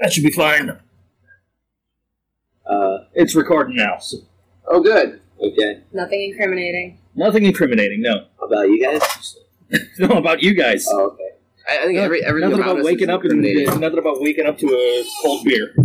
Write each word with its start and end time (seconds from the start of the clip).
That 0.00 0.12
should 0.12 0.24
be 0.24 0.30
fine. 0.30 0.78
Uh, 2.68 2.98
It's 3.14 3.34
recording 3.34 3.76
now. 3.76 3.98
So 3.98 4.18
Oh, 4.70 4.80
good. 4.80 5.20
okay. 5.40 5.80
Nothing 5.92 6.22
incriminating. 6.30 6.98
nothing 7.14 7.44
incriminating. 7.44 8.02
No. 8.02 8.26
About 8.42 8.68
you 8.68 8.82
guys? 8.82 9.36
no 9.98 10.08
about 10.18 10.42
you 10.42 10.54
guys. 10.54 10.86
Oh, 10.90 11.06
okay. 11.12 11.30
I, 11.68 11.82
I 11.82 11.86
think 11.86 11.98
every, 11.98 12.24
everything 12.24 12.50
nothing 12.50 12.62
about, 12.62 12.72
about 12.76 12.80
us 12.80 12.84
waking 12.86 13.08
is 13.08 13.14
up 13.14 13.22
and 13.24 13.32
incriminating. 13.32 13.80
nothing 13.80 13.98
about 13.98 14.20
waking 14.20 14.46
up 14.46 14.58
to 14.58 14.66
a 14.66 15.04
cold 15.22 15.44
beer. 15.44 15.74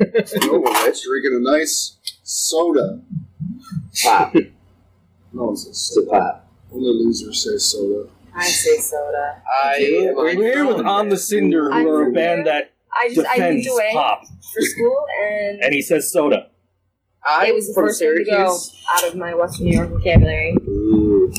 No, 0.00 0.58
we're 0.60 0.86
Rich 0.86 1.02
drinking 1.04 1.44
a 1.46 1.50
nice 1.58 1.98
soda. 2.22 3.02
Pop. 4.02 4.34
No 4.34 5.44
one 5.44 5.56
says 5.58 5.76
soda. 5.78 6.10
pop. 6.10 6.50
Only 6.72 7.04
losers 7.04 7.44
say 7.44 7.58
soda. 7.58 8.08
I 8.34 8.46
say 8.46 8.78
soda. 8.78 9.42
I 9.62 10.08
We're 10.14 10.30
here 10.36 10.64
with 10.66 10.86
On 10.86 11.10
the 11.10 11.18
Cinder, 11.18 11.70
who 11.70 11.86
are 11.90 12.08
a 12.08 12.12
band 12.12 12.46
that 12.46 12.69
I 12.92 13.08
just 13.14 13.26
I 13.28 13.34
defends 13.36 13.66
moved 13.66 13.76
away 13.78 13.90
pop, 13.92 14.22
for 14.24 14.62
school, 14.62 15.06
and 15.22 15.62
and 15.62 15.74
he 15.74 15.82
says 15.82 16.10
soda. 16.12 16.48
I 17.26 17.48
it 17.48 17.54
was 17.54 17.68
the 17.68 17.74
from 17.74 17.86
first 17.86 17.98
thing 18.00 18.14
to 18.16 18.24
go 18.24 18.58
out 18.94 19.08
of 19.08 19.16
my 19.16 19.34
Western 19.34 19.66
New 19.66 19.76
York 19.76 19.90
vocabulary. 19.90 20.56
Ooh. 20.66 21.32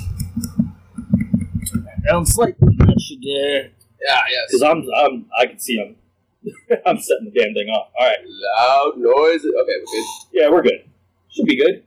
Down 2.07 2.25
slightly. 2.25 2.75
That 2.77 2.99
should, 2.99 3.17
uh, 3.17 3.69
Yeah, 3.99 4.21
yes. 4.29 4.47
because 4.47 4.63
I'm, 4.63 4.83
I'm, 4.95 5.25
I 5.37 5.45
can 5.45 5.59
see 5.59 5.79
I'm, 5.79 5.95
I'm 6.85 6.99
setting 6.99 7.31
the 7.31 7.39
damn 7.39 7.53
thing 7.53 7.67
off. 7.69 7.91
All 7.99 8.07
right. 8.07 8.17
Loud 8.25 8.93
noise. 8.97 9.41
Okay, 9.41 9.53
we're 9.55 9.85
good. 9.85 10.05
Yeah, 10.33 10.49
we're 10.49 10.61
good. 10.63 10.89
Should 11.29 11.45
be 11.45 11.57
good. 11.57 11.83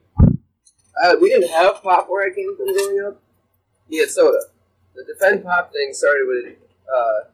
Uh, 1.02 1.16
we 1.20 1.28
didn't 1.30 1.50
have 1.50 1.82
pop 1.82 2.08
where 2.08 2.24
I 2.30 2.34
came 2.34 2.56
from 2.56 2.72
growing 2.72 3.04
up. 3.06 3.20
We 3.90 3.98
had 3.98 4.10
soda. 4.10 4.38
The 4.94 5.04
defend 5.04 5.42
pop 5.44 5.72
thing 5.72 5.92
started 5.92 6.26
with, 6.28 6.54
uh, 6.88 7.28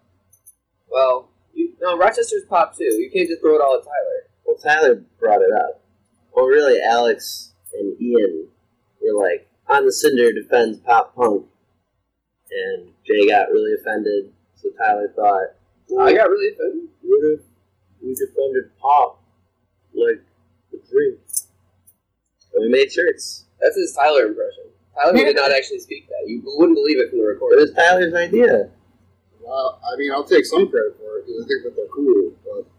well, 0.91 1.29
you, 1.29 1.40
no, 1.81 1.97
Rochester's 1.97 2.45
pop 2.49 2.77
too. 2.77 2.85
You 2.85 3.11
can't 3.13 3.29
just 3.29 3.41
throw 3.41 3.55
it 3.57 3.61
all 3.61 3.77
at 3.77 3.85
Tyler. 3.85 4.29
Well, 4.45 4.57
Tyler 4.57 5.03
brought 5.19 5.41
it 5.43 5.51
up. 5.65 5.83
Well, 6.35 6.47
really, 6.47 6.81
Alex 6.83 7.55
and 7.75 8.01
Ian 8.01 8.49
were 9.03 9.21
like, 9.21 9.49
on 9.69 9.85
the 9.87 9.93
cinder 9.93 10.33
defends 10.33 10.79
pop 10.79 11.15
punk. 11.15 11.47
And 12.51 12.89
Jay 13.07 13.29
got 13.29 13.49
really 13.51 13.75
offended, 13.81 14.33
so 14.57 14.69
Tyler 14.77 15.13
thought, 15.15 15.55
I 16.03 16.13
got 16.13 16.29
really 16.31 16.53
offended. 16.53 16.89
what 17.03 17.25
if 17.33 17.41
we 18.03 18.15
defended 18.15 18.77
pop 18.81 19.23
like 19.95 20.21
the 20.73 20.81
drink? 20.91 21.19
And 22.55 22.63
we 22.63 22.69
made 22.69 22.91
shirts. 22.91 23.45
That's 23.61 23.77
his 23.77 23.93
Tyler 23.95 24.27
impression. 24.27 24.65
Tyler 24.97 25.13
did 25.15 25.37
not 25.37 25.53
actually 25.53 25.79
speak 25.79 26.09
that. 26.09 26.25
You 26.29 26.43
wouldn't 26.45 26.77
believe 26.77 26.99
it 26.99 27.11
from 27.11 27.21
the 27.21 27.25
It 27.25 27.29
recording. 27.29 27.61
was 27.61 27.73
Tyler's 27.73 28.15
idea. 28.15 28.71
Well, 29.51 29.81
I 29.83 29.97
mean, 29.97 30.13
I'll 30.13 30.23
take 30.23 30.47
some 30.47 30.71
credit 30.71 30.97
for 30.97 31.19
it 31.19 31.27
because 31.27 31.45
I 31.45 31.49
think 31.49 31.65
that 31.65 31.75
they're 31.75 31.91
cool. 31.93 32.33
But 32.45 32.71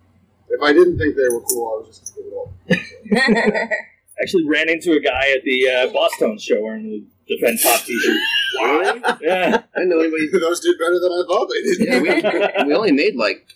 if 0.56 0.62
I 0.64 0.72
didn't 0.72 0.98
think 0.98 1.18
they 1.18 1.28
were 1.28 1.42
cool, 1.42 1.68
I 1.68 1.74
was 1.84 2.00
just 2.00 2.16
gonna 2.16 2.30
give 2.72 3.52
it 3.52 3.62
up. 3.62 3.70
Actually, 4.22 4.48
ran 4.48 4.70
into 4.70 4.94
a 4.94 5.02
guy 5.02 5.32
at 5.36 5.44
the 5.44 5.68
uh, 5.68 5.88
Boston 5.92 6.38
show 6.40 6.62
wearing 6.62 6.90
the 7.28 7.36
defend 7.36 7.60
pop 7.62 7.82
T-shirt. 7.82 8.16
Really? 8.62 9.02
Yeah. 9.22 9.64
I 9.76 9.84
know 9.84 10.00
anybody. 10.00 10.28
Those 10.32 10.62
did 10.62 10.78
better 10.80 11.00
than 11.00 11.12
I 11.12 11.24
thought 11.28 11.50
they 11.52 11.62
did. 11.62 11.78
Yeah, 11.82 12.64
we, 12.64 12.68
we 12.68 12.74
only 12.74 12.94
made 12.94 13.16
like, 13.18 13.48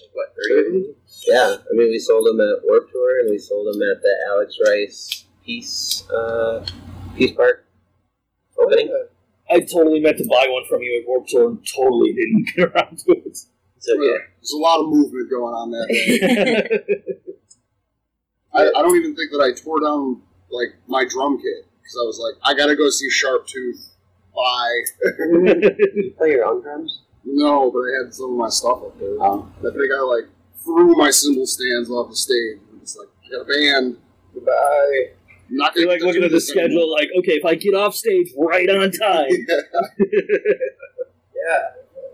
like 0.00 0.10
what, 0.14 0.34
30 0.48 0.60
of 0.60 0.72
them? 0.72 0.94
Yeah, 1.28 1.56
I 1.60 1.76
mean, 1.76 1.90
we 1.90 1.98
sold 1.98 2.26
them 2.26 2.40
at 2.40 2.64
Warp 2.64 2.90
Tour, 2.90 3.20
and 3.20 3.30
we 3.30 3.38
sold 3.38 3.66
them 3.66 3.82
at 3.82 4.00
the 4.00 4.14
Alix 4.30 4.58
Rice 4.66 5.26
Peace 5.44 6.08
uh, 6.08 6.64
Peace 7.16 7.32
Park 7.32 7.66
opening. 8.58 8.88
I 9.52 9.60
totally 9.60 10.00
meant 10.00 10.18
to 10.18 10.24
buy 10.24 10.46
one 10.48 10.64
from 10.68 10.82
you 10.82 11.00
at 11.00 11.08
Warped 11.08 11.28
Tour 11.28 11.50
and 11.50 11.66
totally 11.66 12.12
didn't 12.14 12.48
get 12.56 12.70
around 12.70 12.98
to 12.98 13.12
it. 13.12 13.26
It's 13.26 13.88
okay. 13.88 14.24
There's 14.36 14.52
a 14.52 14.58
lot 14.58 14.80
of 14.80 14.88
movement 14.88 15.30
going 15.30 15.54
on 15.54 15.70
there. 15.70 15.86
I, 18.54 18.68
I 18.68 18.82
don't 18.82 18.96
even 18.96 19.14
think 19.16 19.30
that 19.32 19.40
I 19.42 19.52
tore 19.60 19.80
down 19.80 20.22
like 20.50 20.68
my 20.86 21.04
drum 21.08 21.36
kit 21.38 21.66
because 21.80 21.96
I 22.00 22.04
was 22.06 22.18
like, 22.18 22.34
I 22.44 22.56
gotta 22.56 22.76
go 22.76 22.88
see 22.90 23.08
Sharptooth. 23.10 23.90
Bye. 24.34 24.82
you 25.20 26.14
play 26.18 26.30
your 26.30 26.46
own 26.46 26.62
drums? 26.62 27.02
No, 27.24 27.70
but 27.70 27.80
I 27.80 28.04
had 28.04 28.14
some 28.14 28.32
of 28.32 28.36
my 28.36 28.48
stuff 28.48 28.82
up 28.82 28.98
there. 28.98 29.16
Oh. 29.20 29.48
I 29.58 29.70
think 29.70 29.92
I 29.94 30.00
like 30.00 30.28
threw 30.62 30.96
my 30.96 31.10
cymbal 31.10 31.46
stands 31.46 31.90
off 31.90 32.10
the 32.10 32.16
stage. 32.16 32.58
I'm 32.72 32.80
just 32.80 32.98
like, 32.98 33.08
I 33.26 33.30
got 33.30 33.42
a 33.42 33.44
band. 33.44 33.96
Goodbye. 34.34 35.12
I'm 35.52 35.58
not 35.58 35.76
You're 35.76 35.86
like 35.88 36.00
looking 36.00 36.24
at 36.24 36.30
the 36.30 36.40
schedule, 36.40 36.90
like, 36.90 37.10
okay, 37.18 37.32
if 37.32 37.44
I 37.44 37.54
get 37.54 37.74
off 37.74 37.94
stage 37.94 38.32
right 38.38 38.68
on 38.70 38.90
time. 38.90 39.30
Yeah. 41.44 41.58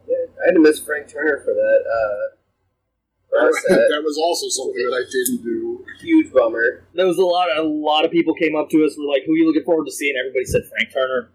yeah. 0.09 0.15
I 0.43 0.47
had 0.47 0.55
to 0.55 0.61
miss 0.61 0.81
Frank 0.81 1.07
Turner 1.07 1.43
for 1.45 1.53
that. 1.53 1.81
Uh, 1.85 2.37
for 3.29 3.39
our 3.41 3.51
that 3.51 4.01
was 4.03 4.17
also 4.17 4.49
something 4.49 4.83
that 4.89 4.97
I 4.97 5.05
didn't 5.13 5.45
do. 5.45 5.85
Huge 6.01 6.33
bummer. 6.33 6.85
there 6.95 7.07
was 7.07 7.19
a 7.19 7.25
lot. 7.25 7.55
A 7.55 7.63
lot 7.63 8.07
of 8.07 8.11
people 8.11 8.33
came 8.33 8.57
up 8.57 8.71
to 8.71 8.87
us. 8.87 8.97
Were 8.97 9.05
like, 9.05 9.25
"Who 9.27 9.35
are 9.35 9.37
you 9.37 9.47
looking 9.47 9.65
forward 9.65 9.85
to 9.85 9.93
seeing?" 9.93 10.15
Everybody 10.19 10.47
said 10.47 10.63
Frank 10.71 10.95
Turner. 10.95 11.29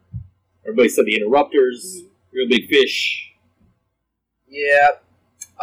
Everybody 0.66 0.90
said 0.90 1.06
the 1.06 1.16
Interrupters. 1.16 2.02
Reel 2.34 2.50
Big 2.50 2.68
Fish. 2.68 3.31
Yeah. 4.47 4.88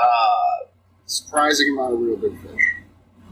Uh, 0.01 0.67
Surprising 1.07 1.73
amount 1.75 1.95
of 1.95 2.01
Reel 2.01 2.17
Big 2.17 2.41
Fish. 2.41 2.63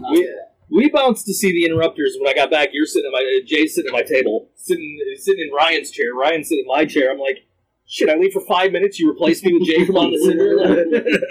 Not 0.00 0.10
We, 0.10 0.28
we 0.70 0.90
bounced 0.90 1.26
to 1.26 1.34
see 1.34 1.52
the 1.52 1.64
Interrupters 1.64 2.16
when 2.20 2.28
I 2.28 2.34
got 2.34 2.50
back. 2.50 2.70
You're 2.72 2.86
sitting 2.86 3.10
at 3.10 3.12
my 3.12 3.24
uh, 3.24 3.44
Jay's 3.46 3.74
sitting 3.74 3.88
at 3.88 3.92
my 3.92 4.02
table, 4.02 4.50
sitting 4.54 4.98
sitting 5.16 5.46
in 5.48 5.54
Ryan's 5.54 5.90
chair. 5.90 6.14
Ryan's 6.14 6.48
sitting 6.48 6.64
in 6.64 6.68
my 6.68 6.84
chair. 6.84 7.10
I'm 7.10 7.18
like, 7.18 7.46
shit. 7.86 8.08
I 8.08 8.16
leave 8.16 8.32
for 8.32 8.44
five 8.46 8.72
minutes. 8.72 8.98
You 8.98 9.10
replace 9.10 9.42
me 9.42 9.54
with 9.54 9.64
Jay 9.64 9.84
from 9.86 9.96
on 9.96 10.10
the 10.10 10.18
cinder. 10.18 10.58
it 10.58 11.24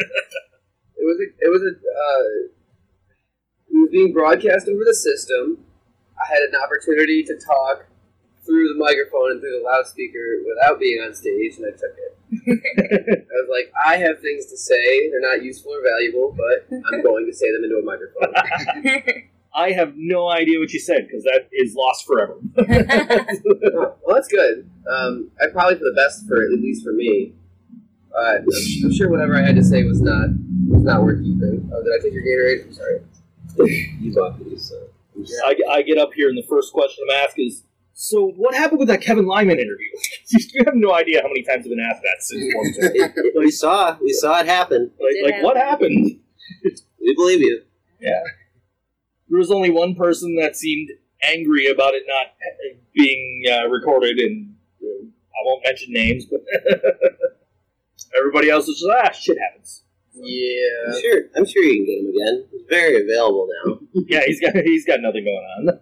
was 0.99 1.17
a, 1.19 1.45
it 1.45 1.49
was 1.49 1.61
a 1.61 1.71
uh, 1.71 2.47
it 3.69 3.75
was 3.75 3.89
being 3.91 4.13
broadcast 4.13 4.67
over 4.67 4.83
the 4.85 4.95
system. 4.95 5.63
I 6.19 6.33
had 6.33 6.41
an 6.41 6.53
opportunity 6.63 7.23
to 7.23 7.35
talk 7.35 7.85
through 8.47 8.73
the 8.73 8.79
microphone 8.79 9.31
and 9.31 9.41
through 9.41 9.59
the 9.59 9.65
loudspeaker 9.65 10.39
without 10.47 10.79
being 10.79 10.99
on 10.99 11.13
stage, 11.13 11.57
and 11.57 11.67
I 11.67 11.71
took 11.71 11.93
it. 11.99 12.17
I 13.29 13.35
was 13.43 13.49
like, 13.51 13.71
I 13.85 13.97
have 13.97 14.21
things 14.21 14.45
to 14.47 14.57
say. 14.57 15.09
They're 15.11 15.21
not 15.21 15.43
useful 15.43 15.73
or 15.73 15.83
valuable, 15.83 16.35
but 16.35 16.67
I'm 16.91 17.03
going 17.03 17.25
to 17.25 17.33
say 17.33 17.51
them 17.51 17.63
into 17.63 17.77
a 17.77 17.83
microphone. 17.83 18.33
I 19.53 19.71
have 19.71 19.93
no 19.95 20.29
idea 20.29 20.59
what 20.59 20.71
you 20.71 20.79
said 20.79 21.07
because 21.07 21.23
that 21.23 21.49
is 21.51 21.75
lost 21.75 22.05
forever. 22.05 22.37
well, 22.55 24.15
that's 24.15 24.27
good. 24.27 24.69
Um, 24.89 25.31
I 25.41 25.47
probably 25.51 25.75
for 25.75 25.85
the 25.85 25.95
best 25.95 26.27
for 26.27 26.41
at 26.41 26.51
least 26.51 26.83
for 26.83 26.93
me. 26.93 27.33
Uh, 28.15 28.37
I'm, 28.39 28.47
I'm 28.83 28.93
sure 28.93 29.09
whatever 29.09 29.35
I 29.35 29.41
had 29.41 29.55
to 29.55 29.63
say 29.63 29.83
was 29.83 30.01
not 30.01 30.29
was 30.67 30.83
not 30.83 31.03
worth 31.03 31.23
keeping. 31.23 31.69
Oh, 31.73 31.83
did 31.83 31.91
I 31.91 32.03
take 32.03 32.13
your 32.13 32.23
Gatorade? 32.23 32.65
I'm 32.65 32.73
sorry. 32.73 33.01
You 33.99 34.13
bought 34.13 34.37
these, 34.43 34.69
so. 34.69 34.89
I, 35.45 35.55
I 35.71 35.81
get 35.81 35.97
up 35.97 36.13
here 36.13 36.29
and 36.29 36.37
the 36.37 36.45
first 36.47 36.73
question 36.73 37.03
I'm 37.09 37.23
asked 37.23 37.39
is, 37.39 37.63
"So 37.99 38.27
what 38.37 38.53
happened 38.53 38.79
with 38.79 38.87
that 38.89 39.01
Kevin 39.01 39.25
Lyman 39.25 39.57
interview?" 39.59 39.91
you 40.29 40.63
have 40.65 40.75
no 40.75 40.93
idea 40.93 41.21
how 41.21 41.27
many 41.29 41.41
times 41.43 41.65
I've 41.65 41.69
been 41.71 41.79
asked 41.91 42.03
that 42.03 42.21
since 42.21 42.53
one 42.55 42.73
time. 42.73 42.91
It- 42.95 43.13
it- 43.15 43.33
we 43.37 43.51
saw, 43.51 43.97
we 44.01 44.13
saw 44.13 44.39
it 44.39 44.45
happen. 44.45 44.91
Like, 44.99 45.13
did 45.13 45.23
like 45.35 45.43
what 45.43 45.57
happened? 45.57 46.19
We 46.99 47.15
believe 47.15 47.41
you. 47.41 47.61
Yeah. 47.99 48.21
There 49.29 49.39
was 49.39 49.51
only 49.51 49.69
one 49.69 49.95
person 49.95 50.35
that 50.41 50.55
seemed 50.55 50.89
angry 51.23 51.67
about 51.67 51.93
it 51.93 52.03
not 52.07 52.27
being 52.93 53.43
uh, 53.51 53.67
recorded, 53.67 54.17
and 54.19 54.55
uh, 54.81 55.05
I 55.05 55.39
won't 55.45 55.63
mention 55.65 55.91
names, 55.93 56.25
but 56.25 56.41
everybody 58.17 58.49
else 58.49 58.67
was 58.67 58.79
just 58.79 58.89
ah, 58.91 59.11
shit 59.11 59.37
happens. 59.39 59.83
Yeah. 60.13 60.93
I'm 60.95 61.01
sure, 61.01 61.21
I'm 61.35 61.45
sure 61.45 61.63
you 61.63 61.75
can 61.75 61.85
get 61.85 61.99
him 61.99 62.07
again. 62.09 62.47
He's 62.51 62.61
very 62.69 63.01
available 63.03 63.47
now. 63.65 63.79
yeah, 64.07 64.21
he's 64.25 64.39
got 64.39 64.55
he's 64.55 64.85
got 64.85 65.01
nothing 65.01 65.25
going 65.25 65.45
on. 65.67 65.79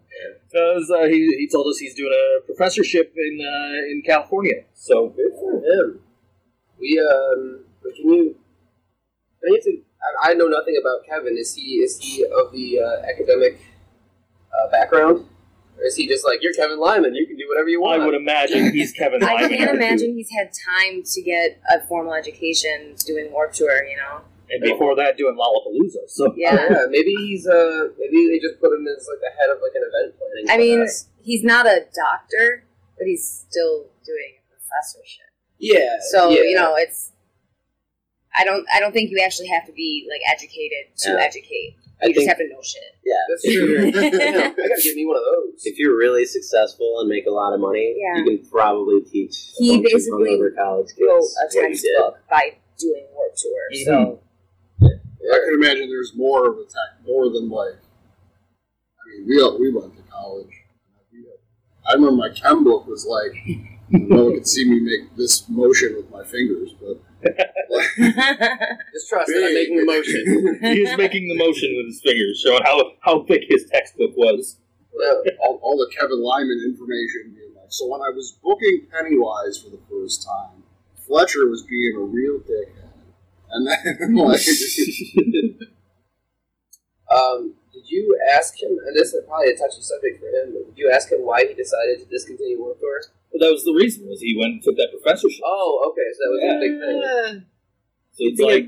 Because 0.56 0.90
uh, 0.90 1.04
he, 1.08 1.36
he 1.38 1.50
told 1.52 1.68
us 1.68 1.80
he's 1.80 1.94
doing 1.96 2.14
a 2.14 2.46
professorship 2.46 3.14
in 3.18 3.42
uh, 3.42 3.92
in 3.92 4.02
California. 4.06 4.64
So 4.74 5.10
Good 5.10 5.34
for 5.34 5.52
him. 5.60 6.00
We 6.80 6.98
um. 6.98 7.66
but 7.84 7.94
Can 7.96 8.10
you? 8.10 8.36
Can 9.44 9.54
you 9.54 9.62
to, 9.62 9.82
I 10.24 10.32
I 10.32 10.34
know 10.34 10.48
nothing 10.48 10.78
about 10.80 11.06
Kevin. 11.06 11.38
Is 11.38 11.56
he 11.56 11.80
is 11.84 12.00
he 12.00 12.24
of 12.24 12.54
the 12.54 12.80
uh, 12.80 13.02
academic 13.12 13.60
uh, 14.54 14.72
background, 14.72 15.26
or 15.78 15.84
is 15.84 15.98
he 15.98 16.08
just 16.08 16.24
like 16.24 16.40
you're 16.42 16.54
Kevin 16.54 16.80
Lyman? 16.80 17.16
You 17.16 17.28
can 17.28 17.36
do 17.36 17.50
whatever 17.50 17.68
you 17.68 17.82
want. 17.82 18.02
I 18.02 18.06
would 18.06 18.16
imagine 18.16 18.72
he's 18.72 18.94
Kevin. 18.94 19.20
Lyman. 19.20 19.36
I 19.38 19.42
Lyman. 19.42 19.58
can't 19.58 19.76
imagine 19.76 20.16
he's 20.16 20.30
had 20.32 20.52
time 20.54 21.04
to 21.04 21.22
get 21.22 21.62
a 21.70 21.86
formal 21.86 22.14
education 22.14 22.96
doing 23.06 23.30
Warp 23.34 23.52
Tour. 23.52 23.84
You 23.84 23.98
know. 23.98 24.22
And 24.50 24.62
before 24.62 24.96
that, 24.96 25.18
doing 25.18 25.36
Lollapalooza. 25.36 26.08
So 26.08 26.28
Oh, 26.32 26.34
yeah, 26.38 26.86
maybe 26.90 27.16
he's 27.16 27.48
uh 27.48 27.88
maybe 27.98 28.28
they 28.32 28.40
just 28.40 28.60
put 28.62 28.72
him 28.74 28.86
as 28.88 29.08
like 29.10 29.20
the 29.22 29.32
head 29.40 29.50
of 29.52 29.58
like 29.62 29.74
an 29.76 29.84
event 29.84 30.16
planning. 30.18 30.46
I 30.50 30.58
mean, 30.58 30.80
class. 30.86 31.08
he's 31.22 31.44
not 31.44 31.66
a 31.66 31.86
doctor, 31.96 32.66
but 32.98 33.08
he's 33.08 33.26
still 33.50 33.88
doing 34.06 34.34
a 34.40 34.44
professorship. 34.54 35.30
yeah. 35.60 35.98
So 36.12 36.30
yeah. 36.30 36.42
you 36.44 36.56
know, 36.56 36.76
it's. 36.78 37.12
I 38.38 38.44
don't. 38.44 38.66
I 38.74 38.80
don't 38.82 38.92
think 38.92 39.12
you 39.12 39.22
actually 39.24 39.48
have 39.48 39.66
to 39.66 39.72
be 39.74 40.08
like 40.12 40.22
educated 40.30 40.96
to 40.98 41.12
Yeah. 41.12 41.24
educate. 41.24 41.78
I 42.04 42.08
You 42.08 42.14
just 42.14 42.28
think 42.28 42.30
have 42.30 42.38
to 42.40 42.50
know 42.50 42.62
shit. 42.62 42.92
Yeah, 43.06 43.14
that's 43.30 43.44
true. 43.44 43.88
I 43.88 44.68
gotta 44.68 44.82
give 44.84 44.96
me 44.98 45.06
one 45.06 45.16
of 45.16 45.24
those. 45.24 45.62
if 45.64 45.80
you're 45.80 45.96
really 45.98 46.26
successful 46.26 47.00
and 47.00 47.08
make 47.08 47.26
a 47.26 47.32
lot 47.32 47.54
of 47.54 47.62
money, 47.62 47.96
Yeah. 47.98 48.18
you 48.20 48.26
can 48.26 48.50
probably 48.50 49.00
teach 49.10 49.32
a 49.32 49.64
He 49.64 49.78
bunch 49.78 49.94
basically 49.94 50.32
hungover 50.32 50.54
college 50.54 50.88
Wrote 51.00 51.22
kids 51.22 51.38
a 51.40 51.46
what 51.46 51.54
you 51.54 51.60
did. 51.62 51.70
textbook 51.72 52.18
by 52.30 52.58
doing 52.78 53.06
Warp 53.14 53.34
Tour. 53.38 53.62
Mhm. 53.74 53.86
So 53.86 54.20
I 55.34 55.40
could 55.44 55.54
imagine 55.56 55.90
there's 55.90 56.16
more 56.16 56.48
of 56.48 56.58
a 56.58 56.64
tech, 56.64 57.06
more 57.06 57.30
than 57.30 57.50
like. 57.50 57.76
I 57.76 59.20
mean, 59.20 59.28
we 59.28 59.58
we 59.60 59.74
went 59.74 59.96
to 59.96 60.04
college. 60.04 60.52
I 61.88 61.94
remember 61.94 62.16
my 62.16 62.30
chem 62.30 62.64
book 62.64 62.88
was 62.88 63.06
like, 63.06 63.34
no 63.90 64.26
one 64.26 64.34
could 64.36 64.48
see 64.48 64.68
me 64.68 64.80
make 64.80 65.16
this 65.16 65.48
motion 65.48 65.96
with 65.96 66.10
my 66.10 66.24
fingers, 66.24 66.74
but 66.82 67.00
Just 67.26 69.10
trust 69.10 69.28
that 69.28 69.44
I'm 69.46 69.54
making 69.54 69.78
the 69.78 69.86
motion. 69.86 70.60
he 70.74 70.82
is 70.84 70.98
making 70.98 71.28
the 71.28 71.38
motion 71.38 71.74
with 71.78 71.88
his 71.88 72.02
fingers, 72.02 72.42
showing 72.46 72.64
how, 72.64 72.92
how 73.02 73.24
thick 73.24 73.44
his 73.48 73.66
textbook 73.66 74.12
was. 74.16 74.58
All, 75.42 75.60
all 75.62 75.78
the 75.78 75.92
Kevin 75.98 76.22
Lyman 76.24 76.62
information 76.66 77.34
being 77.36 77.54
like, 77.56 77.68
so 77.70 77.88
when 77.88 78.02
I 78.02 78.10
was 78.16 78.38
booking 78.44 78.88
Pennywise 78.92 79.58
for 79.58 79.70
the 79.70 79.80
first 79.90 80.26
time, 80.26 80.64
Fletcher 80.96 81.50
was 81.50 81.64
being 81.64 81.96
a 81.98 82.00
real 82.00 82.40
dickhead. 82.40 82.85
And 83.56 83.68
then, 83.68 84.16
like, 84.20 84.42
Um, 87.12 87.54
did 87.72 87.88
you 87.90 88.18
ask 88.34 88.62
him, 88.62 88.72
and 88.86 88.96
this 88.96 89.14
is 89.14 89.24
probably 89.28 89.52
a 89.54 89.58
touchy 89.58 89.80
subject 89.82 90.20
for 90.20 90.28
him, 90.28 90.54
but 90.54 90.66
did 90.68 90.78
you 90.78 90.92
ask 90.92 91.12
him 91.12 91.20
why 91.22 91.46
he 91.48 91.54
decided 91.54 92.00
to 92.00 92.06
discontinue 92.10 92.60
Warped 92.60 92.82
Tour? 92.82 93.02
But 93.32 93.40
that 93.42 93.52
was 93.52 93.64
the 93.64 93.74
reason, 93.74 94.08
was 94.08 94.20
he 94.22 94.36
went 94.38 94.54
and 94.60 94.64
took 94.64 94.76
that 94.78 94.90
professorship. 94.92 95.42
Oh, 95.46 95.92
okay, 95.92 96.10
so 96.12 96.20
that 96.24 96.32
was 96.34 96.42
a 96.44 96.60
big 96.60 96.74
thing. 96.82 97.46
So 98.18 98.22
it's 98.26 98.40
Yeah. 98.42 98.46
like, 98.48 98.66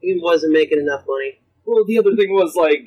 he 0.00 0.18
wasn't 0.20 0.52
making 0.54 0.80
enough 0.80 1.04
money. 1.06 1.38
well, 1.66 1.84
the 1.84 1.98
other 1.98 2.16
thing 2.16 2.32
was 2.32 2.56
like, 2.56 2.82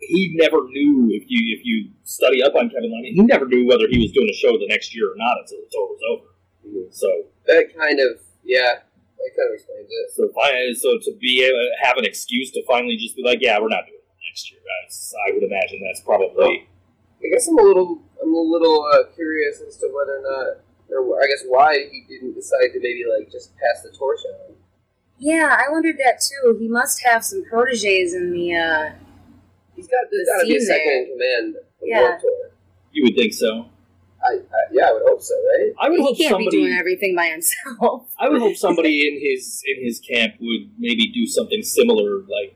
he 0.00 0.32
never 0.34 0.64
knew 0.68 1.08
if 1.10 1.24
you 1.28 1.56
if 1.58 1.64
you 1.64 1.90
study 2.04 2.42
up 2.42 2.54
on 2.54 2.68
Kevin 2.70 2.90
Lyman, 2.90 3.14
he 3.14 3.22
never 3.22 3.46
knew 3.46 3.66
whether 3.66 3.86
he 3.88 3.98
was 3.98 4.12
doing 4.12 4.28
a 4.30 4.34
show 4.36 4.52
the 4.58 4.66
next 4.68 4.94
year 4.94 5.06
or 5.10 5.16
not 5.16 5.38
until 5.40 5.58
the 5.58 5.66
tour 5.70 5.88
was 5.88 6.00
over. 6.10 6.88
So 6.90 7.08
That 7.46 7.74
kind 7.76 7.98
of, 8.00 8.20
yeah, 8.44 8.80
that 9.18 9.30
kind 9.36 9.48
of 9.50 9.54
explains 9.54 9.88
it. 9.90 10.06
so 10.14 10.28
fi- 10.34 10.72
so 10.74 10.98
to 11.02 11.16
be 11.18 11.42
able 11.44 11.58
to 11.58 11.70
have 11.86 11.96
an 11.98 12.04
excuse 12.04 12.50
to 12.52 12.64
finally 12.66 12.96
just 12.96 13.16
be 13.16 13.22
like, 13.22 13.38
yeah, 13.42 13.58
we're 13.58 13.68
not 13.68 13.84
doing 13.86 13.98
it 13.98 14.18
next 14.30 14.50
year, 14.50 14.60
guys. 14.62 15.14
I 15.28 15.32
would 15.34 15.42
imagine 15.42 15.82
that's 15.84 16.00
probably 16.00 16.68
I 17.22 17.26
guess 17.34 17.48
I'm 17.48 17.58
a 17.58 17.62
little, 17.62 18.00
I'm 18.22 18.32
a 18.32 18.40
little 18.40 18.86
uh, 18.94 19.10
curious 19.14 19.60
as 19.60 19.76
to 19.78 19.90
whether 19.92 20.18
or 20.18 20.22
not, 20.22 20.62
or 20.94 21.20
I 21.22 21.26
guess 21.26 21.42
why 21.46 21.74
he 21.90 22.04
didn't 22.08 22.34
decide 22.34 22.70
to 22.72 22.78
maybe 22.80 23.02
like 23.10 23.30
just 23.30 23.52
pass 23.58 23.82
the 23.82 23.90
torch 23.96 24.20
on. 24.48 24.54
Yeah, 25.18 25.50
I 25.58 25.68
wondered 25.70 25.96
that 25.98 26.20
too. 26.22 26.56
He 26.60 26.68
must 26.68 27.02
have 27.04 27.24
some 27.24 27.44
proteges 27.44 28.14
in 28.14 28.30
the. 28.32 28.54
uh 28.54 28.90
He's 29.74 29.86
got, 29.88 30.06
there's 30.10 30.26
The 30.26 30.32
got 30.32 30.40
to 30.42 30.46
be 30.48 30.56
a 30.56 30.60
second 30.60 30.92
in 30.92 31.06
command 31.12 31.56
of 31.56 31.62
Yeah. 31.82 32.00
Warped 32.00 32.20
Tour. 32.22 32.50
you 32.92 33.04
would 33.04 33.14
think 33.16 33.32
so. 33.32 33.66
I, 34.28 34.34
I, 34.36 34.60
yeah, 34.72 34.88
I 34.88 34.92
would 34.92 35.02
hope 35.06 35.22
so, 35.22 35.34
right? 35.34 35.72
I 35.80 35.88
would 35.88 35.98
He 36.00 36.04
hope 36.04 36.16
can't 36.18 36.38
be 36.38 36.48
doing 36.50 36.64
somebody. 36.66 36.78
everything 36.78 37.16
by 37.16 37.26
himself. 37.26 38.08
I 38.18 38.28
would 38.28 38.40
hope 38.40 38.56
somebody 38.56 39.06
in 39.08 39.20
his 39.20 39.62
in 39.66 39.84
his 39.84 40.00
camp 40.00 40.34
would 40.40 40.70
maybe 40.78 41.10
do 41.12 41.26
something 41.26 41.62
similar, 41.62 42.18
like 42.22 42.54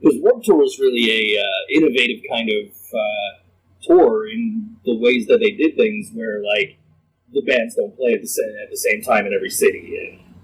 because 0.00 0.18
Warped 0.20 0.44
Tour 0.44 0.62
is 0.64 0.78
really 0.78 1.36
a 1.36 1.40
uh, 1.40 1.78
innovative 1.78 2.22
kind 2.30 2.50
of 2.50 2.66
uh, 2.94 3.42
tour 3.82 4.28
in 4.28 4.76
the 4.84 4.96
ways 4.96 5.26
that 5.28 5.38
they 5.38 5.52
did 5.52 5.76
things, 5.76 6.10
where 6.12 6.42
like 6.44 6.78
the 7.32 7.42
bands 7.42 7.74
don't 7.74 7.96
play 7.96 8.14
at 8.14 8.20
the 8.20 8.26
same 8.28 8.54
at 8.62 8.70
the 8.70 8.76
same 8.76 9.02
time 9.02 9.26
in 9.26 9.32
every 9.34 9.50
city, 9.50 9.96
and 10.10 10.34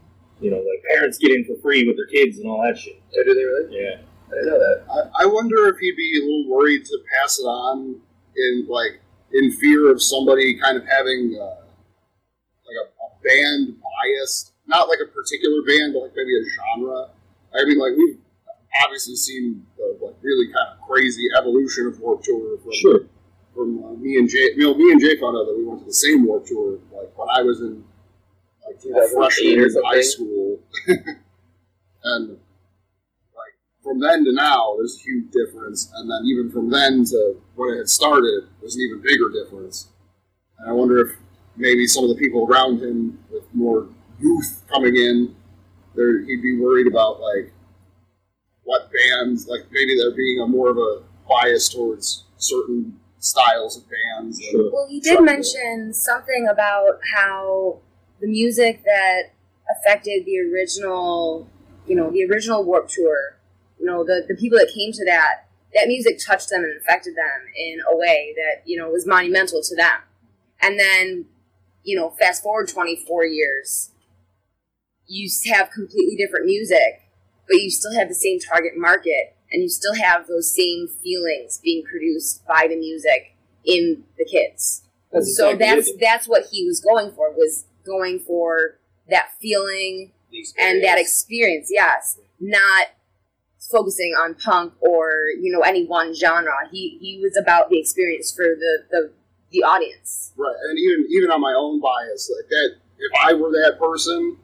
you 0.40 0.50
know, 0.50 0.58
like 0.58 0.82
parents 0.94 1.18
get 1.18 1.30
in 1.32 1.44
for 1.44 1.60
free 1.60 1.86
with 1.86 1.96
their 1.96 2.06
kids 2.06 2.38
and 2.38 2.48
all 2.48 2.62
that 2.62 2.78
shit. 2.78 3.00
Or 3.16 3.24
do 3.24 3.34
they 3.34 3.44
really? 3.44 3.76
Yeah, 3.80 3.96
I 4.28 4.44
know 4.46 4.58
that. 4.58 4.82
I, 5.18 5.24
I 5.24 5.26
wonder 5.26 5.68
if 5.68 5.78
he'd 5.78 5.96
be 5.96 6.20
a 6.20 6.24
little 6.24 6.48
worried 6.50 6.84
to 6.84 6.98
pass 7.20 7.38
it 7.38 7.44
on 7.44 8.00
in 8.36 8.66
like 8.68 9.00
in 9.34 9.52
fear 9.52 9.90
of 9.90 10.02
somebody 10.02 10.58
kind 10.58 10.76
of 10.76 10.84
having 10.86 11.36
uh, 11.40 11.62
like 12.66 12.78
a, 12.80 12.86
a 12.88 13.08
band 13.24 13.76
bias, 13.80 14.52
not 14.66 14.88
like 14.88 14.98
a 15.02 15.10
particular 15.10 15.62
band, 15.66 15.94
but 15.94 16.00
like 16.00 16.12
maybe 16.16 16.36
a 16.36 16.44
genre. 16.54 17.08
I 17.54 17.64
mean, 17.64 17.78
like 17.78 17.92
we've 17.96 18.18
obviously 18.84 19.16
seen 19.16 19.66
the 19.76 19.98
like 20.04 20.16
really 20.22 20.46
kind 20.46 20.68
of 20.72 20.88
crazy 20.88 21.26
evolution 21.38 21.86
of 21.86 22.00
Warped 22.00 22.24
Tour 22.24 22.58
from 22.58 22.72
sure. 22.80 23.00
from 23.54 23.84
uh, 23.84 23.92
me 23.92 24.16
and 24.16 24.28
Jay. 24.28 24.50
You 24.56 24.68
know, 24.68 24.74
me 24.74 24.92
and 24.92 25.00
Jay 25.00 25.18
found 25.20 25.36
out 25.36 25.44
that 25.46 25.54
we 25.56 25.64
went 25.64 25.80
to 25.80 25.86
the 25.86 25.92
same 25.92 26.24
Warped 26.24 26.48
Tour 26.48 26.78
like 26.92 27.16
when 27.16 27.28
I 27.32 27.42
was 27.42 27.60
in 27.60 27.84
like 28.66 28.80
freshman 28.80 29.60
in 29.60 29.82
high 29.84 30.00
school, 30.00 30.60
and 32.04 32.28
like 32.30 32.38
from 33.82 34.00
then 34.00 34.24
to 34.24 34.32
now, 34.32 34.74
there's 34.76 34.96
a 34.96 35.02
huge 35.02 35.30
difference, 35.32 35.90
and 35.96 36.08
then 36.10 36.20
even 36.26 36.50
from 36.50 36.70
then 36.70 37.04
to 37.06 37.36
when 37.56 37.74
it 37.74 37.78
had 37.78 37.88
started, 37.88 38.44
there's 38.60 38.76
an 38.76 38.82
even 38.82 39.00
bigger 39.02 39.28
difference. 39.28 39.88
And 40.58 40.70
I 40.70 40.72
wonder 40.72 40.98
if 40.98 41.16
maybe 41.56 41.86
some 41.86 42.04
of 42.04 42.10
the 42.10 42.16
people 42.16 42.46
around 42.46 42.80
him 42.80 43.18
with 43.30 43.42
more 43.52 43.88
youth 44.20 44.62
coming 44.70 44.96
in, 44.96 45.34
there 45.94 46.20
he'd 46.24 46.42
be 46.42 46.58
worried 46.58 46.86
about 46.86 47.20
like 47.20 47.52
what 48.64 48.90
bands, 48.92 49.46
like 49.48 49.62
maybe 49.72 49.96
there 49.96 50.14
being 50.14 50.40
a 50.40 50.46
more 50.46 50.70
of 50.70 50.78
a 50.78 51.02
bias 51.28 51.68
towards 51.68 52.24
certain 52.38 52.98
styles 53.18 53.76
of 53.76 53.84
bands. 53.90 54.40
Sure. 54.50 54.70
Well, 54.72 54.86
he 54.88 55.00
did 55.00 55.16
Something. 55.16 55.24
mention 55.26 55.94
something 55.94 56.48
about 56.50 57.00
how 57.14 57.80
the 58.20 58.26
music 58.28 58.82
that 58.84 59.32
affected 59.70 60.24
the 60.24 60.38
original, 60.52 61.48
you 61.86 61.94
know, 61.96 62.10
the 62.10 62.24
original 62.24 62.64
Warp 62.64 62.88
Tour, 62.88 63.36
you 63.82 63.88
know, 63.88 64.04
the, 64.04 64.24
the 64.28 64.36
people 64.36 64.58
that 64.58 64.70
came 64.72 64.92
to 64.92 65.04
that, 65.06 65.48
that 65.74 65.88
music 65.88 66.20
touched 66.24 66.50
them 66.50 66.62
and 66.62 66.76
affected 66.80 67.16
them 67.16 67.52
in 67.56 67.78
a 67.90 67.96
way 67.96 68.32
that, 68.36 68.62
you 68.64 68.78
know, 68.78 68.88
was 68.90 69.06
monumental 69.06 69.60
to 69.60 69.74
them. 69.74 70.02
And 70.60 70.78
then, 70.78 71.26
you 71.82 71.96
know, 71.96 72.10
fast 72.10 72.44
forward 72.44 72.68
24 72.68 73.26
years, 73.26 73.90
you 75.08 75.28
have 75.52 75.72
completely 75.72 76.14
different 76.14 76.46
music, 76.46 77.02
but 77.48 77.56
you 77.56 77.70
still 77.70 77.92
have 77.98 78.08
the 78.08 78.14
same 78.14 78.38
target 78.38 78.74
market 78.76 79.34
and 79.50 79.62
you 79.62 79.68
still 79.68 79.94
have 79.94 80.28
those 80.28 80.54
same 80.54 80.86
feelings 80.86 81.58
being 81.58 81.82
produced 81.82 82.46
by 82.46 82.66
the 82.68 82.76
music 82.76 83.34
in 83.64 84.04
the 84.16 84.24
kids. 84.24 84.84
That's 85.10 85.36
so 85.36 85.50
exactly 85.50 85.76
that's 85.76 85.88
it. 85.88 86.00
that's 86.00 86.28
what 86.28 86.44
he 86.52 86.64
was 86.64 86.80
going 86.80 87.10
for 87.10 87.32
was 87.32 87.66
going 87.84 88.20
for 88.20 88.78
that 89.10 89.30
feeling 89.40 90.12
and 90.58 90.82
that 90.82 90.98
experience 90.98 91.68
yes 91.70 92.18
not 92.40 92.86
focusing 93.72 94.12
on 94.12 94.34
punk 94.34 94.74
or 94.80 95.10
you 95.40 95.50
know 95.50 95.60
any 95.60 95.86
one 95.86 96.14
genre 96.14 96.52
he 96.70 96.98
he 97.00 97.18
was 97.22 97.36
about 97.36 97.70
the 97.70 97.80
experience 97.80 98.30
for 98.30 98.44
the 98.44 98.84
the, 98.90 99.10
the 99.50 99.62
audience 99.62 100.22
Right, 100.36 100.56
and 100.68 100.78
even 100.78 101.06
even 101.10 101.30
on 101.30 101.40
my 101.40 101.54
own 101.56 101.80
bias, 101.80 102.32
like 102.34 102.48
that. 102.48 102.76
If 102.98 103.12
I 103.26 103.32
were 103.34 103.50
that 103.50 103.78
person, 103.78 104.38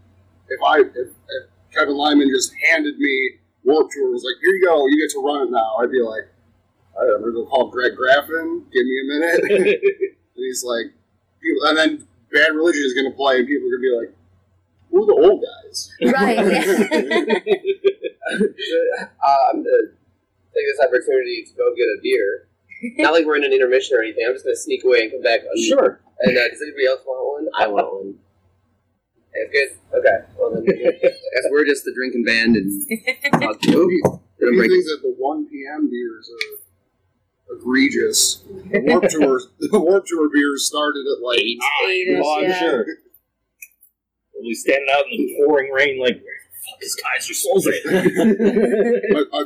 if 0.48 0.60
I 0.62 0.80
if, 0.80 1.08
if 1.08 1.44
Kevin 1.72 1.96
Lyman 1.96 2.28
just 2.28 2.52
handed 2.70 2.98
me 2.98 3.38
Warp 3.64 3.90
Tour, 3.90 4.10
was 4.12 4.24
like, 4.24 4.36
"Here 4.42 4.54
you 4.54 4.64
go, 4.64 4.86
you 4.86 5.00
get 5.00 5.12
to 5.14 5.20
run 5.20 5.48
it 5.48 5.50
now," 5.50 5.76
I'd 5.80 5.90
be 5.90 6.02
like, 6.02 6.24
"All 6.94 7.06
right, 7.06 7.14
I'm 7.14 7.20
gonna 7.20 7.32
go 7.32 7.46
call 7.46 7.70
Greg 7.70 7.92
Graffin. 7.96 8.64
Give 8.70 8.84
me 8.84 9.00
a 9.00 9.04
minute." 9.04 9.42
and 10.36 10.44
he's 10.44 10.64
like, 10.64 10.86
and 11.68 11.78
then 11.78 12.06
Bad 12.32 12.54
Religion 12.54 12.82
is 12.84 12.94
gonna 12.94 13.14
play, 13.14 13.38
and 13.38 13.48
people 13.48 13.68
are 13.68 13.76
gonna 13.76 13.82
be 13.82 13.96
like, 13.96 14.14
"Who 14.90 15.02
are 15.02 15.06
the 15.06 15.28
old 15.28 15.42
guys?" 15.42 15.90
right 16.12 17.42
uh, 19.24 19.42
I'm 19.50 19.62
gonna 19.64 19.88
take 20.54 20.66
this 20.66 20.80
opportunity 20.84 21.44
to 21.48 21.52
go 21.56 21.74
get 21.74 21.84
a 21.84 21.98
beer. 22.02 22.48
Not 22.98 23.12
like 23.12 23.24
we're 23.26 23.36
in 23.36 23.44
an 23.44 23.52
intermission 23.52 23.96
or 23.96 24.02
anything. 24.02 24.24
I'm 24.26 24.34
just 24.34 24.44
gonna 24.44 24.56
sneak 24.56 24.84
away 24.84 25.02
and 25.02 25.12
come 25.12 25.22
back. 25.22 25.40
Un- 25.40 25.62
sure. 25.62 26.00
And 26.20 26.36
uh, 26.36 26.48
does 26.48 26.62
anybody 26.62 26.86
else 26.86 27.00
want 27.06 27.44
one? 27.44 27.52
I 27.58 27.66
want 27.68 27.86
one. 27.92 28.14
That's 29.34 29.52
good. 29.52 29.98
Okay. 29.98 30.18
Well 30.38 30.50
then, 30.54 30.66
as 31.38 31.46
we're 31.50 31.64
just 31.64 31.84
the 31.84 31.92
drinking 31.94 32.24
band, 32.24 32.56
and 32.56 33.44
I'll, 33.44 33.54
He, 33.60 33.72
Gonna 33.72 34.52
he 34.52 34.56
break- 34.56 34.70
thinks 34.70 34.86
that 34.86 35.00
the 35.02 35.14
1 35.18 35.46
p.m. 35.48 35.90
beers 35.90 36.30
are 36.30 37.56
egregious. 37.56 38.44
The 38.70 38.80
Warp 38.84 39.08
Tour, 39.08 39.40
the 39.58 39.78
Warp 39.80 40.06
Tour 40.06 40.28
beers 40.32 40.66
started 40.66 41.04
at 41.06 41.22
like 41.24 41.40
Eight. 41.40 41.58
nine. 41.58 41.90
Eight-ish, 41.90 42.22
Oh, 42.24 42.38
I'm 42.38 42.44
yeah. 42.44 42.58
sure. 42.60 42.86
We'll 44.34 44.44
be 44.48 44.54
standing 44.54 44.86
out 44.92 45.04
in 45.10 45.18
the 45.18 45.34
pouring 45.44 45.72
rain, 45.72 45.98
like, 46.00 46.14
where 46.14 46.22
the 46.22 46.37
fuck 46.70 46.82
is 46.82 46.94
Kaiser 46.96 47.34
Soze? 47.34 47.68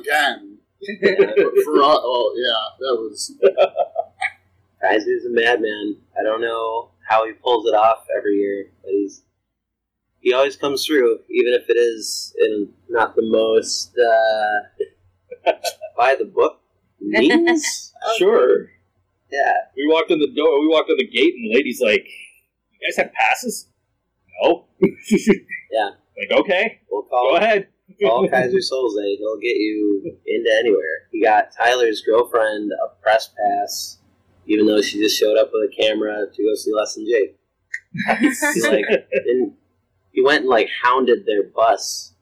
Again, 0.00 0.58
for, 1.00 1.52
for 1.64 1.82
uh, 1.82 1.96
oh 1.98 2.34
yeah, 2.36 2.64
that 2.80 2.96
was 3.00 3.32
Kaiser's 4.82 5.24
a 5.24 5.30
madman. 5.30 5.96
I 6.18 6.22
don't 6.22 6.40
know 6.40 6.90
how 7.08 7.26
he 7.26 7.32
pulls 7.32 7.66
it 7.66 7.74
off 7.74 8.06
every 8.16 8.36
year, 8.36 8.66
but 8.82 8.90
he's 8.90 9.22
he 10.20 10.32
always 10.32 10.56
comes 10.56 10.86
through, 10.86 11.18
even 11.30 11.52
if 11.52 11.68
it 11.68 11.76
is 11.76 12.34
in 12.38 12.68
not 12.88 13.16
the 13.16 13.22
most 13.22 13.92
uh, 13.98 15.52
by 15.96 16.14
the 16.14 16.24
book 16.24 16.60
means. 17.00 17.92
sure. 18.18 18.70
yeah, 19.30 19.52
We 19.76 19.88
walked 19.88 20.10
in 20.10 20.20
the 20.20 20.32
door, 20.32 20.60
we 20.60 20.68
walked 20.68 20.90
in 20.90 20.96
the 20.96 21.06
gate, 21.08 21.34
and 21.34 21.50
the 21.50 21.54
lady's 21.56 21.80
like, 21.80 22.06
You 22.70 22.88
guys 22.88 22.96
have 23.04 23.12
passes? 23.12 23.68
No. 24.42 24.66
Yeah. 25.72 25.92
Like, 26.18 26.38
okay, 26.40 26.80
we'll 26.90 27.02
call, 27.02 27.24
go 27.24 27.28
call 27.30 27.36
ahead. 27.36 27.68
call 28.02 28.28
Kaiser 28.28 28.58
Soze. 28.58 29.16
He'll 29.18 29.38
get 29.38 29.56
you 29.56 30.18
into 30.26 30.50
anywhere. 30.58 31.08
He 31.10 31.22
got 31.22 31.48
Tyler's 31.56 32.02
girlfriend 32.02 32.70
a 32.72 33.02
press 33.02 33.28
pass, 33.28 33.98
even 34.46 34.66
though 34.66 34.82
she 34.82 35.00
just 35.00 35.18
showed 35.18 35.36
up 35.36 35.50
with 35.52 35.70
a 35.70 35.74
camera 35.74 36.26
to 36.32 36.42
go 36.42 36.54
see 36.54 36.72
Less 36.74 36.94
Than 36.94 37.06
Jake. 37.06 37.36
He's 38.20 38.66
like, 38.66 38.84
and 39.26 39.52
he 40.12 40.22
went 40.22 40.42
and 40.42 40.50
like 40.50 40.68
hounded 40.82 41.26
their 41.26 41.42
bus 41.42 42.12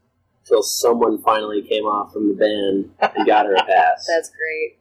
until 0.44 0.62
someone 0.62 1.20
finally 1.22 1.62
came 1.62 1.84
off 1.84 2.12
from 2.12 2.28
the 2.28 2.34
band 2.34 2.90
and 3.16 3.26
got 3.26 3.46
her 3.46 3.54
a 3.54 3.64
pass. 3.64 4.06
That's 4.08 4.30
great. 4.30 4.78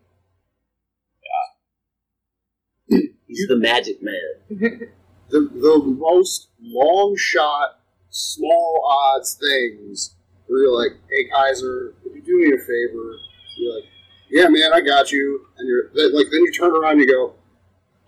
Yeah. 2.90 3.00
He's 3.28 3.48
the 3.48 3.56
magic 3.56 4.02
man. 4.02 4.90
the 5.30 5.40
the 5.40 5.96
most 5.98 6.50
long 6.62 7.16
shot, 7.18 7.79
small 8.10 8.84
odds 8.86 9.36
things 9.36 10.16
where 10.48 10.64
you're 10.64 10.76
like, 10.78 10.94
"Hey 11.10 11.30
Kaiser, 11.32 11.94
could 12.04 12.14
you 12.16 12.22
do 12.22 12.38
me 12.40 12.48
a 12.54 12.58
favor?" 12.58 13.18
You're 13.58 13.76
like, 13.76 13.86
"Yeah, 14.30 14.48
man, 14.50 14.74
I 14.74 14.82
got 14.82 15.12
you." 15.12 15.46
And 15.58 15.68
you're 15.68 15.90
then, 15.94 16.14
like, 16.14 16.28
then 16.32 16.42
you 16.42 16.52
turn 16.52 16.72
around 16.72 16.94
and 16.94 17.02
you 17.02 17.08
go, 17.08 17.34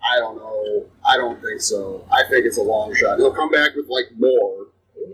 "I 0.02 0.18
don't 0.18 0.36
know, 0.36 0.86
I 1.08 1.16
don't 1.16 1.40
think 1.42 1.60
so. 1.60 2.06
I 2.10 2.24
think 2.28 2.46
it's 2.46 2.58
a 2.58 2.62
long 2.62 2.94
shot." 2.94 3.18
He'll 3.18 3.32
come 3.32 3.50
back 3.50 3.74
with 3.74 3.88
like 3.88 4.06
more. 4.18 4.66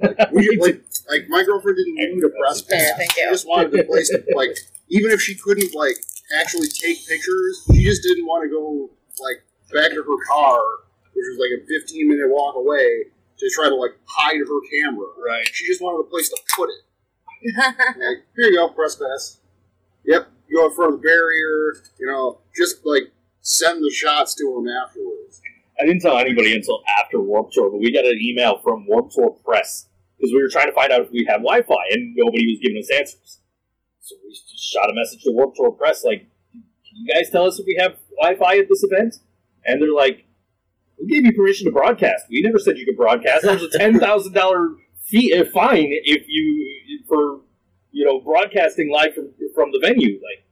Like, 0.02 0.30
we, 0.32 0.56
like, 0.60 0.82
like 1.10 1.28
my 1.28 1.42
girlfriend 1.44 1.78
didn't 1.78 1.94
need 1.94 2.24
a 2.24 2.28
press 2.28 2.62
pass. 2.62 2.92
thank 2.96 3.12
She 3.12 3.22
just 3.22 3.48
wanted 3.48 3.72
the 3.72 3.84
place 3.84 4.08
to 4.10 4.22
like, 4.34 4.56
even 4.88 5.10
if 5.10 5.20
she 5.20 5.34
couldn't 5.34 5.74
like 5.74 5.96
actually 6.40 6.68
take 6.68 7.06
pictures, 7.06 7.64
she 7.72 7.82
just 7.84 8.02
didn't 8.02 8.26
want 8.26 8.44
to 8.44 8.50
go 8.50 8.90
like 9.22 9.42
back 9.72 9.90
to 9.90 10.02
her 10.02 10.24
car, 10.28 10.60
which 11.12 11.24
was 11.28 11.38
like 11.38 11.62
a 11.62 11.66
15 11.66 12.08
minute 12.08 12.28
walk 12.28 12.56
away, 12.56 13.04
to 13.38 13.50
try 13.54 13.68
to 13.68 13.74
like 13.74 13.92
hide 14.04 14.38
her 14.38 14.60
camera. 14.70 15.06
Right. 15.24 15.46
She 15.52 15.66
just 15.66 15.80
wanted 15.80 16.06
a 16.06 16.10
place 16.10 16.28
to 16.30 16.38
put 16.56 16.70
it. 16.70 16.82
Like, 17.56 18.24
here 18.36 18.50
you 18.50 18.56
go, 18.56 18.68
press 18.70 18.96
pass. 18.96 19.38
Yep, 20.04 20.28
go 20.52 20.66
in 20.66 20.74
front 20.74 20.94
of 20.94 21.00
the 21.00 21.06
barrier. 21.06 21.74
You 21.98 22.06
know, 22.06 22.40
just 22.56 22.84
like 22.84 23.12
send 23.40 23.82
the 23.82 23.90
shots 23.90 24.34
to 24.36 24.44
him 24.58 24.66
afterwards. 24.68 25.40
I 25.80 25.86
didn't 25.86 26.02
tell 26.02 26.18
anybody 26.18 26.54
until 26.54 26.82
after 26.98 27.20
Warp 27.20 27.52
Tour, 27.52 27.70
but 27.70 27.78
we 27.78 27.92
got 27.92 28.04
an 28.04 28.18
email 28.20 28.58
from 28.64 28.86
Warp 28.88 29.10
Tour 29.12 29.36
Press 29.44 29.86
because 30.16 30.32
we 30.32 30.42
were 30.42 30.48
trying 30.48 30.66
to 30.66 30.72
find 30.72 30.90
out 30.90 31.02
if 31.02 31.12
we 31.12 31.24
had 31.28 31.36
Wi-Fi, 31.36 31.74
and 31.92 32.16
nobody 32.16 32.46
was 32.48 32.58
giving 32.60 32.78
us 32.78 32.90
answers. 32.90 33.38
So 34.00 34.16
we 34.24 34.30
just 34.30 34.58
shot 34.58 34.90
a 34.90 34.94
message 34.94 35.22
to 35.22 35.30
Warp 35.30 35.54
Tour 35.54 35.70
Press, 35.70 36.02
like, 36.02 36.26
"Can 36.52 36.96
you 36.96 37.14
guys 37.14 37.30
tell 37.30 37.44
us 37.44 37.60
if 37.60 37.66
we 37.66 37.76
have 37.78 37.96
Wi-Fi 38.20 38.58
at 38.58 38.68
this 38.68 38.82
event?" 38.82 39.20
And 39.64 39.80
they're 39.80 39.92
like, 39.92 40.24
"We 41.00 41.06
gave 41.08 41.24
you 41.24 41.32
permission 41.32 41.66
to 41.66 41.72
broadcast. 41.72 42.24
We 42.30 42.42
never 42.42 42.58
said 42.58 42.76
you 42.78 42.84
could 42.86 42.96
broadcast. 42.96 43.42
There's 43.42 43.62
a 43.62 43.70
ten 43.78 43.98
thousand 43.98 44.32
dollar 44.32 44.70
fee 45.04 45.32
uh, 45.34 45.44
fine 45.52 45.88
if 45.90 46.24
you 46.28 47.00
for 47.08 47.40
you 47.92 48.04
know 48.04 48.20
broadcasting 48.20 48.90
live 48.92 49.14
from 49.14 49.30
from 49.54 49.72
the 49.72 49.78
venue." 49.80 50.14
Like, 50.14 50.44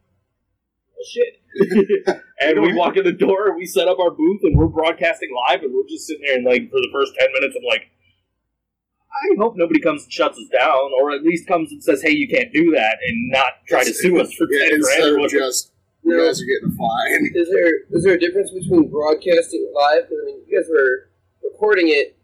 well, 0.94 1.06
shit. 1.10 1.40
and 2.40 2.60
we 2.60 2.74
walk 2.74 2.96
in 2.98 3.04
the 3.04 3.12
door, 3.12 3.48
and 3.48 3.56
we 3.56 3.64
set 3.66 3.88
up 3.88 3.98
our 3.98 4.10
booth, 4.10 4.40
and 4.42 4.56
we're 4.58 4.66
broadcasting 4.66 5.30
live, 5.48 5.62
and 5.62 5.72
we're 5.74 5.88
just 5.88 6.06
sitting 6.06 6.22
there, 6.26 6.36
and 6.36 6.44
like 6.44 6.70
for 6.70 6.76
the 6.80 6.90
first 6.92 7.14
ten 7.18 7.28
minutes, 7.32 7.56
I'm 7.58 7.64
like, 7.66 7.88
I 9.10 9.36
hope 9.38 9.54
nobody 9.56 9.80
comes 9.80 10.02
and 10.04 10.12
shuts 10.12 10.38
us 10.38 10.48
down, 10.58 10.90
or 11.00 11.12
at 11.12 11.22
least 11.22 11.46
comes 11.48 11.72
and 11.72 11.82
says, 11.82 12.02
"Hey, 12.02 12.10
you 12.10 12.28
can't 12.28 12.52
do 12.52 12.72
that," 12.72 12.98
and 13.06 13.30
not 13.30 13.52
try 13.66 13.84
to 13.84 13.94
sue 13.94 14.20
us 14.20 14.32
for 14.34 14.46
Yeah, 14.50 14.68
ten 14.68 14.80
grand. 14.80 15.02
or 15.04 15.14
of 15.14 15.20
whatever. 15.22 15.38
just 15.46 15.72
you 16.06 16.16
guys 16.26 16.40
are 16.40 16.44
getting 16.46 16.70
a 16.70 16.76
fine. 16.76 17.30
Is 17.34 17.48
there 17.50 17.72
is 17.90 18.04
there 18.04 18.14
a 18.14 18.18
difference 18.20 18.50
between 18.50 18.88
broadcasting 18.90 19.70
live? 19.74 20.04
Because 20.08 20.18
I 20.22 20.26
mean, 20.26 20.40
you 20.46 20.56
guys 20.60 20.68
were 20.70 21.10
recording 21.42 21.88
it, 21.88 22.16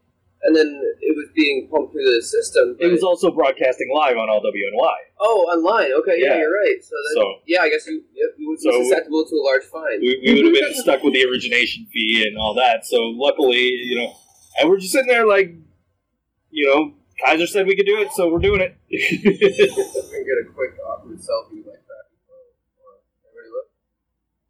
and 0.45 0.55
then 0.57 0.69
it 1.01 1.17
was 1.17 1.29
being 1.35 1.69
pumped 1.71 1.93
through 1.93 2.05
the 2.15 2.23
system. 2.23 2.77
It 2.81 2.89
was 2.91 3.03
also 3.03 3.31
broadcasting 3.31 3.91
live 3.95 4.17
on 4.17 4.29
LWNY. 4.29 4.97
oh 5.21 5.47
online. 5.55 5.93
Okay, 6.01 6.17
yeah, 6.19 6.35
Yeah. 6.35 6.39
you're 6.39 6.53
right. 6.55 6.79
So, 6.83 6.95
then, 6.95 7.23
So- 7.23 7.35
yeah, 7.47 7.61
I 7.63 7.69
guess 7.71 7.87
you 7.87 8.03
yep, 8.15 8.31
you 8.39 8.49
would 8.49 8.59
be 8.59 8.71
So- 8.71 8.83
susceptible 8.83 9.25
to 9.27 9.35
a 9.37 9.43
large 9.45 9.65
fine. 9.65 10.01
We, 10.01 10.21
we 10.25 10.35
would 10.43 10.45
have 10.47 10.55
been 10.55 10.75
stuck 10.83 11.03
with 11.03 11.15
the 11.15 11.25
origination 11.25 11.87
fee 11.93 12.25
and 12.27 12.37
all 12.39 12.55
that. 12.55 12.85
So 12.87 12.97
luckily, 13.15 13.63
you 13.69 13.97
know, 13.99 14.13
and 14.59 14.69
we're 14.71 14.79
just 14.79 14.93
sitting 14.93 15.09
there 15.09 15.27
like, 15.27 15.55
you 16.51 16.67
know, 16.67 16.95
Kaiser 17.25 17.47
said 17.47 17.67
we 17.67 17.77
could 17.77 17.87
do 17.87 17.99
it, 18.01 18.11
so 18.13 18.29
we're 18.29 18.41
doing 18.41 18.61
it. 18.61 18.75
I'm 18.93 19.23
gonna 19.23 19.39
get 19.39 20.39
a 20.43 20.53
quick 20.53 20.73
awkward 20.85 21.19
selfie 21.19 21.63
like 21.65 21.81
that. 21.87 22.05
Everybody 23.23 23.49
look. 23.55 23.69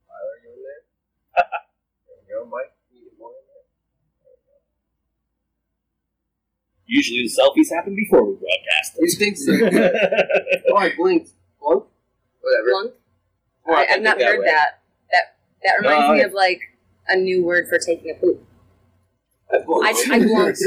Tyler, 0.08 0.36
you 0.42 0.50
in 0.56 0.62
there? 0.64 0.82
there 1.36 2.16
we 2.16 2.24
go, 2.32 2.48
Mike. 2.48 2.72
Can 2.88 2.96
you 2.98 3.04
get 3.10 3.18
more 3.18 3.30
in 3.30 3.44
there? 3.46 3.62
Usually 6.92 7.22
the 7.22 7.30
selfies 7.32 7.74
happen 7.74 7.96
before 7.96 8.22
we 8.22 8.34
broadcast. 8.34 8.98
You 9.00 9.10
think 9.18 9.36
so? 9.38 9.52
oh, 10.70 10.76
I 10.76 10.92
blinked. 10.94 11.30
Blunk? 11.58 11.84
Whatever. 12.42 12.70
Blunk? 12.70 12.92
Well, 13.64 13.78
I, 13.78 13.82
I 13.82 13.86
I've 13.94 14.02
not 14.02 14.18
that 14.18 14.26
heard 14.26 14.40
way. 14.40 14.44
that. 14.46 14.80
That 15.10 15.22
that 15.64 15.74
reminds 15.80 16.10
Uh, 16.10 16.12
me 16.14 16.22
of 16.22 16.32
like 16.34 16.60
a 17.08 17.16
new 17.16 17.42
word 17.42 17.66
for 17.68 17.78
taking 17.78 18.10
a 18.10 18.14
poop. 18.20 18.44
I 19.52 19.58
blunked. 19.64 20.00
I, 20.10 20.16
I 20.16 20.18
blunked. 20.20 20.58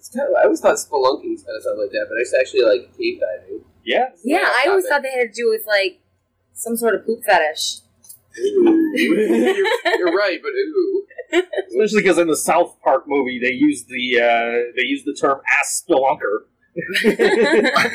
It's 0.00 0.08
kind 0.16 0.30
of, 0.30 0.34
I 0.40 0.44
always 0.44 0.60
thought 0.60 0.76
spelunking 0.76 1.44
kind 1.44 1.56
of 1.58 1.62
sounded 1.62 1.82
like 1.82 1.90
that, 1.92 2.06
but 2.08 2.16
it's 2.16 2.32
actually 2.32 2.62
like 2.62 2.96
cave 2.96 3.20
diving. 3.20 3.60
yeah. 3.84 4.08
yeah, 4.24 4.48
I 4.48 4.64
always 4.70 4.86
thought 4.88 5.02
they 5.02 5.10
had 5.12 5.28
to 5.28 5.32
do 5.42 5.50
with 5.50 5.66
like 5.66 6.00
some 6.54 6.74
sort 6.74 6.94
of 6.94 7.04
poop 7.04 7.22
fetish. 7.22 7.80
You're 8.40 10.16
right, 10.16 10.40
but 10.42 10.52
ooh. 10.56 11.04
Especially 11.32 12.02
because 12.02 12.18
in 12.18 12.28
the 12.28 12.36
South 12.36 12.76
Park 12.82 13.04
movie 13.06 13.38
they 13.38 13.52
use 13.52 13.84
the 13.84 14.20
uh, 14.20 14.72
they 14.76 14.86
use 14.86 15.04
the 15.04 15.14
term 15.14 15.40
ass 15.48 15.84
spelunker. 15.88 16.46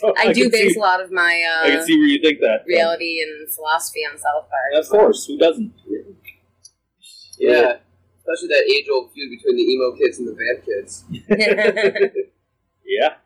so 0.00 0.14
I, 0.16 0.32
do 0.32 0.50
base 0.50 0.74
see, 0.74 0.78
a 0.78 0.82
lot 0.82 1.00
of 1.00 1.10
my 1.10 1.44
I 1.62 1.68
can 1.70 1.78
uh, 1.80 1.84
see 1.84 1.96
where 1.98 2.06
you 2.06 2.20
think 2.22 2.40
that. 2.40 2.62
from. 2.62 2.68
reality 2.68 3.20
and 3.22 3.50
philosophy 3.50 4.00
on 4.10 4.18
South 4.18 4.48
Park. 4.48 4.82
Of 4.82 4.88
course, 4.88 5.26
who 5.26 5.36
doesn't? 5.38 5.72
Yeah. 7.38 7.76
Especially 8.18 8.48
that 8.48 8.70
age 8.70 8.86
old 8.92 9.12
feud 9.12 9.30
between 9.30 9.56
the 9.56 9.62
emo 9.62 9.96
kids 9.96 10.18
and 10.18 10.28
the 10.28 10.34
vamp 10.34 10.64
kids. 10.64 11.04
Yeah. 12.88 13.16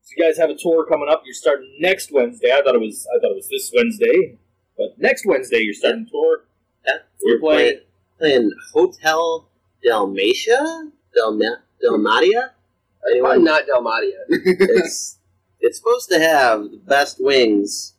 So 0.00 0.14
you 0.16 0.24
guys 0.24 0.38
have 0.38 0.48
a 0.48 0.56
tour 0.58 0.86
coming 0.86 1.08
up. 1.10 1.22
You're 1.26 1.34
starting 1.34 1.76
next 1.80 2.10
Wednesday. 2.10 2.50
I 2.50 2.62
thought 2.62 2.74
it 2.74 2.80
was 2.80 3.06
I 3.14 3.20
thought 3.20 3.32
it 3.32 3.36
was 3.36 3.48
this 3.50 3.70
Wednesday, 3.76 4.38
but 4.76 4.98
next 4.98 5.26
Wednesday 5.26 5.60
you're 5.60 5.74
starting 5.74 6.06
tour. 6.10 6.44
Yeah, 6.86 6.92
You're 7.22 7.38
playing. 7.40 7.80
playing 8.18 8.52
Hotel 8.72 9.48
Dalmatia, 9.84 10.90
Dalma- 11.16 11.58
Dalmatia. 11.82 12.52
Probably 13.00 13.18
Anyone? 13.18 13.44
not 13.44 13.66
Dalmatia. 13.66 14.24
it's 14.28 15.18
it's 15.60 15.78
supposed 15.78 16.08
to 16.10 16.18
have 16.18 16.62
the 16.70 16.76
best 16.86 17.18
wings 17.22 17.94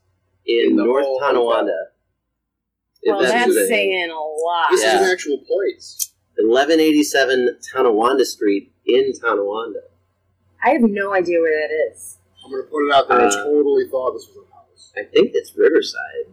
in, 0.46 0.72
In 0.72 0.76
North 0.78 1.06
whole 1.06 1.20
Tonawanda. 1.20 1.88
Well, 3.06 3.20
that's 3.20 3.32
that's 3.34 3.48
what 3.50 3.58
it 3.58 3.60
is. 3.62 3.68
saying 3.70 4.10
a 4.10 4.14
lot. 4.16 4.68
This 4.72 4.82
is 4.84 4.94
an 5.02 5.04
actual 5.12 5.38
place. 5.40 6.12
1187 6.38 7.58
Tonawanda 7.72 8.26
Street 8.26 8.72
in 8.88 9.14
Tonawanda. 9.14 9.82
I 10.64 10.70
have 10.72 10.82
no 10.82 11.14
idea 11.14 11.40
where 11.40 11.68
that 11.68 11.74
is. 11.92 12.18
I'm 12.44 12.52
gonna 12.52 12.64
put 12.64 12.88
it 12.88 12.94
out 12.94 13.08
there. 13.08 13.20
I 13.22 13.26
Uh, 13.28 13.44
totally 13.46 13.88
thought 13.90 14.14
this 14.14 14.28
was 14.28 14.46
a 14.50 14.54
house. 14.56 14.92
I 14.98 15.04
think 15.04 15.32
it's 15.34 15.56
Riverside. 15.56 16.28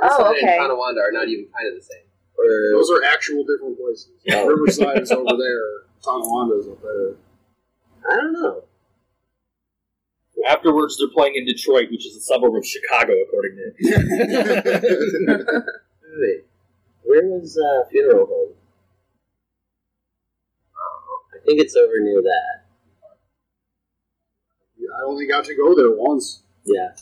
Riverside 0.00 0.20
Oh, 0.20 0.30
okay. 0.36 0.56
and 0.56 0.60
Tonawanda 0.70 1.00
are 1.00 1.12
not 1.12 1.28
even 1.28 1.46
kind 1.56 1.68
of 1.68 1.74
the 1.78 1.82
same. 1.84 2.06
Or 2.38 2.72
Those 2.72 2.90
are 2.90 3.02
actual 3.04 3.44
different 3.44 3.78
places. 3.78 4.08
Oh. 4.32 4.46
Riverside 4.46 5.00
is 5.00 5.12
over 5.12 5.36
there. 5.36 5.84
Tonawanda 6.02 6.58
is 6.60 6.68
up 6.68 6.80
there. 6.82 7.14
I 8.10 8.16
don't 8.16 8.32
know. 8.32 8.64
Afterwards, 10.48 10.96
they're 10.98 11.08
playing 11.08 11.36
in 11.36 11.44
Detroit, 11.46 11.88
which 11.92 12.04
is 12.04 12.16
a 12.16 12.20
suburb 12.20 12.56
of 12.56 12.66
Chicago, 12.66 13.12
according 13.28 13.56
to. 13.56 13.72
Wait, 16.18 16.44
where 17.04 17.22
was 17.22 17.56
uh, 17.56 17.84
funeral 17.90 18.26
home? 18.26 18.54
I 21.34 21.44
think 21.46 21.60
it's 21.60 21.76
over 21.76 22.00
near 22.00 22.20
that. 22.22 22.64
Yeah, 24.78 24.88
I 25.00 25.04
only 25.06 25.26
got 25.28 25.44
to 25.44 25.54
go 25.54 25.76
there 25.76 25.92
once. 25.92 26.42
Yeah, 26.64 26.92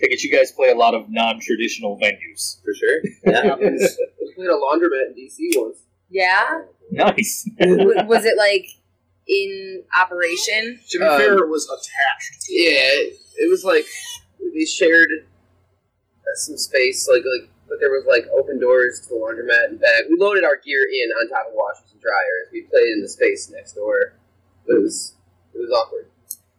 Take 0.00 0.12
it, 0.12 0.22
you 0.22 0.30
guys 0.34 0.50
play 0.52 0.70
a 0.70 0.74
lot 0.74 0.94
of 0.94 1.06
non-traditional 1.10 1.98
venues. 1.98 2.60
for 2.64 2.72
sure. 2.74 3.00
Yeah. 3.26 3.56
We 4.30 4.34
played 4.34 4.48
a 4.48 4.52
laundromat 4.54 5.08
in 5.08 5.14
DC 5.16 5.50
once. 5.60 5.82
Yeah? 6.08 6.62
Nice. 6.92 7.48
W- 7.58 8.04
was 8.06 8.24
it 8.24 8.36
like 8.38 8.66
in 9.28 9.82
operation? 9.98 10.78
To 10.90 10.98
be 10.98 11.04
Um, 11.04 11.18
fair, 11.18 11.34
it 11.38 11.48
was 11.48 11.68
attached. 11.68 12.46
Yeah, 12.48 12.70
it, 12.70 13.16
it 13.38 13.50
was 13.50 13.64
like 13.64 13.84
they 14.54 14.64
shared 14.64 15.08
uh, 15.10 16.34
some 16.36 16.56
space, 16.56 17.08
like 17.12 17.22
like, 17.24 17.50
but 17.68 17.78
there 17.80 17.90
was 17.90 18.04
like 18.08 18.26
open 18.36 18.58
doors 18.60 19.00
to 19.02 19.08
the 19.10 19.14
laundromat 19.16 19.70
and 19.70 19.80
back. 19.80 20.04
We 20.08 20.16
loaded 20.18 20.44
our 20.44 20.56
gear 20.56 20.82
in 20.90 21.10
on 21.20 21.28
top 21.28 21.48
of 21.48 21.54
washers 21.54 21.90
and 21.92 22.00
dryers. 22.00 22.48
We 22.52 22.62
played 22.62 22.86
in 22.94 23.02
the 23.02 23.08
space 23.08 23.50
next 23.50 23.74
door, 23.74 24.14
but 24.66 24.76
it 24.76 24.82
was 24.82 25.14
it 25.54 25.58
was 25.58 25.70
awkward. 25.70 26.06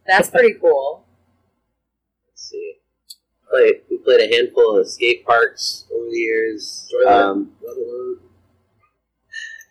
That's 0.05 0.29
pretty 0.29 0.55
cool. 0.59 1.05
Let's 3.51 3.63
see. 3.63 3.73
Play, 3.73 3.81
we 3.89 3.97
played 4.03 4.31
a 4.31 4.35
handful 4.35 4.77
of 4.79 4.87
skate 4.87 5.25
parks 5.25 5.85
over 5.93 6.05
the 6.09 6.17
years. 6.17 6.91
Um, 7.07 7.51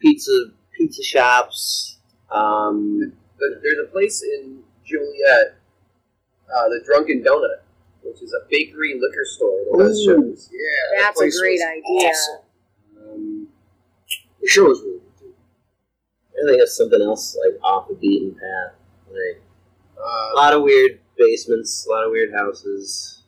pizza 0.00 0.30
pizza 0.76 1.02
shops. 1.02 1.98
Um, 2.30 3.12
But 3.38 3.62
there's 3.62 3.78
a 3.82 3.90
place 3.90 4.22
in 4.22 4.62
Joliet, 4.84 5.54
uh, 6.54 6.68
the 6.68 6.82
Drunken 6.84 7.22
Donut, 7.24 7.62
which 8.02 8.20
is 8.22 8.34
a 8.34 8.46
bakery 8.50 8.94
liquor 9.00 9.24
store 9.24 9.60
that 9.72 9.78
does 9.78 10.04
shows. 10.04 10.50
Yeah, 10.52 10.58
that 11.00 11.14
That's 11.16 11.36
a 11.36 11.40
great 11.40 11.60
idea. 11.62 12.08
awesome. 12.10 12.44
Um, 13.12 13.48
the 14.42 14.46
show 14.48 14.64
was 14.64 14.80
really 14.82 14.98
good 14.98 15.18
too. 15.18 15.34
I 16.34 16.46
think 16.48 16.58
that's 16.60 16.76
something 16.76 17.00
else 17.00 17.36
like 17.46 17.58
off 17.62 17.88
the 17.88 17.94
beaten 17.94 18.34
path. 18.34 18.74
Like 19.10 19.42
a 19.96 20.00
Uh, 20.02 20.36
lot 20.36 20.52
of 20.52 20.62
weird 20.62 21.00
basements, 21.16 21.86
a 21.86 21.90
lot 21.90 22.04
of 22.04 22.10
weird 22.10 22.32
houses. 22.32 23.19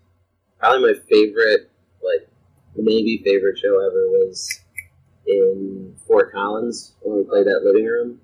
Probably 0.63 0.93
my 0.93 0.99
favorite, 1.11 1.73
like 2.05 2.29
maybe 2.77 3.21
favorite 3.25 3.59
show 3.59 3.81
ever 3.81 4.09
was 4.11 4.61
in 5.27 5.93
Fort 6.07 6.31
Collins 6.33 6.95
when 7.01 7.19
we 7.19 7.25
played 7.25 7.47
that 7.47 7.63
living 7.65 7.85
room. 7.85 8.21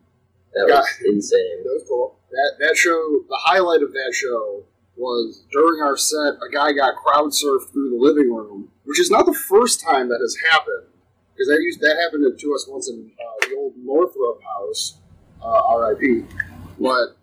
That 0.54 0.68
was 0.68 0.86
insane. 1.04 1.64
that 1.64 1.72
was 1.72 1.84
cool. 1.88 2.16
That 2.30 2.52
that 2.60 2.76
show, 2.76 3.24
the 3.28 3.40
highlight 3.42 3.82
of 3.82 3.92
that 3.92 4.14
show 4.14 4.62
was 4.96 5.42
during 5.50 5.82
our 5.82 5.96
set, 5.96 6.34
a 6.34 6.48
guy 6.52 6.70
got 6.70 6.94
crowd 6.94 7.30
surfed 7.30 7.72
through 7.72 7.90
the 7.90 7.96
living 7.98 8.32
room, 8.32 8.70
which 8.84 9.00
is 9.00 9.10
not 9.10 9.26
the 9.26 9.34
first 9.34 9.80
time 9.80 10.08
that 10.08 10.20
has 10.20 10.36
happened. 10.48 10.86
Because 11.34 11.48
that 11.48 11.60
used 11.60 11.80
that 11.80 11.96
happened 12.04 12.38
to 12.38 12.54
us 12.54 12.68
once 12.68 12.88
in 12.88 13.10
uh, 13.18 13.48
the 13.48 13.56
old 13.56 13.72
Northrop 13.76 14.40
house, 14.44 14.98
uh, 15.42 15.74
R.I.P. 15.74 16.22
But 16.78 17.18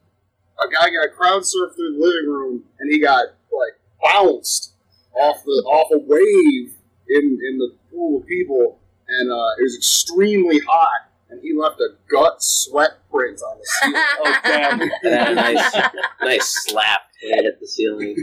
a 0.59 0.67
guy 0.69 0.89
got 0.89 1.15
crowd 1.15 1.43
surfed 1.43 1.77
through 1.77 1.93
the 1.93 2.03
living 2.03 2.29
room, 2.29 2.63
and 2.79 2.91
he 2.91 2.99
got 2.99 3.27
like 3.49 3.79
bounced 4.03 4.74
off 5.19 5.43
the 5.43 5.63
off 5.67 5.89
a 5.93 5.97
wave 5.97 6.73
in 7.09 7.39
in 7.49 7.57
the 7.57 7.75
pool 7.91 8.21
of 8.21 8.27
people, 8.27 8.79
and 9.07 9.31
uh, 9.31 9.49
it 9.59 9.63
was 9.63 9.75
extremely 9.77 10.59
hot, 10.67 11.09
and 11.29 11.41
he 11.41 11.53
left 11.53 11.79
a 11.79 11.89
gut 12.09 12.41
sweat 12.43 12.91
print 13.11 13.39
on 13.41 13.57
the 13.57 13.65
ceiling. 13.65 14.01
Oh, 14.25 14.39
damn. 14.43 14.89
Yeah, 15.03 15.33
nice, 15.33 15.75
nice 16.21 16.63
slap 16.65 17.01
when 17.23 17.39
it 17.39 17.43
hit 17.43 17.59
the 17.59 17.67
ceiling. 17.67 18.15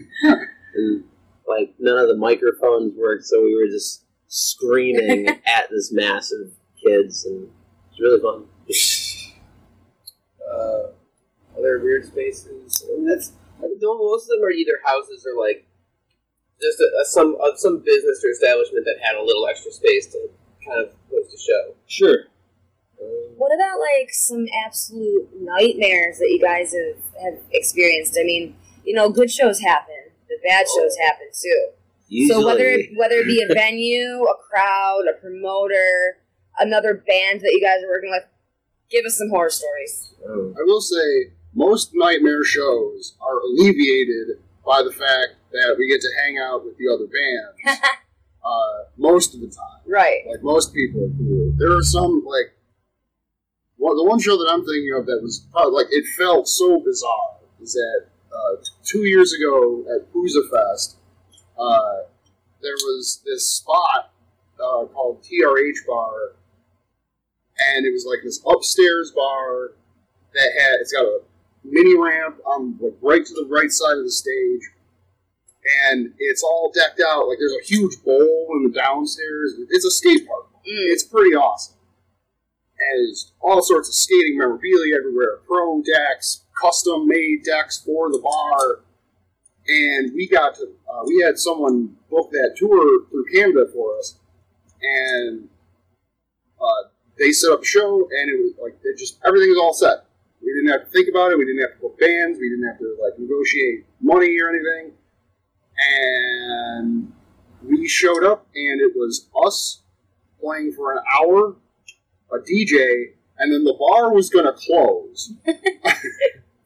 And 0.75 1.05
like 1.49 1.75
none 1.79 1.99
of 1.99 2.09
the 2.09 2.17
microphones 2.17 2.95
worked, 2.97 3.25
so 3.25 3.43
we 3.43 3.55
were 3.55 3.67
just 3.71 4.05
screaming 4.29 5.29
at 5.47 5.69
this 5.71 5.93
mass 5.93 6.33
of 6.33 6.53
kids, 6.83 7.25
and 7.25 7.45
it 7.45 7.51
was 7.91 8.01
really 8.01 8.21
fun. 8.21 8.47
uh, 10.53 11.59
other 11.59 11.79
weird 11.81 12.05
spaces. 12.07 12.85
And 12.89 13.09
that's 13.09 13.33
though 13.81 13.99
most 13.99 14.25
of 14.25 14.39
them 14.39 14.45
are 14.45 14.51
either 14.51 14.79
houses 14.85 15.27
or 15.27 15.41
like 15.41 15.67
just 16.63 16.81
a, 16.81 16.89
a, 17.01 17.05
some 17.05 17.37
uh, 17.43 17.57
some 17.57 17.79
business 17.81 18.25
or 18.25 18.31
establishment 18.31 18.85
that 18.85 18.97
had 19.03 19.17
a 19.17 19.23
little 19.23 19.47
extra 19.47 19.73
space 19.73 20.07
to 20.07 20.29
kind 20.67 20.87
of 20.87 20.93
host 21.11 21.35
a 21.35 21.39
show. 21.39 21.75
Sure. 21.87 22.19
Um, 23.01 23.35
What 23.37 23.53
about 23.55 23.79
like 23.81 24.11
some 24.11 24.47
absolute 24.65 25.29
nightmares 25.41 26.19
that 26.19 26.31
you 26.31 26.41
guys 26.41 26.73
have, 26.73 27.23
have 27.23 27.41
experienced? 27.51 28.17
I 28.21 28.25
mean, 28.25 28.57
you 28.85 28.95
know, 28.95 29.11
good 29.11 29.31
shows 29.31 29.61
happen, 29.61 30.11
the 30.29 30.37
bad 30.47 30.67
shows 30.77 30.97
happen 30.99 31.27
too. 31.33 31.69
Usually, 32.09 32.41
So 32.41 32.47
whether 32.47 32.65
it, 32.65 32.91
whether 32.97 33.17
it 33.17 33.27
be 33.27 33.43
a 33.43 33.53
venue, 33.55 34.25
a 34.25 34.35
crowd, 34.49 35.05
a 35.11 35.19
promoter, 35.21 36.19
another 36.59 36.95
band 36.95 37.41
that 37.41 37.51
you 37.53 37.61
guys 37.61 37.83
are 37.83 37.89
working 37.89 38.11
with, 38.11 38.25
give 38.91 39.05
us 39.07 39.17
some 39.17 39.31
horror 39.31 39.51
stories. 39.51 40.15
I 40.29 40.63
will 40.65 40.81
say 40.81 41.33
most 41.55 41.93
nightmare 41.95 42.45
shows 42.45 43.17
are 43.21 43.41
alleviated 43.41 44.39
by 44.65 44.83
the 44.83 44.93
fact 44.93 45.37
that 45.53 45.77
we 45.79 45.89
get 45.89 46.01
to 46.01 46.09
hang 46.25 46.39
out 46.39 46.65
with 46.65 46.77
the 46.79 46.89
other 46.89 47.07
bands 47.07 47.81
uh, 48.45 48.91
most 48.97 49.35
of 49.35 49.41
the 49.41 49.49
time. 49.49 49.81
Right. 49.87 50.23
Like 50.29 50.43
most 50.43 50.75
people 50.75 51.05
are 51.05 51.15
cool. 51.19 51.55
There 51.59 51.77
are 51.77 51.83
some 51.83 52.25
like 52.27 52.55
well, 53.83 53.97
the 53.97 54.05
one 54.05 54.21
show 54.21 54.37
that 54.37 54.49
I'm 54.49 54.65
thinking 54.65 54.95
of 54.97 55.07
that 55.07 55.19
was 55.21 55.45
probably 55.51 55.83
like 55.83 55.89
it 55.91 56.07
felt 56.17 56.47
so 56.47 56.79
bizarre 56.79 57.41
is 57.61 57.73
that 57.73 58.07
uh, 58.33 58.63
two 58.85 59.05
years 59.07 59.33
ago 59.33 59.85
at 59.93 60.13
Pouzza 60.13 60.49
Fest, 60.49 60.99
uh, 61.59 62.07
there 62.63 62.75
was 62.75 63.21
this 63.27 63.45
spot 63.45 64.13
uh, 64.55 64.87
called 64.87 65.25
TRH 65.25 65.85
Bar, 65.85 66.37
and 67.59 67.85
it 67.85 67.91
was 67.91 68.07
like 68.07 68.23
this 68.23 68.41
upstairs 68.47 69.11
bar 69.11 69.73
that 70.33 70.51
had 70.61 70.81
it's 70.81 70.93
got 70.93 71.03
a 71.05 71.21
mini 71.65 71.99
ramp 71.99 72.37
on 72.47 72.79
like 72.81 72.95
right 73.03 73.27
to 73.27 73.35
the 73.35 73.49
right 73.51 73.73
side 73.73 73.99
of 73.99 74.05
the 74.05 74.13
stage, 74.13 74.63
and 75.87 76.13
it's 76.19 76.43
all 76.43 76.73
decked 76.75 77.01
out. 77.01 77.29
Like 77.29 77.39
there's 77.39 77.57
a 77.61 77.67
huge 77.67 78.03
bowl 78.05 78.49
in 78.57 78.71
the 78.71 78.79
downstairs. 78.79 79.55
It's 79.71 79.85
a 79.85 79.91
skate 79.91 80.27
park. 80.27 80.47
Mm. 80.53 80.93
It's 80.93 81.05
pretty 81.05 81.35
awesome. 81.35 81.77
And 82.81 83.07
there's 83.07 83.33
all 83.41 83.63
sorts 83.63 83.89
of 83.89 83.95
skating 83.95 84.39
memorabilia 84.39 84.97
everywhere. 84.97 85.39
Pro 85.47 85.83
decks, 85.83 86.45
custom 86.61 87.07
made 87.07 87.45
decks 87.45 87.79
for 87.79 88.11
the 88.11 88.19
bar. 88.19 88.81
And 89.69 90.13
we 90.15 90.29
got 90.29 90.57
to, 90.57 90.65
uh, 90.93 91.05
we 91.07 91.21
had 91.21 91.39
someone 91.39 91.97
book 92.11 92.31
that 92.33 92.55
tour 92.57 93.07
through 93.09 93.27
Canada 93.33 93.67
for 93.73 93.97
us. 93.99 94.19
And 94.83 95.49
uh, 96.61 96.89
they 97.17 97.31
set 97.31 97.53
up 97.53 97.63
a 97.63 97.65
show, 97.65 98.09
and 98.11 98.31
it 98.31 98.43
was 98.43 98.55
like, 98.61 98.77
it 98.83 98.99
just, 98.99 99.21
everything 99.25 99.51
was 99.51 99.59
all 99.63 99.73
set. 99.73 100.07
We 100.43 100.53
didn't 100.53 100.73
have 100.73 100.87
to 100.87 100.91
think 100.91 101.09
about 101.09 101.31
it. 101.31 101.39
We 101.39 101.45
didn't 101.45 101.61
have 101.61 101.75
to 101.75 101.81
book 101.81 102.01
bands. 102.01 102.41
We 102.41 102.49
didn't 102.49 102.67
have 102.67 102.79
to, 102.79 102.97
like, 103.01 103.17
negotiate 103.17 103.87
money 104.01 104.37
or 104.41 104.49
anything. 104.51 104.93
And 105.91 107.13
we 107.63 107.87
showed 107.89 108.25
up, 108.25 108.47
and 108.55 108.81
it 108.81 108.93
was 108.95 109.29
us 109.45 109.83
playing 110.41 110.73
for 110.73 110.93
an 110.93 111.03
hour, 111.19 111.57
a 112.33 112.39
DJ, 112.39 113.13
and 113.39 113.53
then 113.53 113.65
the 113.65 113.75
bar 113.79 114.13
was 114.13 114.31
going 114.35 114.45
to 114.47 114.53
close. 114.53 115.33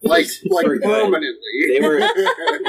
like, 0.02 0.26
like 0.46 0.66
Forget 0.66 0.82
permanently. 0.88 1.38
They 1.72 1.80
were- 1.80 2.00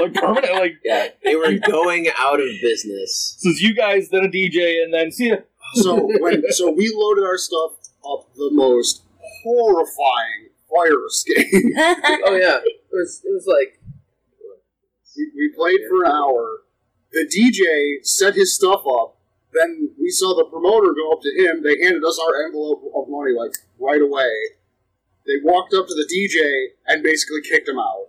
Like 0.01 0.13
permanent. 0.13 0.53
Like 0.53 0.73
yeah, 0.83 1.07
they 1.23 1.35
were 1.35 1.53
going 1.67 2.07
out 2.17 2.39
of 2.39 2.47
business. 2.61 3.35
so 3.39 3.49
it's 3.49 3.61
you 3.61 3.73
guys, 3.73 4.09
then 4.09 4.25
a 4.25 4.27
DJ, 4.29 4.83
and 4.83 4.93
then 4.93 5.11
see 5.11 5.29
ya. 5.29 5.37
so 5.75 5.95
when 6.19 6.43
so 6.51 6.71
we 6.71 6.93
loaded 6.95 7.23
our 7.25 7.37
stuff 7.37 7.71
up 8.07 8.27
the 8.35 8.49
most 8.51 9.03
horrifying 9.43 10.49
fire 10.69 11.05
escape. 11.07 11.47
oh 12.25 12.35
yeah, 12.39 12.57
it 12.63 12.81
was 12.91 13.21
it 13.25 13.31
was 13.33 13.47
like 13.47 13.76
we, 15.35 15.53
played 15.55 15.81
for 15.89 16.03
an 16.03 16.11
hour. 16.11 16.63
The 17.11 17.25
DJ 17.25 18.05
set 18.05 18.35
his 18.35 18.55
stuff 18.55 18.81
up. 18.85 19.17
Then 19.53 19.91
we 19.99 20.09
saw 20.09 20.35
the 20.35 20.45
promoter 20.45 20.93
go 20.93 21.11
up 21.13 21.21
to 21.21 21.31
him. 21.31 21.63
They 21.63 21.81
handed 21.81 22.03
us 22.03 22.19
our 22.19 22.45
envelope 22.45 22.83
of 22.95 23.09
money 23.09 23.33
like 23.33 23.55
right 23.79 24.01
away. 24.01 24.29
They 25.25 25.39
walked 25.43 25.73
up 25.73 25.87
to 25.87 25.93
the 25.93 26.07
DJ 26.07 26.77
and 26.87 27.03
basically 27.03 27.41
kicked 27.41 27.67
him 27.67 27.79
out. 27.79 28.07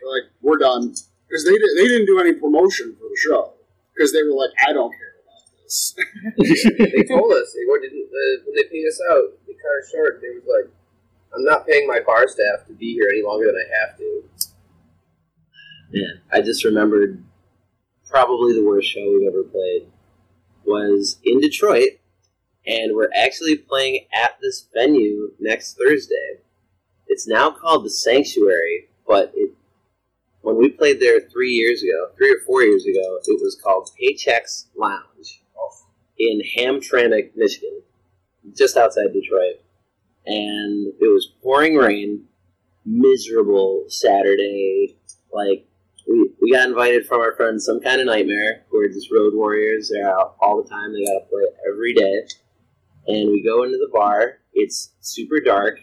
They're 0.00 0.10
like, 0.10 0.30
"We're 0.42 0.58
done," 0.58 0.94
because 1.28 1.44
they 1.44 1.56
did, 1.56 1.70
they 1.76 1.86
didn't 1.86 2.06
do 2.06 2.18
any 2.18 2.32
promotion 2.32 2.96
for 2.96 3.08
the 3.08 3.16
show 3.16 3.54
because 3.94 4.12
they 4.12 4.22
were 4.22 4.34
like, 4.34 4.50
"I 4.66 4.72
don't 4.72 4.92
care 4.92 5.14
about 5.24 5.44
this." 5.62 5.94
they 6.36 7.04
told 7.04 7.32
us 7.32 7.52
they 7.52 7.64
were, 7.68 7.80
didn't, 7.80 8.08
uh, 8.08 8.44
when 8.44 8.54
they 8.56 8.64
paid 8.64 8.86
us 8.86 9.00
out. 9.10 9.32
They 9.46 9.54
cut 9.54 9.72
us 9.80 9.90
short. 9.90 10.20
They 10.20 10.30
was 10.36 10.44
like, 10.44 10.72
"I'm 11.34 11.44
not 11.44 11.66
paying 11.66 11.86
my 11.86 12.00
bar 12.00 12.28
staff 12.28 12.66
to 12.66 12.72
be 12.72 12.94
here 12.94 13.08
any 13.12 13.22
longer 13.22 13.46
than 13.46 13.56
I 13.56 13.68
have 13.80 13.96
to." 13.98 14.24
Man, 15.94 16.20
I 16.32 16.40
just 16.40 16.64
remembered 16.64 17.22
probably 18.10 18.52
the 18.52 18.64
worst 18.64 18.90
show 18.90 19.12
we've 19.12 19.28
ever 19.28 19.44
played 19.44 19.86
was 20.64 21.20
in 21.22 21.38
Detroit, 21.38 22.00
and 22.66 22.96
we're 22.96 23.10
actually 23.14 23.56
playing 23.56 24.06
at 24.12 24.36
this 24.42 24.66
venue 24.74 25.30
next 25.38 25.78
Thursday. 25.78 26.40
It's 27.06 27.28
now 27.28 27.52
called 27.52 27.84
the 27.84 27.90
Sanctuary, 27.90 28.88
but 29.06 29.30
it 29.36 29.52
when 30.40 30.56
we 30.56 30.68
played 30.68 30.98
there 30.98 31.20
three 31.20 31.52
years 31.52 31.84
ago, 31.84 32.08
three 32.16 32.32
or 32.32 32.40
four 32.44 32.62
years 32.62 32.84
ago, 32.84 33.18
it 33.24 33.40
was 33.40 33.56
called 33.62 33.88
Paychecks 33.96 34.66
Lounge 34.74 35.42
in 36.18 36.42
Hamtramck, 36.56 37.36
Michigan, 37.36 37.82
just 38.52 38.76
outside 38.76 39.12
Detroit. 39.12 39.60
And 40.26 40.92
it 41.00 41.12
was 41.12 41.30
pouring 41.40 41.76
rain, 41.76 42.24
miserable 42.84 43.84
Saturday, 43.86 44.96
like 45.32 45.68
we, 46.44 46.50
we 46.50 46.56
got 46.56 46.68
invited 46.68 47.06
from 47.06 47.20
our 47.20 47.34
friends 47.34 47.64
some 47.64 47.80
kind 47.80 48.00
of 48.00 48.06
nightmare 48.06 48.64
who 48.70 48.80
are 48.80 48.88
just 48.88 49.10
road 49.12 49.34
warriors. 49.34 49.90
They're 49.92 50.08
out 50.08 50.36
all 50.40 50.62
the 50.62 50.68
time. 50.68 50.92
They 50.92 51.04
gotta 51.04 51.26
play 51.30 51.42
every 51.72 51.94
day. 51.94 52.26
And 53.06 53.30
we 53.30 53.42
go 53.42 53.62
into 53.64 53.78
the 53.78 53.90
bar. 53.92 54.38
It's 54.52 54.92
super 55.00 55.40
dark. 55.40 55.80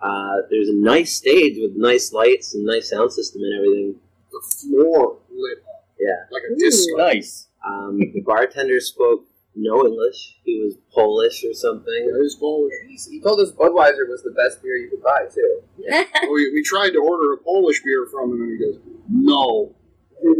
Uh, 0.00 0.42
there's 0.50 0.68
a 0.68 0.74
nice 0.74 1.16
stage 1.16 1.56
with 1.58 1.72
nice 1.76 2.12
lights 2.12 2.54
and 2.54 2.64
nice 2.64 2.90
sound 2.90 3.12
system 3.12 3.42
and 3.42 3.54
everything. 3.54 3.94
The 4.32 4.40
floor 4.40 5.18
lit 5.30 5.58
up. 5.58 5.88
Yeah. 5.98 6.26
Like 6.30 6.42
a 6.50 6.58
disco. 6.58 6.96
Nice. 6.96 7.48
um, 7.66 7.98
the 7.98 8.20
bartender 8.20 8.80
spoke 8.80 9.24
no 9.56 9.86
english 9.86 10.36
he 10.44 10.60
was 10.64 10.76
polish 10.92 11.44
or 11.44 11.54
something 11.54 11.94
It 11.94 12.18
was 12.18 12.34
Polish. 12.34 12.72
He, 12.88 13.16
he 13.16 13.20
told 13.20 13.40
us 13.40 13.50
Budweiser 13.52 14.08
was 14.08 14.22
the 14.22 14.30
best 14.30 14.62
beer 14.62 14.76
you 14.76 14.90
could 14.90 15.02
buy 15.02 15.26
too. 15.32 15.62
we, 16.32 16.52
we 16.52 16.62
tried 16.62 16.90
to 16.90 16.98
order 16.98 17.32
a 17.32 17.38
Polish 17.38 17.82
beer 17.82 18.06
from 18.10 18.32
him, 18.32 18.42
and 18.42 18.52
he 18.52 18.58
goes, 18.58 18.78
"No, 19.08 19.74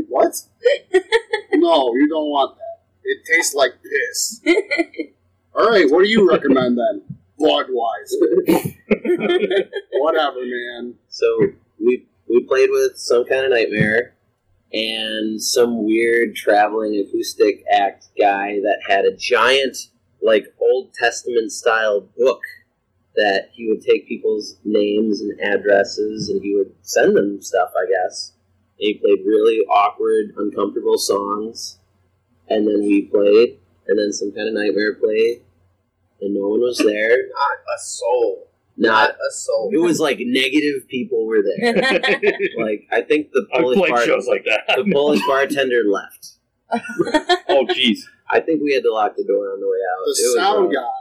what? 0.08 0.34
no, 1.52 1.94
you 1.94 2.08
don't 2.08 2.28
want 2.30 2.56
that. 2.56 2.82
It 3.04 3.24
tastes 3.24 3.54
like 3.54 3.72
piss." 3.82 4.40
All 5.56 5.68
right, 5.70 5.90
what 5.90 6.02
do 6.04 6.08
you 6.08 6.28
recommend 6.28 6.78
then? 6.78 7.02
Budweiser. 7.38 8.74
Whatever, 9.92 10.40
man. 10.42 10.94
So 11.08 11.26
we 11.84 12.06
we 12.28 12.44
played 12.44 12.70
with 12.70 12.96
some 12.96 13.24
kind 13.26 13.44
of 13.44 13.50
nightmare 13.50 14.13
and 14.74 15.40
some 15.40 15.84
weird 15.84 16.34
traveling 16.34 16.96
acoustic 16.96 17.62
act 17.72 18.06
guy 18.18 18.58
that 18.60 18.80
had 18.88 19.04
a 19.04 19.16
giant 19.16 19.76
like 20.20 20.52
Old 20.60 20.92
Testament 20.92 21.52
style 21.52 22.08
book 22.18 22.40
that 23.14 23.50
he 23.52 23.68
would 23.68 23.82
take 23.82 24.08
people's 24.08 24.56
names 24.64 25.20
and 25.20 25.38
addresses 25.40 26.28
and 26.28 26.42
he 26.42 26.56
would 26.56 26.74
send 26.82 27.16
them 27.16 27.40
stuff, 27.40 27.70
I 27.76 27.86
guess. 27.88 28.32
And 28.80 28.88
he 28.88 28.94
played 28.94 29.24
really 29.24 29.60
awkward, 29.70 30.34
uncomfortable 30.36 30.98
songs. 30.98 31.78
And 32.48 32.66
then 32.66 32.80
we 32.80 33.02
played, 33.02 33.58
and 33.86 33.98
then 33.98 34.12
some 34.12 34.32
kind 34.32 34.48
of 34.48 34.54
nightmare 34.54 34.94
played, 34.96 35.42
and 36.20 36.34
no 36.34 36.48
one 36.48 36.60
was 36.60 36.78
there. 36.78 37.16
Not 37.28 37.58
a 37.58 37.80
soul. 37.80 38.48
Not 38.76 39.08
Not 39.08 39.10
a 39.10 39.32
soul. 39.32 39.70
it 39.72 39.78
was 39.78 40.00
like 40.00 40.18
negative 40.20 40.88
people 40.88 41.26
were 41.26 41.42
there. 41.42 41.74
Like 42.58 42.86
I 42.90 43.02
think 43.02 43.30
the 43.32 43.46
I've 43.54 43.62
Polish 43.62 43.90
bar- 43.90 44.04
shows 44.04 44.26
like 44.26 44.44
the. 44.44 44.90
Polish 44.92 45.20
bartender 45.26 45.82
left. 45.86 46.32
oh, 47.48 47.66
jeez. 47.70 48.00
I 48.30 48.40
think 48.40 48.62
we 48.62 48.72
had 48.72 48.82
to 48.82 48.92
lock 48.92 49.14
the 49.16 49.24
door 49.24 49.52
on 49.52 49.60
the 49.60 49.66
way 49.66 49.78
out. 49.92 50.04
The 50.06 50.10
It 50.10 50.26
was 50.26 50.34
sound 50.36 50.64
rough. 50.64 50.74
guy 50.74 51.00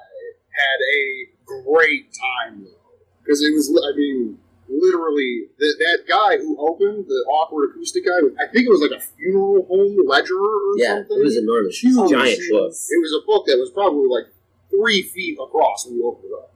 had 0.52 0.80
a 0.94 1.64
great 1.66 2.06
time 2.14 2.64
though, 2.64 2.94
because 3.24 3.42
it 3.42 3.52
was. 3.54 3.70
I 3.74 3.96
mean, 3.98 4.38
literally, 4.70 5.48
that 5.58 5.76
that 5.80 6.00
guy 6.08 6.38
who 6.38 6.56
opened 6.60 7.06
the 7.08 7.26
awkward 7.32 7.72
acoustic 7.72 8.06
guy. 8.06 8.20
I 8.44 8.48
think 8.52 8.68
it 8.68 8.70
was 8.70 8.82
like 8.82 8.92
a 8.92 9.02
funeral 9.02 9.66
home 9.66 9.98
ledger 10.06 10.38
or 10.38 10.78
Yeah, 10.78 10.98
something. 11.00 11.18
it 11.20 11.24
was 11.24 11.38
enormous. 11.38 11.80
Huge. 11.80 12.12
giant 12.12 12.40
book. 12.52 12.70
It 12.72 13.02
was 13.02 13.14
a 13.18 13.26
book 13.26 13.48
that 13.48 13.58
was 13.58 13.72
probably 13.72 14.08
like 14.10 14.28
three 14.70 15.02
feet 15.02 15.40
across 15.42 15.88
when 15.88 15.96
you 15.96 16.06
opened 16.06 16.26
it 16.30 16.36
up. 16.38 16.53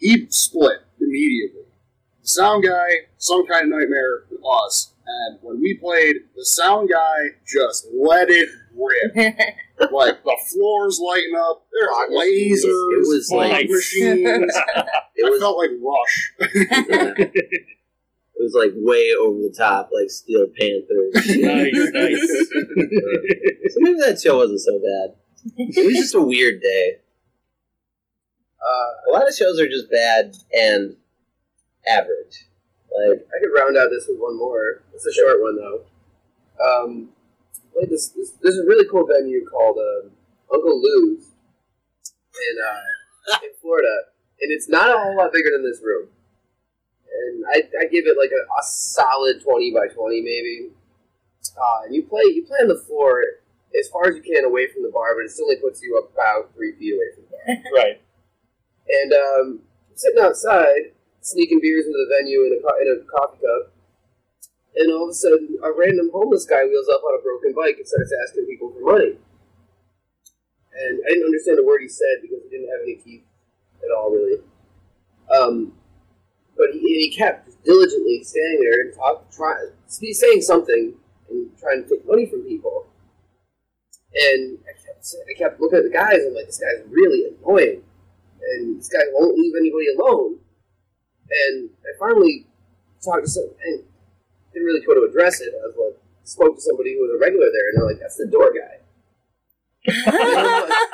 He 0.00 0.26
split 0.30 0.78
immediately. 1.00 1.62
The 2.22 2.28
sound 2.28 2.64
guy, 2.64 2.88
some 3.18 3.46
kind 3.46 3.72
of 3.72 3.78
nightmare 3.78 4.24
with 4.30 4.40
us, 4.64 4.92
and 5.06 5.38
when 5.42 5.60
we 5.60 5.76
played, 5.78 6.16
the 6.36 6.44
sound 6.44 6.88
guy 6.90 7.18
just 7.46 7.86
let 7.94 8.28
it 8.30 8.48
rip. 8.76 9.14
like 9.92 10.22
the 10.24 10.38
floors 10.52 11.00
lighting 11.04 11.34
up, 11.38 11.66
there's 11.72 11.88
Fog 11.90 12.10
lasers, 12.10 12.64
It 12.64 13.08
was 13.08 13.28
fog 13.30 13.38
like- 13.50 13.68
machines. 13.68 14.54
It 15.16 15.26
I 15.26 15.28
was 15.30 15.40
felt 15.40 15.58
like 15.58 15.70
Rush. 15.82 16.32
it 17.28 18.38
was 18.38 18.54
like 18.54 18.72
way 18.76 19.12
over 19.20 19.36
the 19.38 19.54
top, 19.56 19.90
like 19.92 20.08
Steel 20.08 20.46
Panthers. 20.58 21.36
nice, 21.36 21.90
nice. 21.92 22.28
so 23.74 23.78
maybe 23.80 23.98
that 24.00 24.18
show 24.22 24.38
wasn't 24.38 24.60
so 24.60 24.78
bad. 24.78 25.16
It 25.58 25.84
was 25.86 25.94
just 25.96 26.14
a 26.14 26.22
weird 26.22 26.62
day. 26.62 26.96
Uh, 28.60 29.10
A 29.10 29.12
lot 29.12 29.28
of 29.28 29.34
shows 29.34 29.58
are 29.60 29.68
just 29.68 29.90
bad 29.90 30.36
and 30.52 30.96
average. 31.88 32.46
Like 32.90 33.26
I 33.28 33.40
could 33.40 33.54
round 33.54 33.76
out 33.76 33.88
this 33.90 34.06
with 34.08 34.18
one 34.18 34.36
more. 34.36 34.82
It's 34.94 35.06
a 35.06 35.12
short 35.12 35.40
one 35.40 35.56
though. 35.56 35.84
Um, 36.60 37.08
played 37.72 37.90
this, 37.90 38.08
this. 38.08 38.32
There's 38.42 38.58
a 38.58 38.64
really 38.66 38.86
cool 38.90 39.06
venue 39.06 39.46
called 39.46 39.78
um, 39.78 40.10
Uncle 40.52 40.80
Lou's 40.80 41.24
in 42.34 42.56
uh, 42.60 43.38
in 43.44 43.50
Florida, 43.62 44.10
and 44.40 44.50
it's 44.52 44.68
not 44.68 44.90
a 44.90 44.98
whole 44.98 45.16
lot 45.16 45.32
bigger 45.32 45.50
than 45.52 45.64
this 45.64 45.80
room. 45.82 46.08
And 47.10 47.44
I, 47.54 47.62
I 47.80 47.86
give 47.86 48.06
it 48.06 48.16
like 48.18 48.30
a, 48.30 48.42
a 48.42 48.62
solid 48.62 49.42
twenty 49.42 49.72
by 49.72 49.86
twenty 49.94 50.20
maybe. 50.20 50.70
Uh, 51.56 51.84
and 51.86 51.94
you 51.94 52.02
play 52.02 52.22
you 52.34 52.44
play 52.46 52.58
on 52.60 52.68
the 52.68 52.82
floor 52.86 53.22
as 53.78 53.88
far 53.88 54.08
as 54.08 54.16
you 54.16 54.22
can 54.22 54.44
away 54.44 54.66
from 54.68 54.82
the 54.82 54.90
bar, 54.90 55.14
but 55.16 55.24
it 55.24 55.30
still 55.30 55.46
only 55.46 55.56
puts 55.56 55.80
you 55.82 55.96
about 55.96 56.52
three 56.54 56.72
feet 56.76 56.94
away 56.94 57.06
from 57.14 57.24
the 57.24 57.30
bar. 57.30 57.72
right. 57.76 58.00
And 58.90 59.12
um, 59.12 59.60
sitting 59.94 60.22
outside, 60.22 60.96
sneaking 61.20 61.60
beers 61.62 61.86
into 61.86 61.98
the 61.98 62.10
venue 62.18 62.40
in 62.48 62.58
a, 62.58 62.60
in 62.82 62.88
a 62.90 63.04
coffee 63.06 63.38
cup. 63.38 63.72
And 64.76 64.92
all 64.92 65.04
of 65.04 65.10
a 65.10 65.14
sudden, 65.14 65.58
a 65.62 65.70
random 65.72 66.10
homeless 66.12 66.46
guy 66.46 66.64
wheels 66.64 66.88
up 66.88 67.02
on 67.02 67.18
a 67.18 67.22
broken 67.22 67.54
bike 67.54 67.76
and 67.76 67.86
starts 67.86 68.12
asking 68.26 68.46
people 68.46 68.72
for 68.72 68.80
money. 68.80 69.18
And 70.72 71.00
I 71.04 71.08
didn't 71.10 71.26
understand 71.26 71.58
a 71.58 71.66
word 71.66 71.82
he 71.82 71.88
said 71.88 72.22
because 72.22 72.38
he 72.44 72.50
didn't 72.50 72.70
have 72.70 72.80
any 72.82 72.96
teeth 72.96 73.24
at 73.82 73.90
all, 73.94 74.10
really. 74.10 74.40
Um, 75.30 75.72
but 76.56 76.70
he, 76.72 76.80
he 76.80 77.16
kept 77.16 77.50
diligently 77.64 78.22
standing 78.24 78.60
there 78.60 78.80
and 78.80 78.94
talk, 78.94 79.30
try, 79.30 79.54
saying 79.86 80.42
something 80.42 80.94
and 81.28 81.50
trying 81.58 81.82
to 81.82 81.88
take 81.88 82.06
money 82.06 82.26
from 82.26 82.42
people. 82.42 82.86
And 84.14 84.58
I 84.64 84.72
kept, 84.72 85.14
I 85.28 85.38
kept 85.38 85.60
looking 85.60 85.78
at 85.78 85.84
the 85.84 85.90
guys 85.90 86.18
and 86.18 86.28
I'm 86.28 86.34
like, 86.34 86.46
this 86.46 86.58
guy's 86.58 86.86
really 86.88 87.26
annoying 87.26 87.82
and 88.42 88.78
this 88.78 88.88
guy 88.88 89.04
won't 89.12 89.36
leave 89.38 89.54
anybody 89.58 89.86
alone. 89.96 90.38
And 91.30 91.70
I 91.84 91.92
finally 91.98 92.46
talked 93.04 93.24
to 93.24 93.30
some, 93.30 93.50
and 93.64 93.84
didn't 94.52 94.66
really 94.66 94.84
go 94.84 94.94
to 94.94 95.02
address 95.08 95.40
it. 95.40 95.52
I 95.54 95.66
was 95.68 95.76
like, 95.78 95.96
spoke 96.24 96.56
to 96.56 96.60
somebody 96.60 96.94
who 96.94 97.00
was 97.02 97.12
a 97.16 97.18
regular 97.20 97.46
there, 97.52 97.68
and 97.70 97.78
they're 97.78 97.86
like, 97.86 98.00
"That's 98.00 98.16
the 98.16 98.26
door 98.26 98.52
guy." 98.52 98.78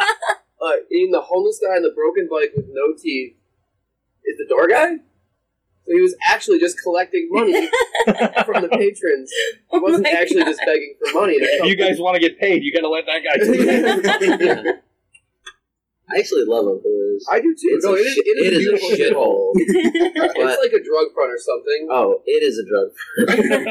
Uh, 0.58 0.72
even 0.90 1.12
the 1.12 1.20
homeless 1.20 1.60
guy 1.62 1.76
on 1.76 1.82
the 1.82 1.92
broken 1.94 2.26
bike 2.30 2.50
with 2.56 2.64
no 2.70 2.94
teeth 3.00 3.34
is 4.24 4.38
the 4.38 4.46
door 4.48 4.66
guy. 4.66 4.96
So 5.84 5.92
he 5.94 6.00
was 6.00 6.16
actually 6.26 6.58
just 6.58 6.82
collecting 6.82 7.28
money 7.30 7.52
from 8.44 8.62
the 8.62 8.68
patrons. 8.72 9.30
He 9.30 9.58
Oh 9.70 9.80
wasn't 9.80 10.04
my 10.04 10.10
actually 10.10 10.40
God. 10.40 10.46
just 10.48 10.60
begging 10.66 10.94
for 11.04 11.20
money. 11.20 11.34
If 11.34 11.66
you 11.66 11.76
guys 11.76 12.00
want 12.00 12.14
to 12.16 12.20
get 12.20 12.40
paid, 12.40 12.64
you 12.64 12.72
got 12.72 12.80
to 12.80 12.88
let 12.88 13.04
that 13.06 13.22
guy 13.22 13.36
do 13.44 13.52
it. 13.54 14.40
yeah. 14.40 14.72
I 16.08 16.18
actually 16.18 16.44
love 16.46 16.66
Uncle 16.66 16.82
Lou's. 16.90 17.26
I 17.30 17.40
do 17.40 17.52
too. 17.54 17.68
It's 17.74 17.84
no, 17.84 17.92
a 17.92 17.96
it 17.96 18.00
is, 18.00 18.14
shit- 18.14 18.26
it 18.26 18.38
is 18.46 18.56
a 18.56 18.58
beautiful 18.58 18.90
a 18.90 18.96
shithole. 18.96 19.52
It's 20.38 20.62
like 20.62 20.72
a 20.80 20.84
drug 20.84 21.06
front 21.14 21.32
or 21.32 21.38
something. 21.38 21.88
Oh, 21.90 22.22
it 22.26 22.42
is 22.42 22.58
a 22.58 22.64
drug. 22.64 22.88
Front. 22.94 23.68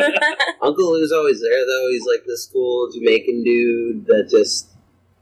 Uncle 0.62 0.92
Lou's 0.94 1.12
always 1.12 1.42
there 1.42 1.66
though. 1.66 1.90
He's 1.92 2.06
like 2.06 2.26
this 2.26 2.50
cool 2.52 2.92
Jamaican 2.92 3.44
dude 3.44 4.06
that 4.08 4.28
just 4.30 4.68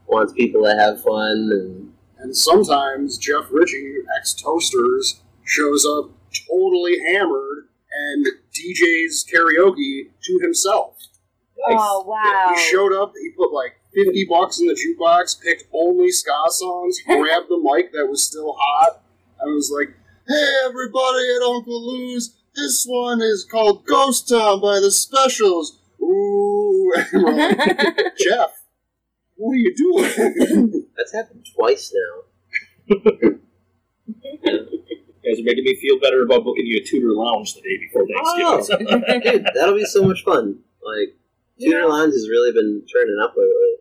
wants 0.06 0.32
people 0.32 0.64
to 0.64 0.74
have 0.76 1.02
fun 1.02 1.50
and 1.52 1.92
And 2.18 2.36
sometimes 2.36 3.18
Jeff 3.18 3.46
Ritchie, 3.50 3.94
ex 4.18 4.34
Toasters, 4.34 5.22
shows 5.44 5.84
up 5.86 6.10
totally 6.48 6.96
hammered 7.06 7.68
and 7.92 8.26
DJs 8.26 9.24
karaoke 9.32 10.10
to 10.24 10.38
himself. 10.42 10.96
oh 11.68 12.04
wow! 12.06 12.52
He 12.54 12.60
showed 12.60 12.92
up, 12.92 13.12
he 13.20 13.30
put 13.36 13.52
like 13.52 13.74
50 13.94 14.26
bucks 14.28 14.60
in 14.60 14.66
the 14.66 14.74
jukebox, 14.74 15.40
picked 15.40 15.64
only 15.72 16.10
ska 16.10 16.32
songs, 16.48 16.98
grabbed 17.06 17.48
the 17.48 17.58
mic 17.62 17.92
that 17.92 18.06
was 18.08 18.24
still 18.24 18.54
hot, 18.58 19.02
and 19.40 19.54
was 19.54 19.70
like, 19.76 19.94
Hey 20.26 20.46
everybody 20.64 21.24
at 21.36 21.42
Uncle 21.42 21.86
Lou's, 21.86 22.36
this 22.54 22.84
one 22.88 23.20
is 23.20 23.44
called 23.44 23.84
Ghost 23.86 24.28
Town 24.28 24.60
by 24.60 24.80
the 24.80 24.90
Specials. 24.90 25.78
Ooh, 26.02 26.92
and 27.12 27.22
we're 27.24 27.32
like, 27.48 27.56
Jeff, 28.18 28.64
what 29.36 29.52
are 29.52 29.56
you 29.56 29.74
doing? 29.74 30.86
that's 30.96 31.12
happened 31.14 31.46
twice 31.56 31.92
now. 31.94 32.22
You 32.86 33.40
guys 35.24 35.40
are 35.40 35.44
making 35.44 35.64
me 35.64 35.76
feel 35.80 35.98
better 36.00 36.22
about 36.22 36.44
booking 36.44 36.66
you 36.66 36.80
a 36.80 36.84
Tudor 36.84 37.12
lounge 37.12 37.54
the 37.54 37.62
day 37.62 37.78
before 37.78 38.06
Oh. 38.16 38.62
Thanksgiving. 38.62 39.22
Dude, 39.22 39.46
that'll 39.54 39.74
be 39.74 39.84
so 39.86 40.04
much 40.04 40.22
fun. 40.24 40.58
Like 40.84 41.16
Tudor 41.60 41.80
Yeah. 41.80 41.84
Lounge 41.86 42.12
has 42.12 42.28
really 42.28 42.52
been 42.52 42.84
turning 42.92 43.18
up 43.22 43.34
lately. 43.36 43.76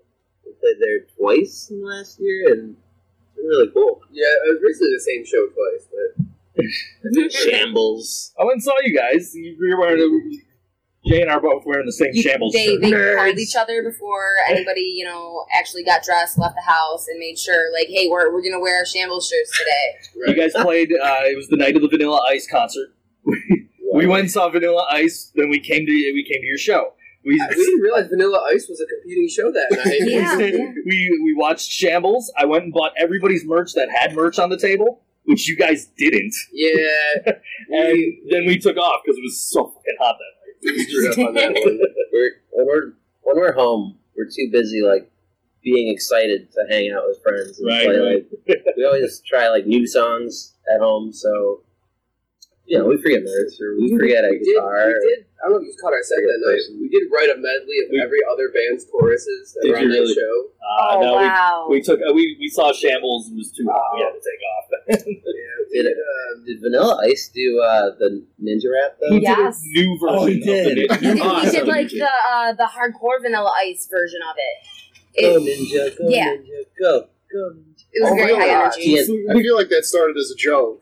We 0.64 0.74
played 0.74 0.82
there 0.82 1.00
twice 1.18 1.70
in 1.70 1.82
the 1.82 1.88
last 1.88 2.20
year 2.20 2.52
and 2.54 2.76
it's 2.76 3.36
been 3.36 3.46
really 3.46 3.70
cool. 3.74 4.02
Yeah, 4.12 4.26
it 4.26 4.50
was 4.54 4.62
basically 4.64 4.94
the 4.94 5.00
same 5.02 5.26
show 5.26 5.48
twice, 5.48 5.88
but 5.92 7.32
Shambles. 7.32 8.34
I 8.40 8.44
went 8.44 8.56
and 8.56 8.64
saw 8.64 8.74
you 8.84 8.96
guys. 8.98 9.36
You 9.36 9.58
were 9.60 9.80
wearing 9.80 10.02
a, 10.02 11.10
Jay 11.10 11.22
and 11.22 11.30
I 11.30 11.34
are 11.36 11.42
both 11.42 11.64
wearing 11.66 11.86
the 11.86 11.92
same 11.92 12.12
You- 12.14 12.22
shambles 12.22 12.54
they 12.54 12.66
shirt. 12.78 12.82
they 12.82 13.16
called 13.16 13.40
each 13.40 13.56
other 13.56 13.84
before 13.84 14.36
anybody 14.48 14.94
you 14.96 15.04
know 15.06 15.46
actually 15.58 15.84
got 15.84 16.04
dressed, 16.04 16.38
left 16.38 16.56
the 16.56 16.62
house, 16.72 17.08
and 17.08 17.20
made 17.20 17.38
sure 17.38 17.74
like, 17.74 17.88
hey, 17.88 18.08
we're, 18.10 18.32
we're 18.32 18.42
gonna 18.44 18.60
wear 18.62 18.78
our 18.78 18.86
shambles 18.86 19.28
shirts 19.28 19.52
today. 19.58 20.28
You 20.28 20.36
guys 20.36 20.54
played. 20.64 20.92
Uh, 20.94 21.22
it 21.26 21.36
was 21.36 21.48
the 21.50 21.58
night 21.58 21.76
of 21.76 21.82
the 21.82 21.90
Vanilla 21.90 22.22
Ice 22.30 22.48
concert. 22.50 22.90
We 23.96 24.08
went 24.08 24.22
and 24.22 24.32
saw 24.32 24.50
Vanilla 24.50 24.88
Ice. 24.92 25.32
Then 25.36 25.50
we 25.50 25.60
came 25.60 25.86
to 25.86 25.92
we 25.92 26.24
came 26.28 26.42
to 26.42 26.48
your 26.48 26.58
show. 26.58 26.94
We 27.26 27.34
we 27.56 27.66
didn't 27.66 27.82
realize 27.82 28.08
Vanilla 28.08 28.44
Ice 28.52 28.68
was 28.68 28.82
a 28.82 28.86
competing 28.86 29.30
show 29.30 29.52
that 29.52 29.68
night. 29.86 30.00
Yeah, 30.02 30.38
yeah. 30.38 30.72
we 30.86 31.22
we 31.24 31.34
watched 31.36 31.70
Shambles. 31.70 32.32
I 32.38 32.46
went 32.46 32.66
and 32.66 32.74
bought 32.74 32.92
everybody's 33.00 33.46
merch 33.46 33.74
that 33.74 33.90
had 33.90 34.14
merch 34.16 34.40
on 34.40 34.50
the 34.50 34.58
table, 34.58 35.02
which 35.26 35.48
you 35.48 35.56
guys 35.56 35.86
didn't. 35.98 36.34
Yeah, 36.52 37.16
And 37.70 37.98
then 38.30 38.46
we 38.46 38.58
took 38.58 38.78
off 38.78 39.02
because 39.06 39.18
it 39.18 39.22
was 39.24 39.40
so 39.40 39.68
fucking 39.68 39.96
hot 40.00 40.16
that 40.20 40.72
night. 40.72 40.88
we 40.90 41.08
up 41.24 41.28
on 41.30 41.34
that 41.36 41.54
one. 41.66 41.80
We're 42.12 42.32
when 42.52 42.68
we're 42.68 42.94
when 43.22 43.38
we're 43.38 43.54
home, 43.54 43.98
we're 44.18 44.26
too 44.26 44.50
busy 44.52 44.82
like 44.82 45.10
being 45.64 45.88
excited 45.94 46.52
to 46.52 46.60
hang 46.70 46.92
out 46.92 47.04
with 47.08 47.22
friends 47.24 47.58
and 47.58 47.68
Right, 47.68 47.86
play 47.86 47.98
right. 47.98 48.26
like 48.50 48.64
we 48.76 48.84
always 48.86 49.22
try 49.26 49.48
like 49.48 49.66
new 49.66 49.88
songs 49.88 50.56
at 50.76 50.82
home, 50.82 51.14
so 51.14 51.62
you 52.74 52.80
know, 52.82 52.86
we 52.90 52.98
forget 52.98 53.22
lyrics 53.22 53.62
or 53.62 53.78
we 53.78 53.94
forget 53.94 54.26
a 54.26 54.34
We 54.34 54.42
did, 54.42 54.58
we 54.58 54.98
did. 55.14 55.30
I 55.38 55.46
don't 55.46 55.62
know 55.62 55.62
if 55.62 55.68
you 55.70 55.76
caught 55.78 55.94
our 55.94 56.02
set 56.02 56.18
that 56.26 56.40
night. 56.42 56.64
We 56.82 56.90
did 56.90 57.06
write 57.14 57.30
a 57.30 57.38
medley 57.38 57.78
of 57.86 57.94
We- 57.94 58.02
every 58.02 58.22
other 58.32 58.50
band's 58.50 58.86
choruses 58.90 59.54
that 59.54 59.62
Did 59.62 59.72
were 59.72 59.78
on 59.78 59.84
you 59.94 60.08
that 60.08 60.14
show. 60.18 60.36
Uh, 60.58 60.98
oh 60.98 61.02
no, 61.06 61.14
wow! 61.14 61.68
we, 61.70 61.78
we 61.78 61.82
took 61.84 62.00
uh, 62.02 62.14
we, 62.14 62.36
we 62.40 62.48
saw 62.50 62.74
Shambles. 62.74 63.30
It 63.30 63.36
was 63.38 63.52
too 63.52 63.68
hot. 63.70 63.94
We 63.94 64.02
had 64.02 64.18
to 64.18 64.24
take 64.26 64.42
off. 64.50 64.66
Yeah, 64.90 65.04
we 65.06 65.82
Did 65.82 65.84
did. 65.94 65.98
Um, 65.98 66.46
Did 66.46 66.62
Vanilla 66.62 67.00
Ice 67.06 67.30
do 67.34 67.62
uh, 67.62 67.92
the 68.00 68.26
ninja 68.42 68.70
rap 68.74 68.98
though? 69.00 69.10
Who 69.10 69.20
did 69.20 69.38
Yes. 69.38 69.62
a 69.62 69.70
new 69.70 70.00
version? 70.00 70.18
Oh, 70.18 70.26
he 70.26 70.38
Of 70.40 70.44
did. 70.44 70.66
the, 70.66 70.96
he 70.96 71.08
did, 71.14 71.18
he 71.44 71.52
did 71.52 71.68
like 71.68 71.90
the 71.90 72.10
uh, 72.10 72.54
the 72.54 72.66
hardcore 72.74 73.22
Vanilla 73.22 73.54
Ice 73.68 73.88
version 73.92 74.20
of 74.28 74.36
it. 74.38 75.22
Go 75.22 75.38
It- 75.38 75.44
ninja, 75.46 75.98
go 75.98 76.10
Yeah. 76.10 76.34
ninja, 76.34 76.66
go, 76.80 77.08
welcome. 77.34 77.66
It 77.96 78.02
was 78.02 78.12
Oh 78.12 78.16
very 78.16 78.34
my 78.34 78.40
high 78.40 78.48
gosh. 78.48 78.74
energy. 78.78 79.26
I 79.30 79.34
feel 79.42 79.56
like 79.56 79.70
that 79.70 79.86
started 79.86 80.18
as 80.18 80.32
a 80.32 80.36
joke. 80.36 80.82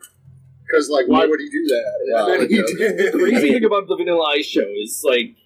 Because, 0.72 0.88
like, 0.88 1.06
why 1.06 1.26
would 1.26 1.38
he 1.40 1.50
do 1.50 1.64
that? 1.66 1.84
Wow. 2.12 2.32
And 2.32 2.42
then 2.42 2.48
he 2.48 2.56
The 3.12 3.18
crazy 3.18 3.52
thing 3.52 3.64
about 3.64 3.86
the 3.88 3.96
Vanilla 3.96 4.24
Ice 4.30 4.46
show 4.46 4.64
is 4.82 5.02
like 5.06 5.36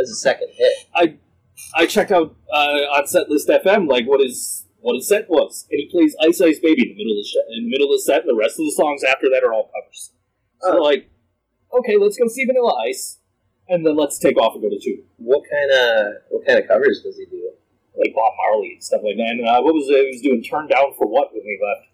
As 0.00 0.10
a 0.10 0.14
second 0.16 0.48
hit. 0.52 0.72
I 0.94 1.16
I 1.76 1.86
checked 1.86 2.10
out 2.10 2.34
uh, 2.52 2.80
on 2.96 3.04
Setlist 3.04 3.48
FM 3.48 3.88
like 3.88 4.06
what 4.06 4.20
his 4.20 4.66
what 4.80 4.96
his 4.96 5.06
set 5.06 5.30
was, 5.30 5.66
and 5.70 5.78
he 5.78 5.86
plays 5.88 6.16
Ice 6.20 6.40
Ice 6.40 6.58
Baby 6.58 6.82
in 6.82 6.96
the 6.96 7.04
middle 7.04 7.12
of 7.12 7.18
the 7.22 7.28
sh- 7.28 7.46
in 7.56 7.64
the 7.64 7.70
middle 7.70 7.86
of 7.86 7.92
the 7.98 8.00
set, 8.02 8.22
and 8.22 8.30
the 8.30 8.34
rest 8.34 8.58
of 8.58 8.64
the 8.66 8.72
songs 8.72 9.04
after 9.04 9.28
that 9.30 9.44
are 9.44 9.54
all 9.54 9.70
covers. 9.70 10.10
So 10.60 10.78
Oh. 10.78 10.82
like, 10.82 11.08
okay, 11.78 11.96
let's 11.96 12.16
go 12.16 12.26
see 12.26 12.44
Vanilla 12.44 12.74
Ice, 12.88 13.18
and 13.68 13.86
then 13.86 13.96
let's 13.96 14.18
take 14.18 14.36
off 14.38 14.54
and 14.54 14.62
go 14.62 14.70
to 14.70 14.80
two, 14.80 15.04
What 15.18 15.42
kind 15.48 15.70
of 15.70 16.12
what 16.30 16.46
kind 16.46 16.58
of 16.58 16.66
covers 16.66 17.02
does 17.02 17.16
he 17.16 17.26
do? 17.26 17.50
like 17.94 18.14
Bob 18.14 18.32
Marley 18.40 18.72
and 18.72 18.82
stuff 18.82 19.02
like 19.04 19.16
that. 19.18 19.28
And 19.36 19.46
uh, 19.46 19.60
what 19.60 19.74
was 19.74 19.86
it? 19.90 20.00
He 20.08 20.16
was 20.16 20.22
doing 20.22 20.42
"Turn 20.42 20.66
Down 20.66 20.94
for 20.98 21.06
What" 21.06 21.28
when 21.32 21.44
we 21.44 21.60
left. 21.62 21.91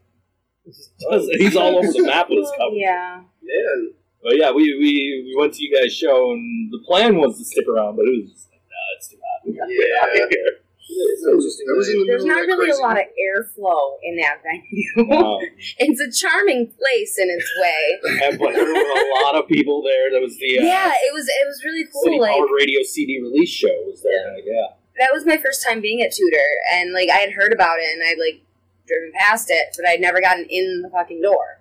He's 1.38 1.56
all 1.56 1.76
over 1.78 1.92
the 1.92 2.02
map 2.04 2.28
with 2.30 2.40
his 2.40 2.52
covers. 2.58 2.78
Yeah. 2.78 3.22
Man, 3.42 3.92
But 4.22 4.36
yeah, 4.36 4.50
we, 4.50 4.62
we 4.78 5.24
we 5.24 5.34
went 5.38 5.54
to 5.54 5.62
you 5.62 5.74
guys' 5.74 5.94
show, 5.94 6.32
and 6.32 6.72
the 6.72 6.78
plan 6.86 7.16
was 7.16 7.38
to 7.38 7.44
stick 7.44 7.66
around, 7.68 7.96
but 7.96 8.02
it 8.06 8.22
was 8.22 8.32
just 8.32 8.48
like, 8.50 8.60
nah, 8.68 8.96
it's 8.96 9.08
too 9.08 9.16
hot. 9.22 9.46
We 9.46 9.56
gotta 9.56 9.72
get 9.72 9.90
out 10.02 10.24
of 10.24 10.30
here. 10.30 10.52
it's 10.90 11.22
an 11.24 11.36
was 11.76 11.88
in 11.88 12.00
the 12.00 12.04
There's 12.06 12.24
middle 12.24 12.36
not 12.36 12.42
of 12.44 12.48
that 12.48 12.56
really 12.58 12.78
a 12.78 12.82
lot 12.82 12.98
of 12.98 13.06
airflow 13.16 13.96
in 14.02 14.16
that 14.16 14.42
venue. 14.42 15.08
Wow. 15.08 15.38
it's 15.78 16.00
a 16.00 16.10
charming 16.10 16.66
place 16.76 17.16
in 17.18 17.28
its 17.30 17.48
way. 17.62 18.26
And, 18.28 18.38
but 18.38 18.52
there 18.52 18.64
were 18.66 18.74
a 18.74 19.24
lot 19.24 19.36
of 19.36 19.46
people 19.48 19.82
there. 19.82 20.10
That 20.10 20.20
was 20.20 20.36
the 20.38 20.58
uh, 20.58 20.62
Yeah, 20.64 20.90
it 20.92 21.12
was 21.14 21.26
it 21.28 21.46
was 21.46 21.62
really 21.64 21.84
City 21.84 22.18
cool. 22.18 22.20
Like 22.20 22.32
Powered 22.32 22.50
Radio 22.58 22.82
CD 22.82 23.20
release 23.22 23.50
show 23.50 23.72
was 23.86 24.02
there. 24.02 24.36
Yeah. 24.44 24.74
that 24.98 25.10
was 25.12 25.24
my 25.24 25.36
first 25.38 25.64
time 25.64 25.80
being 25.80 26.02
at 26.02 26.10
Tudor, 26.12 26.50
and 26.74 26.92
like 26.92 27.08
I 27.08 27.18
had 27.18 27.32
heard 27.32 27.52
about 27.52 27.78
it, 27.78 27.88
and 27.94 28.02
I'd 28.02 28.18
like 28.18 28.42
driven 28.88 29.12
past 29.18 29.50
it, 29.50 29.76
but 29.76 29.88
I'd 29.88 30.00
never 30.00 30.20
gotten 30.20 30.46
in 30.48 30.82
the 30.82 30.90
fucking 30.90 31.20
door. 31.22 31.60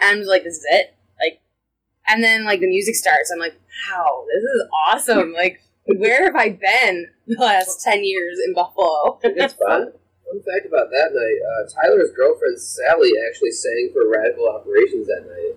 And 0.00 0.16
I 0.16 0.18
was 0.18 0.28
like, 0.28 0.44
"This 0.44 0.56
is 0.58 0.66
it!" 0.70 0.94
Like, 1.22 1.40
and 2.06 2.22
then 2.24 2.44
like 2.44 2.60
the 2.60 2.66
music 2.68 2.94
starts. 2.96 3.30
I'm 3.30 3.38
like, 3.38 3.54
"Wow, 3.92 4.24
this 4.32 4.42
is 4.42 4.62
awesome!" 4.88 5.32
Like, 5.32 5.60
where 5.86 6.24
have 6.24 6.36
I 6.36 6.50
been 6.50 7.06
the 7.26 7.38
last 7.44 7.82
ten 7.84 8.04
years 8.04 8.38
in 8.46 8.54
Buffalo? 8.54 9.18
It's 9.22 9.54
fun. 9.54 9.92
Fun 10.26 10.42
fact 10.42 10.66
about 10.66 10.90
that 10.90 11.10
night: 11.14 11.38
uh, 11.46 11.62
Tyler's 11.70 12.10
girlfriend 12.16 12.60
Sally 12.60 13.12
actually 13.30 13.52
sang 13.52 13.90
for 13.92 14.08
Radical 14.10 14.48
Operations 14.48 15.06
that 15.06 15.22
night. 15.26 15.54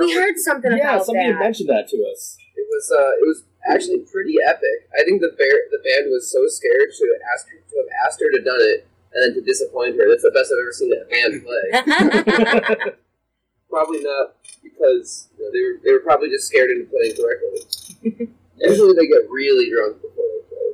we 0.00 0.14
heard 0.14 0.38
something 0.38 0.72
Yeah, 0.72 0.94
about 0.94 1.06
somebody 1.06 1.26
had 1.26 1.36
that. 1.36 1.40
mentioned 1.44 1.68
that 1.68 1.88
to 1.88 1.96
us. 2.12 2.38
It 2.56 2.66
was 2.70 2.90
uh, 2.90 3.12
it 3.20 3.26
was 3.26 3.44
actually 3.68 4.00
pretty 4.10 4.34
epic. 4.44 4.88
I 4.98 5.04
think 5.04 5.20
the 5.20 5.34
bear, 5.36 5.54
the 5.70 5.78
band 5.84 6.10
was 6.10 6.30
so 6.32 6.46
scared 6.48 6.90
to 6.90 7.04
ask 7.32 7.46
to 7.48 7.74
have 7.76 7.90
asked 8.06 8.20
her 8.20 8.30
to 8.32 8.42
done 8.42 8.60
it 8.60 8.86
and 9.18 9.34
then 9.34 9.34
to 9.34 9.46
disappoint 9.46 9.96
her. 9.96 10.08
That's 10.08 10.22
the 10.22 10.30
best 10.30 10.52
I've 10.52 10.62
ever 10.62 10.72
seen 10.72 10.90
that 10.90 11.10
band 11.10 11.42
play. 11.42 12.92
probably 13.70 14.02
not 14.02 14.36
because 14.62 15.28
you 15.36 15.44
know, 15.44 15.50
they 15.52 15.62
were 15.62 15.80
they 15.84 15.92
were 15.92 16.04
probably 16.04 16.28
just 16.28 16.46
scared 16.46 16.70
into 16.70 16.86
playing 16.86 17.14
correctly. 17.16 18.34
Usually 18.58 18.94
they 18.94 19.06
get 19.06 19.30
really 19.30 19.70
drunk 19.70 20.02
before 20.02 20.24
they 20.24 20.42
play. 20.48 20.68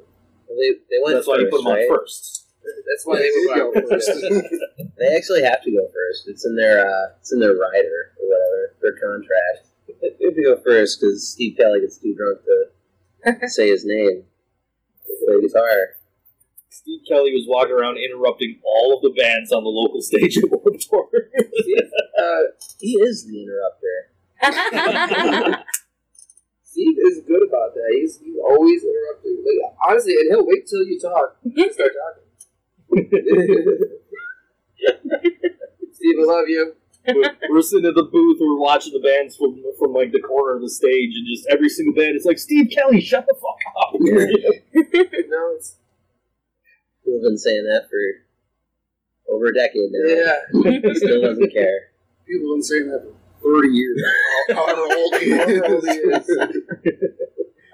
Well, 0.48 0.56
they 0.58 0.70
they 0.90 1.00
went 1.02 1.16
That's 1.16 1.26
why 1.26 1.38
you 1.38 1.48
put 1.50 1.64
them 1.64 1.72
right? 1.72 1.88
on 1.88 1.96
first. 1.96 2.46
That's 2.64 3.04
why 3.04 3.18
they 3.18 3.28
were 3.28 3.56
go 3.56 3.78
out 3.78 3.90
first. 3.90 4.10
They 4.96 5.16
actually 5.16 5.42
have 5.42 5.62
to 5.62 5.70
go 5.70 5.86
first. 5.92 6.28
It's 6.28 6.46
in 6.46 6.56
their 6.56 6.86
uh, 6.86 7.16
it's 7.20 7.32
in 7.32 7.40
their 7.40 7.54
rider 7.54 8.12
or 8.20 8.24
whatever 8.28 8.76
their 8.80 8.96
contract. 9.00 9.68
They 10.00 10.24
have 10.24 10.34
to 10.34 10.42
go 10.42 10.56
first 10.64 11.00
because 11.00 11.28
Steve 11.28 11.56
Kelly 11.56 11.80
gets 11.80 11.98
too 11.98 12.14
drunk 12.14 12.40
to 12.44 13.48
say 13.48 13.68
his 13.68 13.84
name. 13.84 14.24
Play 15.26 15.40
guitar. 15.40 15.96
Steve 16.74 17.02
Kelly 17.08 17.32
was 17.32 17.44
walking 17.46 17.72
around 17.72 17.98
interrupting 17.98 18.58
all 18.66 18.96
of 18.96 19.02
the 19.02 19.10
bands 19.10 19.52
on 19.52 19.62
the 19.62 19.70
local 19.70 20.02
stage 20.02 20.36
at 20.38 20.50
Warped 20.50 20.82
Tour. 20.90 21.06
Uh, 22.18 22.42
He 22.80 22.94
is 22.98 23.24
the 23.26 23.46
interrupter. 23.46 24.10
Steve 26.64 26.98
is 27.06 27.22
good 27.28 27.46
about 27.46 27.74
that. 27.74 27.90
He's, 27.94 28.18
he's 28.18 28.36
always 28.44 28.82
interrupting. 28.82 29.44
Like, 29.46 29.72
honestly, 29.88 30.14
and 30.14 30.26
he'll 30.30 30.44
wait 30.46 30.66
till 30.66 30.82
you 30.82 30.98
talk 30.98 31.36
to 31.44 31.72
start 31.72 31.92
talking. 31.94 32.24
Steve, 35.92 36.16
I 36.18 36.24
love 36.24 36.48
you. 36.48 36.74
we're, 37.06 37.36
we're 37.50 37.62
sitting 37.62 37.86
at 37.86 37.94
the 37.94 38.02
booth, 38.02 38.38
we're 38.40 38.58
watching 38.58 38.92
the 38.94 39.00
bands 39.00 39.36
from 39.36 39.62
from 39.78 39.92
like 39.92 40.10
the 40.10 40.20
corner 40.20 40.56
of 40.56 40.62
the 40.62 40.70
stage, 40.70 41.14
and 41.14 41.26
just 41.26 41.46
every 41.50 41.68
single 41.68 41.94
band 41.94 42.16
is 42.16 42.24
like, 42.24 42.38
Steve 42.38 42.70
Kelly, 42.74 43.00
shut 43.00 43.26
the 43.28 43.34
fuck 43.34 43.60
up. 43.78 43.94
No, 45.28 45.52
it's 45.56 45.76
We've 47.06 47.22
been 47.22 47.38
saying 47.38 47.64
that 47.64 47.88
for 47.90 49.34
over 49.34 49.46
a 49.46 49.54
decade 49.54 49.90
now. 49.90 50.08
yeah. 50.08 50.94
Still 50.94 51.22
doesn't 51.22 51.52
care. 51.52 51.90
People 52.26 52.50
have 52.50 52.56
been 52.56 52.62
saying 52.62 52.88
that 52.90 53.02
for 53.42 53.60
30 53.60 53.68
years. 53.68 54.02
However 54.48 54.80
old 54.80 55.14
he 55.16 55.30
However 55.30 55.74
old 55.74 55.84
he 55.84 55.90
is. 55.92 56.30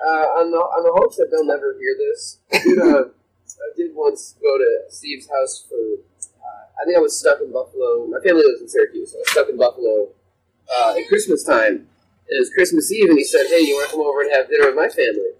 Uh, 0.01 0.41
on 0.41 0.49
the 0.51 0.57
on 0.57 0.81
the 0.81 0.95
hopes 0.97 1.21
that 1.21 1.29
they'll 1.29 1.45
never 1.45 1.77
hear 1.77 1.93
this, 1.93 2.41
I 2.49 2.57
did, 2.65 2.79
uh, 2.81 3.05
I 3.13 3.69
did 3.77 3.93
once 3.93 4.35
go 4.41 4.57
to 4.57 4.89
Steve's 4.89 5.29
house 5.29 5.67
for. 5.69 5.77
Uh, 5.77 6.65
I 6.81 6.89
think 6.89 6.97
I 6.97 7.05
was 7.05 7.21
stuck 7.21 7.37
in 7.45 7.53
Buffalo. 7.53 8.09
My 8.09 8.17
family 8.25 8.41
lives 8.41 8.63
in 8.63 8.69
Syracuse. 8.69 9.13
So 9.13 9.19
I 9.19 9.21
was 9.21 9.31
stuck 9.31 9.49
in 9.51 9.59
Buffalo 9.61 10.09
uh, 10.73 10.97
at 10.97 11.05
Christmas 11.07 11.45
time. 11.45 11.85
It 12.33 12.41
was 12.41 12.49
Christmas 12.49 12.91
Eve, 12.91 13.11
and 13.11 13.19
he 13.19 13.25
said, 13.29 13.45
"Hey, 13.53 13.61
you 13.61 13.77
want 13.77 13.91
to 13.91 13.97
come 14.01 14.07
over 14.07 14.25
and 14.25 14.33
have 14.33 14.49
dinner 14.49 14.73
with 14.73 14.81
my 14.81 14.89
family?" 14.89 15.37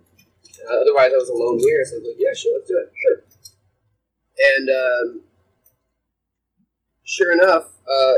Uh, 0.69 0.77
otherwise, 0.85 1.09
I 1.09 1.17
was 1.17 1.33
alone 1.33 1.57
here, 1.65 1.81
so 1.89 1.97
I 1.97 2.05
was 2.05 2.13
like, 2.13 2.21
"Yeah, 2.21 2.35
sure, 2.37 2.53
let's 2.61 2.69
do 2.69 2.77
it, 2.85 2.93
sure." 2.93 3.17
And 4.39 4.69
um, 4.71 5.21
sure 7.05 7.33
enough, 7.33 7.65
uh, 7.91 8.15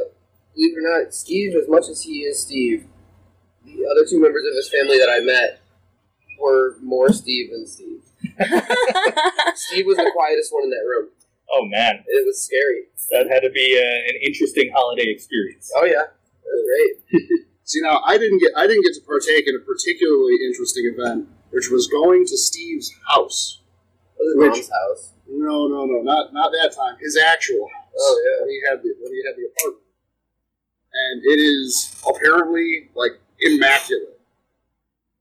believe 0.55 0.77
it 0.77 0.85
or 0.85 1.03
not, 1.03 1.15
Steve, 1.15 1.55
as 1.57 1.69
much 1.69 1.89
as 1.89 2.03
he 2.03 2.21
is 2.21 2.41
Steve, 2.43 2.87
the 3.65 3.87
other 3.91 4.05
two 4.09 4.21
members 4.21 4.45
of 4.49 4.55
his 4.57 4.69
family 4.69 4.99
that 4.99 5.09
I 5.09 5.21
met 5.21 5.61
were 6.41 6.77
more 6.83 7.13
Steve 7.13 7.51
than 7.53 7.67
Steve. 7.67 8.03
Steve 9.55 9.87
was 9.87 9.97
the 9.97 10.11
quietest 10.15 10.53
one 10.53 10.65
in 10.65 10.71
that 10.71 10.85
room. 10.87 11.09
oh 11.53 11.65
man, 11.67 12.03
It 12.07 12.27
was 12.27 12.45
scary. 12.45 12.85
that 13.11 13.29
had 13.33 13.41
to 13.41 13.51
be 13.51 13.77
uh, 13.79 14.11
an 14.15 14.21
interesting 14.25 14.71
holiday 14.75 15.09
experience. 15.11 15.71
Oh 15.77 15.85
yeah, 15.85 16.03
it 16.03 16.45
was 16.45 16.65
great. 17.11 17.23
See 17.65 17.81
now, 17.81 18.01
I 18.07 18.19
didn't 18.19 18.39
get 18.41 18.51
I 18.57 18.67
didn't 18.67 18.83
get 18.83 18.95
to 18.95 19.01
partake 19.07 19.49
in 19.49 19.55
a 19.57 19.61
particularly 19.61 20.35
interesting 20.47 20.93
event, 20.95 21.29
which 21.51 21.71
was 21.71 21.87
going 21.89 22.27
to 22.27 22.37
Steve's 22.37 22.93
house. 23.09 23.61
It 24.19 24.23
was 24.23 24.35
Which- 24.49 24.59
his 24.59 24.71
mom's 24.71 24.71
house. 25.01 25.13
No, 25.35 25.67
no, 25.67 25.87
no, 25.87 26.03
not 26.03 26.33
not 26.35 26.53
that 26.53 26.75
time. 26.77 26.97
His 27.01 27.17
actual 27.17 27.67
house. 27.69 27.95
Oh, 27.99 28.23
yeah. 28.25 28.45
When 28.45 28.51
he 28.51 28.61
had 28.69 28.83
the 28.83 28.95
when 29.01 29.13
he 29.13 29.23
had 29.27 29.37
the 29.37 29.49
apartment, 29.49 29.85
and 30.93 31.23
it 31.25 31.41
is 31.41 32.03
apparently 32.07 32.91
like 32.95 33.13
immaculate. 33.41 34.21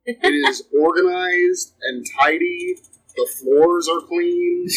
it 0.06 0.50
is 0.50 0.64
organized 0.80 1.74
and 1.82 2.06
tidy. 2.20 2.78
The 3.16 3.30
floors 3.40 3.88
are 3.90 4.02
clean, 4.08 4.68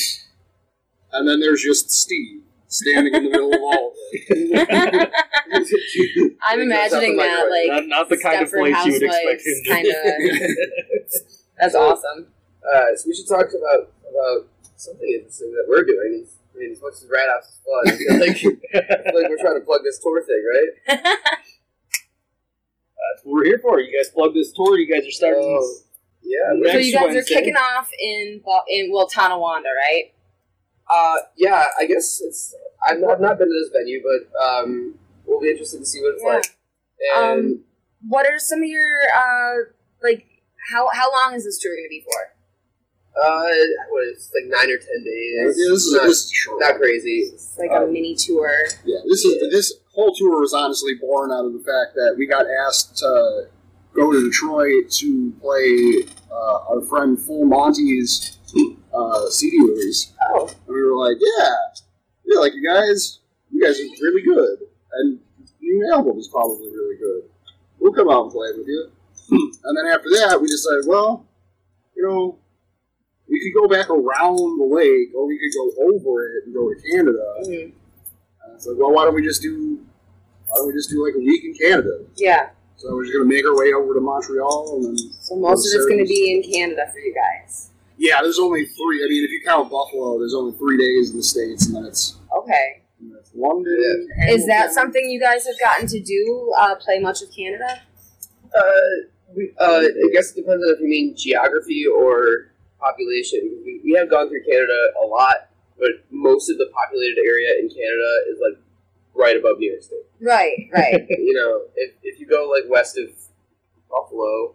and 1.13 1.29
then 1.29 1.41
there's 1.41 1.63
just 1.63 1.91
Steve 1.91 2.43
standing 2.69 3.15
in 3.15 3.25
the 3.25 3.31
middle 3.31 3.55
of 3.55 3.61
all 3.61 3.89
of 3.91 3.95
it. 4.11 5.13
I'm 6.43 6.61
imagining 6.61 6.91
Something 6.91 7.17
like 7.17 7.27
that, 7.27 7.45
that. 7.45 7.51
like 7.51 7.69
not, 7.69 7.87
not 7.89 8.09
the 8.09 8.19
kind 8.19 8.43
of 8.43 8.51
place 8.51 8.77
you 8.85 8.93
would 8.93 9.03
expect 9.03 9.43
him 9.47 9.63
to 9.65 9.71
kind 9.71 9.87
of. 9.87 9.95
That's 11.61 11.75
awesome. 11.75 12.27
Uh, 12.63 12.97
so 12.97 13.05
we 13.07 13.15
should 13.15 13.29
talk 13.29 13.47
about 13.51 13.93
about 14.11 14.49
something 14.77 15.09
interesting 15.09 15.53
that 15.53 15.67
we're 15.69 15.85
doing. 15.85 16.27
I 16.55 16.59
mean, 16.59 16.73
as 16.73 16.81
much 16.83 16.95
as 16.95 17.07
Rat 17.11 17.29
House 17.29 17.49
is 17.51 17.59
fun, 17.65 17.83
I 17.89 17.97
feel 17.97 18.21
like, 18.21 18.31
I 18.31 19.11
feel 19.11 19.21
like 19.23 19.29
we're 19.31 19.43
trying 19.43 19.59
to 19.59 19.65
plug 19.67 19.83
this 19.85 19.99
tour 19.99 20.23
thing, 20.23 20.43
right? 20.55 20.99
That's 21.99 23.25
what 23.25 23.33
we're 23.35 23.45
here 23.45 23.59
for. 23.59 23.81
You 23.81 23.97
guys 23.97 24.11
plug 24.11 24.35
this 24.35 24.53
tour. 24.53 24.79
You 24.79 24.93
guys 24.93 25.07
are 25.07 25.11
starting. 25.11 25.43
Oh, 25.43 25.77
yeah. 26.23 26.53
Next 26.55 26.73
so 26.73 26.79
you 26.79 26.93
guys 26.93 27.03
Wednesday. 27.15 27.35
are 27.35 27.39
kicking 27.39 27.57
off 27.57 27.89
in 28.01 28.41
Bu- 28.45 28.67
in 28.71 28.91
well 28.93 29.09
Tonawanda, 29.09 29.69
right? 29.77 30.13
Uh, 30.91 31.17
yeah, 31.37 31.65
I 31.79 31.87
guess 31.87 32.21
it's. 32.23 32.55
I've 32.87 32.99
not, 33.01 33.13
I've 33.13 33.21
not 33.21 33.39
been 33.39 33.49
to 33.49 33.55
this 33.55 33.71
venue, 33.73 34.03
but 34.03 34.43
um, 34.43 34.95
we'll 35.27 35.41
be 35.41 35.51
interested 35.51 35.79
to 35.79 35.87
see 35.87 36.01
what 36.01 36.15
it's 36.15 36.23
Yeah. 36.25 36.35
like. 36.35 36.57
And 37.17 37.41
Um, 37.57 37.65
What 38.09 38.27
are 38.31 38.39
some 38.39 38.61
of 38.63 38.69
your 38.69 38.87
uh 39.17 39.55
like 40.03 40.27
how 40.71 40.89
how 40.93 41.11
long 41.13 41.35
is 41.35 41.45
this 41.45 41.59
tour 41.59 41.73
going 41.75 41.85
to 41.87 41.89
be 41.91 42.05
for? 42.05 42.34
Uh, 43.17 43.47
what 43.91 44.05
is 44.09 44.31
it, 44.35 44.43
like 44.51 44.51
nine 44.61 44.71
or 44.75 44.79
ten 44.79 45.05
Yeah, 45.05 45.45
days? 45.45 45.57
this 45.57 45.85
is 45.85 45.93
not, 45.93 46.03
this 46.05 46.25
is 46.25 46.31
short. 46.33 46.61
not 46.61 46.77
crazy. 46.77 47.31
It's 47.33 47.57
like 47.59 47.71
a 47.71 47.85
Um, 47.85 47.93
mini 47.93 48.15
tour. 48.15 48.51
Yeah, 48.85 48.99
this 49.09 49.25
is 49.25 49.51
this 49.51 49.73
whole 49.93 50.15
tour 50.15 50.41
was 50.41 50.53
honestly 50.53 50.95
born 51.01 51.31
out 51.31 51.45
of 51.45 51.53
the 51.53 51.61
fact 51.61 51.95
that 51.95 52.15
we 52.19 52.27
got 52.27 52.47
asked 52.67 52.97
to 52.99 53.47
go 53.93 54.13
to 54.13 54.21
Detroit 54.29 54.91
to 54.91 55.33
play 55.41 56.05
uh, 56.33 56.59
our 56.75 56.81
friend 56.83 57.19
Full 57.21 57.45
Monty's 57.45 58.39
uh, 58.93 59.29
CD 59.31 59.59
release, 59.61 60.13
Oh, 60.35 60.49
and 60.49 60.75
we 60.75 60.83
were 60.83 60.97
like, 60.97 61.17
"Yeah, 61.21 61.49
yeah, 62.25 62.39
like 62.41 62.55
you 62.55 62.67
guys, 62.69 63.21
you 63.53 63.63
guys 63.63 63.79
are 63.79 63.85
really 64.03 64.23
good, 64.23 64.59
and 64.95 65.21
the 65.39 65.51
new 65.61 65.93
album 65.93 66.19
is 66.19 66.29
probably 66.29 66.69
really 66.71 66.97
good. 66.97 67.23
We'll 67.79 67.93
come 67.93 68.09
out 68.11 68.25
and 68.25 68.33
play 68.33 68.49
with 68.57 68.67
you." 68.67 68.91
and 69.65 69.77
then 69.77 69.87
after 69.87 70.09
that, 70.11 70.39
we 70.41 70.49
decided, 70.49 70.85
well, 70.89 71.25
you 71.97 72.03
know. 72.03 72.39
We 73.29 73.41
could 73.41 73.55
go 73.59 73.69
back 73.69 73.89
around 73.91 74.37
the 74.59 74.69
lake, 74.71 75.15
or 75.15 75.27
we 75.27 75.39
could 75.39 75.55
go 75.57 75.65
over 75.89 76.27
it 76.29 76.45
and 76.45 76.55
go 76.55 76.69
to 76.73 76.77
Canada. 76.93 77.25
Mhm. 77.47 77.73
it's 78.55 78.67
like, 78.67 78.77
well, 78.79 78.93
why 78.93 79.05
don't 79.05 79.15
we 79.15 79.23
just 79.23 79.43
do, 79.43 79.79
why 80.47 80.57
don't 80.57 80.69
we 80.69 80.73
just 80.75 80.91
do 80.91 81.05
like 81.05 81.15
a 81.15 81.19
week 81.19 81.43
in 81.45 81.55
Canada? 81.55 82.05
yeah. 82.17 82.51
So 82.77 82.93
we're 82.95 83.05
just 83.05 83.15
gonna 83.15 83.25
make 83.25 83.45
our 83.47 83.57
way 83.57 83.73
over 83.73 83.95
to 83.95 84.01
Montreal, 84.01 84.75
and 84.77 84.85
then 84.85 84.97
So 85.21 85.37
most 85.37 85.67
of 85.67 85.79
it's 85.79 85.87
going 85.87 85.99
to 86.01 86.05
be 86.05 86.35
in 86.35 86.43
Canada 86.53 86.91
for 86.93 86.99
you 86.99 87.15
guys. 87.15 87.71
yeah, 87.97 88.21
there's 88.21 88.39
only 88.39 88.67
three. 88.67 89.03
I 89.05 89.09
mean, 89.09 89.25
if 89.25 89.31
you 89.31 89.41
count 89.47 89.71
Buffalo, 89.71 90.19
there's 90.19 90.35
only 90.35 90.53
three 90.59 90.77
days 90.77 91.11
in 91.11 91.17
the 91.17 91.23
states, 91.23 91.67
and 91.67 91.77
then 91.77 91.85
it's, 91.87 92.17
Okay. 92.37 92.83
and 93.01 93.11
then 93.11 93.19
it's 93.21 93.31
London. 93.35 94.09
Is 94.29 94.45
that 94.47 94.53
Hamilton. 94.53 94.75
something 94.75 95.09
you 95.11 95.21
guys 95.21 95.47
have 95.47 95.59
gotten 95.59 95.87
to 95.87 96.01
do? 96.01 96.53
Uh, 96.59 96.75
play 96.75 96.99
much 96.99 97.23
of 97.23 97.29
Canada? 97.35 97.81
Uh, 98.55 98.63
we, 99.35 99.53
uh, 99.59 99.81
I 99.87 100.11
guess 100.13 100.33
it 100.33 100.37
depends 100.43 100.63
on 100.65 100.75
if 100.75 100.81
you 100.81 100.89
mean 100.89 101.17
geography 101.17 101.87
or 101.87 102.51
population. 102.85 103.63
We, 103.65 103.81
we 103.85 103.93
have 103.99 104.11
gone 104.11 104.29
through 104.29 104.45
Canada 104.45 104.77
a 105.03 105.07
lot, 105.07 105.49
but 105.79 106.05
most 106.11 106.51
of 106.51 106.59
the 106.59 106.67
populated 106.77 107.19
area 107.25 107.55
in 107.61 107.69
Canada 107.69 108.11
is 108.31 108.39
like 108.41 108.61
right 109.15 109.37
above 109.37 109.59
New 109.59 109.71
York 109.71 109.83
State. 109.83 110.05
Right, 110.21 110.69
right. 110.73 111.07
you 111.09 111.33
know, 111.35 111.63
if, 111.77 111.93
if 112.03 112.21
you 112.21 112.27
go 112.27 112.51
like 112.53 112.69
west 112.71 112.99
of 112.99 113.09
Buffalo 113.91 114.55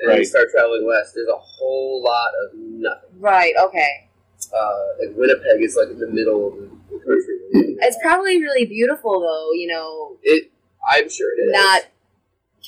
and 0.00 0.18
you 0.18 0.24
start 0.24 0.48
traveling 0.50 0.86
west, 0.86 1.14
there's 1.14 1.28
a 1.28 1.38
whole 1.38 2.02
lot 2.02 2.30
of 2.44 2.58
nothing. 2.58 3.10
right, 3.20 3.54
okay. 3.62 4.08
Uh, 4.54 4.78
like 5.00 5.16
Winnipeg 5.16 5.60
is 5.62 5.76
like 5.76 5.90
in 5.90 5.98
the 5.98 6.06
middle 6.06 6.48
of 6.48 6.54
the, 6.54 6.68
the 6.90 6.98
country. 6.98 7.76
It's 7.80 7.98
probably 8.02 8.40
really 8.40 8.64
beautiful, 8.66 9.20
though, 9.20 9.52
you 9.52 9.66
know, 9.68 10.16
It, 10.22 10.50
I'm 10.90 11.08
sure 11.10 11.32
it 11.38 11.42
is. 11.42 11.52
not 11.52 11.82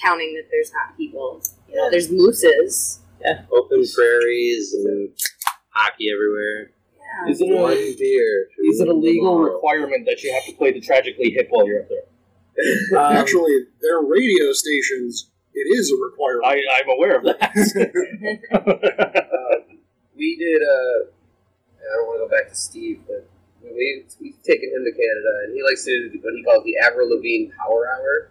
counting 0.02 0.34
that 0.34 0.48
there's 0.50 0.72
not 0.72 0.96
people. 0.96 1.42
You 1.68 1.76
know, 1.76 1.90
there's 1.90 2.10
mooses. 2.10 3.00
Yeah, 3.22 3.42
open 3.52 3.84
prairies 3.94 4.72
and 4.74 5.10
hockey 5.70 6.10
everywhere. 6.12 6.70
Yeah. 7.26 7.30
Is 7.30 7.40
it 7.40 7.48
One 7.48 7.72
a, 7.72 7.94
beer. 7.98 8.48
is 8.70 8.80
it 8.80 8.88
a 8.88 8.92
legal 8.94 9.34
tomorrow. 9.36 9.54
requirement 9.54 10.06
that 10.06 10.22
you 10.22 10.32
have 10.32 10.44
to 10.46 10.52
play 10.54 10.72
the 10.72 10.80
Tragically 10.80 11.30
Hip 11.30 11.48
while 11.50 11.66
you're 11.66 11.82
up 11.82 11.88
there? 11.88 12.98
Um, 12.98 13.16
Actually, 13.16 13.66
their 13.80 14.00
radio 14.00 14.52
stations, 14.52 15.30
it 15.54 15.66
is 15.76 15.90
a 15.92 15.96
requirement. 15.96 16.44
I, 16.46 16.60
I'm 16.80 16.90
aware 16.96 17.16
of 17.18 17.24
that. 17.24 17.50
Um, 18.52 19.78
we 20.16 20.36
did. 20.36 20.62
Uh, 20.62 21.10
I 21.80 21.96
don't 21.96 22.06
want 22.06 22.20
to 22.20 22.26
go 22.26 22.30
back 22.30 22.48
to 22.50 22.54
Steve, 22.56 23.00
but 23.06 23.28
we 23.62 24.04
we've 24.20 24.42
taken 24.42 24.68
him 24.70 24.84
to 24.84 24.92
Canada, 24.92 25.32
and 25.44 25.54
he 25.54 25.62
likes 25.62 25.84
to 25.84 26.08
do 26.10 26.18
what 26.22 26.34
he 26.36 26.42
calls 26.44 26.64
the 26.64 26.76
Avril 26.78 27.10
Lavigne 27.10 27.50
Power 27.58 27.86
Hour. 27.88 28.30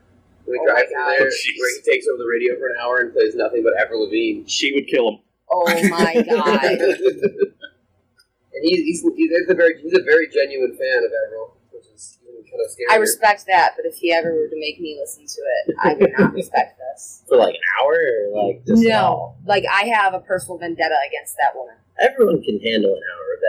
We 0.49 0.57
Oh 0.59 0.65
drive 0.65 0.75
my 0.77 0.83
through 0.89 0.95
God. 0.97 1.11
there, 1.19 1.27
Oh, 1.27 1.29
jeez. 1.45 1.59
where 1.59 1.71
he 1.75 1.81
takes 1.91 2.07
over 2.07 2.17
the 2.17 2.25
radio 2.29 2.55
for 2.57 2.67
an 2.67 2.75
hour 2.81 2.97
and 2.99 3.13
plays 3.13 3.35
nothing 3.35 3.61
but 3.63 3.73
Avril 3.79 4.03
Lavigne. 4.05 4.43
she 4.47 4.73
would 4.73 4.87
kill 4.87 5.09
him. 5.09 5.19
Oh 5.51 5.65
my 5.89 6.13
god. 6.29 6.63
and 6.63 8.61
he's 8.63 9.01
he's, 9.01 9.01
he's 9.15 9.31
a 9.49 9.53
very 9.53 9.81
he's 9.81 9.93
a 9.97 10.01
very 10.03 10.27
genuine 10.29 10.71
fan 10.77 11.03
of 11.05 11.11
Avril, 11.27 11.57
which 11.71 11.85
is 11.93 12.19
even 12.27 12.43
kind 12.43 12.61
of 12.63 12.71
scary. 12.71 12.87
I 12.91 12.95
respect 12.97 13.45
that, 13.47 13.73
but 13.75 13.85
if 13.85 13.95
he 13.95 14.11
ever 14.11 14.33
were 14.33 14.47
to 14.47 14.59
make 14.59 14.79
me 14.79 14.97
listen 14.99 15.25
to 15.25 15.41
it, 15.41 15.75
I 15.81 15.93
would 15.93 16.11
not 16.17 16.33
respect 16.33 16.77
this. 16.79 17.23
for 17.29 17.37
like 17.37 17.55
an 17.55 17.61
hour 17.81 17.93
or 17.93 18.47
like 18.47 18.65
just? 18.65 18.83
No. 18.83 19.35
Like, 19.45 19.65
I 19.71 19.85
have 19.87 20.13
a 20.13 20.19
personal 20.19 20.57
vendetta 20.57 20.97
against 21.07 21.35
that 21.37 21.55
woman. 21.55 21.75
Everyone 21.99 22.41
can 22.43 22.59
handle 22.59 22.91
an 22.93 23.01
hour 23.13 23.33
of 23.33 23.39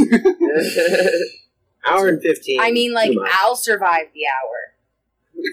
that 0.00 1.28
hour 1.86 2.08
and 2.08 2.20
fifteen. 2.22 2.60
I 2.60 2.70
mean, 2.70 2.92
like. 2.94 3.12
I'll 3.40 3.56
survive 3.56 4.06
the 4.14 4.22
hour. 4.26 4.71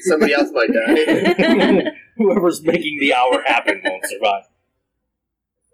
Somebody 0.02 0.34
else 0.34 0.50
might 0.54 0.70
die. 0.72 1.92
Whoever's 2.18 2.62
making 2.64 2.98
the 3.00 3.14
hour 3.14 3.42
happen 3.46 3.82
won't 3.84 4.04
survive. 4.06 4.44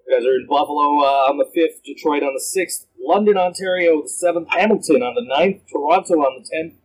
You 0.08 0.16
guys 0.18 0.26
are 0.26 0.36
in 0.36 0.46
Buffalo 0.48 1.00
uh, 1.02 1.30
on 1.30 1.38
the 1.38 1.46
5th, 1.46 1.82
Detroit 1.84 2.22
on 2.24 2.34
the 2.36 2.40
6th, 2.62 2.86
London, 3.02 3.38
Ontario 3.38 4.02
the 4.04 4.10
7th, 4.10 4.46
Hamilton 4.50 5.02
on 5.02 5.16
the 5.16 5.22
9th, 5.34 5.62
Toronto 5.72 6.14
on 6.22 6.44
the 6.44 6.50
10th, 6.56 6.76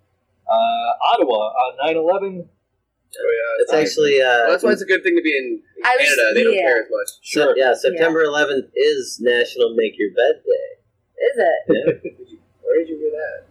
uh, 0.48 1.12
Ottawa 1.14 1.36
on 1.52 1.76
9 1.86 1.96
11. 1.96 2.48
Oh, 2.48 3.56
It's 3.60 3.72
yeah. 3.72 3.78
actually 3.78 4.22
uh, 4.22 4.24
Well, 4.24 4.50
that's 4.50 4.64
why 4.64 4.70
it's 4.72 4.82
a 4.82 4.86
good 4.86 5.02
thing 5.02 5.16
to 5.16 5.22
be 5.22 5.36
in, 5.36 5.60
in 5.76 5.84
I 5.84 5.96
was- 5.98 6.08
Canada. 6.08 6.32
They 6.34 6.44
don't 6.44 6.54
yeah. 6.54 6.60
care 6.62 6.82
as 6.84 6.88
much. 6.90 7.08
Sure. 7.22 7.54
yeah, 7.56 7.74
September 7.74 8.24
11th 8.24 8.70
is 8.74 9.18
National 9.20 9.74
Make 9.74 9.94
Your 9.98 10.10
Bed 10.14 10.40
Day. 10.46 11.22
Is 11.26 11.36
it? 11.36 11.60
Yeah, 11.68 12.10
Where 12.62 12.78
did 12.78 12.88
you 12.88 12.96
hear 12.98 13.10
that? 13.10 13.46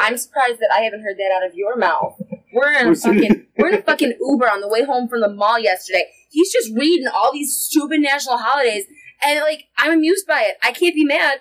I'm 0.00 0.16
surprised 0.16 0.58
that 0.60 0.70
I 0.74 0.80
haven't 0.82 1.02
heard 1.02 1.16
that 1.18 1.30
out 1.34 1.46
of 1.48 1.54
your 1.54 1.76
mouth. 1.76 2.20
We're 2.52 2.72
in 2.72 2.88
a 2.88 2.94
fucking 2.94 3.46
we're 3.58 3.68
in 3.68 3.74
a 3.76 3.82
fucking 3.82 4.14
Uber 4.20 4.50
on 4.50 4.60
the 4.60 4.68
way 4.68 4.84
home 4.84 5.08
from 5.08 5.20
the 5.20 5.28
mall 5.28 5.58
yesterday. 5.58 6.04
He's 6.30 6.52
just 6.52 6.70
reading 6.76 7.06
all 7.08 7.32
these 7.32 7.56
stupid 7.56 8.00
national 8.00 8.38
holidays, 8.38 8.84
and 9.22 9.40
like 9.40 9.64
I'm 9.78 9.92
amused 9.92 10.26
by 10.26 10.42
it. 10.42 10.56
I 10.62 10.72
can't 10.72 10.94
be 10.94 11.04
mad. 11.04 11.40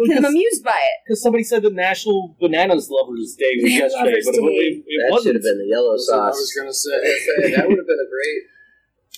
I'm 0.00 0.24
amused 0.24 0.62
by 0.62 0.78
it. 0.78 0.90
Because 1.06 1.20
somebody 1.20 1.42
said 1.42 1.62
the 1.62 1.70
National 1.70 2.36
Bananas 2.40 2.88
Lovers 2.88 3.34
Day 3.36 3.50
was 3.60 3.72
Yeah, 3.72 3.78
yesterday, 3.80 4.10
Lovers 4.10 4.26
but 4.26 4.34
it, 4.36 4.38
it, 4.38 4.84
it 4.86 4.86
that 4.86 5.06
should 5.06 5.10
wasn't. 5.12 5.34
have 5.34 5.42
been 5.42 5.58
the 5.58 5.66
yellow 5.66 5.92
That's 5.94 6.08
what 6.12 6.20
I 6.20 6.26
was 6.28 6.38
sauce. 6.38 6.54
gonna 6.54 6.68
I 6.68 6.72
say. 6.72 6.90
was 7.02 7.26
gonna 7.26 7.48
say, 7.48 7.56
that 7.56 7.68
would 7.68 7.78
have 7.78 7.86
been 7.86 7.98
a 7.98 8.10
great. 8.10 8.40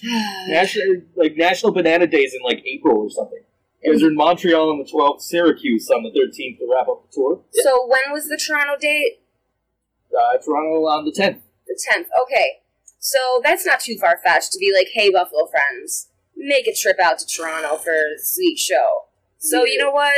National 0.48 1.02
like 1.16 1.36
National 1.36 1.72
Banana 1.72 2.06
Days 2.06 2.32
in 2.34 2.40
like 2.42 2.64
April 2.66 2.96
or 2.96 3.10
something. 3.10 3.42
You 3.82 3.92
guys 3.92 4.02
are 4.02 4.08
in 4.08 4.14
Montreal 4.16 4.70
on 4.70 4.78
the 4.78 4.84
12th, 4.84 5.20
Syracuse 5.22 5.88
on 5.90 6.02
the 6.02 6.10
13th 6.10 6.58
to 6.58 6.68
wrap 6.70 6.88
up 6.88 7.06
the 7.08 7.14
tour. 7.14 7.42
So 7.52 7.86
when 7.86 8.12
was 8.12 8.28
the 8.28 8.36
Toronto 8.36 8.76
date? 8.80 9.19
Uh, 10.12 10.38
Toronto 10.38 10.86
on 10.86 11.04
the 11.04 11.12
10th. 11.12 11.40
The 11.66 11.80
tenth. 11.90 12.08
Okay. 12.22 12.60
So 12.98 13.40
that's 13.42 13.64
not 13.64 13.80
too 13.80 13.96
far 13.98 14.18
fetched 14.24 14.52
to 14.52 14.58
be 14.58 14.72
like, 14.74 14.88
hey, 14.92 15.10
Buffalo 15.10 15.46
friends, 15.46 16.08
make 16.36 16.66
a 16.66 16.74
trip 16.74 16.98
out 17.00 17.18
to 17.20 17.26
Toronto 17.26 17.76
for 17.76 17.92
a 17.92 18.18
sweet 18.18 18.58
show. 18.58 19.04
So 19.38 19.64
you 19.64 19.78
know 19.78 19.90
what? 19.90 20.12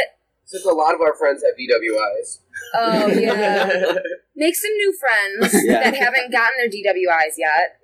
Since 0.45 0.65
a 0.67 0.71
lot 0.73 0.95
of 0.95 1.01
our 1.01 1.15
friends 1.17 1.43
have 1.45 1.55
DWIs. 1.57 2.39
Oh 2.75 3.07
yeah. 3.19 3.95
Make 4.37 4.55
some 4.57 4.73
new 4.73 4.93
friends 4.99 5.55
Yeah. 5.65 5.85
that 5.85 5.95
haven't 5.95 6.31
gotten 6.33 6.59
their 6.59 6.69
DWIs 6.69 7.35
yet, 7.39 7.79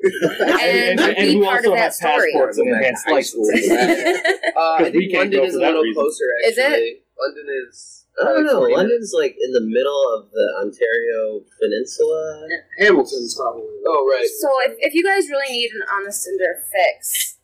and, 0.61 1.01
And- 1.01 1.01
and 1.01 1.17
be 1.17 1.35
who 1.35 1.45
part 1.45 1.59
also 1.59 1.71
of 1.71 1.77
that 1.77 1.83
have 1.83 1.95
story. 1.95 2.33
passports 2.33 2.59
and 2.59 2.67
Go 2.69 2.73
back 2.73 2.81
to 2.83 2.87
enhanced 2.89 3.09
high 3.09 3.21
school. 3.23 3.47
licenses. 3.47 4.21
Uh, 4.57 4.75
I 4.81 4.91
think 4.91 5.13
London 5.15 5.45
is 5.45 5.55
a 5.55 5.59
little 5.59 5.83
reason. 5.83 6.03
closer. 6.03 6.25
Is 6.45 6.59
it? 6.59 6.63
Actually, 6.65 7.01
London 7.21 7.47
is. 7.69 7.98
I 8.21 8.25
don't 8.33 8.47
know. 8.47 8.61
London's 8.61 9.13
like 9.15 9.37
in 9.41 9.53
the 9.53 9.61
middle 9.61 10.03
of 10.17 10.31
the 10.33 10.55
Ontario 10.61 11.43
Peninsula. 11.61 12.49
Hamilton's 12.79 13.35
probably. 13.37 13.63
Oh 13.87 14.07
right. 14.11 14.29
So 14.41 14.49
if, 14.71 14.77
if 14.81 14.95
you 14.95 15.05
guys 15.05 15.29
really 15.29 15.53
need 15.53 15.71
an 15.71 15.83
on 15.95 16.05
the 16.05 16.13
cinder 16.13 16.63
fix, 16.73 17.37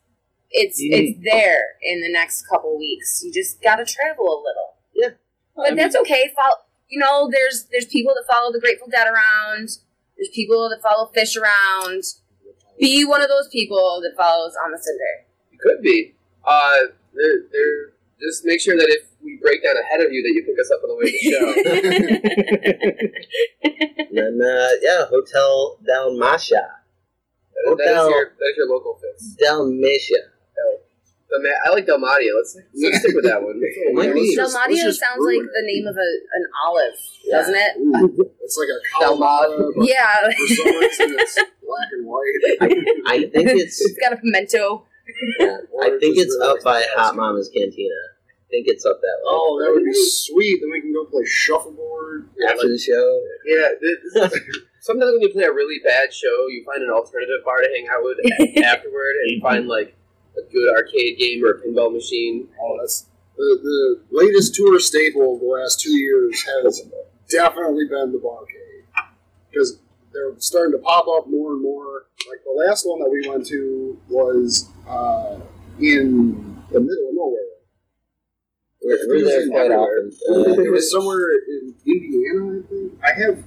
it's 0.51 0.81
Mm. 0.81 0.89
it's 0.91 1.23
there 1.23 1.75
in 1.81 2.01
the 2.01 2.11
next 2.11 2.47
couple 2.47 2.77
weeks. 2.77 3.21
You 3.23 3.31
just 3.31 3.61
got 3.61 3.77
to 3.77 3.85
travel 3.85 4.25
a 4.25 4.39
little. 4.43 4.75
Yeah. 4.93 5.09
but 5.55 5.71
I 5.71 5.75
that's 5.75 5.95
okay. 5.95 6.31
Follow, 6.35 6.55
you 6.89 6.99
know, 6.99 7.29
there's 7.31 7.67
there's 7.71 7.85
people 7.85 8.13
that 8.13 8.25
follow 8.31 8.51
the 8.51 8.59
Grateful 8.59 8.87
Dead 8.89 9.07
around. 9.07 9.69
There's 10.17 10.29
people 10.33 10.69
that 10.69 10.81
follow 10.81 11.11
Phish 11.15 11.35
around. 11.39 12.03
Be 12.79 13.05
one 13.05 13.21
of 13.21 13.29
those 13.29 13.47
people 13.49 14.01
that 14.01 14.15
follows 14.17 14.53
on 14.63 14.71
the 14.71 14.77
cinder. 14.77 15.25
You 15.51 15.57
could 15.61 15.81
be. 15.81 16.13
Uh, 16.43 16.77
they're, 17.13 17.43
they're, 17.51 17.93
just 18.21 18.45
make 18.45 18.59
sure 18.61 18.75
that 18.77 18.87
if 18.89 19.07
we 19.23 19.37
break 19.41 19.63
down 19.63 19.75
ahead 19.77 20.05
of 20.05 20.11
you, 20.11 20.21
that 20.23 20.33
you 20.33 20.43
pick 20.45 20.59
us 20.59 20.71
up 20.71 20.81
on 20.83 20.89
the 20.89 20.95
way 20.95 21.05
to 21.05 21.11
the 21.11 21.21
show. 21.31 23.05
And 24.15 24.39
then, 24.39 24.47
uh, 24.47 24.69
yeah, 24.81 25.05
Hotel 25.09 25.77
Dalmatia. 25.85 26.61
that, 27.65 27.77
that 27.77 27.91
is 27.91 28.09
your 28.09 28.31
that 28.39 28.49
is 28.51 28.57
your 28.57 28.67
local 28.69 28.97
fix. 29.01 29.35
Dalmatia. 29.39 30.31
Dalma- 31.33 31.57
I 31.65 31.69
like 31.71 31.85
Dalmatia. 31.85 32.31
Let's, 32.37 32.55
let's 32.81 32.99
stick 32.99 33.15
with 33.15 33.25
that 33.25 33.41
one. 33.43 33.59
Might 33.93 34.13
be. 34.13 34.33
Just- 34.35 34.53
Dalmatia 34.55 34.93
sounds 34.93 35.17
ruin 35.17 35.39
like 35.39 35.45
it. 35.45 35.51
the 35.53 35.63
name 35.73 35.87
of 35.87 35.95
a, 35.97 35.99
an 35.99 36.45
olive, 36.65 36.93
Yeah. 37.25 37.37
doesn't 37.37 37.55
it? 37.55 37.71
Ooh, 37.79 38.31
it's 38.41 38.57
like 38.57 38.69
a 38.71 39.03
Dalmat. 39.03 39.19
Kalamata, 39.19 39.87
Yeah, 39.87 40.31
for 40.31 40.47
some 40.55 40.79
reason 40.79 41.15
it's 41.19 41.35
black 41.35 41.89
and 41.91 42.05
white. 42.05 42.41
I 43.07 43.17
think 43.29 43.49
it's. 43.59 43.81
it's 43.81 43.99
got 43.99 44.13
a 44.13 44.17
pimento. 44.17 44.85
Yeah, 45.39 45.57
I 45.81 45.89
think 45.99 46.17
it's 46.17 46.35
really 46.39 46.57
up 46.57 46.63
by 46.63 46.83
Hot 46.95 47.15
Mama's 47.15 47.49
Cantina. 47.49 47.93
I 48.45 48.47
think 48.49 48.67
it's 48.67 48.85
up 48.85 48.99
that 49.01 49.17
way. 49.23 49.27
Oh, 49.27 49.59
that 49.61 49.71
would 49.73 49.83
be 49.83 49.93
sweet. 49.93 50.61
Then 50.61 50.71
we 50.71 50.81
can 50.81 50.93
go 50.93 51.05
play 51.05 51.25
shuffleboard. 51.25 52.29
After 52.47 52.67
the 52.67 52.77
show. 52.77 53.21
Yeah. 53.45 53.69
This, 53.81 54.39
sometimes 54.81 55.13
when 55.13 55.21
you 55.21 55.29
play 55.29 55.43
a 55.43 55.51
really 55.51 55.79
bad 55.83 56.13
show, 56.13 56.47
you 56.47 56.63
find 56.63 56.83
an 56.83 56.89
alternative 56.91 57.43
bar 57.43 57.57
to 57.57 57.67
hang 57.73 57.87
out 57.89 58.03
with 58.03 58.17
a- 58.19 58.63
afterward, 58.63 59.15
and 59.23 59.31
you 59.31 59.41
find 59.41 59.67
like 59.67 59.95
a 60.37 60.41
good 60.51 60.73
arcade 60.75 61.17
game 61.17 61.43
or 61.43 61.51
a 61.51 61.61
pinball 61.61 61.91
machine. 61.91 62.47
Oh, 62.61 62.77
that's 62.79 63.07
the, 63.35 63.59
the 63.63 64.01
latest 64.11 64.55
tour 64.55 64.79
staple 64.79 65.35
of 65.35 65.39
the 65.41 65.47
last 65.47 65.79
two 65.79 65.91
years 65.91 66.43
has 66.43 66.81
definitely 67.29 67.87
been 67.87 68.11
the 68.11 68.19
barcade 68.19 69.03
because 69.49 69.79
they're 70.15 70.39
starting 70.39 70.71
to 70.71 70.79
pop 70.79 71.05
up 71.07 71.27
more 71.29 71.51
and 71.53 71.61
more. 71.61 72.05
Like 72.29 72.39
the 72.43 72.63
last 72.65 72.85
one 72.87 72.99
that 72.99 73.09
we 73.09 73.27
went 73.29 73.45
to 73.47 73.99
was 74.09 74.71
uh, 74.87 75.39
in 75.79 76.63
the 76.71 76.79
middle 76.79 77.09
of 77.09 77.13
nowhere. 77.13 77.41
We're, 78.81 78.99
we're 79.07 79.25
there 79.25 79.47
quite 79.49 79.71
often. 79.71 80.11
Uh, 80.29 80.61
it 80.61 80.71
was 80.71 80.89
somewhere 80.91 81.27
in 81.49 81.75
Indiana, 81.85 82.59
I 82.63 82.67
think. 82.69 82.93
I 83.03 83.11
have 83.21 83.43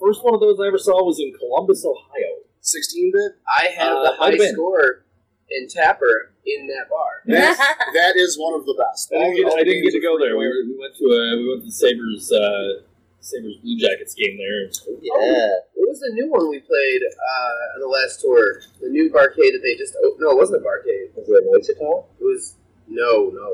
First 0.00 0.24
one 0.24 0.34
of 0.34 0.40
those 0.40 0.58
I 0.60 0.66
ever 0.66 0.78
saw 0.78 1.04
was 1.04 1.20
in 1.20 1.32
Columbus, 1.38 1.84
Ohio. 1.86 2.42
16 2.60 3.12
bit. 3.12 3.32
I 3.46 3.66
have 3.78 3.92
Uh, 3.96 4.02
the 4.02 4.10
might 4.18 4.32
high 4.32 4.36
been. 4.38 4.54
score 4.54 5.04
in 5.48 5.68
Tapper 5.68 6.32
in 6.44 6.66
that 6.66 6.90
bar. 6.90 7.22
That, 7.26 7.56
that 7.94 8.16
is 8.16 8.36
one 8.36 8.54
of 8.58 8.66
the 8.66 8.74
best. 8.74 9.12
I 9.14 9.18
didn't 9.30 9.36
get, 9.36 9.52
I 9.54 9.62
didn't 9.62 9.84
get 9.84 9.92
to 9.92 10.00
go 10.00 10.18
there. 10.18 10.36
We, 10.36 10.44
were, 10.46 10.54
we 10.66 10.74
went 10.76 10.94
to 10.96 11.04
uh, 11.06 11.36
we 11.38 11.48
went 11.50 11.62
to 11.64 11.70
Sabres 11.70 12.32
uh, 12.32 12.82
Sabres 13.22 13.56
Blue 13.62 13.78
Jackets 13.78 14.14
game 14.14 14.36
there. 14.36 14.66
Yeah. 15.00 15.62
What 15.78 15.88
was 15.94 16.00
the 16.00 16.10
new 16.12 16.28
one 16.28 16.50
we 16.50 16.58
played 16.58 17.02
uh, 17.06 17.74
on 17.74 17.80
the 17.80 17.86
last 17.86 18.20
tour? 18.20 18.60
The 18.82 18.90
new 18.90 19.10
barcade 19.10 19.54
that 19.54 19.62
they 19.62 19.78
just 19.78 19.94
opened. 20.02 20.20
No, 20.20 20.32
it 20.32 20.36
wasn't 20.36 20.60
a 20.60 20.66
barcade. 20.66 21.14
Was 21.14 21.28
it 21.30 21.44
in 21.44 21.50
Wichita? 21.50 22.04
It 22.18 22.24
was 22.24 22.56
no, 22.88 23.30
no. 23.30 23.48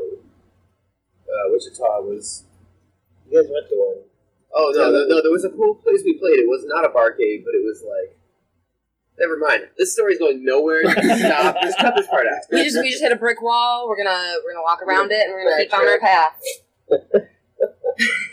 Uh, 1.28 1.52
Wichita 1.52 2.00
was. 2.00 2.44
You 3.28 3.38
guys 3.38 3.50
went 3.52 3.68
to 3.68 3.76
one. 3.76 4.04
Oh 4.54 4.72
no, 4.74 4.90
no, 4.90 5.04
no! 5.04 5.22
There 5.22 5.30
was 5.30 5.44
a 5.44 5.50
cool 5.50 5.74
place 5.74 6.00
we 6.02 6.16
played. 6.16 6.40
It 6.40 6.48
was 6.48 6.64
not 6.64 6.86
a 6.86 6.88
barcade, 6.88 7.44
but 7.44 7.52
it 7.52 7.62
was 7.62 7.84
like. 7.84 8.16
Never 9.20 9.36
mind. 9.36 9.68
This 9.76 9.92
story's 9.92 10.18
going 10.18 10.44
nowhere. 10.44 10.82
Stop. 10.90 11.56
Just 11.60 11.78
cut 11.78 11.94
this 11.96 12.06
part 12.06 12.26
out. 12.26 12.40
we 12.50 12.64
just 12.64 12.78
we 12.80 12.88
just 12.88 13.02
hit 13.02 13.12
a 13.12 13.16
brick 13.16 13.42
wall. 13.42 13.86
We're 13.86 14.02
gonna 14.02 14.36
we're 14.44 14.54
gonna 14.54 14.64
walk 14.64 14.80
around 14.80 15.12
it 15.12 15.26
and 15.26 15.32
we're 15.32 15.44
gonna 15.44 15.64
keep 15.64 15.74
on 15.74 15.86
our 15.86 16.00
path. 16.00 16.40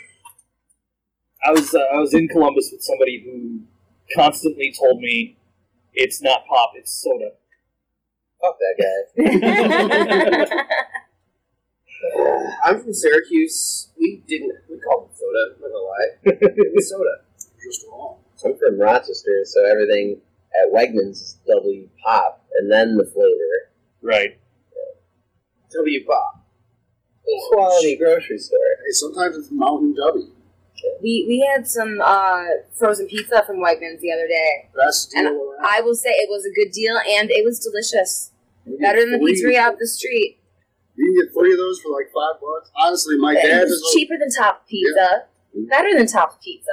I 1.46 1.50
was 1.52 1.72
uh, 1.74 1.78
I 1.78 1.98
was 1.98 2.12
in 2.12 2.26
Columbus 2.28 2.70
with 2.72 2.82
somebody 2.82 3.22
who 3.24 3.60
constantly 4.14 4.74
told 4.76 5.00
me 5.00 5.36
it's 5.94 6.20
not 6.20 6.44
pop, 6.46 6.72
it's 6.74 6.92
soda. 6.92 7.30
Fuck 8.40 8.58
that 8.58 8.76
guy. 8.82 10.66
I'm 12.64 12.82
from 12.82 12.92
Syracuse. 12.92 13.90
We 13.98 14.22
didn't. 14.26 14.52
We 14.68 14.78
called 14.80 15.10
it 15.10 15.16
soda. 15.16 15.54
I'm 15.54 15.60
not 15.60 15.70
gonna 15.70 15.84
lie. 15.84 16.10
It 16.64 16.74
was 16.74 16.90
soda. 16.90 17.22
Just 17.64 17.86
wrong. 17.88 18.18
I'm 18.44 18.56
from 18.58 18.80
Rochester, 18.80 19.44
so 19.44 19.64
everything 19.64 20.20
at 20.54 20.72
Wegmans 20.72 21.10
is 21.22 21.38
W 21.46 21.88
pop, 22.04 22.44
and 22.58 22.70
then 22.70 22.96
the 22.96 23.04
flavor. 23.04 23.70
Right. 24.02 24.38
W 25.72 26.06
pop. 26.06 26.44
Quality 27.50 27.96
grocery 27.96 28.38
store. 28.38 28.58
Hey, 28.84 28.92
sometimes 28.92 29.36
it's 29.36 29.50
Mountain 29.50 29.94
W. 29.94 30.30
we 31.02 31.24
we 31.28 31.46
had 31.52 31.66
some 31.66 32.00
uh, 32.02 32.44
frozen 32.74 33.06
pizza 33.06 33.42
from 33.46 33.56
Wegmans 33.56 34.00
the 34.00 34.12
other 34.12 34.26
day. 34.28 34.68
Best 34.76 35.10
deal 35.10 35.20
And 35.20 35.28
around. 35.36 35.66
I 35.68 35.80
will 35.80 35.94
say 35.94 36.10
it 36.10 36.28
was 36.30 36.44
a 36.44 36.52
good 36.54 36.72
deal 36.72 36.96
and 36.96 37.30
it 37.30 37.44
was 37.44 37.58
delicious. 37.60 38.32
You 38.66 38.78
Better 38.78 39.00
than 39.00 39.12
the 39.12 39.18
three- 39.18 39.34
pizzeria 39.42 39.66
up 39.68 39.78
the 39.78 39.86
street. 39.86 40.38
You 40.96 41.04
can 41.04 41.26
get 41.26 41.34
three 41.34 41.52
of 41.52 41.58
those 41.58 41.78
for 41.80 41.90
like 41.92 42.06
five 42.06 42.40
bucks. 42.40 42.70
Honestly, 42.76 43.18
my 43.18 43.32
It 43.34 43.42
dad 43.46 43.64
is 43.64 43.90
cheaper 43.94 44.14
than 44.18 44.30
Top 44.30 44.66
Pizza. 44.66 45.24
Better 45.68 45.94
than 45.96 46.06
Top 46.06 46.40
Pizza. 46.42 46.70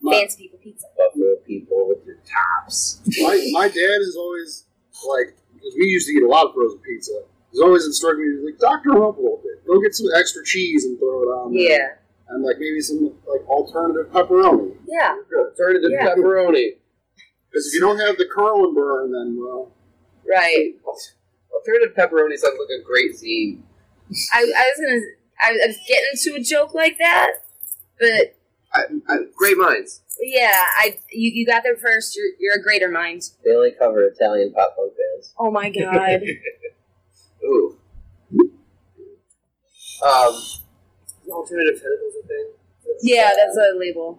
my, 0.00 0.12
Fancy 0.14 0.44
people 0.44 0.58
pizza. 0.62 0.86
Buffalo 0.96 1.36
people 1.46 1.86
with 1.88 1.98
your 2.06 2.16
tops. 2.24 3.00
my, 3.20 3.36
my 3.52 3.68
dad 3.68 3.98
is 4.00 4.16
always 4.16 4.64
like 5.06 5.36
because 5.54 5.74
we 5.78 5.84
used 5.86 6.06
to 6.08 6.12
eat 6.14 6.22
a 6.22 6.26
lot 6.28 6.46
of 6.46 6.54
frozen 6.54 6.78
pizza. 6.80 7.12
He's 7.52 7.60
always 7.60 7.84
instructing 7.84 8.40
me 8.42 8.50
like 8.50 8.58
doctor 8.58 8.90
him 8.90 9.02
up 9.02 9.18
a 9.18 9.20
little 9.20 9.40
bit. 9.44 9.66
Go 9.66 9.80
get 9.80 9.94
some 9.94 10.06
extra 10.16 10.42
cheese 10.44 10.84
and 10.86 10.98
throw 10.98 11.22
it 11.22 11.26
on. 11.26 11.52
there." 11.54 12.00
Yeah. 12.32 12.36
and 12.36 12.44
like 12.44 12.56
maybe 12.58 12.80
some 12.80 13.04
like 13.26 13.46
alternative 13.48 14.12
pepperoni. 14.12 14.76
Yeah. 14.86 15.16
Alternative 15.38 15.90
Yeah. 15.92 16.14
pepperoni. 16.14 16.76
Because 17.50 17.66
if 17.68 17.74
you 17.74 17.80
don't 17.80 17.98
have 17.98 18.16
the 18.16 18.26
curl 18.32 18.64
and 18.64 18.74
burn, 18.74 19.12
then 19.12 19.36
well, 19.38 19.72
Right. 20.28 20.74
Alternative 21.54 21.94
pepperoni 21.96 22.36
sounds 22.38 22.58
like 22.58 22.80
a 22.80 22.82
great 22.84 23.12
zine. 23.14 23.60
I, 24.32 24.38
I 24.40 24.42
was 24.42 24.80
gonna 24.84 25.00
I, 25.40 25.48
I 25.64 25.66
was 25.66 25.78
getting 25.88 26.34
to 26.34 26.40
a 26.40 26.42
joke 26.42 26.74
like 26.74 26.98
that, 26.98 27.30
but 28.00 28.36
I, 28.72 28.82
I, 29.08 29.16
great 29.36 29.56
minds. 29.58 30.00
yeah, 30.20 30.50
I 30.78 30.98
you, 31.10 31.30
you 31.32 31.46
got 31.46 31.62
there 31.62 31.76
first. 31.76 32.16
You're 32.16 32.28
you're 32.38 32.54
a 32.54 32.62
greater 32.62 32.88
mind. 32.90 33.22
They 33.44 33.54
only 33.54 33.72
cover 33.72 34.04
Italian 34.04 34.52
pop 34.52 34.76
punk 34.76 34.92
bands. 34.96 35.34
Oh 35.38 35.50
my 35.50 35.70
god. 35.70 36.22
Ooh. 37.44 37.78
Um, 40.04 40.34
alternative 41.30 41.80
tentacles 41.80 42.14
a 42.22 42.26
thing. 42.26 42.46
yeah, 43.02 43.30
that's 43.36 43.56
a 43.56 43.76
label. 43.78 44.18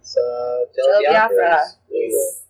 It's 0.00 0.16
uh, 0.16 0.64
Jello 0.74 1.02
Biafra. 1.06 1.36
Label. 1.36 1.66
Yes. 1.90 2.42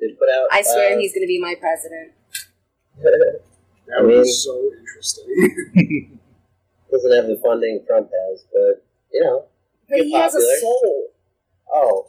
They 0.00 0.08
put 0.12 0.28
out. 0.28 0.48
I 0.50 0.62
swear 0.62 0.94
uh, 0.94 0.98
he's 0.98 1.14
gonna 1.14 1.26
be 1.26 1.40
my 1.40 1.54
president. 1.58 2.12
that 3.02 3.40
I 3.96 4.02
would 4.02 4.08
mean- 4.08 4.22
be 4.22 4.30
so 4.30 4.70
interesting. 4.78 6.20
doesn't 6.94 7.12
have 7.12 7.26
the 7.26 7.40
funding 7.42 7.84
Trump 7.86 8.08
has, 8.30 8.44
but 8.52 8.84
you 9.12 9.20
know. 9.22 9.44
But 9.88 9.96
Get 9.96 10.04
he 10.06 10.12
has 10.14 10.34
a 10.34 10.60
soul. 10.60 11.08
Oh, 11.72 12.08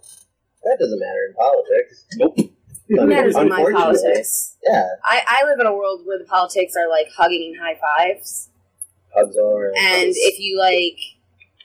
that 0.63 0.77
doesn't 0.79 0.99
matter 0.99 1.25
in 1.29 1.33
politics. 1.33 2.05
Nope. 2.15 2.51
It 2.87 3.07
matters 3.07 3.35
in 3.35 3.49
my 3.49 3.63
politics. 3.71 4.57
Yeah, 4.63 4.85
I, 5.03 5.21
I 5.27 5.45
live 5.45 5.59
in 5.59 5.65
a 5.65 5.73
world 5.73 6.01
where 6.05 6.19
the 6.19 6.25
politics 6.25 6.75
are 6.75 6.87
like 6.89 7.07
hugging 7.15 7.53
and 7.53 7.61
high 7.63 7.79
fives. 7.79 8.49
Hugs 9.15 9.35
all 9.37 9.57
around. 9.57 9.75
And 9.77 10.13
if 10.15 10.39
you 10.39 10.57
like 10.59 10.97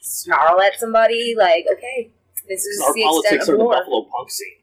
snarl 0.03 0.61
at 0.61 0.79
somebody, 0.79 1.35
like, 1.37 1.65
okay, 1.73 2.13
this 2.49 2.65
is 2.65 2.81
Our 2.81 2.95
the 2.95 3.03
politics 3.03 3.35
extent 3.35 3.51
are 3.51 3.55
of 3.55 3.59
the. 3.61 3.75
Buffalo 3.77 4.07
punk 4.11 4.31
scene. 4.31 4.57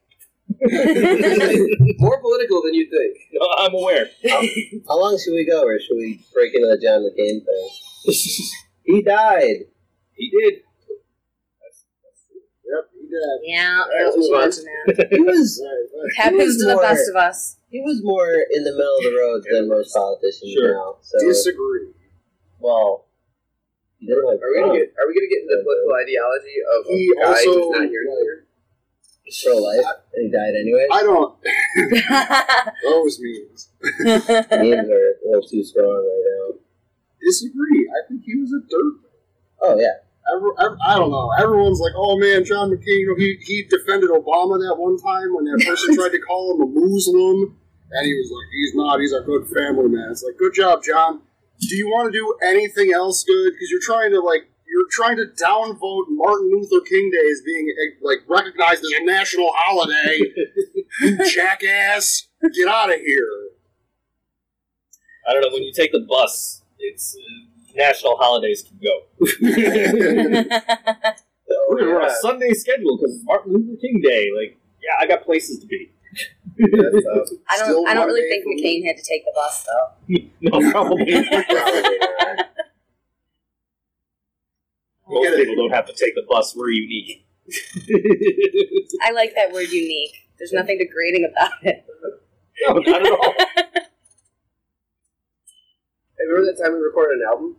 More 2.00 2.20
political 2.22 2.62
than 2.64 2.74
you 2.74 2.88
think. 2.90 3.18
No, 3.34 3.48
I'm 3.58 3.74
aware. 3.74 4.08
How 4.88 5.00
long 5.00 5.18
should 5.18 5.34
we 5.34 5.46
go, 5.46 5.64
or 5.64 5.78
should 5.80 5.96
we 5.98 6.24
break 6.34 6.54
into 6.56 6.68
the 6.68 6.78
John 6.82 7.02
McCain 7.02 7.44
thing? 7.46 7.70
He 8.88 9.02
died. 9.02 9.68
he 10.16 10.30
did. 10.32 10.54
yep, 12.64 12.86
he 12.94 13.02
did. 13.02 13.40
yeah, 13.44 13.82
Alright, 13.84 14.16
let's 14.16 14.16
it 14.16 14.32
was. 14.32 14.66
He 15.12 15.20
was 15.20 15.62
Right, 15.62 15.88
right. 16.02 16.16
happens 16.24 16.58
to 16.60 16.66
the 16.68 16.74
more- 16.76 16.84
best 16.84 17.10
of 17.10 17.16
us. 17.18 17.58
he 17.70 17.82
was 17.82 18.00
more 18.02 18.32
in 18.50 18.64
the 18.64 18.72
middle 18.72 18.98
of 18.98 19.04
the 19.04 19.18
road 19.20 19.44
than 19.52 19.68
most 19.68 19.94
politicians 19.94 20.54
Sure. 20.54 20.74
now. 20.74 20.96
So 21.02 21.20
Disagree. 21.28 21.92
Well, 22.60 23.06
he 24.00 24.08
didn't 24.08 24.26
like 24.26 24.38
Are 24.42 24.50
we 24.50 24.56
gonna 24.62 24.74
Trump. 24.74 24.80
get? 24.80 24.94
Are 25.00 25.08
we 25.08 25.14
gonna 25.18 25.32
get 25.32 25.42
into 25.44 25.54
the 25.58 25.64
political 25.66 25.94
ideology 25.98 26.58
of 26.62 26.80
a 26.86 26.92
He 26.94 27.02
guy 27.16 27.28
also, 27.28 27.52
who's 27.54 27.72
not 27.74 27.88
here 27.90 28.06
like, 28.06 28.18
anymore? 28.18 28.44
pro 29.44 29.56
life, 29.58 29.86
and 30.14 30.22
he 30.24 30.30
died 30.32 30.56
anyway. 30.56 30.86
I 30.92 31.02
don't. 31.04 31.36
Those 32.84 33.20
memes. 33.20 33.70
Memes 34.52 34.90
are 34.90 35.08
a 35.12 35.26
little 35.28 35.48
too 35.48 35.64
strong 35.64 36.00
right 36.00 36.24
now. 36.32 36.60
Disagree. 37.22 37.90
I 37.92 38.08
think 38.08 38.24
he 38.24 38.36
was 38.38 38.54
a 38.54 38.62
dirt. 38.70 38.96
Oh 39.60 39.76
yeah, 39.80 40.00
Every, 40.32 40.52
ev 40.60 40.78
I 40.86 40.96
don't 40.96 41.10
know. 41.12 41.32
Everyone's 41.40 41.80
like, 41.80 41.94
"Oh 41.98 42.18
man, 42.20 42.46
John 42.46 42.70
McCain." 42.70 43.00
You 43.04 43.08
know, 43.10 43.16
he 43.18 43.38
he 43.42 43.64
defended 43.64 44.10
Obama 44.12 44.60
that 44.62 44.76
one 44.78 44.98
time 45.00 45.34
when 45.36 45.46
that 45.46 45.66
person 45.66 45.96
tried 46.00 46.12
to 46.14 46.20
call 46.20 46.56
him 46.56 46.62
a 46.62 46.68
Muslim, 46.72 47.58
and 47.92 48.06
he 48.06 48.14
was 48.14 48.30
like, 48.32 48.48
"He's 48.54 48.76
not. 48.76 49.00
He's 49.00 49.14
a 49.14 49.22
good 49.22 49.48
family 49.50 49.90
man." 49.90 50.12
It's 50.12 50.24
like, 50.24 50.38
good 50.38 50.54
job, 50.54 50.84
John. 50.84 51.22
Do 51.60 51.76
you 51.76 51.88
want 51.88 52.12
to 52.12 52.18
do 52.18 52.36
anything 52.46 52.94
else 52.94 53.24
good? 53.24 53.52
Because 53.52 53.70
you're 53.70 53.82
trying 53.82 54.12
to 54.12 54.20
like 54.20 54.50
you're 54.68 54.86
trying 54.92 55.18
to 55.18 55.26
downvote 55.44 56.06
Martin 56.10 56.52
Luther 56.52 56.84
King 56.88 57.10
Day 57.12 57.28
as 57.32 57.42
being 57.46 57.68
eh, 57.70 57.96
like 58.02 58.20
recognized 58.28 58.84
as 58.84 58.92
a 59.00 59.04
national 59.04 59.50
holiday. 59.56 60.20
jackass! 61.34 62.28
Get 62.54 62.68
out 62.68 62.94
of 62.94 63.00
here. 63.00 63.50
I 65.28 65.34
don't 65.34 65.42
know. 65.42 65.50
When 65.52 65.64
you 65.64 65.74
take 65.74 65.92
the 65.92 66.06
bus, 66.08 66.62
it's 66.80 67.16
uh, 67.16 67.76
national 67.76 68.18
holidays 68.18 68.64
can 68.64 68.80
go. 68.84 69.08
We're 71.70 71.94
gonna 71.94 72.06
a 72.06 72.16
Sunday 72.22 72.54
schedule 72.54 72.98
because 72.98 73.22
Martin 73.24 73.54
Luther 73.54 73.80
King 73.82 74.02
Day. 74.02 74.30
Like, 74.36 74.58
yeah, 74.82 74.96
I 75.00 75.08
got 75.08 75.24
places 75.26 75.60
to 75.60 75.68
be. 75.68 75.92
That's, 76.58 77.34
I 77.50 77.58
don't. 77.58 77.88
I 77.88 77.94
don't 77.94 78.08
really 78.08 78.28
think 78.30 78.44
for 78.44 78.50
me. 78.50 78.64
McCain 78.64 78.88
had 78.88 78.98
to 78.98 79.04
take 79.04 79.24
the 79.26 79.32
bus 79.36 79.66
though. 79.66 79.88
no, 80.42 80.72
probably. 80.72 81.06
probably 81.06 82.00
not. 82.00 82.50
Most 85.10 85.38
people 85.38 85.56
don't 85.56 85.72
have 85.74 85.86
to 85.86 85.94
take 85.94 86.16
the 86.16 86.24
bus. 86.28 86.56
We're 86.56 86.72
unique. 86.72 87.26
I 89.04 89.12
like 89.12 89.34
that 89.36 89.54
word 89.54 89.70
unique. 89.70 90.28
There's 90.38 90.52
nothing 90.52 90.78
degrading 90.80 91.30
about 91.32 91.52
it. 91.62 91.86
no, 92.68 92.74
not 92.74 93.06
at 93.06 93.12
all. 93.12 93.34
Hey, 96.18 96.26
remember 96.28 96.52
that 96.52 96.62
time 96.62 96.74
we 96.74 96.80
recorded 96.80 97.20
an 97.20 97.28
album? 97.30 97.56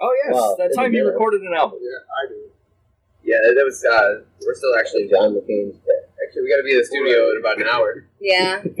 Oh 0.00 0.14
yes, 0.24 0.34
Wow, 0.34 0.56
that 0.58 0.74
time 0.74 0.92
you 0.94 1.06
recorded 1.06 1.42
an 1.42 1.54
album. 1.54 1.78
Yeah, 1.82 1.98
I 2.08 2.28
do. 2.28 2.50
Yeah, 3.22 3.36
that, 3.44 3.54
that 3.54 3.64
was. 3.64 3.84
Uh, 3.84 4.24
we're 4.46 4.54
still 4.54 4.74
actually. 4.78 5.08
John 5.08 5.34
McCain's 5.34 5.76
dead. 5.78 5.93
Actually, 5.93 5.93
we 6.42 6.48
got 6.50 6.56
to 6.56 6.62
be 6.62 6.72
in 6.72 6.78
the 6.78 6.84
studio 6.84 7.30
in 7.30 7.38
about 7.40 7.60
an 7.60 7.68
hour. 7.68 8.06
Yeah. 8.20 8.62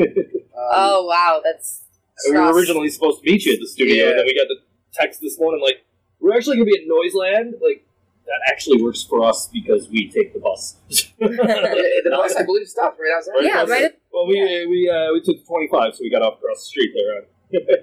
Um, 0.56 0.70
Oh 0.72 1.04
wow, 1.06 1.40
that's. 1.44 1.82
we 2.30 2.36
were 2.38 2.52
originally 2.52 2.88
supposed 2.88 3.22
to 3.24 3.30
meet 3.30 3.44
you 3.44 3.54
at 3.54 3.58
the 3.58 3.66
studio, 3.66 4.04
Yeah. 4.04 4.10
and 4.10 4.18
then 4.20 4.26
we 4.26 4.34
got 4.38 4.46
the 4.46 4.58
text 4.92 5.20
this 5.20 5.36
morning 5.38 5.60
like, 5.60 5.84
we're 6.20 6.32
actually 6.34 6.56
gonna 6.56 6.66
be 6.70 6.78
at 6.80 6.86
Noiseland. 6.86 7.54
Like, 7.60 7.84
that 8.24 8.40
actually 8.52 8.80
works 8.80 9.02
for 9.02 9.24
us 9.24 9.48
because 9.52 9.88
we 9.90 10.08
take 10.10 10.32
the 10.32 10.38
bus. 10.38 10.76
The 11.18 12.10
bus, 12.10 12.36
I 12.36 12.44
believe, 12.44 12.68
stopped 12.68 13.00
right 13.00 13.12
outside. 13.16 13.32
Right 13.32 13.44
Yeah, 13.44 13.62
across 13.62 13.68
right. 13.70 13.92
the- 13.92 13.98
Well, 14.12 14.26
we 14.28 14.40
uh, 14.40 14.68
we 14.70 14.88
uh, 14.88 15.12
we 15.12 15.20
took 15.22 15.44
twenty 15.44 15.66
five, 15.68 15.94
so 15.96 16.00
we 16.02 16.08
got 16.10 16.22
off 16.22 16.38
across 16.38 16.60
the 16.60 16.66
street 16.66 16.92
there. 16.94 17.24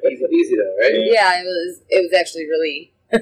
Easy, 0.09 0.25
easy 0.31 0.55
though, 0.55 0.75
right? 0.81 0.93
Yeah, 1.11 1.41
it 1.41 1.43
was. 1.43 1.81
It 1.89 1.99
was 2.09 2.13
actually 2.17 2.45
really. 2.47 2.93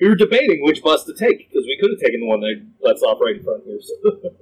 We 0.00 0.08
were 0.08 0.16
debating 0.16 0.64
which 0.64 0.82
bus 0.82 1.04
to 1.04 1.14
take 1.14 1.48
because 1.48 1.64
we 1.64 1.78
could 1.80 1.90
have 1.92 2.00
taken 2.00 2.20
the 2.20 2.26
one 2.26 2.40
that 2.40 2.60
lets 2.82 3.02
off 3.04 3.18
right 3.22 3.36
in 3.36 3.44
front 3.44 3.62
here. 3.64 3.78
So. 3.80 4.32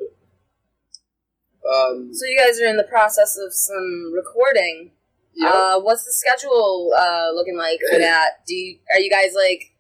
Um, 1.70 2.12
So 2.12 2.26
you 2.26 2.36
guys 2.38 2.60
are 2.60 2.66
in 2.66 2.76
the 2.76 2.84
process 2.84 3.36
of 3.38 3.52
some 3.54 4.12
recording. 4.14 4.90
yeah. 5.34 5.48
Uh, 5.48 5.80
what's 5.80 6.04
the 6.04 6.12
schedule 6.12 6.90
uh, 6.96 7.30
looking 7.34 7.56
like 7.56 7.78
for 7.90 7.98
that? 7.98 8.44
Do 8.46 8.54
you 8.54 8.78
are 8.92 9.00
you 9.00 9.10
guys 9.10 9.32
like 9.34 9.70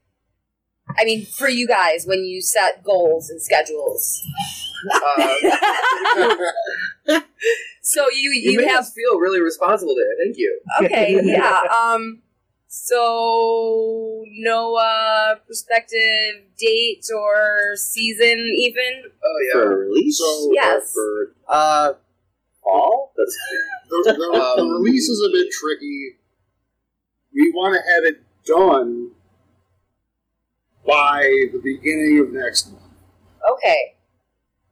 I 0.98 1.04
mean, 1.04 1.24
for 1.24 1.48
you 1.48 1.66
guys, 1.66 2.04
when 2.06 2.24
you 2.24 2.40
set 2.42 2.82
goals 2.84 3.30
and 3.30 3.40
schedules. 3.40 4.20
Uh, 4.92 5.34
So 7.84 8.06
you 8.10 8.30
you 8.30 8.60
you 8.62 8.68
have 8.68 8.88
feel 8.92 9.18
really 9.18 9.40
responsible 9.40 9.94
there. 9.96 10.14
Thank 10.24 10.38
you. 10.38 10.60
okay, 10.84 11.20
yeah. 11.24 11.62
Um, 11.72 12.22
so 12.74 14.24
no 14.30 14.74
uh 14.76 15.34
prospective 15.46 16.40
date 16.58 17.04
or 17.14 17.76
season 17.76 18.38
even. 18.56 19.02
Oh 19.22 19.38
yeah. 19.46 19.60
For 19.60 19.78
release? 19.80 20.18
So, 20.18 20.50
Yes. 20.54 20.92
For, 20.94 21.34
uh, 21.48 21.92
fall? 22.62 23.12
That's- 23.16 23.36
The, 23.90 24.12
the, 24.12 24.12
the 24.56 24.62
Um, 24.62 24.82
release 24.82 25.06
is 25.10 25.22
a 25.22 25.30
bit 25.30 25.52
tricky. 25.52 26.16
We 27.34 27.50
want 27.54 27.74
to 27.76 27.92
have 27.92 28.04
it 28.04 28.22
done 28.46 29.10
by 30.86 31.22
the 31.52 31.60
beginning 31.62 32.20
of 32.20 32.32
next 32.32 32.72
month. 32.72 32.84
Okay. 33.52 33.96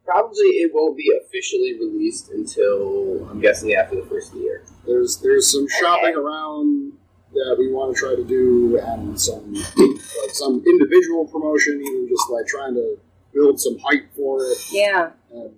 Probably 0.07 0.47
it 0.65 0.71
won't 0.75 0.97
be 0.97 1.13
officially 1.23 1.75
released 1.79 2.31
until 2.31 3.29
I'm 3.31 3.41
guessing 3.41 3.75
after 3.75 3.97
the 3.97 4.07
first 4.09 4.35
year. 4.35 4.65
There's 4.87 5.19
there's 5.19 5.53
some 5.53 5.67
shopping 5.69 6.15
Okay. 6.17 6.19
around 6.19 6.90
that 7.33 7.57
we 7.59 7.73
want 7.73 7.95
to 7.95 8.01
try 8.01 8.15
to 8.15 8.25
do, 8.25 8.79
and 8.83 9.21
some 9.21 9.53
like 9.55 10.33
some 10.33 10.63
individual 10.67 11.27
promotion, 11.27 11.81
even 11.81 12.09
just 12.09 12.29
like 12.31 12.47
trying 12.47 12.75
to 12.75 12.99
build 13.33 13.61
some 13.61 13.79
hype 13.79 14.13
for 14.17 14.43
it. 14.43 14.59
Yeah. 14.73 15.11
And 15.33 15.53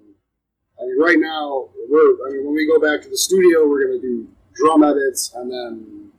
I 0.79 0.85
mean, 0.85 1.01
right 1.01 1.19
now 1.19 1.69
we're 1.89 2.29
I 2.29 2.33
mean, 2.33 2.45
when 2.45 2.55
we 2.55 2.67
go 2.67 2.81
back 2.81 3.03
to 3.03 3.09
the 3.09 3.17
studio, 3.17 3.67
we're 3.67 3.87
gonna 3.87 4.01
do 4.01 4.29
drum 4.55 4.83
edits, 4.85 5.33
and 5.35 5.51
then 5.51 6.13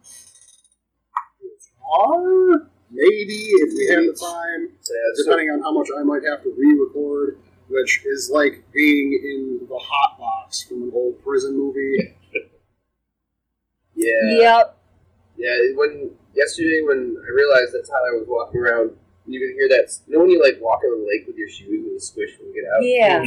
guitar, 1.41 2.67
maybe 2.91 3.33
if 3.33 3.73
we 3.73 3.93
have 3.93 4.03
the 4.05 4.19
time, 4.19 4.69
Yeah, 4.69 4.97
so, 5.15 5.23
depending 5.23 5.49
on 5.49 5.61
how 5.61 5.71
much 5.71 5.87
I 5.97 6.03
might 6.03 6.23
have 6.25 6.43
to 6.43 6.53
re-record. 6.57 7.39
Which 7.69 8.05
is 8.05 8.29
like 8.31 8.63
being 8.73 9.13
in 9.23 9.67
the 9.67 9.79
hot 9.79 10.19
box 10.19 10.63
from 10.63 10.83
an 10.83 10.91
old 10.93 11.23
prison 11.23 11.57
movie. 11.57 12.13
yeah, 13.95 14.11
Yep. 14.23 14.77
Yeah. 15.43 15.75
When 15.75 16.11
yesterday, 16.33 16.79
when 16.87 17.19
I 17.19 17.29
realized 17.35 17.75
that 17.75 17.83
Tyler 17.83 18.15
was 18.15 18.27
walking 18.31 18.61
around, 18.63 18.95
you 19.27 19.43
could 19.43 19.53
hear 19.59 19.67
that. 19.75 19.91
You 20.07 20.15
know 20.15 20.23
when 20.23 20.31
you 20.31 20.39
like 20.39 20.63
walk 20.63 20.79
on 20.87 20.95
the 20.95 21.03
lake 21.03 21.27
with 21.27 21.35
your 21.35 21.49
shoes 21.49 21.83
and 21.83 21.91
you 21.91 21.99
squish 21.99 22.31
when 22.39 22.47
you 22.47 22.55
get 22.55 22.71
out. 22.71 22.79
Yeah. 22.79 23.19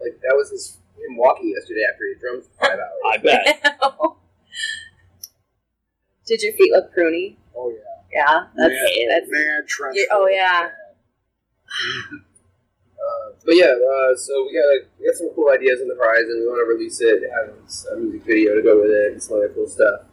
Like 0.00 0.16
that 0.24 0.32
was 0.32 0.50
his 0.50 0.78
him 0.96 1.16
walking 1.16 1.52
yesterday 1.54 1.84
after 1.92 2.04
he 2.08 2.14
drummed 2.20 2.44
for 2.44 2.56
five 2.64 2.78
hours. 2.80 3.00
I 3.12 3.16
bet. 3.18 3.44
Did 6.26 6.42
your 6.42 6.52
feet 6.54 6.72
look 6.72 6.94
pruny? 6.94 7.36
Oh 7.56 7.70
yeah, 7.70 7.84
Yeah. 8.12 8.46
That's 8.56 8.72
mad, 8.72 9.06
that's. 9.10 9.28
mad 9.28 9.68
trench. 9.68 9.96
Yeah, 9.98 10.04
oh, 10.12 10.28
yeah. 10.28 10.70
Uh, 13.04 13.36
but 13.44 13.54
yeah, 13.54 13.66
uh, 13.68 14.16
so 14.16 14.46
we 14.46 14.54
got 14.56 14.64
a, 14.64 14.80
we 14.98 15.04
got 15.04 15.14
some 15.14 15.28
cool 15.34 15.50
ideas 15.52 15.78
on 15.82 15.88
the 15.88 15.94
horizon. 15.94 16.40
We 16.40 16.46
want 16.46 16.64
to 16.64 16.72
release 16.72 17.02
it, 17.02 17.20
have 17.28 17.52
a 17.52 18.00
music 18.00 18.24
video 18.24 18.54
to 18.54 18.62
go 18.62 18.80
with 18.80 18.90
it, 18.90 19.12
and 19.12 19.22
some 19.22 19.36
other 19.36 19.50
cool 19.50 19.68
stuff. 19.68 20.08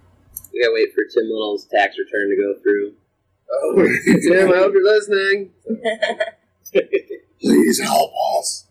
We 0.54 0.62
gotta 0.62 0.74
wait 0.74 0.94
for 0.94 1.04
Tim 1.06 1.24
Little's 1.24 1.66
tax 1.66 1.96
return 1.98 2.30
to 2.30 2.36
go 2.36 2.56
through. 2.62 2.94
Oh, 3.54 3.76
Tim, 4.28 4.52
I 4.54 4.58
hope 4.58 4.74
you're 4.74 4.84
listening. 4.84 5.52
Please 7.42 7.82
help 7.82 8.12
us. 8.40 8.66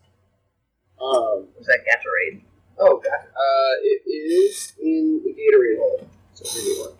Um, 1.01 1.47
Was 1.57 1.67
that 1.67 1.79
Gatorade? 1.87 2.41
Oh 2.79 2.97
god, 3.03 3.27
uh, 3.27 3.73
it 3.83 4.09
is 4.09 4.73
in 4.81 5.21
the 5.23 5.31
Gatorade 5.33 5.77
hole. 5.77 6.07
So 6.33 6.43
give 6.53 6.63
me 6.65 6.79
one. 6.81 6.93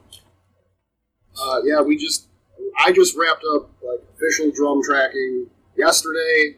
uh, 1.42 1.62
yeah, 1.64 1.82
we 1.82 1.98
just 1.98 2.28
I 2.80 2.92
just 2.92 3.16
wrapped 3.18 3.44
up 3.56 3.70
like 3.84 4.00
official 4.16 4.52
drum 4.52 4.82
tracking 4.84 5.48
yesterday, 5.76 6.58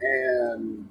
and 0.00 0.88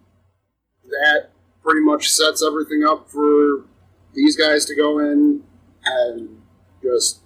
that 0.86 1.30
pretty 1.64 1.82
much 1.82 2.10
sets 2.10 2.44
everything 2.46 2.84
up 2.88 3.10
for 3.10 3.66
these 4.14 4.36
guys 4.36 4.66
to 4.66 4.76
go 4.76 5.00
in 5.00 5.44
and 5.86 6.37
just 6.94 7.22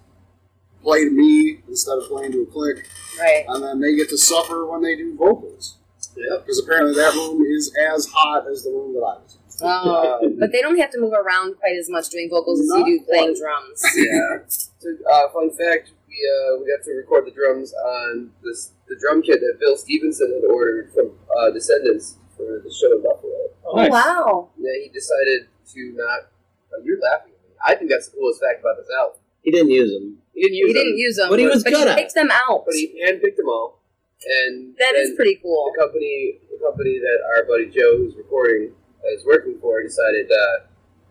play 0.82 1.04
to 1.04 1.10
me 1.10 1.60
instead 1.68 1.98
of 1.98 2.04
playing 2.08 2.32
to 2.32 2.42
a 2.42 2.46
click, 2.46 2.88
right. 3.20 3.44
and 3.48 3.62
then 3.62 3.80
they 3.80 3.94
get 3.96 4.08
to 4.10 4.18
suffer 4.18 4.66
when 4.66 4.82
they 4.82 4.96
do 4.96 5.14
vocals 5.16 5.78
Yep. 6.16 6.40
because 6.44 6.58
apparently 6.58 6.94
that 6.94 7.14
room 7.14 7.42
is 7.46 7.72
as 7.94 8.06
hot 8.12 8.46
as 8.50 8.64
the 8.64 8.70
room 8.70 8.92
that 8.94 9.00
I 9.00 9.22
was. 9.22 9.34
in. 9.34 9.40
Oh. 9.64 10.36
But 10.38 10.50
they 10.52 10.60
don't 10.60 10.76
have 10.78 10.90
to 10.90 11.00
move 11.00 11.12
around 11.12 11.56
quite 11.58 11.76
as 11.78 11.88
much 11.88 12.08
doing 12.10 12.28
vocals 12.28 12.60
as 12.60 12.66
you 12.66 12.84
do 12.98 13.04
playing 13.06 13.34
quite. 13.34 13.40
drums. 13.40 13.82
yeah. 13.96 14.38
So, 14.48 14.88
uh, 15.10 15.28
fun 15.32 15.50
fact: 15.50 15.92
we 16.08 16.16
uh, 16.18 16.58
we 16.58 16.66
got 16.66 16.84
to 16.84 16.90
record 16.98 17.26
the 17.26 17.30
drums 17.30 17.72
on 17.72 18.30
this 18.42 18.72
the 18.88 18.96
drum 19.00 19.22
kit 19.22 19.40
that 19.40 19.58
Bill 19.60 19.76
Stevenson 19.76 20.32
had 20.34 20.50
ordered 20.50 20.92
from 20.92 21.12
uh, 21.38 21.50
Descendents 21.50 22.16
for 22.36 22.60
the 22.64 22.72
show 22.74 22.92
in 22.92 23.02
Buffalo. 23.02 23.32
Oh, 23.64 23.76
nice. 23.76 23.90
wow. 23.90 24.48
Yeah, 24.58 24.72
he 24.82 24.88
decided 24.90 25.48
to 25.74 25.92
not. 25.96 26.28
Oh, 26.74 26.82
you're 26.84 26.98
laughing 27.00 27.32
at 27.32 27.48
me. 27.48 27.54
I 27.64 27.74
think 27.76 27.90
that's 27.90 28.08
the 28.08 28.16
coolest 28.16 28.40
fact 28.42 28.60
about 28.60 28.76
this 28.76 28.88
album. 28.98 29.20
He 29.42 29.50
didn't 29.50 29.70
use 29.70 29.92
them. 29.92 30.18
He 30.34 30.42
didn't 30.42 30.54
use 30.56 30.66
He 30.68 30.72
them, 30.72 30.82
didn't 30.82 30.98
use 30.98 31.16
them, 31.16 31.28
But 31.30 31.38
he 31.38 31.46
was 31.46 31.62
but 31.62 31.72
good 31.72 31.84
he 31.84 31.90
at 31.90 31.96
picked 31.98 32.14
them 32.14 32.30
out. 32.30 32.64
but 32.64 32.74
he 32.74 33.02
handpicked 33.04 33.36
them 33.36 33.48
all. 33.48 33.80
And 34.24 34.74
That 34.78 34.94
is 34.94 35.14
pretty 35.16 35.36
cool. 35.42 35.70
The 35.74 35.82
company, 35.82 36.38
the 36.50 36.64
company 36.64 36.98
that 37.00 37.18
our 37.34 37.44
buddy 37.44 37.66
Joe, 37.66 37.96
who's 37.98 38.14
recording, 38.16 38.72
is 39.12 39.24
working 39.26 39.58
for, 39.60 39.82
decided 39.82 40.30
uh, 40.30 40.64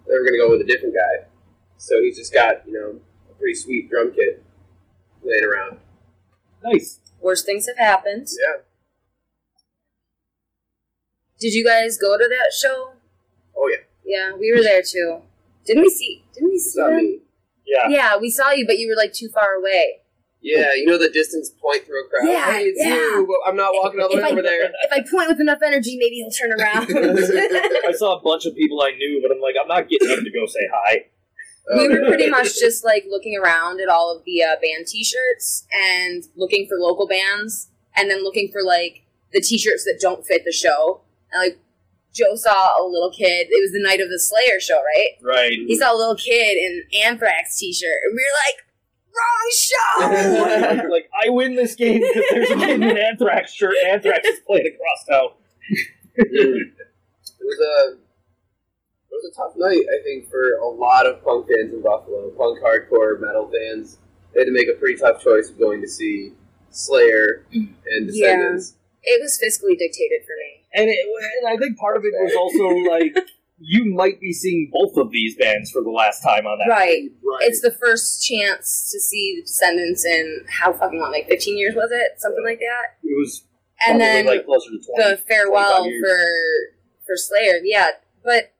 they 0.07 0.13
were 0.13 0.23
going 0.23 0.33
to 0.33 0.39
go 0.39 0.49
with 0.49 0.61
a 0.61 0.65
different 0.65 0.95
guy. 0.95 1.27
So 1.77 2.01
he's 2.01 2.15
just 2.17 2.33
got 2.33 2.65
you 2.65 2.73
know 2.73 2.99
a 3.29 3.33
pretty 3.35 3.55
sweet 3.55 3.89
drum 3.89 4.13
kit 4.15 4.43
laying 5.23 5.43
around. 5.43 5.77
Nice. 6.63 6.99
Worst 7.19 7.45
things 7.45 7.67
have 7.67 7.77
happened. 7.77 8.27
Yeah. 8.39 8.61
Did 11.39 11.53
you 11.53 11.65
guys 11.65 11.97
go 11.97 12.17
to 12.17 12.27
that 12.27 12.53
show? 12.53 12.93
Oh 13.57 13.67
yeah. 13.67 13.83
Yeah, 14.05 14.35
we 14.37 14.51
were 14.51 14.61
there 14.61 14.81
too. 14.83 15.21
Didn't 15.65 15.83
we 15.83 15.89
see? 15.89 16.23
Didn't 16.33 16.49
we 16.49 16.59
see 16.59 16.79
not 16.79 16.89
them? 16.91 17.20
Me. 17.87 17.95
Yeah. 17.95 18.11
Yeah, 18.13 18.17
we 18.17 18.29
saw 18.29 18.51
you, 18.51 18.65
but 18.65 18.77
you 18.77 18.87
were 18.89 18.95
like 18.95 19.13
too 19.13 19.29
far 19.33 19.53
away. 19.53 19.97
Yeah, 20.43 20.73
you 20.73 20.87
know 20.87 20.97
the 20.97 21.09
distance 21.09 21.51
point 21.61 21.85
through 21.85 22.03
a 22.05 22.09
crowd. 22.09 22.31
Yeah, 22.33 22.51
hey, 22.53 22.63
it's 22.63 22.79
yeah. 22.83 22.95
you, 22.95 23.27
but 23.27 23.47
I'm 23.49 23.55
not 23.55 23.73
walking 23.75 23.99
all 24.01 24.09
the 24.09 24.17
If 24.17 24.23
way 24.23 24.29
I- 24.29 24.31
over 24.31 24.41
there. 24.41 24.63
If 24.83 24.91
I 24.91 25.01
point 25.09 25.29
with 25.29 25.39
enough 25.39 25.59
energy, 25.63 25.97
maybe 25.99 26.15
he'll 26.15 26.31
turn 26.31 26.51
around. 26.59 26.87
I 27.87 27.91
saw 27.91 28.17
a 28.17 28.21
bunch 28.23 28.45
of 28.47 28.55
people 28.55 28.81
I 28.81 28.91
knew, 28.91 29.19
but 29.21 29.31
I'm 29.35 29.39
like, 29.41 29.55
I'm 29.61 29.67
not 29.67 29.87
getting 29.87 30.09
up 30.09 30.23
to 30.23 30.31
go 30.31 30.45
say 30.47 30.67
hi. 30.73 31.05
we 31.75 31.85
Oh, 31.85 31.89
were 31.89 32.07
pretty 32.07 32.27
much 32.29 32.57
just 32.59 32.83
like 32.83 33.05
looking 33.07 33.37
around 33.37 33.79
at 33.81 33.87
all 33.87 34.15
of 34.17 34.23
the 34.25 34.41
uh, 34.43 34.55
band 34.61 34.87
T-shirts 34.87 35.67
and 35.71 36.23
looking 36.35 36.67
for 36.67 36.77
local 36.79 37.07
bands, 37.07 37.69
and 37.95 38.09
then 38.09 38.23
looking 38.23 38.49
for 38.51 38.63
like 38.63 39.03
the 39.33 39.41
T-shirts 39.41 39.83
that 39.85 39.99
don't 40.01 40.25
fit 40.25 40.41
the 40.43 40.51
show. 40.51 41.01
And 41.31 41.43
like 41.51 41.59
Joe 42.13 42.35
saw 42.35 42.81
a 42.81 42.83
little 42.85 43.11
kid. 43.11 43.47
It 43.49 43.61
was 43.61 43.71
the 43.71 43.81
night 43.81 44.01
of 44.01 44.09
the 44.09 44.19
Slayer 44.19 44.59
show, 44.59 44.75
right? 44.95 45.09
Right. 45.23 45.59
He 45.67 45.77
saw 45.77 45.95
a 45.95 45.97
little 45.97 46.15
kid 46.15 46.57
in 46.57 46.83
Anthrax 47.05 47.57
T-shirt, 47.57 47.97
and 48.03 48.13
we 48.15 48.23
were 48.23 48.37
like, 48.45 48.65
"Wrong 49.15 50.81
show!" 50.83 50.89
like, 50.89 51.09
I 51.23 51.29
win 51.29 51.55
this 51.55 51.75
game 51.75 52.01
because 52.01 52.23
there's 52.31 52.51
a 52.51 52.55
kid 52.55 52.81
in 52.81 52.83
an 52.83 52.97
Anthrax 52.97 53.53
shirt. 53.53 53.75
Anthrax 53.87 54.27
is 54.27 54.39
playing 54.45 54.67
across 54.67 55.05
town. 55.09 55.29
it 56.15 56.73
was 57.39 57.59
a 57.59 57.93
it 57.93 59.11
was 59.11 59.31
a 59.31 59.35
tough 59.35 59.53
night, 59.57 59.85
I 59.99 60.03
think, 60.03 60.29
for 60.29 60.55
a 60.55 60.67
lot 60.67 61.05
of 61.05 61.23
punk 61.23 61.47
fans 61.47 61.73
in 61.73 61.81
Buffalo. 61.81 62.29
Punk, 62.31 62.59
hardcore, 62.59 63.19
metal 63.19 63.49
fans. 63.51 63.97
They 64.33 64.41
had 64.41 64.45
to 64.45 64.51
make 64.53 64.67
a 64.69 64.73
pretty 64.73 64.99
tough 64.99 65.21
choice 65.21 65.49
of 65.49 65.59
going 65.59 65.81
to 65.81 65.87
see 65.87 66.31
Slayer 66.69 67.45
and 67.51 68.07
Descendents. 68.07 68.75
it 69.03 69.21
was 69.21 69.37
fiscally 69.37 69.77
dictated 69.77 70.21
for 70.25 70.35
me. 70.39 70.60
And, 70.73 70.89
it, 70.89 70.97
and 71.41 71.47
I 71.53 71.57
think 71.57 71.77
part 71.77 71.97
of 71.97 72.03
it 72.05 72.13
was 72.13 72.33
also 72.35 72.89
like 72.91 73.27
you 73.63 73.93
might 73.93 74.19
be 74.19 74.33
seeing 74.33 74.71
both 74.73 74.97
of 74.97 75.11
these 75.11 75.35
bands 75.37 75.69
for 75.69 75.83
the 75.83 75.89
last 75.91 76.21
time 76.23 76.47
on 76.47 76.57
that. 76.59 76.71
Right. 76.71 77.03
Right. 77.23 77.41
It's 77.41 77.61
the 77.61 77.71
first 77.71 78.25
chance 78.25 78.89
to 78.91 78.99
see 78.99 79.35
the 79.37 79.43
Descendents 79.43 80.03
in 80.05 80.45
how 80.49 80.73
fucking 80.73 80.99
long? 80.99 81.11
Like 81.11 81.27
15 81.27 81.57
years 81.57 81.75
was 81.75 81.89
it? 81.91 82.19
Something 82.19 82.43
like 82.43 82.59
that. 82.59 82.97
It 83.03 83.15
was 83.17 83.43
And 83.87 83.99
then 84.01 84.25
like 84.25 84.45
closer 84.45 84.69
to 84.71 84.79
twenty. 84.79 85.11
the 85.11 85.17
farewell 85.17 85.83
for 85.83 86.25
for 87.05 87.15
Slayer. 87.15 87.59
Yeah, 87.63 87.87
but 88.23 88.53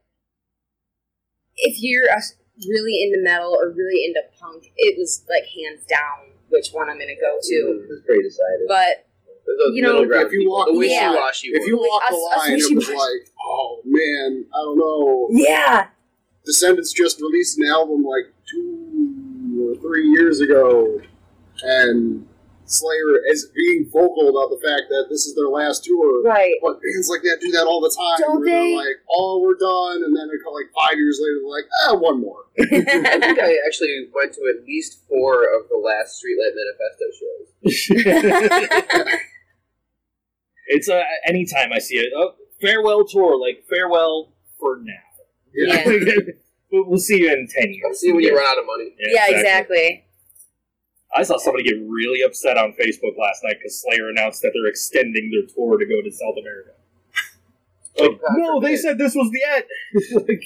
if 1.57 1.77
you're 1.81 2.09
uh, 2.11 2.19
really 2.67 3.03
into 3.03 3.23
metal 3.23 3.57
or 3.59 3.71
really 3.71 4.05
into 4.05 4.21
punk, 4.39 4.71
it 4.77 4.97
was 4.97 5.23
like 5.29 5.43
hands 5.45 5.85
down 5.85 6.33
which 6.49 6.69
one 6.71 6.89
I'm 6.89 6.99
gonna 6.99 7.15
go 7.19 7.37
to. 7.41 7.55
It 7.55 7.89
was 7.89 8.01
pretty 8.05 8.23
decided. 8.23 8.67
But 8.67 9.07
There's 9.57 9.67
those 9.67 9.75
You 9.75 9.81
know, 9.83 10.01
if 10.03 10.09
you 10.31 10.39
people, 10.39 10.53
walk- 10.55 10.67
the 10.67 10.73
Yeah. 10.87 11.09
wishy-washy 11.11 11.47
if 11.53 11.67
you 11.67 11.75
ones. 11.77 11.87
walk 11.91 12.03
the 12.09 12.15
Us- 12.15 12.21
us 12.31 12.37
line, 12.47 12.57
it 12.59 12.75
was 12.75 12.89
like, 12.89 13.23
oh 13.45 13.81
man, 13.85 14.45
I 14.53 14.57
don't 14.63 14.77
know. 14.79 15.27
yeah, 15.31 15.87
Descendents 16.45 16.91
just 16.93 17.19
released 17.21 17.57
an 17.59 17.67
album 17.67 18.03
like 18.03 18.31
two 18.49 19.69
or 19.69 19.75
three 19.81 20.07
years 20.07 20.39
ago, 20.41 20.99
and 21.63 22.25
Slayer 22.65 23.21
as 23.29 23.45
being 23.53 23.85
vocal 23.91 24.29
about 24.29 24.49
the 24.49 24.57
fact 24.65 24.83
that 24.89 25.07
this 25.09 25.25
is 25.25 25.35
their 25.35 25.49
last 25.49 25.83
tour. 25.83 26.21
right. 26.23 26.55
But 26.63 26.79
bands 26.81 27.09
like 27.09 27.21
that 27.23 27.39
do 27.41 27.51
that 27.51 27.65
all 27.65 27.81
the 27.81 27.89
time. 27.93 28.17
Don't 28.25 28.39
where 28.39 28.49
they're? 28.49 28.77
Like, 28.77 28.95
oh, 29.11 29.39
we're 29.43 29.55
done, 29.59 30.03
and 30.05 30.15
then 30.15 30.27
they're 30.29 30.39
like 30.53 30.71
five 30.73 30.97
years 30.97 31.19
later, 31.21 31.39
they're 31.43 31.51
like, 31.51 31.67
ah, 31.83 31.95
one 31.97 32.21
more. 32.21 32.45
I 32.59 32.63
think 33.19 33.39
I 33.39 33.57
actually 33.67 34.07
went 34.15 34.33
to 34.35 34.41
at 34.57 34.63
least 34.65 35.01
four 35.09 35.43
of 35.43 35.67
the 35.69 35.77
last 35.77 36.23
Streetlight 36.23 36.55
Manifesto 36.55 37.11
shows. 37.19 37.61
it's 40.67 40.89
uh, 40.89 41.01
anytime 41.25 41.71
I 41.73 41.79
see 41.79 41.95
it. 41.95 42.11
Oh, 42.15 42.33
farewell 42.61 43.05
tour, 43.05 43.39
like 43.39 43.63
farewell 43.69 44.33
for 44.59 44.79
now. 44.83 44.93
Yeah. 45.53 45.83
we'll, 46.71 46.89
we'll 46.89 46.99
see 46.99 47.21
you 47.21 47.31
in 47.31 47.47
ten 47.49 47.71
years. 47.71 47.83
I'll 47.87 47.93
see 47.93 48.11
when 48.11 48.23
you 48.23 48.35
run 48.35 48.45
out 48.45 48.57
of 48.57 48.65
money. 48.65 48.95
yeah, 48.99 49.25
exactly. 49.29 50.05
I 51.13 51.23
saw 51.23 51.37
somebody 51.37 51.63
get 51.65 51.75
really 51.87 52.21
upset 52.21 52.57
on 52.57 52.71
Facebook 52.73 53.17
last 53.19 53.43
night 53.43 53.57
because 53.59 53.81
Slayer 53.81 54.09
announced 54.09 54.41
that 54.43 54.51
they're 54.53 54.69
extending 54.69 55.29
their 55.29 55.45
tour 55.53 55.77
to 55.77 55.85
go 55.85 56.01
to 56.01 56.11
South 56.11 56.35
America. 56.39 56.71
Like, 57.99 58.21
God 58.21 58.37
no, 58.37 58.59
they 58.61 58.67
forbid. 58.67 58.79
said 58.79 58.97
this 58.97 59.13
was 59.13 59.29
the 59.31 59.43
end. 59.43 60.27
like, 60.27 60.43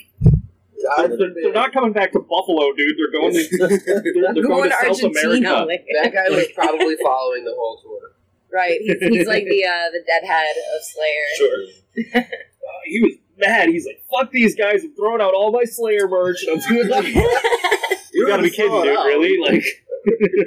they're, 1.17 1.33
they're 1.33 1.53
not 1.53 1.71
coming 1.71 1.93
back 1.93 2.11
to 2.13 2.19
Buffalo, 2.19 2.73
dude. 2.73 2.97
They're 2.97 3.11
going 3.11 3.33
to 3.33 3.57
they're, 3.57 4.33
they're 4.33 4.43
going, 4.43 4.69
to 4.69 4.75
South 4.75 5.03
America. 5.03 5.67
That 6.01 6.13
guy 6.13 6.29
was 6.35 6.47
probably 6.55 6.95
following 7.03 7.45
the 7.45 7.53
whole 7.55 7.79
tour. 7.83 8.14
Right. 8.55 8.79
He's, 8.81 8.97
he's 9.01 9.27
like 9.27 9.43
the 9.43 9.65
uh, 9.65 9.91
the 9.91 10.01
deadhead 10.07 10.55
of 10.75 10.81
Slayer. 10.81 11.27
Sure. 11.37 12.21
Uh, 12.21 12.81
he 12.85 13.01
was 13.01 13.13
mad. 13.37 13.69
He's 13.69 13.85
like, 13.85 14.01
"Fuck 14.09 14.31
these 14.31 14.55
guys! 14.55 14.83
I'm 14.83 14.95
throwing 14.95 15.21
out 15.21 15.33
all 15.33 15.51
my 15.51 15.65
Slayer 15.65 16.07
merch." 16.07 16.43
And 16.47 16.61
I'm 16.61 16.69
doing 16.69 16.87
like, 16.87 17.05
you 18.13 18.27
gotta 18.27 18.43
be 18.43 18.49
kidding, 18.49 18.71
dude! 18.71 18.85
Really? 19.05 19.37
Like, 19.39 19.63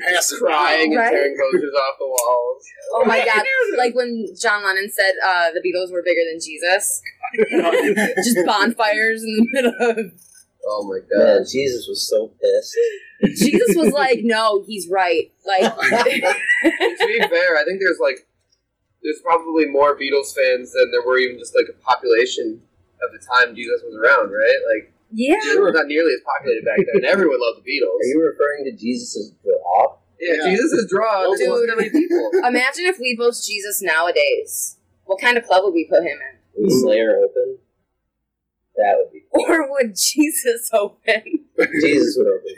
Pass 0.08 0.32
Crying 0.38 0.94
Right. 0.96 1.06
and 1.06 1.12
tearing 1.12 1.36
posters 1.38 1.74
off 1.74 1.94
the 1.98 2.06
walls. 2.06 2.62
Oh 2.94 3.04
my 3.04 3.24
god! 3.24 3.44
Like 3.76 3.94
when 3.94 4.26
John 4.40 4.64
Lennon 4.64 4.90
said 4.90 5.12
uh, 5.24 5.50
the 5.52 5.60
Beatles 5.60 5.92
were 5.92 6.02
bigger 6.02 6.22
than 6.30 6.40
Jesus. 6.40 7.02
Just 8.24 8.46
bonfires 8.46 9.22
in 9.22 9.36
the 9.36 9.46
middle 9.52 9.74
of. 9.90 10.12
Oh 10.66 10.84
my 10.88 10.98
Man, 11.16 11.38
god. 11.38 11.46
Jesus 11.50 11.86
was 11.88 12.08
so 12.08 12.28
pissed. 12.40 12.76
Jesus 13.24 13.76
was 13.76 13.92
like, 13.92 14.20
"No, 14.22 14.64
he's 14.66 14.88
right." 14.88 15.32
Like, 15.46 15.74
to 15.80 17.06
be 17.06 17.18
fair, 17.20 17.56
I 17.56 17.64
think 17.66 17.80
there's 17.80 17.98
like 18.00 18.26
there's 19.02 19.20
probably 19.22 19.66
more 19.66 19.96
Beatles 19.96 20.34
fans 20.34 20.72
than 20.72 20.90
there 20.90 21.02
were 21.02 21.18
even 21.18 21.38
just 21.38 21.54
like 21.54 21.66
a 21.68 21.78
population 21.82 22.60
of 23.02 23.12
the 23.12 23.24
time 23.26 23.54
Jesus 23.54 23.82
was 23.84 23.94
around, 23.94 24.30
right? 24.30 24.58
Like 24.74 24.92
yeah. 25.12 25.38
Jesus 25.40 25.58
was 25.60 25.74
not 25.74 25.86
nearly 25.86 26.12
as 26.12 26.20
populated 26.24 26.64
back 26.64 26.78
then. 26.92 27.04
Everyone 27.10 27.38
loved 27.40 27.64
the 27.64 27.70
Beatles. 27.70 27.98
Are 28.00 28.06
you 28.06 28.22
referring 28.24 28.64
to 28.64 28.72
Jesus' 28.72 29.32
draw? 29.42 29.96
yeah, 30.20 30.34
Yeah. 30.44 30.56
Jesus' 30.56 30.86
draw. 30.90 31.22
There 31.36 31.50
wasn't 31.50 31.70
that 31.70 31.76
many 31.76 31.90
people. 31.90 32.30
Imagine 32.44 32.86
if 32.86 32.98
we 32.98 33.16
post 33.16 33.46
Jesus 33.46 33.80
nowadays. 33.82 34.76
What 35.04 35.20
kind 35.20 35.38
of 35.38 35.46
club 35.46 35.64
would 35.64 35.74
we 35.74 35.86
put 35.88 36.02
him 36.02 36.18
in? 36.18 36.62
Would 36.62 36.72
Slayer 36.72 37.18
open? 37.18 37.58
That 38.76 38.96
would 38.98 39.12
be. 39.12 39.22
Or 39.30 39.70
would 39.70 39.96
Jesus 39.96 40.70
open? 40.72 41.46
Jesus 41.80 42.16
would 42.18 42.28
open. 42.34 42.54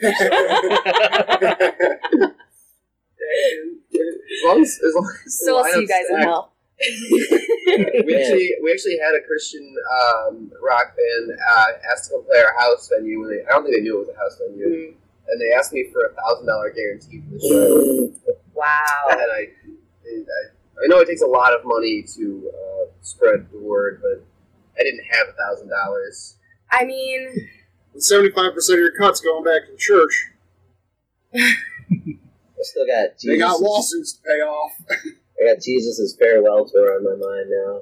As 3.21 4.45
long 4.45 4.63
as, 4.63 4.81
as, 4.87 4.95
long 4.95 5.13
as 5.27 5.39
So 5.45 5.59
I'll 5.59 5.65
see 5.65 5.71
you 5.81 5.87
lineup's 5.87 5.91
guys 5.91 6.07
in 6.11 6.21
hell. 6.23 6.53
We 6.81 8.17
actually 8.17 8.51
we 8.63 8.73
actually 8.73 8.99
had 8.99 9.15
a 9.15 9.21
Christian 9.27 9.75
um, 10.01 10.51
rock 10.63 10.97
band 10.97 11.39
uh, 11.39 11.67
asked 11.93 12.07
to 12.07 12.17
come 12.17 12.25
play 12.25 12.39
our 12.39 12.55
house 12.59 12.89
venue. 12.89 13.23
And 13.23 13.31
they, 13.33 13.45
I 13.45 13.51
don't 13.51 13.65
think 13.65 13.77
they 13.77 13.83
knew 13.83 13.97
it 14.01 14.07
was 14.07 14.15
a 14.15 14.19
house 14.19 14.39
venue, 14.39 14.67
Mm, 14.67 14.95
and 15.29 15.41
they 15.41 15.53
asked 15.53 15.73
me 15.73 15.85
for 15.93 16.07
a 16.07 16.15
thousand 16.15 16.47
dollar 16.47 16.71
guarantee 16.71 17.21
for 17.21 17.35
the 17.35 17.41
show. 17.49 18.33
wow. 18.55 19.07
and 19.11 19.21
I, 19.21 19.49
I, 20.09 20.85
I 20.85 20.87
know 20.87 20.99
it 21.01 21.07
takes 21.07 21.23
a 21.23 21.27
lot 21.27 21.53
of 21.53 21.61
money 21.65 22.03
to 22.17 22.51
uh, 22.55 22.87
spread 23.03 23.47
the 23.53 23.59
word, 23.59 24.01
but 24.03 24.25
I 24.81 24.83
didn't 24.83 25.05
have 25.11 25.29
a 25.29 25.33
thousand 25.33 25.69
dollars. 25.69 26.37
I 26.71 26.85
mean, 26.87 27.49
Seventy-five 27.97 28.55
percent 28.55 28.79
of 28.79 28.83
your 28.83 28.93
cuts 28.93 29.21
going 29.21 29.45
back 29.45 29.67
to 29.67 29.73
the 29.73 29.79
church. 29.79 30.29
I 31.35 32.63
still 32.63 32.87
got 32.87 33.19
Jesus. 33.19 33.25
They 33.25 33.39
got 33.39 33.61
lawsuits 33.61 34.13
to 34.15 34.23
pay 34.23 34.41
off. 34.41 34.73
I 34.91 35.55
got 35.55 35.63
Jesus' 35.63 36.15
farewell 36.19 36.67
tour 36.67 36.97
on 36.97 37.05
my 37.05 37.17
mind 37.27 37.51
now. 37.51 37.81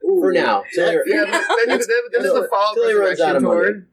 For 0.20 0.32
now. 0.32 0.64
Till 0.74 0.90
he- 1.04 1.12
Yeah, 1.12 1.24
the 2.12 2.48
fall 2.50 2.74
Till 2.74 2.88
he 2.88 2.94
runs 2.94 3.20
out 3.20 3.34
resurrection 3.34 3.42
tour. 3.42 3.86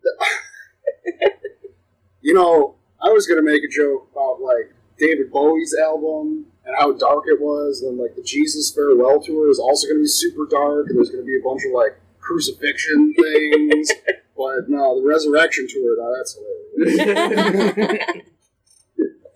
You 2.22 2.34
know, 2.36 2.76
I 3.04 3.10
was 3.10 3.26
gonna 3.28 3.42
make 3.42 3.64
a 3.64 3.68
joke 3.68 4.08
about 4.12 4.42
like 4.42 4.74
David 5.00 5.32
Bowie's 5.32 5.76
album 5.76 6.46
and 6.66 6.76
how 6.78 6.92
dark 6.94 7.24
it 7.28 7.42
was, 7.42 7.82
and 7.82 7.98
like 7.98 8.16
the 8.16 8.22
Jesus 8.22 8.72
farewell 8.72 9.20
tour 9.22 9.50
is 9.50 9.58
also 9.60 9.88
gonna 9.88 10.02
be 10.02 10.08
super 10.08 10.46
dark, 10.50 10.88
and 10.90 10.98
there's 10.98 11.10
gonna 11.10 11.24
be 11.24 11.38
a 11.40 11.44
bunch 11.44 11.64
of 11.66 11.72
like 11.74 12.00
crucifixion 12.20 13.14
things. 13.16 13.92
but 14.42 14.70
no, 14.70 15.00
the 15.02 15.08
resurrection 15.08 15.68
tour, 15.70 15.96
now 15.98 16.12
that's 16.18 16.36
hilarious. 16.36 18.26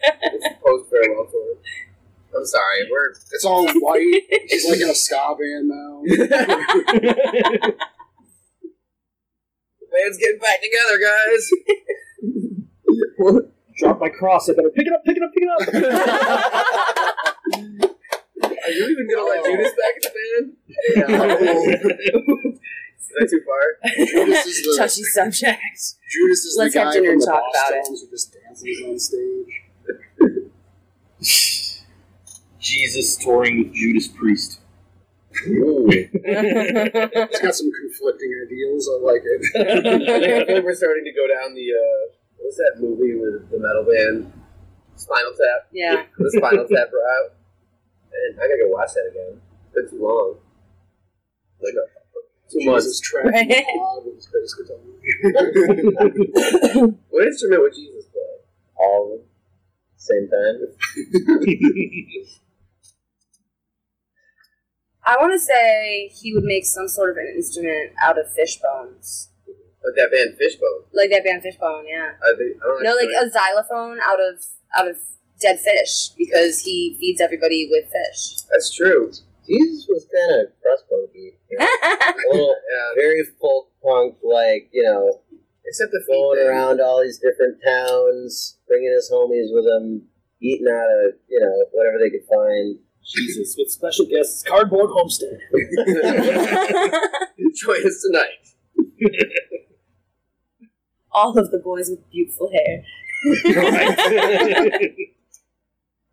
Post 0.63 0.89
farewell 0.91 1.27
tour. 1.31 1.55
I'm 2.35 2.45
sorry, 2.45 2.89
we're 2.91 3.09
It's 3.31 3.45
all 3.45 3.65
white. 3.67 4.23
He's 4.47 4.67
like 4.69 4.81
in 4.81 4.89
a 4.89 4.95
ska 4.95 5.35
band 5.39 5.69
now. 5.69 6.01
the 6.05 7.75
band's 9.91 10.17
getting 10.17 10.39
back 10.39 10.59
together, 10.61 10.99
guys. 10.99 11.49
Drop 13.77 13.99
my 13.99 14.09
cross. 14.09 14.49
I 14.49 14.53
better 14.53 14.69
pick 14.69 14.87
it 14.87 14.93
up, 14.93 15.03
pick 15.05 15.17
it 15.17 15.23
up, 15.23 15.31
pick 15.33 15.43
it 15.43 15.49
up. 15.49 15.61
Are 18.65 18.71
you 18.71 18.83
even 18.89 19.07
gonna 19.09 19.23
let 19.29 19.39
Oh. 19.39 19.45
Judas 19.51 19.71
back 19.71 19.95
in 19.95 20.01
the 20.01 20.11
band? 20.15 20.47
Is 22.55 22.59
that 23.19 23.27
too 23.29 23.41
far? 23.45 23.61
Judas 24.05 24.45
is 24.45 24.63
the, 24.63 24.75
touchy 24.77 25.03
subject. 25.03 25.61
Judas 26.11 26.45
is 26.45 26.55
Let's 26.57 26.73
the 26.73 26.79
have 26.79 26.87
guy 26.89 26.93
dinner 26.93 27.07
from 27.07 27.13
and 27.13 27.21
the 27.21 27.25
talk 27.25 27.43
about 27.53 27.71
it. 27.77 27.85
Tones 27.85 28.01
who 28.01 28.09
just 28.09 28.33
dances 28.33 28.83
on 28.85 28.99
stage. 28.99 29.61
Jesus 32.59 33.15
touring 33.17 33.59
with 33.59 33.73
Judas 33.73 34.07
Priest. 34.07 34.59
Ooh. 35.47 35.87
He's 35.91 36.09
got 37.41 37.53
some 37.53 37.71
conflicting 37.71 38.31
ideals. 38.45 38.89
I 38.89 39.03
like 39.03 39.21
it. 39.23 39.41
I 39.55 40.45
think, 40.45 40.65
we're 40.65 40.75
starting 40.81 41.03
to 41.03 41.11
go 41.11 41.27
down 41.27 41.53
the 41.53 41.67
uh, 41.71 42.15
what's 42.39 42.57
that 42.57 42.77
movie 42.79 43.15
with 43.15 43.51
the 43.51 43.59
metal 43.59 43.83
band 43.83 44.31
Spinal 44.95 45.31
Tap? 45.31 45.67
yeah. 45.71 46.03
The 46.17 46.31
Spinal 46.37 46.65
Tap 46.67 46.87
route. 46.91 47.33
And 48.13 48.39
I 48.39 48.47
gotta 48.47 48.63
go 48.63 48.69
watch 48.69 48.91
that 48.93 49.11
again. 49.11 49.41
It's 49.65 49.91
been 49.91 49.99
too 49.99 50.03
long. 50.03 50.37
Like 51.61 51.73
two 52.51 52.59
Jesus 52.59 53.01
months. 53.13 53.13
Right. 53.13 53.47
the 53.47 53.63
pod 53.77 54.05
with 54.05 54.15
his 54.15 54.27
bass 54.27 54.53
guitar. 54.53 54.79
What 57.09 57.23
instrument 57.25 57.61
would 57.61 57.73
Jesus 57.73 58.05
play? 58.05 58.21
All 58.77 59.05
of 59.05 59.19
them. 59.19 59.27
Same 59.97 60.27
time. 60.29 60.57
I 65.07 65.17
want 65.19 65.33
to 65.33 65.39
say 65.39 66.09
he 66.15 66.33
would 66.33 66.43
make 66.43 66.65
some 66.65 66.87
sort 66.87 67.11
of 67.11 67.17
an 67.17 67.27
instrument 67.35 67.91
out 68.01 68.17
of 68.19 68.31
fish 68.33 68.57
bones. 68.57 69.29
Like 69.47 69.95
that 69.97 70.11
band 70.11 70.35
Fishbone. 70.39 70.83
Like 70.93 71.11
that 71.11 71.23
band 71.23 71.43
Fishbone, 71.43 71.85
yeah. 71.87 72.13
I, 72.23 72.33
think, 72.35 72.57
I 72.59 72.65
don't 72.67 72.81
No, 72.83 72.91
like 72.95 73.07
actually- 73.15 73.27
a 73.27 73.31
xylophone 73.31 73.99
out 74.03 74.19
of 74.19 74.43
out 74.75 74.87
of 74.87 74.97
dead 75.39 75.59
fish 75.59 76.09
because 76.17 76.61
he 76.61 76.97
feeds 76.99 77.21
everybody 77.21 77.67
with 77.69 77.85
fish. 77.91 78.41
That's 78.51 78.73
true. 78.73 79.11
Jesus 79.47 79.85
was 79.89 80.07
kind 80.13 80.41
of 80.41 80.47
crust 80.61 80.85
punky. 80.89 81.37
you 81.49 81.57
know, 81.57 81.65
little, 82.31 82.55
Yeah. 82.71 82.89
very 83.01 83.23
folk 83.41 83.69
punk, 83.83 84.15
like, 84.23 84.69
you 84.71 84.83
know, 84.83 85.21
Except 85.67 85.91
the 85.91 86.03
going 86.07 86.37
thing. 86.37 86.47
around 86.47 86.79
all 86.79 87.01
these 87.01 87.17
different 87.17 87.57
towns, 87.65 88.57
bringing 88.67 88.91
his 88.93 89.09
homies 89.11 89.49
with 89.51 89.65
him, 89.65 90.03
eating 90.39 90.67
out 90.67 90.85
of, 91.07 91.15
you 91.27 91.39
know, 91.39 91.65
whatever 91.71 91.97
they 91.99 92.09
could 92.11 92.25
find. 92.29 92.77
Jesus 93.03 93.55
with 93.57 93.69
special 93.71 94.05
guests, 94.05 94.43
Cardboard 94.43 94.89
Homestead. 94.91 95.37
Join 97.55 97.85
us 97.85 98.01
tonight. 98.01 98.43
All 101.11 101.37
of 101.37 101.51
the 101.51 101.59
boys 101.59 101.89
with 101.89 102.07
beautiful 102.11 102.51
hair. 102.51 102.83
Right. 103.55 104.95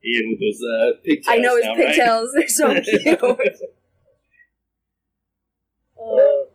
Ian 0.05 0.31
with 0.31 0.41
those 0.41 0.61
uh, 0.63 0.99
pigtails. 1.05 1.27
I 1.29 1.39
know 1.39 1.57
his 1.57 1.65
now, 1.65 1.71
right? 1.77 1.87
pigtails; 1.87 2.31
they're 2.35 2.49
so 2.49 2.81
cute. 2.81 3.21
Uh, 6.03 6.51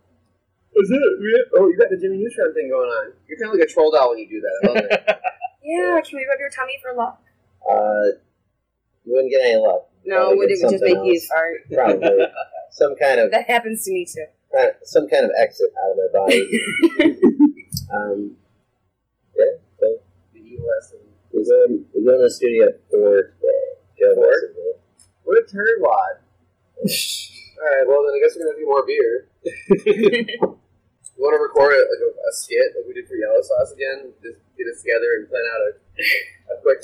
Is 0.76 0.90
it? 0.90 1.48
Oh, 1.56 1.68
you 1.68 1.76
got 1.78 1.88
the 1.90 1.96
Jimmy 1.96 2.18
Neutron 2.18 2.52
thing 2.54 2.68
going 2.68 2.88
on. 2.88 3.12
You're 3.26 3.38
kind 3.38 3.48
of 3.52 3.58
like 3.58 3.66
a 3.66 3.72
troll 3.72 3.90
doll 3.90 4.10
when 4.10 4.18
you 4.18 4.28
do 4.28 4.40
that. 4.40 4.60
I 4.62 4.66
love 4.68 4.84
it. 4.84 4.90
yeah, 5.64 6.00
can 6.04 6.16
we 6.18 6.26
rub 6.28 6.38
your 6.38 6.50
tummy 6.50 6.74
for 6.82 6.92
luck? 6.94 7.20
uh, 7.64 8.18
you 9.04 9.12
wouldn't 9.14 9.30
get 9.32 9.40
any 9.42 9.56
luck. 9.56 9.88
No, 10.04 10.16
Probably 10.16 10.36
would 10.36 10.50
it 10.50 10.58
would 10.62 10.70
just 10.70 10.84
something 10.84 11.02
make 11.02 11.06
you 11.06 11.14
else. 11.14 11.26
fart? 11.28 11.56
Probably. 11.72 12.26
some 12.72 12.94
kind 13.00 13.20
of 13.20 13.30
That 13.30 13.46
happens 13.48 13.84
to 13.86 13.90
me 13.92 14.04
too. 14.04 14.26
kind 14.54 14.68
of- 14.68 14.76
some 14.84 15.08
kind 15.08 15.24
of 15.24 15.30
exit 15.40 15.70
out 15.82 15.90
of 15.92 15.96
my 15.96 16.08
body. 16.12 16.44
um, 17.96 18.36
yeah, 19.34 19.44
so 19.80 19.86
the 20.34 20.40
evil 20.40 20.66
ass 20.78 20.90
thing. 20.92 21.00
we 21.32 21.40
go 21.42 21.64
in, 21.64 21.84
we 21.94 22.04
go 22.04 22.12
in 22.20 22.28
the 23.98 24.06
studio 24.06 24.78
at 24.78 24.84
four 25.24 25.34
today. 25.34 25.46
turd 25.50 25.76
wad. 25.80 26.14
Alright, 27.58 27.86
well 27.90 28.00
then 28.06 28.14
I 28.14 28.20
guess 28.22 28.36
we're 28.38 28.46
gonna 28.46 28.58
do 28.58 28.66
more 28.66 28.86
beer. 28.86 29.28
You 31.18 31.26
want 31.26 31.34
to 31.34 31.42
record 31.42 31.74
a, 31.74 31.82
like 31.82 31.98
a, 32.06 32.10
a 32.14 32.30
skit 32.30 32.78
like 32.78 32.86
we 32.86 32.94
did 32.94 33.08
for 33.10 33.18
Yellow 33.18 33.42
Sauce 33.42 33.74
again? 33.74 34.14
Just 34.22 34.38
get 34.54 34.70
us 34.70 34.78
together 34.86 35.18
and 35.18 35.26
plan 35.26 35.42
out 35.50 35.62
a, 35.66 35.70
a 36.54 36.62
quick 36.62 36.78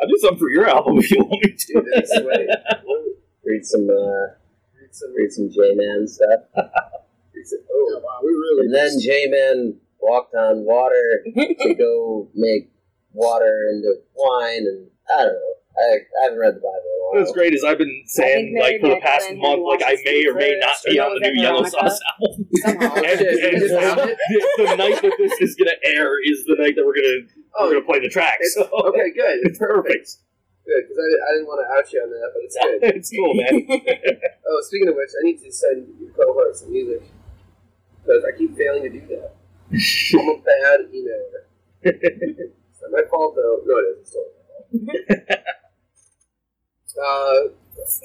I'll 0.00 0.08
do 0.08 0.16
something 0.16 0.38
for 0.38 0.48
your 0.48 0.66
album 0.68 0.98
if 0.98 1.10
you 1.10 1.18
want 1.18 1.44
me 1.44 1.52
do 1.52 1.84
this. 1.92 2.08
to. 2.10 2.24
Wait, 2.24 2.48
Read 3.44 3.66
some 3.66 3.88
uh, 3.90 4.40
read 4.80 4.92
some, 4.92 5.14
read 5.14 5.32
some 5.32 5.50
J 5.50 5.74
Man 5.74 6.06
stuff. 6.08 6.48
read 6.56 7.44
some, 7.46 7.58
Yeah, 7.60 7.74
oh, 7.76 8.00
wow, 8.02 8.20
we 8.24 8.30
really. 8.30 8.66
And 8.66 8.74
then 8.74 8.98
J 9.00 9.26
Man 9.28 9.76
walked 10.00 10.34
on 10.34 10.64
water 10.64 11.24
to 11.36 11.74
go 11.74 12.28
make 12.34 12.70
water 13.12 13.68
into 13.72 14.00
wine, 14.14 14.64
and 14.66 14.86
I 15.12 15.24
don't 15.24 15.32
know. 15.34 15.54
I, 15.78 15.86
I 16.20 16.24
haven't 16.24 16.38
read 16.38 16.54
the 16.56 16.60
Bible 16.60 16.90
in. 17.14 17.20
What's 17.20 17.32
great 17.32 17.54
is 17.54 17.64
I've 17.64 17.78
been 17.78 18.02
saying 18.06 18.52
Mary 18.52 18.72
like 18.72 18.80
for 18.82 18.88
the 18.88 19.00
past 19.00 19.30
Magdalene 19.30 19.62
month, 19.62 19.62
like 19.68 19.82
I 19.82 19.94
watches 19.94 20.04
may 20.04 20.26
or 20.26 20.34
may 20.34 20.52
Secret 20.58 20.66
not 20.66 20.76
be 20.84 20.98
on 20.98 21.08
the 21.14 21.18
Stories 21.18 21.22
new 21.22 21.28
of 21.28 21.36
Yellow 21.38 21.62
Veronica. 21.64 21.88
Sauce 21.88 22.00
album. 22.12 22.48
Somehow. 22.54 22.92
Oh, 22.92 22.96
and, 22.98 23.18
shit, 23.18 23.44
and 23.44 23.52
you 23.52 23.60
just 23.68 23.74
found 23.80 23.98
it? 24.10 24.18
the, 24.18 24.64
the 24.66 24.76
night 24.76 24.98
that 25.02 25.14
this 25.18 25.34
is 25.40 25.54
gonna 25.56 25.78
air 25.84 26.10
is 26.20 26.44
the 26.44 26.56
night 26.58 26.74
that 26.76 26.84
we're 26.84 26.98
gonna 26.98 27.24
oh, 27.56 27.64
we're 27.66 27.72
gonna 27.80 27.86
play 27.86 28.00
the 28.00 28.08
track. 28.10 28.38
it's, 28.40 28.54
So 28.54 28.66
okay, 28.90 29.08
good, 29.14 29.38
it's 29.46 29.58
perfect. 29.58 30.18
good. 30.66 30.82
Because 30.84 30.98
I, 30.98 31.06
I 31.08 31.30
didn't 31.38 31.46
want 31.48 31.60
to 31.64 31.68
out 31.78 31.86
you 31.92 31.98
on 32.02 32.10
that, 32.12 32.28
but 32.34 32.42
it's 32.44 32.56
good. 32.60 32.78
it's 32.98 33.10
cool, 33.14 33.32
man. 33.38 34.20
Oh, 34.50 34.58
speaking 34.68 34.88
of 34.88 34.96
which, 34.98 35.10
I 35.14 35.22
need 35.24 35.38
to 35.40 35.52
send 35.52 35.88
your 36.00 36.10
cohort 36.12 36.56
some 36.56 36.72
music 36.72 37.08
because 38.04 38.24
I 38.26 38.36
keep 38.36 38.56
failing 38.56 38.82
to 38.82 38.90
do 38.90 39.00
that. 39.16 39.32
I'm 39.72 40.28
a 40.28 40.36
bad 40.44 40.80
emailer. 40.92 41.48
it's 41.84 42.80
not 42.82 42.90
my 42.92 43.02
fault 43.08 43.36
though. 43.36 43.60
No, 43.64 43.76
it 43.78 43.96
is. 43.96 43.98
It's 44.02 44.12
totally 44.12 44.36
my 44.84 45.24
fault. 45.36 45.44
Uh, 46.98 47.48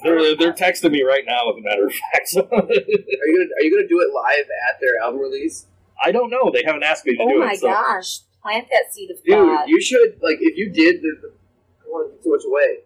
they're 0.03 0.35
they're 0.35 0.53
texting 0.53 0.91
me 0.91 1.01
right 1.03 1.23
now, 1.25 1.49
as 1.51 1.57
a 1.57 1.61
matter 1.61 1.85
of 1.87 1.93
fact. 1.93 2.27
So 2.29 2.41
are 2.51 2.63
you 2.63 2.67
gonna 2.67 3.49
Are 3.59 3.63
you 3.63 3.71
gonna 3.75 3.87
do 3.87 3.99
it 4.01 4.13
live 4.13 4.45
at 4.69 4.79
their 4.81 5.01
album 5.03 5.21
release? 5.21 5.65
I 6.03 6.11
don't 6.11 6.29
know. 6.29 6.51
They 6.53 6.63
haven't 6.65 6.83
asked 6.83 7.05
me 7.05 7.15
to 7.17 7.23
Oh 7.23 7.27
do 7.29 7.41
it. 7.41 7.43
Oh 7.43 7.45
my 7.47 7.53
it. 7.53 7.59
So. 7.59 7.67
gosh! 7.67 8.19
Plant 8.41 8.67
that 8.71 8.93
seed 8.93 9.09
of 9.11 9.17
Dude, 9.23 9.33
thought. 9.35 9.67
you 9.67 9.81
should 9.81 10.19
like 10.21 10.37
if 10.41 10.57
you 10.57 10.69
did. 10.69 11.01
The, 11.01 11.11
the, 11.21 11.27
I 11.29 11.83
don't 11.85 11.91
want 11.91 12.09
to 12.11 12.15
give 12.15 12.23
too 12.23 12.31
much 12.31 12.43
away, 12.45 12.79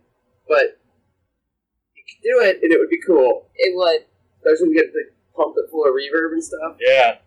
but 0.47 0.79
you 1.95 2.03
could 2.07 2.21
do 2.23 2.39
it, 2.47 2.59
and 2.63 2.71
it 2.71 2.79
would 2.79 2.89
be 2.89 2.99
cool. 3.05 3.47
It 3.55 3.75
would. 3.75 4.05
Especially 4.39 4.67
when 4.69 4.75
you 4.77 4.83
get 4.83 4.93
like 4.93 5.13
pump 5.35 5.55
it 5.57 5.69
full 5.71 5.83
of 5.85 5.91
reverb 5.91 6.33
and 6.33 6.43
stuff. 6.43 6.77
Yeah. 6.79 7.17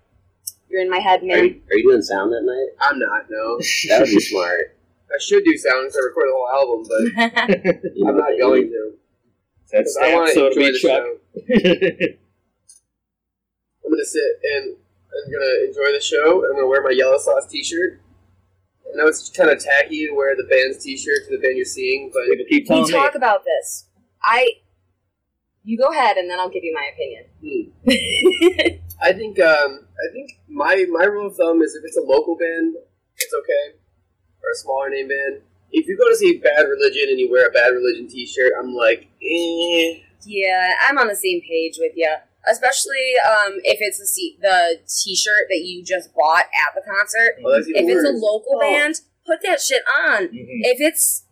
You're 0.69 0.83
in 0.83 0.89
my 0.91 1.01
head, 1.01 1.23
Are 1.23 1.27
man. 1.27 1.45
you, 1.45 1.61
are 1.73 1.77
you 1.77 1.83
doing 1.91 2.01
sound 2.03 2.33
that 2.33 2.43
night? 2.43 2.69
I'm 2.81 2.99
not. 3.01 3.27
No, 3.29 3.59
That 3.89 4.01
would 4.03 4.09
be 4.11 4.21
smart. 4.31 4.77
I 5.13 5.19
should 5.21 5.45
do 5.45 5.57
sound 5.57 5.93
sounds. 5.93 5.97
I 5.97 6.01
record 6.07 6.29
the 6.29 6.35
whole 6.35 6.49
album, 6.49 6.87
but 6.89 7.03
I'm 8.09 8.17
not 8.17 8.39
going 8.39 8.69
to. 8.71 8.93
That's 9.73 9.97
'Cause 9.97 10.05
I 10.09 10.15
want 10.15 10.31
stamp, 10.31 10.53
to 10.55 10.59
enjoy 10.61 10.67
the 10.67 10.73
be 10.73 10.79
Chuck. 10.81 11.03
show. 11.03 12.17
I'm 13.85 13.91
gonna 13.93 14.05
sit 14.05 14.23
and 14.55 14.77
I'm 14.77 15.33
gonna 15.33 15.65
enjoy 15.67 15.93
the 15.93 16.01
show. 16.01 16.45
I'm 16.45 16.55
gonna 16.55 16.67
wear 16.67 16.83
my 16.83 16.91
yellow 16.91 17.19
sauce 17.19 17.47
T-shirt. 17.47 18.01
I 18.93 18.97
know 18.97 19.07
it's 19.07 19.31
kind 19.31 19.51
of 19.51 19.59
tacky 19.63 20.07
to 20.07 20.13
wear 20.15 20.35
the 20.37 20.45
band's 20.51 20.83
T-shirt 20.83 21.27
to 21.29 21.37
the 21.37 21.43
band 21.43 21.57
you're 21.57 21.65
seeing, 21.65 22.11
but 22.13 22.23
People 22.27 22.45
keep 22.49 22.63
we 22.63 22.67
telling 22.67 22.85
me. 22.85 22.91
talk 22.93 23.15
about 23.15 23.45
this. 23.45 23.87
I. 24.23 24.49
You 25.63 25.77
go 25.77 25.89
ahead, 25.93 26.17
and 26.17 26.29
then 26.31 26.41
I'll 26.41 26.49
give 26.49 26.65
you 26.65 26.75
my 26.75 26.89
opinion. 26.95 27.25
hmm, 27.45 28.77
I 29.03 29.13
think 29.13 29.39
um, 29.41 29.87
I 29.87 30.13
think 30.13 30.31
my 30.49 30.87
my 30.91 31.05
rule 31.05 31.27
of 31.27 31.37
thumb 31.37 31.61
is 31.63 31.75
if 31.75 31.83
it's 31.85 31.99
a 31.99 32.01
local 32.01 32.35
band, 32.37 32.77
it's 33.19 33.33
okay, 33.35 33.77
or 34.43 34.51
a 34.53 34.55
smaller 34.57 34.91
name 34.91 35.09
band. 35.09 35.43
If 35.73 35.87
you 35.87 35.97
go 35.97 36.09
to 36.09 36.17
see 36.17 36.39
Bad 36.39 36.63
Religion 36.69 37.05
and 37.09 37.19
you 37.21 37.31
wear 37.31 37.49
a 37.49 37.53
Bad 37.53 37.69
Religion 37.69 38.09
T-shirt, 38.09 38.53
I'm 38.59 38.75
like, 38.75 39.07
eh. 39.23 40.01
yeah, 40.25 40.75
I'm 40.83 40.99
on 40.99 41.07
the 41.09 41.15
same 41.17 41.41
page 41.43 41.77
with 41.79 41.93
you. 41.95 42.13
Especially 42.51 43.13
um, 43.25 43.53
if 43.65 43.79
it's 43.81 43.99
the 43.99 44.07
C- 44.07 44.39
the 44.41 44.81
T-shirt 44.89 45.47
that 45.51 45.61
you 45.61 45.85
just 45.85 46.15
bought 46.15 46.47
at 46.47 46.75
the 46.75 46.81
concert. 46.91 47.37
Well, 47.43 47.55
that's 47.55 47.69
even 47.69 47.89
If 47.89 47.97
it's 47.99 48.09
a 48.09 48.13
local 48.13 48.55
Oh. 48.57 48.61
band, 48.61 49.03
put 49.27 49.41
that 49.43 49.61
shit 49.61 49.83
on. 50.09 50.29
Mhm. 50.29 50.61
If 50.65 50.81
it's 50.81 51.25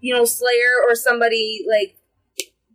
you 0.00 0.14
know 0.14 0.24
Slayer 0.24 0.74
or 0.88 0.94
somebody 0.94 1.64
like, 1.68 1.96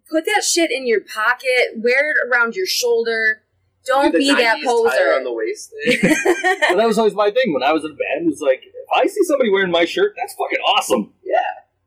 put 0.09 0.25
that 0.25 0.43
shit 0.43 0.69
in 0.69 0.85
your 0.85 0.99
pocket. 0.99 1.77
Wear 1.77 2.11
it 2.11 2.17
around 2.27 2.55
your 2.57 2.65
shoulder. 2.65 3.40
Don't 3.85 4.13
be 4.13 4.31
that 4.33 4.57
poser. 4.63 5.13
on 5.13 5.23
the 5.23 5.33
waist. 5.33 5.73
Eh? 5.87 5.97
Well, 6.69 6.77
that 6.77 6.87
was 6.87 6.97
always 6.97 7.13
my 7.15 7.31
thing 7.31 7.53
when 7.53 7.63
I 7.63 7.73
was 7.73 7.83
in 7.83 7.91
a 7.91 7.95
band. 7.95 8.25
It 8.25 8.29
Was 8.29 8.41
like, 8.41 8.61
if 8.63 8.73
I 8.93 9.05
see 9.07 9.23
somebody 9.23 9.49
wearing 9.49 9.71
my 9.71 9.85
shirt, 9.85 10.13
that's 10.17 10.33
fucking 10.35 10.59
awesome. 10.59 11.13
Yeah. 11.23 11.37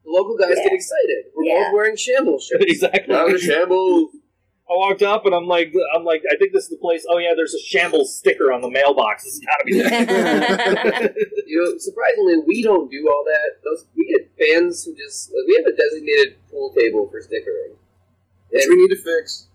The 0.04 0.10
local 0.10 0.36
guys 0.36 0.54
Yeah. 0.56 0.64
get 0.64 0.72
excited. 0.72 1.24
We're 1.34 1.44
Yeah. 1.44 1.64
both 1.64 1.72
wearing 1.74 1.96
shambles 1.96 2.46
shirts. 2.50 2.64
exactly. 2.66 3.14
Round 3.14 3.32
of 3.34 3.40
shambles. 3.40 4.10
I 4.68 4.72
walked 4.76 5.02
up 5.02 5.26
and 5.26 5.34
I'm 5.34 5.46
like, 5.46 5.74
I'm 5.94 6.04
like, 6.04 6.22
I 6.32 6.36
think 6.36 6.52
this 6.54 6.64
is 6.64 6.70
the 6.70 6.76
place. 6.78 7.04
Oh 7.08 7.18
yeah, 7.18 7.32
there's 7.36 7.52
a 7.54 7.60
shambles 7.60 8.16
sticker 8.16 8.50
on 8.50 8.62
the 8.62 8.70
mailbox. 8.70 9.24
This 9.24 9.34
has 9.34 9.40
got 9.44 9.58
to 9.58 9.64
be. 9.66 9.78
it. 9.78 11.44
You 11.46 11.62
know, 11.62 11.78
surprisingly, 11.78 12.38
we 12.46 12.62
don't 12.62 12.90
do 12.90 13.06
all 13.12 13.24
that. 13.26 13.60
Those 13.62 13.84
we 13.94 14.06
get 14.08 14.30
fans 14.38 14.84
who 14.84 14.94
just 14.96 15.30
like, 15.32 15.46
we 15.46 15.56
have 15.56 15.66
a 15.66 15.76
designated 15.76 16.36
pool 16.50 16.72
table 16.74 17.08
for 17.10 17.20
stickering. 17.20 17.76
Which 18.50 18.64
we 18.68 18.76
need 18.76 18.88
to 18.88 18.96
fix. 18.96 19.48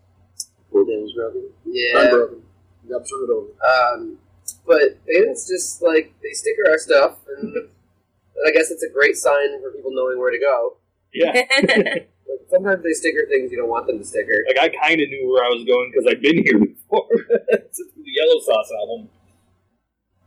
Pool 0.71 0.85
table's 0.85 1.13
broken. 1.13 1.49
I'm 1.69 2.03
Yeah, 2.05 2.09
broken. 2.09 2.41
Yep, 2.89 3.05
turn 3.09 3.23
it 3.23 3.29
over. 3.31 3.47
um, 3.63 4.17
but 4.65 4.97
fans 5.05 5.47
just 5.47 5.81
like 5.81 6.13
they 6.23 6.31
sticker 6.33 6.63
our 6.69 6.77
stuff, 6.77 7.17
and, 7.37 7.53
and 7.55 7.67
I 8.47 8.51
guess 8.51 8.71
it's 8.71 8.83
a 8.83 8.89
great 8.89 9.15
sign 9.15 9.61
for 9.61 9.71
people 9.71 9.91
knowing 9.93 10.17
where 10.19 10.31
to 10.31 10.39
go. 10.39 10.77
yeah, 11.13 11.33
But 12.29 12.47
sometimes 12.51 12.83
they 12.83 12.93
sticker 12.93 13.25
things 13.27 13.51
you 13.51 13.57
don't 13.57 13.69
want 13.69 13.87
them 13.87 13.97
to 13.99 14.05
sticker. 14.05 14.45
like 14.47 14.57
I 14.59 14.69
kind 14.69 15.01
of 15.01 15.09
knew 15.09 15.31
where 15.33 15.43
I 15.43 15.49
was 15.49 15.65
going 15.65 15.91
because 15.91 16.05
I'd 16.09 16.21
been 16.21 16.43
here 16.43 16.59
before. 16.59 17.07
to 17.09 17.83
the 17.95 18.03
Yellow 18.05 18.39
Sauce 18.41 18.71
album, 18.81 19.09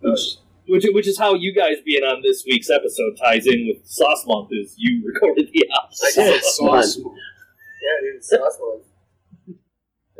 which, 0.01 0.21
which 0.67 0.85
which 0.93 1.07
is 1.09 1.19
how 1.19 1.35
you 1.35 1.55
guys 1.55 1.77
being 1.85 2.03
on 2.03 2.23
this 2.23 2.45
week's 2.47 2.71
episode 2.71 3.17
ties 3.17 3.47
in 3.47 3.67
with 3.69 3.87
Sauce 3.87 4.25
Month. 4.27 4.49
Is 4.53 4.75
you 4.77 5.03
recorded 5.13 5.49
the 5.53 5.69
album? 5.75 5.97
I 6.05 6.11
did. 6.15 6.43
Sauce. 6.45 6.97
Yeah, 6.99 8.01
dude, 8.01 8.17
it's 8.17 8.29
sauce 8.31 8.57
one. 8.61 8.81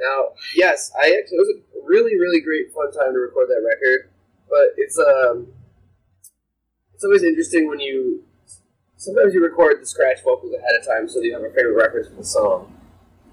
Now, 0.03 0.35
yes, 0.57 0.91
I 0.99 1.15
actually 1.15 1.39
it 1.39 1.47
was 1.47 1.55
a 1.55 1.87
really, 1.87 2.19
really 2.19 2.41
great 2.41 2.75
fun 2.75 2.91
time 2.91 3.15
to 3.15 3.21
record 3.21 3.47
that 3.49 3.63
record. 3.63 4.11
But 4.51 4.75
it's 4.77 4.99
um, 4.99 5.47
it's 6.93 7.05
always 7.05 7.23
interesting 7.23 7.69
when 7.69 7.79
you 7.79 8.25
sometimes 8.97 9.33
you 9.33 9.43
record 9.43 9.81
the 9.81 9.87
scratch 9.87 10.23
vocals 10.23 10.53
ahead 10.53 10.75
of 10.79 10.85
time 10.85 11.09
so 11.09 11.21
that 11.21 11.27
you 11.27 11.33
have 11.33 11.43
a 11.43 11.47
of 11.47 11.77
reference 11.77 12.09
for 12.09 12.17
the 12.17 12.25
song. 12.25 12.75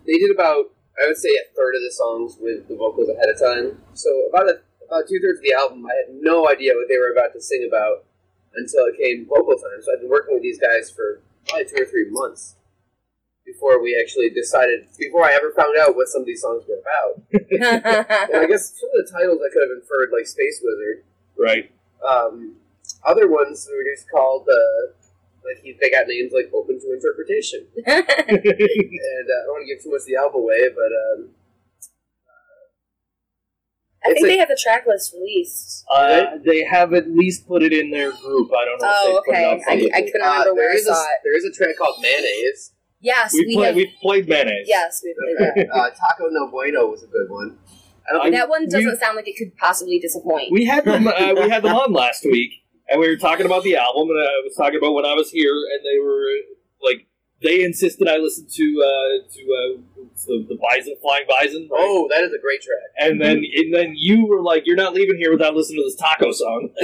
They 0.05 0.13
did 0.13 0.31
about 0.31 0.71
I 1.01 1.07
would 1.07 1.17
say 1.17 1.29
a 1.29 1.49
third 1.57 1.75
of 1.75 1.81
the 1.81 1.91
songs 1.91 2.37
with 2.39 2.67
the 2.67 2.75
vocals 2.75 3.09
ahead 3.09 3.33
of 3.33 3.39
time. 3.39 3.81
So 3.93 4.09
about 4.29 4.49
a 4.49 4.61
about 4.85 5.09
two 5.09 5.19
thirds 5.19 5.39
of 5.39 5.43
the 5.43 5.53
album, 5.53 5.85
I 5.85 5.93
had 6.05 6.21
no 6.21 6.49
idea 6.49 6.73
what 6.73 6.87
they 6.87 6.97
were 6.97 7.11
about 7.11 7.33
to 7.33 7.41
sing 7.41 7.65
about 7.67 8.05
until 8.53 8.85
it 8.85 8.97
came 8.97 9.25
vocal 9.25 9.57
time. 9.57 9.81
So 9.81 9.93
I've 9.93 10.01
been 10.01 10.09
working 10.09 10.35
with 10.35 10.43
these 10.43 10.59
guys 10.59 10.89
for 10.89 11.21
probably 11.47 11.65
two 11.65 11.81
or 11.81 11.85
three 11.85 12.09
months 12.09 12.55
before 13.51 13.81
we 13.81 13.97
actually 13.99 14.29
decided, 14.29 14.87
before 14.97 15.25
I 15.25 15.33
ever 15.33 15.51
found 15.55 15.77
out 15.79 15.95
what 15.95 16.07
some 16.07 16.21
of 16.21 16.27
these 16.27 16.41
songs 16.41 16.63
were 16.67 16.79
about. 16.79 17.23
And 18.31 18.37
I 18.37 18.47
guess 18.47 18.73
some 18.79 18.89
of 18.93 19.05
the 19.05 19.09
titles 19.11 19.39
I 19.41 19.49
could 19.53 19.63
have 19.65 19.75
inferred, 19.81 20.09
like 20.13 20.27
Space 20.27 20.61
Wizard. 20.63 21.03
Right. 21.37 21.71
Um, 22.07 22.55
other 23.05 23.27
ones 23.27 23.67
were 23.71 23.83
just 23.83 24.09
called, 24.09 24.47
uh, 24.47 24.93
like 25.45 25.63
he, 25.63 25.75
they 25.81 25.89
got 25.89 26.07
names 26.07 26.31
like 26.33 26.51
Open 26.53 26.79
to 26.79 26.93
Interpretation. 26.93 27.65
And 27.77 29.27
uh, 29.27 29.37
I 29.37 29.43
don't 29.45 29.53
want 29.55 29.67
to 29.67 29.73
give 29.73 29.83
too 29.83 29.91
much 29.91 30.01
of 30.01 30.07
the 30.07 30.15
album 30.15 30.41
away, 30.41 30.69
but 30.69 30.91
um, 30.93 31.29
I 34.03 34.13
think 34.13 34.25
a- 34.25 34.27
they 34.29 34.37
have 34.37 34.47
the 34.49 34.59
track 34.61 34.85
list 34.87 35.13
released. 35.13 35.85
Uh, 35.91 36.37
they 36.45 36.63
have 36.63 36.93
at 36.93 37.09
least 37.09 37.47
put 37.47 37.63
it 37.63 37.73
in 37.73 37.91
their 37.91 38.11
group. 38.11 38.51
I 38.53 38.65
don't 38.65 38.81
know. 38.81 38.91
Oh, 38.91 39.21
if 39.25 39.25
they 39.25 39.31
put 39.31 39.39
it 39.39 39.61
okay. 39.61 39.91
I. 39.93 39.97
I 39.97 40.01
couldn't 40.03 40.21
uh, 40.21 40.31
remember 40.31 40.53
where 40.55 40.69
there 40.69 40.71
I 40.71 40.75
is 40.75 40.87
a, 40.87 40.91
it. 40.91 41.19
there 41.23 41.37
is 41.37 41.45
a 41.45 41.51
track 41.51 41.77
called 41.77 41.97
Mayonnaise. 42.01 42.71
Yes, 43.01 43.33
we 43.33 43.45
we 43.47 43.55
play, 43.55 43.65
have. 43.67 43.75
we've 43.75 43.93
played 44.01 44.27
mayonnaise. 44.27 44.65
Yes, 44.67 45.01
we 45.03 45.13
played 45.13 45.67
that. 45.67 45.69
Uh, 45.73 45.89
Taco 45.91 46.27
No 46.29 46.49
Bueno 46.51 46.87
was 46.87 47.03
a 47.03 47.07
good 47.07 47.29
one. 47.29 47.57
I 48.09 48.13
don't 48.13 48.25
I- 48.27 48.29
that 48.31 48.49
one 48.49 48.67
doesn't 48.67 48.85
we- 48.91 48.95
sound 48.97 49.15
like 49.15 49.27
it 49.27 49.37
could 49.37 49.55
possibly 49.57 49.99
disappoint. 49.99 50.51
We 50.51 50.65
had 50.65 50.83
them. 50.85 51.07
Uh, 51.07 51.33
we 51.35 51.49
had 51.49 51.63
them 51.63 51.75
on 51.75 51.93
last 52.03 52.25
week, 52.25 52.51
and 52.89 52.99
we 52.99 53.07
were 53.07 53.15
talking 53.17 53.45
about 53.45 53.63
the 53.63 53.75
album, 53.77 54.09
and 54.09 54.19
I 54.19 54.41
was 54.43 54.55
talking 54.57 54.77
about 54.79 54.93
when 54.93 55.05
I 55.05 55.13
was 55.13 55.29
here, 55.31 55.53
and 55.53 55.85
they 55.85 55.99
were 56.03 56.25
like, 56.81 57.05
they 57.41 57.63
insisted 57.63 58.07
I 58.09 58.17
listen 58.17 58.47
to 58.51 58.83
uh, 58.83 59.31
to 59.33 59.41
uh, 59.41 60.03
the, 60.27 60.45
the 60.49 60.57
Bison, 60.69 60.95
Flying 61.01 61.23
Bison. 61.29 61.69
right? 61.71 61.79
Oh, 61.79 62.07
that 62.11 62.21
is 62.23 62.33
a 62.33 62.39
great 62.39 62.61
track. 62.61 62.79
and 62.97 63.21
then 63.21 63.43
and 63.55 63.73
then 63.73 63.93
you 63.95 64.25
were 64.25 64.41
like, 64.41 64.63
you're 64.65 64.75
not 64.75 64.93
leaving 64.93 65.15
here 65.17 65.31
without 65.31 65.55
listening 65.55 65.79
to 65.81 65.83
this 65.85 65.95
taco 65.95 66.31
song. 66.33 66.69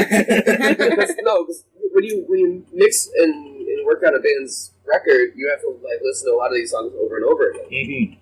No, 1.23 1.43
because 1.43 1.65
when 1.91 2.03
you 2.05 2.23
when 2.27 2.39
you 2.39 2.65
mix 2.71 3.09
and, 3.17 3.33
and 3.67 3.85
work 3.85 4.01
out 4.07 4.15
a 4.15 4.19
band's 4.19 4.71
record, 4.87 5.33
you 5.35 5.49
have 5.49 5.61
to 5.61 5.69
like 5.83 5.99
listen 6.03 6.29
to 6.31 6.35
a 6.35 6.37
lot 6.37 6.47
of 6.47 6.55
these 6.55 6.71
songs 6.71 6.93
over 6.99 7.15
and 7.17 7.25
over 7.25 7.49
again, 7.51 7.65
Mhm. 7.71 8.17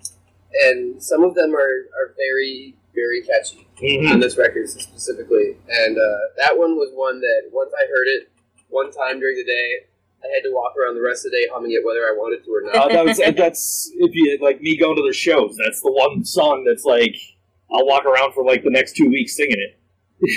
and 0.67 1.01
some 1.03 1.23
of 1.23 1.35
them 1.35 1.55
are, 1.55 1.89
are 1.99 2.13
very 2.17 2.75
very 2.93 3.21
catchy 3.23 3.67
Mhm. 3.81 4.11
on 4.11 4.19
this 4.19 4.37
record 4.37 4.69
specifically. 4.69 5.57
And 5.67 5.97
uh, 5.97 6.17
that 6.37 6.57
one 6.57 6.75
was 6.77 6.91
one 6.93 7.19
that 7.21 7.49
once 7.51 7.73
I 7.73 7.87
heard 7.87 8.07
it 8.07 8.29
one 8.69 8.91
time 8.91 9.19
during 9.19 9.35
the 9.35 9.43
day, 9.43 9.85
I 10.23 10.27
had 10.27 10.43
to 10.43 10.51
walk 10.51 10.73
around 10.77 10.93
the 10.95 11.01
rest 11.01 11.25
of 11.25 11.31
the 11.31 11.37
day 11.39 11.47
humming 11.51 11.71
it 11.71 11.83
whether 11.83 12.01
I 12.05 12.11
wanted 12.15 12.45
to 12.45 12.51
or 12.53 12.61
not. 12.61 12.75
Uh, 12.75 12.87
that 12.93 13.03
was, 13.05 13.17
that's 13.35 13.91
if 13.97 14.13
you 14.13 14.37
like 14.41 14.61
me 14.61 14.77
going 14.77 14.95
to 14.95 15.01
their 15.01 15.11
shows. 15.11 15.57
That's 15.63 15.81
the 15.81 15.91
one 15.91 16.23
song 16.23 16.63
that's 16.65 16.85
like 16.85 17.15
I'll 17.71 17.85
walk 17.87 18.05
around 18.05 18.33
for 18.33 18.43
like 18.45 18.63
the 18.63 18.69
next 18.69 18.95
two 18.95 19.09
weeks 19.09 19.35
singing 19.35 19.57
it. 19.57 19.75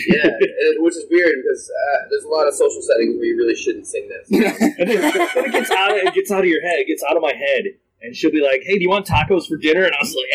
Yeah, 0.09 0.27
and, 0.27 0.83
which 0.83 0.97
is 0.97 1.05
weird 1.11 1.35
because 1.43 1.71
uh, 1.71 2.07
there's 2.11 2.25
a 2.25 2.29
lot 2.29 2.47
of 2.47 2.55
social 2.55 2.83
settings 2.83 3.17
where 3.17 3.25
you 3.25 3.37
really 3.37 3.55
shouldn't 3.57 3.87
sing 3.87 4.09
this. 4.09 4.27
And 4.79 4.89
then, 4.91 5.01
then 5.35 5.45
it 5.45 5.53
gets 5.53 5.71
out. 5.71 5.91
Of, 5.93 5.97
it 5.99 6.15
gets 6.15 6.31
out 6.31 6.41
of 6.41 6.47
your 6.47 6.63
head. 6.63 6.79
It 6.81 6.87
gets 6.87 7.03
out 7.09 7.17
of 7.17 7.23
my 7.23 7.33
head. 7.33 7.65
And 8.03 8.15
she'll 8.15 8.31
be 8.31 8.43
like, 8.43 8.63
"Hey, 8.65 8.77
do 8.77 8.83
you 8.83 8.91
want 8.91 9.07
tacos 9.07 9.49
for 9.49 9.57
dinner?" 9.57 9.83
And 9.85 9.93
I 9.95 9.99
was 10.03 10.15
like, 10.15 10.31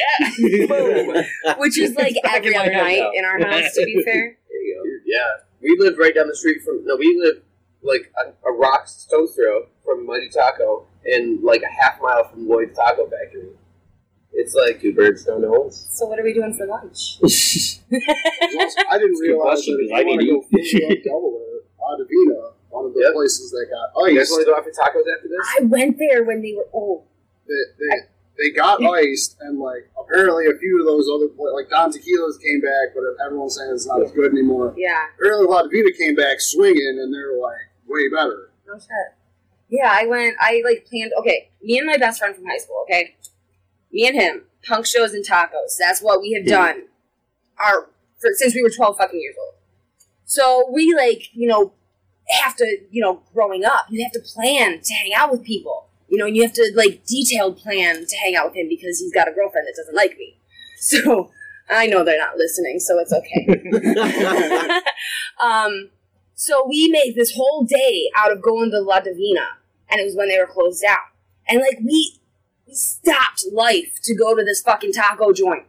"Yeah." 1.45 1.54
Which 1.58 1.78
is 1.78 1.95
like 1.95 2.14
It's 2.18 2.28
every 2.28 2.56
other 2.56 2.72
night 2.72 2.99
now. 2.99 3.12
in 3.14 3.24
our 3.24 3.39
house, 3.39 3.74
to 3.76 3.86
be 3.86 4.02
fair. 4.04 4.38
There 4.49 4.62
you 4.62 4.76
go. 4.76 5.02
Yeah, 5.06 5.43
we 5.62 5.78
live 5.80 5.97
right 5.97 6.14
down 6.14 6.28
the 6.28 6.36
street 6.36 6.62
from. 6.66 6.84
No, 6.86 6.95
we 6.97 7.18
live 7.24 7.41
like 7.84 8.12
a, 8.20 8.49
a 8.49 8.52
rock 8.54 8.88
stone's 8.88 9.34
throw 9.34 9.68
from 9.86 10.06
Mighty 10.06 10.30
Taco, 10.30 10.86
and 11.06 11.41
like 11.43 11.62
a 11.62 11.72
half 11.82 12.02
mile 12.02 12.28
from 12.30 12.47
Lloyd's 12.49 12.76
Taco 12.76 13.08
Factory. 13.10 13.49
It's 14.34 14.55
like 14.55 14.82
Two 14.82 14.93
birds, 14.93 15.27
no 15.27 15.38
nose. 15.38 15.88
So 15.91 16.05
what 16.07 16.19
are 16.19 16.23
we 16.23 16.34
doing 16.34 16.53
for 16.53 16.65
lunch? 16.65 17.19
I 17.23 18.97
didn't 18.97 19.15
good 19.15 19.21
realize 19.21 19.41
question, 19.65 19.77
that 19.77 19.84
if 19.84 19.89
'cause 19.91 19.97
I 19.97 20.01
you 20.01 20.07
want 20.07 20.19
to 20.21 20.25
need 20.25 20.32
go 20.32 20.41
to 20.41 20.57
eat. 20.61 20.71
fully 20.71 20.97
up 20.97 21.03
Delaware, 21.03 21.59
La 21.79 21.95
Divina, 21.97 22.39
one 22.69 22.86
of 22.86 22.93
the 22.93 23.01
Yep. 23.01 23.13
places 23.13 23.51
that 23.51 23.65
got 23.69 24.07
you 24.07 24.15
guys 24.17 24.21
iced, 24.27 24.32
want 24.32 24.41
to 24.41 24.51
go 24.51 24.55
out 24.57 24.63
for 24.63 24.71
tacos 24.71 25.05
after 25.15 25.27
this? 25.27 25.47
I 25.59 25.63
went 25.65 25.97
there 25.99 26.23
when 26.23 26.41
they 26.41 26.53
were 26.55 26.67
old. 26.73 27.05
they, 27.47 27.53
they, 27.79 27.95
they 28.38 28.49
got 28.55 28.82
iced, 28.84 29.38
and 29.41 29.59
like 29.59 29.91
apparently 29.99 30.47
a 30.47 30.57
few 30.57 30.79
of 30.79 30.86
those 30.86 31.07
other 31.13 31.27
pla- 31.27 31.51
like 31.51 31.69
Don 31.69 31.91
Tequila's 31.91 32.38
came 32.38 32.61
back, 32.61 32.95
but 32.95 33.03
everyone's 33.25 33.57
saying 33.57 33.71
it's 33.73 33.86
not 33.86 34.01
as 34.01 34.11
good 34.11 34.32
anymore. 34.32 34.73
Yeah. 34.77 35.07
Apparently, 35.19 35.47
La 35.47 35.63
Divina 35.63 35.91
came 35.97 36.15
back 36.15 36.39
swinging, 36.39 36.97
and 37.01 37.13
they're 37.13 37.36
like 37.38 37.67
way 37.88 38.07
better. 38.09 38.49
No 38.65 38.79
shit. 38.79 38.89
Yeah, 39.69 39.91
I 39.91 40.05
went. 40.07 40.36
I 40.39 40.61
like 40.65 40.86
planned. 40.89 41.11
Okay, 41.19 41.49
me 41.61 41.77
and 41.77 41.88
my 41.88 41.97
best 41.97 42.19
friend 42.19 42.34
from 42.36 42.45
high 42.45 42.57
school. 42.57 42.84
Okay, 42.89 43.15
me 43.91 44.07
and 44.07 44.19
him, 44.19 44.43
punk 44.67 44.85
shows 44.85 45.13
and 45.13 45.25
tacos. 45.25 45.77
That's 45.79 46.01
what 46.01 46.21
we 46.21 46.33
have 46.33 46.45
done. 46.45 46.83
Our 47.63 47.89
for, 48.19 48.29
since 48.33 48.55
we 48.55 48.61
were 48.61 48.69
twelve 48.69 48.97
fucking 48.97 49.19
years 49.19 49.35
old. 49.39 49.55
So 50.25 50.69
we 50.71 50.93
like 50.95 51.29
you 51.33 51.47
know 51.47 51.73
have 52.43 52.55
to 52.57 52.77
you 52.89 53.01
know 53.01 53.21
growing 53.33 53.65
up 53.65 53.85
you 53.89 54.03
have 54.03 54.13
to 54.13 54.21
plan 54.33 54.79
to 54.81 54.93
hang 54.93 55.13
out 55.13 55.31
with 55.31 55.43
people. 55.43 55.87
You 56.07 56.17
know, 56.17 56.25
and 56.25 56.35
you 56.35 56.41
have 56.41 56.53
to 56.53 56.71
like 56.75 57.05
detailed 57.05 57.57
plan 57.57 58.05
to 58.05 58.17
hang 58.17 58.35
out 58.35 58.47
with 58.47 58.57
him 58.57 58.67
because 58.67 58.99
he's 58.99 59.13
got 59.13 59.29
a 59.29 59.31
girlfriend 59.31 59.65
that 59.67 59.75
doesn't 59.77 59.95
like 59.95 60.17
me. 60.17 60.37
So 60.83 61.29
I 61.69 61.85
know 61.85 62.03
they're 62.03 62.17
not 62.17 62.37
listening, 62.37 62.79
so 62.79 62.97
it's 62.97 63.13
okay. 63.13 64.81
um, 65.41 65.89
so 66.33 66.65
we 66.67 66.89
made 66.89 67.13
this 67.15 67.33
whole 67.35 67.63
day 67.63 68.09
out 68.17 68.31
of 68.31 68.41
going 68.41 68.71
to 68.71 68.79
La 68.79 68.99
Divina, 68.99 69.47
and 69.89 70.01
it 70.01 70.03
was 70.03 70.15
when 70.15 70.27
they 70.27 70.39
were 70.39 70.47
closed 70.47 70.81
down. 70.81 70.97
And 71.47 71.59
like 71.59 71.79
we, 71.85 72.17
stopped 72.72 73.45
life 73.51 73.99
to 74.03 74.15
go 74.15 74.36
to 74.36 74.43
this 74.43 74.61
fucking 74.61 74.93
taco 74.93 75.34
joint. 75.34 75.63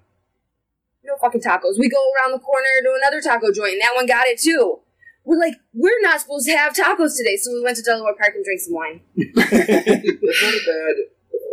No 1.04 1.16
fucking 1.20 1.40
tacos. 1.40 1.78
We 1.78 1.88
go 1.88 1.98
around 1.98 2.32
the 2.32 2.38
corner 2.38 2.68
to 2.84 2.94
another 2.96 3.20
taco 3.20 3.52
joint, 3.52 3.72
and 3.72 3.82
that 3.82 3.92
one 3.94 4.06
got 4.06 4.26
it 4.26 4.40
too. 4.40 4.80
We're 5.24 5.38
like, 5.38 5.54
we're 5.72 6.00
not 6.00 6.20
supposed 6.20 6.46
to 6.46 6.56
have 6.56 6.74
tacos 6.74 7.16
today, 7.16 7.36
so 7.36 7.52
we 7.52 7.62
went 7.62 7.76
to 7.76 7.82
Delaware 7.82 8.14
Park 8.14 8.34
and 8.34 8.44
drank 8.44 8.60
some 8.60 8.74
wine. 8.74 9.00
That's 9.16 10.42
not 10.42 10.54
a 10.54 10.62
bad, 10.66 10.94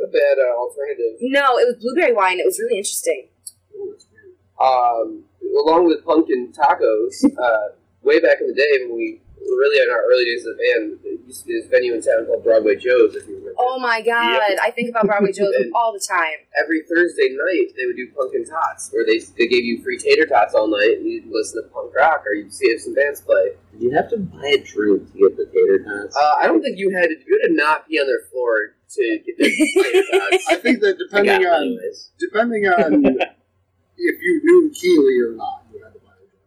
a 0.03 0.11
bad 0.11 0.37
uh, 0.39 0.57
alternative. 0.57 1.17
No, 1.21 1.57
it 1.57 1.65
was 1.65 1.75
blueberry 1.79 2.13
wine. 2.13 2.39
It 2.39 2.45
was 2.45 2.59
really 2.59 2.77
interesting. 2.77 3.27
Ooh, 3.75 3.93
it's 3.93 4.07
weird. 4.11 4.35
Um, 4.59 5.23
along 5.65 5.85
with 5.85 6.03
pumpkin 6.03 6.51
tacos, 6.51 7.23
uh, 7.37 7.75
way 8.01 8.19
back 8.19 8.41
in 8.41 8.47
the 8.47 8.53
day 8.53 8.85
when 8.85 8.95
we 8.95 9.21
really 9.57 9.81
in 9.81 9.89
our 9.89 10.03
early 10.05 10.25
days 10.25 10.45
of 10.45 10.55
the 10.55 10.59
band, 10.61 10.99
there 11.03 11.13
used 11.25 11.41
to 11.41 11.47
be 11.47 11.53
this 11.57 11.67
venue 11.67 11.93
in 11.93 12.01
town 12.01 12.25
called 12.25 12.43
Broadway 12.43 12.75
Joe's, 12.75 13.15
if 13.15 13.27
you 13.27 13.37
remember. 13.39 13.55
Oh 13.57 13.79
my 13.79 14.01
god, 14.01 14.57
I 14.61 14.71
think 14.71 14.89
about 14.89 15.05
Broadway 15.05 15.31
Joe's 15.31 15.53
all 15.75 15.93
the 15.93 16.03
time. 16.03 16.45
Every 16.59 16.83
Thursday 16.83 17.29
night, 17.33 17.73
they 17.77 17.85
would 17.85 17.95
do 17.95 18.07
pumpkin 18.15 18.45
tots, 18.45 18.89
where 18.91 19.05
they, 19.05 19.19
they 19.37 19.47
gave 19.47 19.63
you 19.63 19.81
free 19.83 19.97
tater 19.97 20.25
tots 20.25 20.53
all 20.53 20.67
night, 20.67 20.97
and 20.99 21.05
you'd 21.05 21.27
listen 21.31 21.63
to 21.63 21.69
punk 21.69 21.93
rock, 21.95 22.23
or 22.25 22.33
you'd 22.33 22.53
see 22.53 22.67
if 22.67 22.81
some 22.81 22.93
bands 22.93 23.21
play. 23.21 23.55
Did 23.73 23.81
you 23.81 23.91
have 23.95 24.09
to 24.11 24.17
buy 24.17 24.47
a 24.47 24.61
drink 24.61 25.11
to 25.11 25.17
get 25.17 25.37
the 25.37 25.45
tater 25.49 25.83
tots? 25.83 26.15
Uh, 26.15 26.35
I 26.41 26.47
don't 26.47 26.61
think 26.61 26.77
you 26.77 26.91
had 26.91 27.07
to, 27.07 27.15
you 27.25 27.39
had 27.41 27.49
to 27.49 27.53
not 27.55 27.87
be 27.87 27.99
on 27.99 28.07
their 28.07 28.27
floor 28.31 28.75
to 28.95 29.19
get 29.25 29.37
the 29.37 29.49
tater 29.49 30.03
tots. 30.11 30.45
I 30.49 30.55
think 30.55 30.81
that 30.81 30.97
depending 30.97 31.45
on 31.45 31.63
anyways. 31.63 32.11
depending 32.19 32.65
on 32.67 33.05
if 33.97 34.21
you 34.21 34.41
knew 34.43 34.71
Keeley 34.73 35.19
or 35.19 35.35
not, 35.35 35.63
you 35.73 35.83
had 35.83 35.93
to 35.93 35.99
buy 35.99 36.11
a 36.13 36.25
drink. 36.25 36.43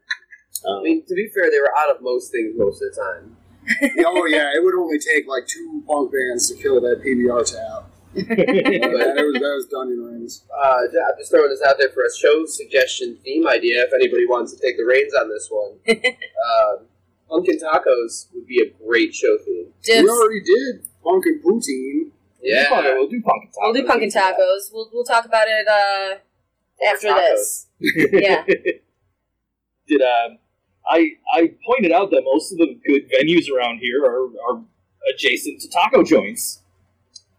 Um, 0.66 0.80
I 0.80 0.82
mean, 0.82 1.04
to 1.06 1.14
be 1.14 1.28
fair, 1.28 1.50
they 1.50 1.58
were 1.58 1.72
out 1.78 1.94
of 1.94 2.02
most 2.02 2.30
things 2.30 2.54
most 2.56 2.82
of 2.82 2.94
the 2.94 3.00
time. 3.00 3.36
oh 4.06 4.26
yeah, 4.26 4.50
it 4.54 4.64
would 4.64 4.74
only 4.74 4.98
take 4.98 5.26
like 5.26 5.46
two 5.46 5.82
punk 5.86 6.12
bands 6.12 6.50
to 6.50 6.60
kill 6.60 6.80
that 6.80 7.02
PBR 7.04 7.44
tab. 7.50 7.84
Yeah, 8.14 8.26
that, 8.26 9.24
was, 9.24 9.34
that 9.40 9.54
was 9.56 9.66
done 9.70 9.88
in 9.88 10.04
rings. 10.04 10.44
Uh, 10.52 10.80
yeah, 10.92 11.00
I'm 11.08 11.18
just 11.18 11.30
throwing 11.30 11.48
this 11.48 11.62
out 11.66 11.76
there 11.78 11.88
for 11.88 12.04
a 12.04 12.14
show 12.14 12.44
suggestion 12.44 13.16
theme 13.24 13.46
idea. 13.48 13.84
If 13.84 13.94
anybody 13.94 14.26
wants 14.26 14.52
to 14.52 14.60
take 14.60 14.76
the 14.76 14.84
reins 14.84 15.14
on 15.14 15.30
this 15.30 15.48
one, 15.50 15.78
uh, 15.88 16.82
pumpkin 17.30 17.58
tacos 17.58 18.26
would 18.34 18.46
be 18.46 18.60
a 18.60 18.68
great 18.84 19.14
show 19.14 19.38
theme. 19.38 19.68
Dibs. 19.82 20.02
We 20.02 20.10
already 20.10 20.42
did 20.44 20.86
punk 21.02 21.24
and 21.24 21.42
poutine. 21.42 22.10
Yeah, 22.42 22.68
we'll 22.70 23.08
do 23.08 23.22
pumpkin 23.22 23.48
tacos. 23.48 23.62
We'll 23.62 23.72
do 23.72 23.86
pumpkin 23.86 24.10
tacos. 24.10 24.72
We'll, 24.72 24.90
we'll 24.92 25.04
talk 25.04 25.24
about 25.24 25.46
it 25.48 25.66
uh, 25.66 26.16
after 26.86 27.08
Tacos. 27.08 27.66
this. 27.80 28.08
Yeah. 28.12 28.44
Did 29.86 30.02
um, 30.02 30.38
I 30.88 31.10
I 31.34 31.52
pointed 31.66 31.92
out 31.92 32.10
that 32.10 32.22
most 32.24 32.52
of 32.52 32.58
the 32.58 32.78
good 32.86 33.10
venues 33.10 33.50
around 33.50 33.78
here 33.78 34.04
are, 34.04 34.26
are 34.50 34.62
adjacent 35.14 35.60
to 35.62 35.68
taco 35.70 36.02
joints. 36.02 36.60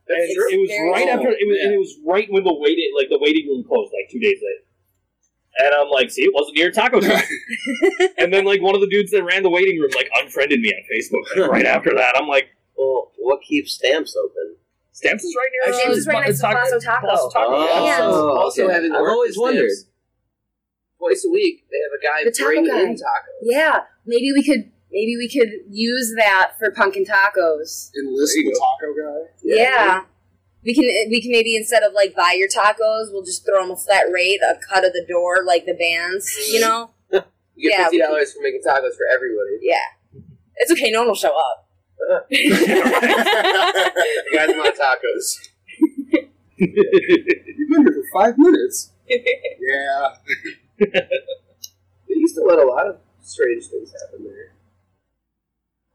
And 0.07 0.19
That's 0.21 0.33
true. 0.35 0.47
it 0.51 0.59
was 0.59 0.69
right 0.93 1.07
after 1.09 1.29
it 1.29 1.47
was, 1.47 1.57
Yeah. 1.57 1.65
and 1.65 1.73
it 1.73 1.77
was 1.79 1.97
right 2.05 2.29
when 2.31 2.43
the 2.43 2.53
waiting 2.53 2.91
like 2.97 3.09
the 3.09 3.19
waiting 3.19 3.47
room 3.47 3.63
closed 3.63 3.91
like 3.93 4.09
two 4.11 4.19
days 4.19 4.37
later. 4.41 4.63
And 5.55 5.73
I'm 5.75 5.89
like, 5.89 6.09
see, 6.11 6.23
it 6.23 6.31
wasn't 6.33 6.57
near 6.57 6.69
a 6.69 6.71
taco 6.73 6.99
joint. 6.99 7.23
and 8.17 8.33
then 8.33 8.43
like 8.43 8.61
one 8.61 8.75
of 8.75 8.81
the 8.81 8.87
dudes 8.87 9.11
that 9.11 9.23
ran 9.23 9.43
the 9.43 9.49
waiting 9.49 9.79
room 9.79 9.91
like 9.95 10.09
unfriended 10.21 10.59
me 10.59 10.69
on 10.73 10.81
Facebook 10.91 11.23
like, 11.39 11.49
right 11.51 11.65
after 11.65 11.93
that. 11.95 12.17
I'm 12.17 12.27
like, 12.27 12.49
well, 12.77 13.11
what 13.19 13.41
keeps 13.43 13.73
stamps 13.73 14.15
open? 14.15 14.55
Stamps 14.93 15.23
is 15.23 15.35
right 15.37 15.47
near. 15.71 15.79
Stamps 15.79 15.97
is 15.97 16.07
right 16.07 16.25
next 16.25 16.37
to 16.37 16.41
Taco- 16.43 16.59
Paso 16.59 16.79
Taco. 16.79 17.07
Paso 17.07 17.29
Taco. 17.29 17.49
Oh, 17.55 17.87
And- 17.87 18.03
also 18.39 18.63
okay. 18.65 18.73
having 18.73 18.91
I've 18.93 19.01
always 19.01 19.37
wondered. 19.37 19.69
Stamps, 19.71 19.89
Twice 21.03 21.25
a 21.25 21.29
week, 21.29 21.65
they 21.69 21.77
have 21.83 21.91
a 21.91 22.01
guy 22.01 22.23
The 22.23 22.31
taco 22.31 22.65
guy. 22.67 22.81
in 22.89 22.95
tacos. 22.95 23.41
Yeah, 23.41 23.79
maybe 24.05 24.31
we 24.31 24.41
could 24.43 24.71
maybe 24.91 25.17
we 25.17 25.27
could 25.27 25.49
use 25.69 26.13
that 26.17 26.51
for 26.57 26.71
pumpkin 26.71 27.03
tacos. 27.03 27.89
Enlist 27.95 28.35
There 28.35 28.43
the 28.45 28.59
taco 28.59 28.93
guy. 28.95 29.19
Yeah. 29.43 30.03
We 30.65 30.73
can 30.73 30.85
we 31.09 31.21
can 31.21 31.31
maybe 31.31 31.57
instead 31.57 31.83
of 31.83 31.91
like 31.93 32.15
buy 32.15 32.35
your 32.37 32.47
tacos, 32.47 33.11
we'll 33.11 33.23
just 33.25 33.45
throw 33.45 33.61
them 33.63 33.71
a 33.71 33.75
flat 33.75 34.05
rate, 34.13 34.39
a 34.41 34.55
cut 34.69 34.85
of 34.85 34.93
the 34.93 35.05
door, 35.09 35.43
like 35.45 35.65
the 35.65 35.73
bands, 35.73 36.25
you 36.51 36.61
know. 36.61 36.91
You 37.55 37.69
get 37.69 37.77
Yeah, 37.79 37.83
fifty 37.85 37.99
dollars 37.99 38.33
for 38.33 38.41
making 38.41 38.61
tacos 38.65 38.95
for 38.97 39.05
everybody. 39.13 39.57
Yeah, 39.61 39.75
it's 40.55 40.71
okay. 40.71 40.89
No 40.89 40.99
one 41.01 41.09
will 41.09 41.15
show 41.15 41.35
up. 41.37 41.69
You 42.31 42.49
guys 44.33 44.49
want 44.49 44.75
tacos? 44.75 45.49
You've 46.57 47.69
been 47.69 47.83
here 47.83 47.93
for 47.93 48.03
five 48.13 48.35
minutes. 48.37 48.91
Yeah. 49.07 50.15
They 50.91 52.15
used 52.15 52.35
to 52.35 52.43
let 52.43 52.59
a 52.59 52.65
lot 52.65 52.87
of 52.87 52.97
strange 53.21 53.65
things 53.67 53.91
happen 54.01 54.25
there. 54.25 54.53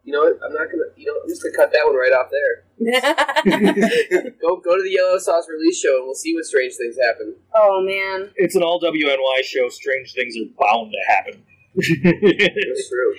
You 0.05 0.12
know 0.14 0.20
what? 0.20 0.39
I'm 0.45 0.53
not 0.55 0.70
gonna. 0.70 0.89
You 0.97 1.07
know, 1.07 1.14
I'm 1.22 1.28
just 1.28 1.43
gonna 1.43 1.55
cut 1.57 1.70
that 1.72 1.84
one 1.84 1.95
right 1.95 2.12
off 2.12 2.30
there. 2.32 2.64
Go 4.41 4.57
go 4.57 4.76
to 4.76 4.82
the 4.82 4.91
Yellow 4.91 5.18
Sauce 5.18 5.47
release 5.51 5.80
show, 5.80 5.97
and 5.99 6.07
we'll 6.07 6.14
see 6.14 6.34
what 6.34 6.45
strange 6.45 6.74
things 6.76 6.97
happen. 7.03 7.34
oh 7.55 7.82
man, 7.84 8.30
it's 8.36 8.55
an 8.55 8.62
all 8.62 8.80
WNY 8.80 9.43
show. 9.45 9.68
Strange 9.68 10.14
things 10.14 10.34
are 10.36 10.49
bound 10.59 10.93
to 10.93 11.12
happen. 11.12 11.45
That's 11.76 12.89
true. 12.89 13.14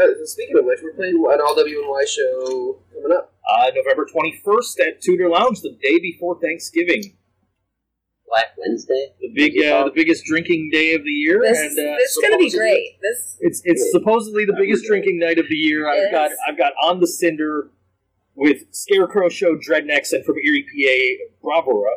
Uh, 0.00 0.08
speaking 0.24 0.58
of 0.58 0.64
which, 0.64 0.80
we're 0.82 0.92
playing 0.94 1.16
an 1.16 1.40
all 1.40 1.54
WNY 1.54 2.06
show 2.08 2.78
coming 2.94 3.16
up. 3.16 3.32
uh, 3.48 3.70
November 3.74 4.06
21st 4.12 4.80
at 4.80 5.00
Tudor 5.02 5.28
Lounge, 5.28 5.60
the 5.60 5.76
day 5.82 5.98
before 6.00 6.40
Thanksgiving. 6.40 7.16
Black 8.28 8.46
Wednesday? 8.58 9.12
The 9.20 9.28
big, 9.34 9.52
uh, 9.64 9.84
the 9.84 9.92
biggest 9.94 10.24
drinking 10.24 10.70
day 10.72 10.94
of 10.94 11.04
the 11.04 11.10
year, 11.10 11.40
this 11.42 11.58
and 11.58 11.70
uh, 11.78 11.96
this 11.98 12.10
is 12.10 12.18
gonna 12.22 12.38
be 12.38 12.50
great. 12.50 12.96
This 13.02 13.36
it's 13.40 13.62
it's 13.64 13.90
supposedly 13.92 14.44
the 14.44 14.54
biggest 14.54 14.84
drinking 14.86 15.18
night 15.18 15.38
of 15.38 15.46
the 15.48 15.54
year. 15.56 15.88
I've 15.88 16.08
It 16.08 16.12
got. 16.12 16.30
I've 16.48 16.58
got 16.58 16.72
on 16.82 17.00
the 17.00 17.06
cinder 17.06 17.70
with 18.34 18.62
Scarecrow 18.72 19.28
Show 19.28 19.56
Dreadnecks 19.56 20.12
and 20.12 20.24
from 20.24 20.36
Erie, 20.44 20.64
PA, 20.64 21.24
Bravura. 21.42 21.90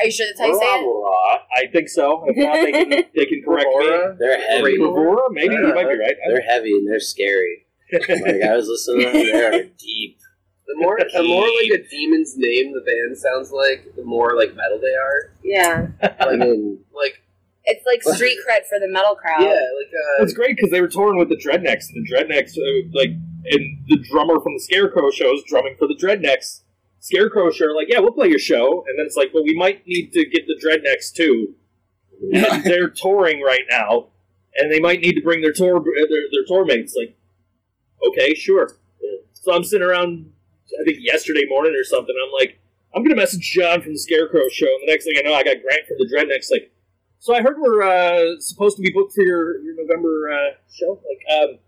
are 0.00 0.04
you 0.06 0.10
sure 0.10 0.26
that's 0.26 0.40
how 0.40 0.46
you 0.46 0.58
say 0.58 0.64
it? 0.66 0.82
Bravura, 0.82 1.10
I 1.56 1.66
think 1.72 1.88
so. 1.88 2.24
If 2.26 2.36
not, 2.36 2.54
they 2.54 2.72
can 2.72 2.90
they 3.14 3.26
can 3.26 3.42
correct 3.44 3.66
Bravura? 3.72 4.16
They're 4.18 4.40
heavy. 4.40 4.62
Great. 4.62 4.78
Bravura, 4.78 5.22
maybe 5.30 5.54
you 5.54 5.74
might 5.74 5.88
be 5.88 5.98
right. 5.98 6.14
They're 6.28 6.40
heavy 6.42 6.72
and 6.72 6.88
they're 6.88 7.00
scary. 7.00 7.64
Like 7.92 8.42
I 8.42 8.54
was 8.54 8.66
listening 8.68 9.06
to 9.06 9.12
them, 9.12 9.26
they're 9.32 9.64
deep. 9.78 10.18
The 10.68 10.74
more, 10.76 10.98
the 10.98 11.22
more 11.22 11.48
like 11.62 11.80
a 11.80 11.88
demon's 11.88 12.34
name 12.36 12.72
the 12.74 12.82
band 12.82 13.16
sounds 13.16 13.50
like, 13.50 13.94
the 13.96 14.04
more 14.04 14.36
like 14.36 14.54
metal 14.54 14.78
they 14.80 14.94
are. 14.94 15.32
Yeah, 15.42 15.86
I 16.20 16.36
mean, 16.36 16.78
Like 16.94 17.22
it's 17.64 17.84
like 17.86 18.02
street 18.16 18.38
cred 18.46 18.66
for 18.68 18.78
the 18.78 18.88
metal 18.88 19.14
crowd. 19.14 19.40
yeah, 19.42 19.48
like 19.48 19.92
uh, 20.20 20.22
It's 20.24 20.34
great 20.34 20.56
because 20.56 20.70
they 20.70 20.80
were 20.80 20.88
touring 20.88 21.18
with 21.18 21.28
the 21.30 21.36
Dreadnecks. 21.36 21.88
and 21.92 22.06
The 22.06 22.14
Dreadnecks, 22.14 22.52
uh, 22.56 22.88
like 22.92 23.10
and 23.50 23.78
the 23.88 23.96
drummer 24.10 24.40
from 24.40 24.54
the 24.54 24.60
Scarecrow 24.60 25.10
show 25.10 25.32
is 25.32 25.42
drumming 25.48 25.74
for 25.78 25.88
the 25.88 25.94
Dreadnecks. 25.94 26.62
Scarecrow 27.00 27.50
show 27.50 27.66
are 27.66 27.74
like, 27.74 27.86
yeah, 27.88 28.00
we'll 28.00 28.12
play 28.12 28.28
your 28.28 28.38
show, 28.40 28.84
and 28.86 28.98
then 28.98 29.06
it's 29.06 29.16
like, 29.16 29.32
well, 29.32 29.44
we 29.44 29.56
might 29.56 29.86
need 29.86 30.12
to 30.12 30.26
get 30.26 30.42
the 30.46 30.58
Dreadnecks 30.62 31.12
too. 31.12 31.54
And 32.32 32.64
they're 32.64 32.90
touring 32.90 33.40
right 33.42 33.64
now, 33.70 34.08
and 34.56 34.70
they 34.70 34.80
might 34.80 35.00
need 35.00 35.14
to 35.14 35.22
bring 35.22 35.40
their 35.40 35.52
tour 35.52 35.76
uh, 35.78 35.82
their, 36.10 36.22
their 36.32 36.44
tour 36.46 36.64
mates. 36.66 36.94
Like, 36.98 37.16
okay, 38.08 38.34
sure. 38.34 38.76
So 39.34 39.52
I'm 39.54 39.62
sitting 39.64 39.86
around, 39.86 40.32
I 40.80 40.84
think 40.84 40.98
yesterday 41.00 41.44
morning 41.48 41.74
or 41.78 41.84
something. 41.84 42.14
I'm 42.14 42.32
like, 42.32 42.58
I'm 42.94 43.02
gonna 43.02 43.16
message 43.16 43.50
John 43.52 43.82
from 43.82 43.92
the 43.92 43.98
Scarecrow 43.98 44.48
show, 44.50 44.66
and 44.66 44.88
the 44.88 44.92
next 44.92 45.04
thing 45.04 45.14
I 45.18 45.22
know, 45.22 45.34
I 45.34 45.42
got 45.42 45.62
Grant 45.62 45.86
from 45.86 45.96
the 45.98 46.08
Dreadnecks. 46.12 46.50
Like, 46.50 46.72
so 47.18 47.34
I 47.34 47.42
heard 47.42 47.56
we're 47.58 47.82
uh, 47.82 48.40
supposed 48.40 48.76
to 48.76 48.82
be 48.82 48.92
booked 48.92 49.14
for 49.14 49.22
your 49.22 49.60
your 49.60 49.74
November 49.76 50.30
uh, 50.30 50.50
show. 50.72 51.00
Like, 51.08 51.40
um, 51.40 51.58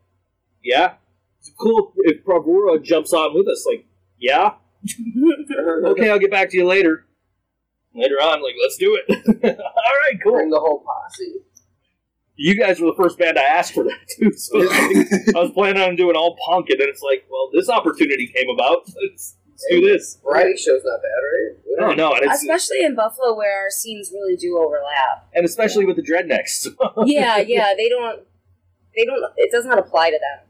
yeah, 0.62 0.94
it's 1.38 1.50
cool 1.58 1.92
if 1.98 2.24
Bravura 2.24 2.80
jumps 2.80 3.12
on 3.12 3.34
with 3.34 3.48
us. 3.48 3.66
Like, 3.68 3.86
yeah, 4.18 4.54
okay, 5.84 6.10
I'll 6.10 6.18
get 6.18 6.30
back 6.30 6.50
to 6.50 6.56
you 6.56 6.66
later. 6.66 7.06
Later 7.94 8.16
on, 8.16 8.42
like, 8.42 8.54
let's 8.62 8.76
do 8.76 8.96
it. 8.96 9.04
All 9.58 9.92
right, 10.04 10.22
cool. 10.22 10.32
Bring 10.34 10.50
the 10.50 10.60
whole 10.60 10.84
posse. 10.84 11.40
You 12.42 12.54
guys 12.58 12.80
were 12.80 12.86
the 12.86 12.96
first 12.96 13.18
band 13.18 13.38
I 13.38 13.42
asked 13.42 13.74
for 13.74 13.84
that 13.84 13.98
too. 14.16 14.32
So 14.32 14.60
I 14.62 15.42
was 15.42 15.50
planning 15.52 15.82
on 15.82 15.94
doing 15.94 16.16
all 16.16 16.38
punk, 16.48 16.70
and 16.70 16.80
then 16.80 16.88
it's 16.88 17.02
like, 17.02 17.26
well, 17.30 17.50
this 17.52 17.68
opportunity 17.68 18.32
came 18.34 18.48
about. 18.48 18.86
Let's, 18.86 19.36
let's 19.50 19.66
do 19.70 19.82
this. 19.82 20.18
Variety 20.24 20.56
show's 20.56 20.80
not 20.82 21.00
bad, 21.02 21.86
right? 21.86 21.96
No, 21.96 22.08
no, 22.08 22.14
it's 22.14 22.40
Especially 22.40 22.82
in 22.82 22.94
Buffalo, 22.94 23.36
where 23.36 23.64
our 23.64 23.68
scenes 23.68 24.10
really 24.10 24.36
do 24.36 24.56
overlap. 24.56 25.28
and 25.34 25.44
especially 25.44 25.84
with 25.84 25.96
the 25.96 26.02
Dreadnecks. 26.02 26.66
yeah, 27.04 27.36
yeah, 27.36 27.74
they 27.76 27.90
don't. 27.90 28.22
They 28.96 29.04
don't. 29.04 29.22
It 29.36 29.52
does 29.52 29.66
not 29.66 29.78
apply 29.78 30.08
to 30.10 30.18
them. 30.18 30.46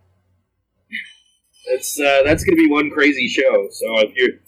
That's 1.69 1.99
uh, 1.99 2.23
that's 2.25 2.45
going 2.45 2.57
to 2.57 2.63
be 2.63 2.71
one 2.71 2.91
crazy 2.91 3.27
show. 3.27 3.67
So 3.73 3.99
if 3.99 4.15
you're 4.15 4.39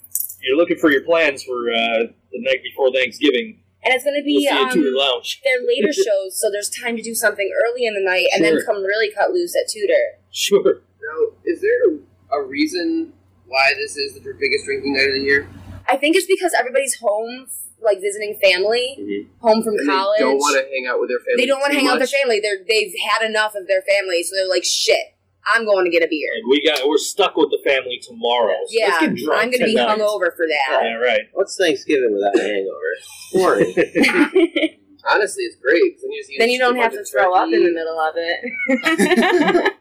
you're 0.41 0.55
looking 0.55 0.77
for 0.77 0.91
your 0.91 1.03
plans 1.03 1.43
for 1.43 1.69
uh, 1.69 2.07
the 2.31 2.39
night 2.39 2.63
before 2.63 2.89
Thanksgiving, 2.93 3.62
And 3.83 3.93
it's 3.93 4.03
going 4.03 4.15
to 4.15 4.21
we'll 4.21 4.39
be 4.39 4.47
see 4.47 4.53
you 4.53 4.65
at 4.65 4.71
Tudor 4.71 4.89
um, 4.89 4.95
Lounge. 4.95 5.41
their 5.43 5.59
later 5.65 5.91
shows, 5.91 6.39
so 6.39 6.49
there's 6.51 6.69
time 6.69 6.95
to 6.95 7.03
do 7.03 7.13
something 7.13 7.51
early 7.65 7.85
in 7.85 7.93
the 7.93 8.01
night, 8.01 8.27
and 8.33 8.43
then 8.43 8.59
come 8.65 8.81
really 8.83 9.11
cut 9.11 9.31
loose 9.31 9.55
at 9.55 9.67
Tudor. 9.69 10.17
Sure. 10.31 10.81
Now, 11.01 11.35
is 11.45 11.61
there 11.61 11.97
a 12.31 12.41
reason 12.41 13.13
why 13.47 13.73
this 13.75 13.97
is 13.97 14.13
the 14.15 14.33
biggest 14.39 14.65
drinking 14.65 14.93
night 14.95 15.07
of 15.07 15.13
the 15.13 15.19
year? 15.21 15.47
I 15.87 15.97
think 15.97 16.15
it's 16.15 16.25
because 16.25 16.53
everybody's 16.57 16.95
home, 16.95 17.47
like 17.81 17.99
visiting 17.99 18.39
family, 18.41 18.95
Mhm. 18.97 19.27
home 19.39 19.61
from 19.61 19.75
And 19.77 19.87
college. 19.87 20.19
They 20.19 20.23
don't 20.25 20.37
want 20.37 20.55
to 20.57 20.71
hang 20.71 20.87
out 20.87 20.99
with 21.01 21.09
their 21.09 21.19
family. 21.19 21.43
They 21.43 21.45
don't 21.45 21.59
want 21.59 21.73
to 21.73 21.79
too 21.79 21.85
hang 21.85 21.89
out 21.93 21.99
with 21.99 22.09
their 22.09 22.19
family. 22.19 22.39
They're 22.39 22.63
they've 22.65 22.93
had 23.11 23.27
enough 23.27 23.53
of 23.55 23.67
their 23.67 23.81
family, 23.81 24.23
so 24.23 24.35
they're 24.35 24.47
like, 24.47 24.63
shit, 24.63 25.12
I'm 25.51 25.65
going 25.65 25.83
to 25.85 25.91
get 25.91 26.03
a 26.03 26.07
beer. 26.09 26.29
And 26.35 26.43
we 26.49 26.61
got 26.65 26.87
we're 26.87 26.97
stuck 26.97 27.35
with 27.35 27.49
the 27.49 27.59
family 27.65 27.99
tomorrow. 28.01 28.55
So 28.67 28.71
Yeah, 28.71 28.85
let's 28.87 28.99
get 29.01 29.15
drunk 29.25 29.41
I'm 29.43 29.49
going 29.49 29.59
to 29.59 29.65
be 29.65 29.73
tonight. 29.75 29.99
hungover 29.99 30.33
for 30.35 30.47
that. 30.47 30.81
Yeah, 30.83 30.93
right. 30.95 31.21
What's 31.33 31.57
Thanksgiving 31.57 32.13
without 32.13 32.35
a 32.35 32.43
hangover? 32.43 32.95
Boring. 33.33 33.75
Honestly, 35.09 35.43
it's 35.43 35.57
great. 35.57 35.99
Then 36.01 36.11
you, 36.11 36.23
then 36.39 36.49
you 36.49 36.57
don't 36.59 36.77
have 36.77 36.93
to 36.93 36.99
of 37.01 37.07
throw 37.09 37.33
up 37.33 37.49
in 37.51 37.61
the 37.63 37.73
middle 37.73 37.99
of 37.99 38.13
it. 38.15 39.73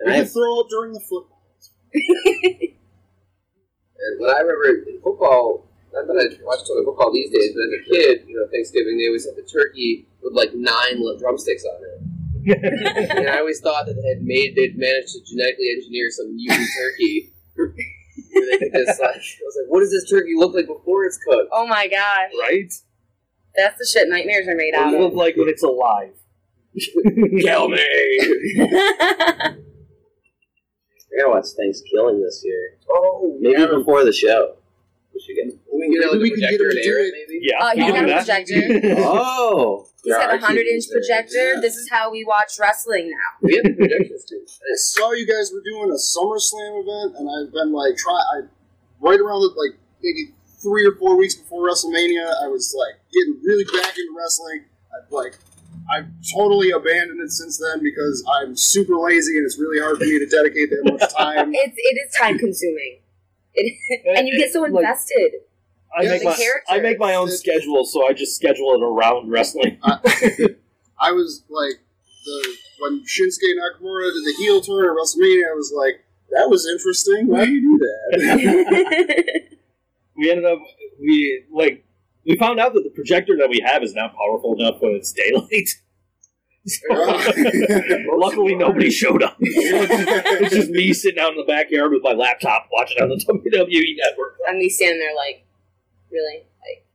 And 0.00 0.06
We 0.06 0.12
I 0.12 0.16
can 0.16 0.26
throw 0.26 0.60
up 0.60 0.68
during 0.68 0.92
the 0.92 1.00
football. 1.00 1.40
And 1.94 2.74
when 4.20 4.28
I 4.30 4.40
remember 4.40 4.64
in 4.90 5.00
football, 5.02 5.64
not 5.94 6.06
that 6.08 6.16
I 6.18 6.24
watch 6.44 6.60
a 6.60 6.64
ton 6.66 6.76
of 6.78 6.84
football 6.84 7.10
these 7.14 7.30
days, 7.30 7.54
but 7.54 7.62
as 7.62 7.72
a 7.72 7.80
kid, 7.88 8.24
you 8.28 8.34
know, 8.36 8.44
Thanksgiving 8.52 8.98
they 8.98 9.06
always 9.06 9.24
had 9.24 9.36
the 9.36 9.42
turkey 9.48 10.06
with 10.22 10.34
like 10.34 10.52
nine 10.52 11.00
drumsticks 11.18 11.64
on 11.64 11.80
it. 11.80 12.00
and 13.16 13.28
I 13.28 13.38
always 13.38 13.60
thought 13.60 13.86
that 13.86 13.94
they 13.94 14.08
had 14.14 14.22
made, 14.22 14.54
they'd 14.56 14.76
managed 14.76 15.12
to 15.12 15.20
genetically 15.24 15.70
engineer 15.76 16.08
some 16.10 16.34
mutant 16.36 16.68
turkey. 16.78 17.32
Where 17.56 18.46
they 18.50 18.58
could 18.58 18.72
just 18.72 19.00
like, 19.00 19.14
I 19.14 19.44
was 19.44 19.56
like, 19.60 19.68
what 19.68 19.80
does 19.80 19.90
this 19.90 20.08
turkey 20.10 20.32
look 20.36 20.54
like 20.54 20.66
before 20.66 21.04
it's 21.04 21.18
cooked? 21.28 21.50
oh 21.52 21.66
my 21.66 21.86
gosh, 21.88 22.30
right? 22.40 22.72
that's 23.56 23.78
the 23.78 23.86
shit 23.86 24.08
nightmares 24.08 24.48
are 24.48 24.56
made 24.56 24.72
What 24.74 24.80
out 24.82 24.90
does 24.90 24.94
it 24.94 24.96
of. 25.00 25.02
look 25.12 25.14
like 25.14 25.36
when 25.36 25.48
it's 25.48 25.62
alive? 25.62 26.14
Kill 27.40 27.68
me. 27.68 27.78
I 31.14 31.18
gotta 31.18 31.30
watch 31.30 31.46
Thanksgiving 31.56 32.20
this 32.22 32.42
year. 32.44 32.78
Oh, 32.90 33.36
Maybe 33.40 33.60
Yeah. 33.60 33.66
before 33.68 34.04
the 34.04 34.12
show. 34.12 34.56
We 35.14 35.20
should 35.22 35.36
we 35.72 35.80
can 35.86 35.92
get 35.94 36.10
on 36.10 36.18
Maybe 36.18 36.18
the 36.18 36.22
we 36.22 36.30
can 36.30 36.40
get 36.40 36.58
projector 36.58 36.64
him 36.64 36.70
and 36.70 36.82
to 36.82 36.88
air 36.90 36.98
do 36.98 37.02
it, 37.02 37.06
it. 37.06 37.14
maybe. 37.14 37.36
Yeah, 37.46 37.62
Oh, 37.62 37.72
you 37.72 37.84
you 37.86 37.92
can 37.92 37.94
can 37.94 38.04
do 38.04 38.12
a 38.12 38.16
projector. 38.18 38.62
Oh, 39.06 39.86
He's 40.02 40.10
Yeah, 40.10 40.18
got 40.26 40.30
I 40.30 40.36
a 40.36 40.40
hundred-inch 40.40 40.84
projector. 40.90 41.54
Yeah. 41.54 41.60
This 41.60 41.76
is 41.76 41.88
how 41.88 42.10
we 42.10 42.24
watch 42.24 42.58
wrestling 42.58 43.10
now. 43.10 43.30
We 43.40 43.54
have 43.56 43.64
the 43.64 43.74
projector 43.78 44.18
screen. 44.18 44.44
I 44.72 44.74
saw 44.76 45.12
you 45.12 45.26
guys 45.26 45.52
were 45.54 45.62
doing 45.64 45.88
a 45.90 45.96
SummerSlam 46.00 46.82
event, 46.82 47.10
and 47.16 47.24
I've 47.30 47.52
been 47.52 47.72
like 47.72 47.96
try 47.96 48.18
I 48.18 48.36
right 49.00 49.20
around 49.20 49.40
the, 49.46 49.54
like 49.56 49.78
maybe 50.02 50.34
three 50.62 50.84
or 50.86 50.96
four 50.96 51.16
weeks 51.16 51.34
before 51.34 51.68
WrestleMania. 51.68 52.26
I 52.42 52.48
was 52.48 52.74
like 52.76 52.98
getting 53.12 53.38
really 53.44 53.64
back 53.64 53.94
into 53.96 54.12
wrestling. 54.18 54.64
I've 54.92 55.10
like 55.12 55.38
I've 55.94 56.06
totally 56.34 56.70
abandoned 56.70 57.20
it 57.20 57.30
since 57.30 57.58
then 57.58 57.82
because 57.82 58.24
I'm 58.40 58.56
super 58.56 58.96
lazy 58.96 59.36
and 59.36 59.44
it's 59.44 59.58
really 59.58 59.80
hard 59.80 59.98
for 59.98 60.04
me 60.04 60.18
to 60.18 60.26
dedicate 60.26 60.70
that 60.70 60.82
much 60.90 61.12
time. 61.18 61.52
It's 61.54 61.74
it 61.76 61.96
is 62.08 62.14
time 62.14 62.38
consuming, 62.38 62.98
it, 63.54 64.16
and 64.18 64.28
you 64.28 64.38
get 64.38 64.52
so 64.52 64.60
Like, 64.62 64.70
invested. 64.70 65.32
I 65.96 66.02
Yeah, 66.02 66.10
make 66.10 66.24
my. 66.24 66.48
I 66.68 66.80
make 66.80 66.98
my 66.98 67.14
own 67.14 67.30
schedule, 67.30 67.84
so 67.84 68.06
I 68.08 68.12
just 68.12 68.34
schedule 68.34 68.74
it 68.74 68.82
around 68.82 69.30
wrestling. 69.30 69.78
I 69.84 71.12
was 71.12 71.44
like 71.48 71.80
the 72.24 72.56
when 72.80 73.04
Shinsuke 73.04 73.54
Nakamura 73.54 74.12
did 74.12 74.24
the 74.24 74.34
heel 74.38 74.60
turn 74.60 74.84
at 74.84 74.90
WrestleMania. 74.90 75.50
I 75.50 75.54
was 75.54 75.72
like, 75.76 76.04
that 76.30 76.50
was 76.50 76.66
interesting. 76.66 77.28
Why 77.28 77.44
do 77.44 77.52
you 77.52 77.78
do 77.78 78.18
that? 78.18 79.42
we 80.16 80.30
ended 80.30 80.44
up 80.44 80.58
we 81.00 81.44
like 81.52 81.84
we 82.26 82.36
found 82.36 82.58
out 82.58 82.74
that 82.74 82.82
the 82.82 82.90
projector 82.90 83.36
that 83.36 83.48
we 83.48 83.60
have 83.64 83.82
is 83.82 83.94
not 83.94 84.14
powerful 84.16 84.54
enough 84.58 84.80
when 84.80 84.92
it's 84.92 85.12
daylight. 85.12 85.68
Luckily, 88.16 88.54
nobody 88.54 88.90
showed 88.90 89.22
up. 89.22 89.36
it's 89.40 90.54
just 90.54 90.70
me 90.70 90.92
sitting 90.92 91.18
out 91.22 91.32
in 91.32 91.36
the 91.38 91.44
backyard 91.44 91.92
with 91.92 92.02
my 92.02 92.12
laptop 92.12 92.68
watching 92.72 93.02
on 93.02 93.08
the 93.08 93.16
WWE 93.16 93.96
network. 94.02 94.36
and 94.48 94.58
we 94.58 94.68
stand 94.68 95.00
there 95.00 95.14
like, 95.14 95.44
really, 96.10 96.38
like, 96.62 96.86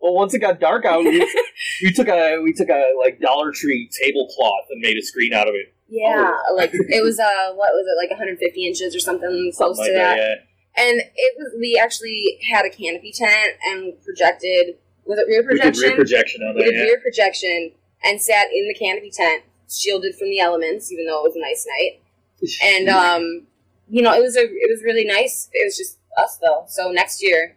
Well, 0.00 0.14
once 0.14 0.34
it 0.34 0.38
got 0.40 0.60
dark 0.60 0.84
out, 0.84 1.04
we, 1.04 1.18
we 1.82 1.92
took 1.92 2.08
a 2.08 2.40
we 2.42 2.52
took 2.52 2.68
a 2.68 2.92
like 2.98 3.20
Dollar 3.20 3.52
Tree 3.52 3.88
tablecloth 4.00 4.66
and 4.70 4.80
made 4.80 4.96
a 4.96 5.02
screen 5.02 5.32
out 5.32 5.48
of 5.48 5.54
it. 5.54 5.74
yeah, 5.88 6.32
like 6.54 6.70
it 6.72 7.02
was 7.02 7.18
uh, 7.18 7.52
what 7.54 7.70
was 7.72 7.86
it, 7.86 7.96
like 8.02 8.10
150 8.10 8.66
inches 8.66 8.94
or 8.94 9.00
something 9.00 9.52
close 9.56 9.76
Something 9.76 9.94
to 9.94 9.98
like 9.98 10.16
that. 10.16 10.16
that. 10.16 10.38
And 10.74 11.00
it 11.00 11.34
was 11.36 11.52
we 11.58 11.78
actually 11.82 12.38
had 12.50 12.64
a 12.64 12.70
canopy 12.70 13.12
tent 13.12 13.56
and 13.66 13.92
projected. 14.04 14.76
Was 15.04 15.18
it 15.18 15.26
rear 15.26 15.42
Yeah. 15.42 15.64
Projection? 15.64 15.82
rear 15.88 15.96
projection 15.96 16.42
on 16.42 16.54
we 16.54 16.64
that. 16.64 16.72
Yeah. 16.72 16.82
rear 16.82 17.00
projection 17.00 17.72
and 18.04 18.20
sat 18.20 18.46
in 18.54 18.68
the 18.68 18.74
canopy 18.74 19.10
tent, 19.10 19.44
shielded 19.70 20.14
from 20.16 20.28
the 20.28 20.40
elements, 20.40 20.90
even 20.92 21.06
though 21.06 21.24
it 21.24 21.28
was 21.28 21.36
a 21.36 21.40
nice 21.40 21.66
night. 21.78 22.00
And 22.62 22.88
um, 23.00 23.46
you 23.90 24.02
know, 24.02 24.12
it 24.14 24.20
was 24.22 24.36
a 24.36 24.42
it 24.42 24.70
was 24.70 24.82
really 24.82 25.04
nice. 25.04 25.48
It 25.52 25.64
was 25.66 25.76
just 25.76 25.98
us 26.18 26.38
though. 26.42 26.64
So 26.68 26.90
next 26.90 27.22
year, 27.22 27.56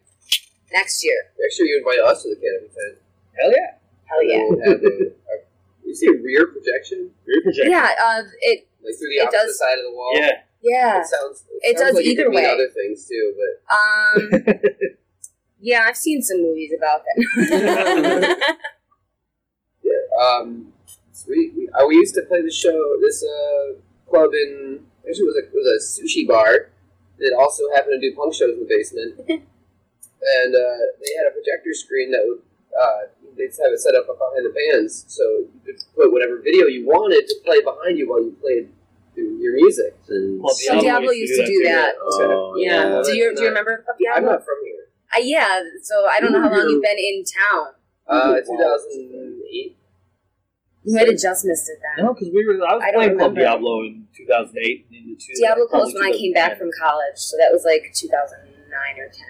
next 0.74 1.04
year, 1.04 1.16
Make 1.40 1.52
sure 1.52 1.66
you 1.66 1.78
invite 1.80 2.00
us 2.00 2.24
to 2.24 2.30
the 2.30 2.36
canopy 2.36 2.68
tent. 2.74 2.98
Hell 3.40 3.52
yeah, 3.52 3.72
hell 4.06 4.24
yeah, 4.24 4.46
We'll 4.50 4.70
have 4.72 4.82
the- 4.82 5.14
uh, 5.32 5.38
you 5.86 5.94
see 5.94 6.10
rear 6.10 6.48
projection? 6.48 7.12
rear 7.26 7.42
projection. 7.44 7.72
yeah. 7.72 7.92
Uh, 8.02 8.24
it 8.42 8.68
Like 8.84 8.96
through 8.98 9.10
the 9.10 9.16
It 9.18 9.28
opposite 9.28 9.46
does- 9.48 9.60
side 9.60 9.78
of 9.78 9.84
the 9.86 9.92
wall? 9.92 10.12
Yeah, 10.16 10.32
yeah. 10.64 11.00
It 11.02 11.06
sounds, 11.08 11.44
It 11.62 11.78
sounds 11.78 11.90
does 11.90 11.96
like 11.96 12.06
it 12.06 12.10
either 12.10 12.24
could 12.26 12.34
way. 12.34 12.46
other 12.46 12.70
things 12.70 13.08
too, 13.08 13.34
but 13.38 13.76
Um, 13.76 14.54
yeah, 15.62 15.84
I've 15.88 15.98
seen 15.98 16.22
some 16.22 16.42
movies 16.42 16.72
about 16.78 17.04
that. 17.06 18.58
Um, 20.20 20.74
sweet. 21.12 21.54
We, 21.56 21.70
uh, 21.70 21.86
we 21.88 21.96
used 21.96 22.16
to 22.16 22.22
play 22.24 22.42
the 22.42 22.52
show, 22.52 22.98
this 23.02 23.24
uh, 23.24 23.80
club 24.10 24.32
in, 24.34 24.82
actually 25.08 25.26
it 25.26 25.32
was, 25.32 25.38
a, 25.38 25.46
it 25.46 25.54
was 25.54 25.68
a 25.68 25.80
sushi 25.84 26.28
bar 26.28 26.70
that 27.20 27.36
also 27.38 27.64
happened 27.76 28.02
to 28.02 28.10
do 28.10 28.16
punk 28.16 28.34
shows 28.34 28.54
in 28.54 28.60
the 28.60 28.70
basement. 28.70 29.20
and 29.30 30.52
uh, 30.56 30.82
they 31.00 31.12
had 31.18 31.28
a 31.28 31.32
projector 31.32 31.74
screen 31.74 32.12
that 32.12 32.24
would, 32.26 32.42
uh, 32.76 33.08
they'd 33.38 33.52
have 33.64 33.72
it 33.72 33.80
set 33.80 33.96
up 33.96 34.08
behind 34.08 34.46
the 34.46 34.54
bands, 34.54 35.06
so 35.08 35.24
you 35.24 35.60
could 35.66 35.80
put 35.96 36.12
whatever 36.12 36.40
video 36.44 36.68
you 36.68 36.86
wanted 36.86 37.28
to 37.28 37.36
play 37.46 37.62
behind 37.64 37.98
you 37.98 38.10
while 38.10 38.22
you 38.22 38.36
played 38.42 38.70
your 39.16 39.56
music. 39.56 39.96
And 40.10 40.42
Well, 40.42 40.54
so 40.54 40.80
Diablo 40.80 41.12
used 41.12 41.40
to 41.40 41.46
do 41.46 41.64
that. 41.66 41.96
Oh, 42.02 42.56
Yeah. 42.58 42.98
Yeah. 42.98 43.02
Do 43.04 43.16
you 43.16 43.36
do 43.36 43.44
you 43.44 43.48
remember 43.48 43.86
I'm 43.88 43.96
Diablo? 43.98 44.32
not 44.32 44.46
from 44.46 44.56
here. 44.64 44.88
Uh, 45.14 45.22
yeah. 45.22 45.62
So 45.84 46.06
I 46.12 46.20
don't 46.20 46.34
know 46.34 46.42
how 46.42 46.52
long 46.52 46.70
you've 46.70 46.84
been 46.84 46.98
in 46.98 47.24
town. 47.24 47.68
Uh, 48.08 48.36
2008. 48.42 49.78
You 50.86 50.94
might 50.96 51.08
have 51.08 51.18
just 51.20 51.44
missed 51.46 51.68
it 51.70 51.80
then. 51.82 52.06
no, 52.06 52.14
because 52.14 52.30
we 52.34 52.46
were. 52.46 52.54
I 52.62 52.76
was 52.78 52.84
I 52.86 52.92
don't 52.92 53.02
playing 53.02 53.18
Club 53.18 53.32
remember. 53.34 53.42
Diablo 53.42 53.82
in 53.84 54.08
2008 54.16 54.86
and 54.90 54.96
into 55.10 55.18
two, 55.18 55.34
Diablo 55.42 55.66
probably 55.68 55.92
closed 55.92 55.96
when 55.98 56.14
I 56.14 56.18
came 56.18 56.34
back 56.34 56.58
from 56.58 56.70
college, 56.80 57.18
so 57.18 57.38
that 57.38 57.50
was 57.52 57.66
like 57.66 57.92
2009 57.94 59.00
or 59.02 59.10
10. 59.10 59.26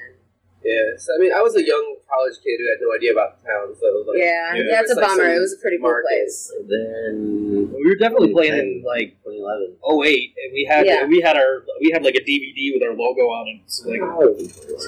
Yeah, 0.65 0.97
so 0.97 1.13
I 1.13 1.21
mean, 1.21 1.31
I 1.31 1.41
was 1.45 1.55
a 1.55 1.61
young 1.63 1.95
college 2.09 2.41
kid 2.43 2.57
who 2.57 2.65
had 2.67 2.81
no 2.81 2.89
idea 2.97 3.13
about 3.13 3.37
the 3.37 3.45
town, 3.47 3.69
so 3.79 3.85
like, 4.09 4.17
yeah, 4.17 4.55
Yeah. 4.55 4.63
yeah, 4.65 4.81
it's 4.81 4.91
a 4.91 4.95
like 4.95 5.07
bummer. 5.07 5.29
It 5.29 5.39
was 5.39 5.53
a 5.53 5.61
pretty 5.61 5.77
cool 5.77 5.93
place. 6.01 6.51
And 6.57 6.65
then 6.67 7.71
We 7.77 7.85
were 7.85 7.95
definitely 7.95 8.33
playing 8.33 8.57
in 8.57 8.83
like 8.83 9.13
2011. 9.23 9.77
08, 9.79 10.33
and 10.43 10.53
we 10.53 10.65
had 10.67 10.85
Yeah. 10.87 11.05
we 11.05 11.21
had 11.21 11.37
our 11.37 11.63
we 11.79 11.91
had 11.93 12.01
like 12.03 12.15
a 12.15 12.23
DVD 12.25 12.73
with 12.73 12.81
our 12.81 12.95
logo 12.97 13.29
on 13.29 13.45
it, 13.47 13.61
so 13.69 13.87
like 13.93 14.01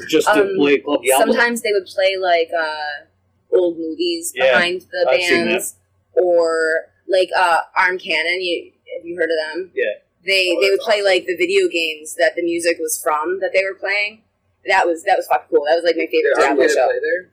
just 0.10 0.26
to 0.34 0.42
Um, 0.50 0.56
play 0.58 0.80
Club 0.80 1.04
Diablo. 1.04 1.32
Sometimes 1.32 1.62
they 1.62 1.72
would 1.72 1.86
play 1.86 2.18
like 2.18 2.50
uh, 2.58 3.06
old 3.54 3.78
movies 3.78 4.34
Yeah, 4.36 4.58
behind 4.58 4.82
the 4.92 5.06
I've 5.08 5.22
seen 5.22 5.46
bands, 5.46 5.76
or 6.22 6.88
like 7.08 7.30
uh, 7.38 7.60
Arm 7.76 7.98
Cannon. 8.00 8.42
You 8.42 8.72
have 8.98 9.06
you 9.06 9.16
heard 9.18 9.30
of 9.30 9.38
them? 9.54 9.72
Yeah. 9.76 9.86
They 10.26 10.48
Oh, 10.56 10.62
they 10.62 10.70
would 10.70 10.80
that's 10.80 10.86
play 10.86 11.02
like 11.04 11.26
the 11.26 11.36
video 11.38 11.68
games 11.70 12.16
that 12.16 12.36
the 12.36 12.44
music 12.44 12.78
was 12.80 13.00
from 13.02 13.40
that 13.40 13.52
they 13.54 13.64
were 13.64 13.76
playing. 13.76 14.24
That 14.68 14.86
was 14.86 15.04
that 15.04 15.16
was 15.18 15.28
fucking 15.28 15.48
cool. 15.50 15.64
That 15.68 15.76
was 15.76 15.84
like 15.86 15.96
my 15.96 16.08
favorite 16.12 16.36
Did 16.36 16.42
Diablo 16.42 16.64
Cannon 16.68 16.76
show. 16.76 16.86
play 16.88 17.00
there? 17.02 17.30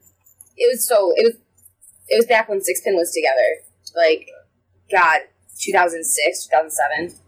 It 0.56 0.68
was 0.72 0.86
so 0.86 1.12
it 1.16 1.24
was 1.24 1.34
it 2.08 2.16
was 2.16 2.26
back 2.26 2.48
when 2.48 2.60
Sixpin 2.60 2.94
was 2.94 3.12
together. 3.12 3.66
Like 3.96 4.28
God, 4.92 5.22
two 5.58 5.72
thousand 5.72 6.04
six, 6.04 6.46
two 6.46 6.50
thousand 6.54 6.70
seven. 6.70 7.18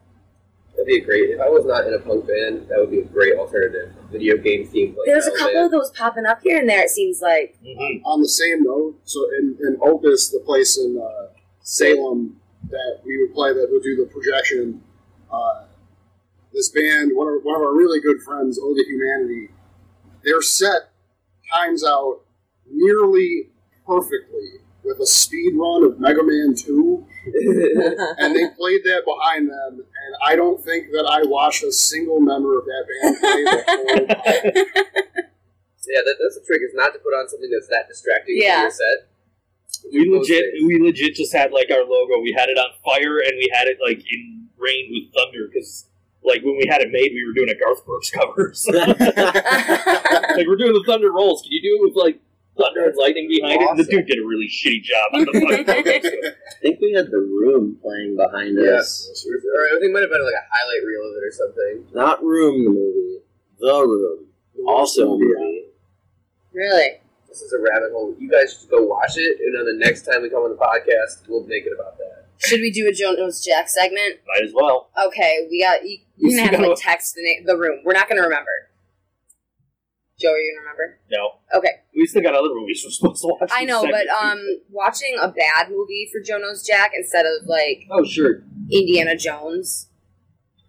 That'd 0.72 0.86
be 0.86 0.98
a 0.98 1.00
great. 1.04 1.30
If 1.30 1.40
I 1.40 1.48
was 1.48 1.64
not 1.64 1.86
in 1.88 1.94
a 1.94 1.98
punk 1.98 2.26
band, 2.28 2.68
that 2.68 2.76
would 2.78 2.90
be 2.90 3.00
a 3.00 3.04
great 3.04 3.34
alternative. 3.34 3.92
Video 4.12 4.36
game 4.36 4.68
theme. 4.68 4.90
Like 4.90 5.07
There's 5.07 5.26
a 5.26 5.30
couple 5.32 5.54
band. 5.54 5.64
of 5.66 5.70
those 5.72 5.90
popping 5.92 6.26
up 6.26 6.42
here 6.42 6.59
and 6.59 6.68
there. 6.68 6.82
It 6.84 6.90
seems 6.90 7.20
like. 7.22 7.57
Mhm. 7.64 8.02
On 8.04 8.20
the 8.20 8.28
same 8.28 8.62
note, 8.62 8.94
so 9.04 9.24
in, 9.40 9.57
in 9.61 9.78
Opus, 9.80 10.28
the 10.28 10.40
place 10.40 10.76
in 10.78 11.00
uh, 11.02 11.28
Salem 11.69 12.37
that 12.71 13.01
we 13.05 13.19
would 13.21 13.35
play 13.35 13.53
that 13.53 13.67
would 13.71 13.83
do 13.83 13.97
the 13.97 14.07
projection, 14.12 14.81
uh, 15.33 15.64
this 16.53 16.69
band, 16.71 17.11
one 17.12 17.27
of, 17.27 17.43
one 17.43 17.57
of 17.57 17.62
our 17.62 17.75
really 17.75 18.01
good 18.01 18.23
friends, 18.23 18.57
Ode 18.62 18.77
to 18.77 18.85
Humanity, 18.85 19.49
their 20.25 20.41
set 20.43 20.91
times 21.53 21.85
out 21.85 22.21
nearly 22.71 23.49
perfectly 23.85 24.61
with 24.85 25.01
a 25.01 25.07
speed 25.07 25.55
run 25.57 25.83
of 25.83 25.99
Mega 25.99 26.23
Man 26.23 26.55
2, 26.55 27.07
and 28.19 28.37
they 28.37 28.47
played 28.57 28.85
that 28.85 29.03
behind 29.05 29.51
them, 29.51 29.81
and 29.85 30.17
I 30.25 30.37
don't 30.37 30.62
think 30.62 30.93
that 30.93 31.05
I 31.11 31.27
watched 31.27 31.64
a 31.64 31.73
single 31.73 32.21
member 32.21 32.59
of 32.61 32.64
that 32.64 32.85
band 33.03 33.17
play 33.19 33.45
the 33.45 33.64
whole 33.67 34.07
time. 34.07 35.25
Yeah, 35.89 36.01
that, 36.05 36.17
that's 36.21 36.35
the 36.35 36.45
trick. 36.45 36.62
Is 36.67 36.75
not 36.75 36.93
to 36.95 36.99
put 36.99 37.14
on 37.14 37.29
something 37.29 37.49
that's 37.49 37.69
that 37.69 37.87
distracting 37.87 38.35
Yeah. 38.43 38.57
for 38.57 38.62
your 38.62 38.71
set. 38.73 39.09
We 39.93 40.09
legit 40.11 40.45
we 40.67 40.81
legit 40.81 41.14
just 41.14 41.33
had 41.35 41.53
like 41.53 41.71
our 41.71 41.85
logo. 41.85 42.21
We 42.21 42.33
had 42.37 42.49
it 42.49 42.59
on 42.59 42.71
fire, 42.85 43.19
and 43.19 43.33
we 43.37 43.51
had 43.53 43.67
it 43.69 43.79
like 43.85 44.03
in 44.11 44.49
rain 44.59 44.89
with 44.91 45.12
thunder 45.14 45.49
because. 45.53 45.87
Like 46.25 46.43
when 46.43 46.57
we 46.57 46.67
had 46.69 46.81
it 46.81 46.91
made, 46.91 47.12
we 47.14 47.25
were 47.25 47.33
doing 47.33 47.51
a 47.51 47.55
Garth 47.55 47.87
Brooks 47.87 48.11
cover. 48.19 48.51
So, 48.55 48.73
like 48.77 50.47
we're 50.49 50.57
doing 50.57 50.73
the 50.73 50.83
Thunder 50.85 51.12
Rolls. 51.12 51.43
Can 51.43 51.53
you 51.53 51.62
do 51.62 51.79
it 51.79 51.83
with 51.87 51.95
like 51.95 52.19
thunder 52.59 52.87
and 52.87 52.97
lightning 52.97 53.29
behind 53.31 53.62
it? 53.62 53.71
And 53.71 53.79
the 53.79 53.85
dude 53.85 54.07
did 54.07 54.19
a 54.19 54.27
really 54.27 54.49
shitty 54.49 54.83
job 54.83 55.11
on 55.14 55.21
the 55.21 55.33
fucking 55.39 55.67
logo. 55.71 56.01
So. 56.03 56.09
I 56.09 56.61
think 56.62 56.81
we 56.81 56.93
had 56.99 57.12
the 57.12 57.19
room 57.19 57.79
playing 57.81 58.17
behind 58.17 58.59
Yeah. 58.61 58.73
us. 58.83 59.07
Or 59.25 59.62
I 59.67 59.79
think 59.79 59.91
it 59.91 59.93
might 59.93 60.01
have 60.03 60.11
been 60.11 60.25
like 60.25 60.35
a 60.35 60.47
highlight 60.51 60.83
reel 60.85 61.07
of 61.07 61.14
it 61.14 61.23
or 61.23 61.31
something. 61.31 61.95
Not 61.95 62.25
Room, 62.25 62.64
the 62.64 62.71
movie. 62.71 63.23
The 63.61 63.87
Room. 63.87 64.27
Also 64.67 65.14
a 65.14 65.19
movie. 65.19 65.67
really? 66.53 66.91
This 67.29 67.41
is 67.43 67.53
a 67.53 67.61
rabbit 67.61 67.93
hole. 67.93 68.14
You 68.18 68.31
guys 68.31 68.59
should 68.59 68.70
go 68.70 68.85
watch 68.85 69.16
it, 69.16 69.39
and 69.41 69.55
then 69.57 69.79
the 69.79 69.85
next 69.85 70.03
time 70.03 70.22
we 70.22 70.31
come 70.31 70.43
on 70.43 70.51
the 70.51 70.57
podcast, 70.57 71.29
we'll 71.29 71.45
make 71.47 71.66
it 71.66 71.72
about 71.74 71.99
that. 71.99 72.27
Should 72.39 72.61
we 72.61 72.70
do 72.70 72.89
a 72.89 72.93
Jonas 72.93 73.45
Jack 73.45 73.68
segment? 73.68 74.20
Might 74.27 74.45
as 74.45 74.53
well. 74.55 74.91
Okay, 75.07 75.47
we 75.51 75.62
got 75.62 75.83
you. 75.83 75.99
We 76.22 76.31
You're 76.31 76.31
gonna 76.31 76.43
have 76.43 76.55
still 76.55 76.64
to 76.64 76.68
like 76.70 76.79
text 76.81 77.14
the 77.14 77.22
name, 77.22 77.47
the 77.47 77.57
room. 77.57 77.81
We're 77.85 77.95
not 77.95 78.09
gonna 78.09 78.22
remember. 78.22 78.70
Joe, 80.18 80.33
are 80.33 80.39
you 80.39 80.55
gonna 80.57 80.62
remember? 80.62 80.99
No, 81.11 81.59
Okay, 81.59 81.83
we 81.95 82.07
still 82.07 82.22
got 82.22 82.35
other 82.35 82.49
movies 82.55 82.83
we're 82.85 82.91
supposed 82.91 83.20
to 83.22 83.29
watch. 83.29 83.51
I 83.53 83.64
know, 83.64 83.83
but 83.83 84.09
um, 84.09 84.41
watching 84.70 85.16
a 85.20 85.29
bad 85.29 85.68
movie 85.70 86.09
for 86.11 86.20
Jonas 86.20 86.66
Jack 86.66 86.93
instead 86.97 87.27
of 87.27 87.47
like 87.47 87.87
oh 87.91 88.05
sure, 88.05 88.43
Indiana 88.70 89.16
Jones 89.16 89.89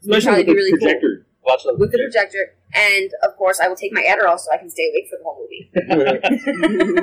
would 0.04 0.18
especially 0.18 0.44
probably 0.44 0.44
with 0.44 0.48
the 0.48 0.54
be 0.54 0.58
really 0.58 0.72
projector. 0.72 1.26
Watch 1.44 1.64
the 1.64 1.70
cool 1.70 1.80
with 1.80 1.92
the 1.92 1.98
projector. 2.00 2.56
And 2.74 3.12
of 3.24 3.36
course, 3.38 3.60
I 3.60 3.68
will 3.68 3.76
take 3.76 3.94
my 3.94 4.04
Adderall 4.04 4.40
so 4.40 4.52
I 4.52 4.58
can 4.58 4.70
stay 4.70 4.92
awake 4.92 5.08
for 5.10 5.18
the 5.18 5.24
whole 5.24 5.48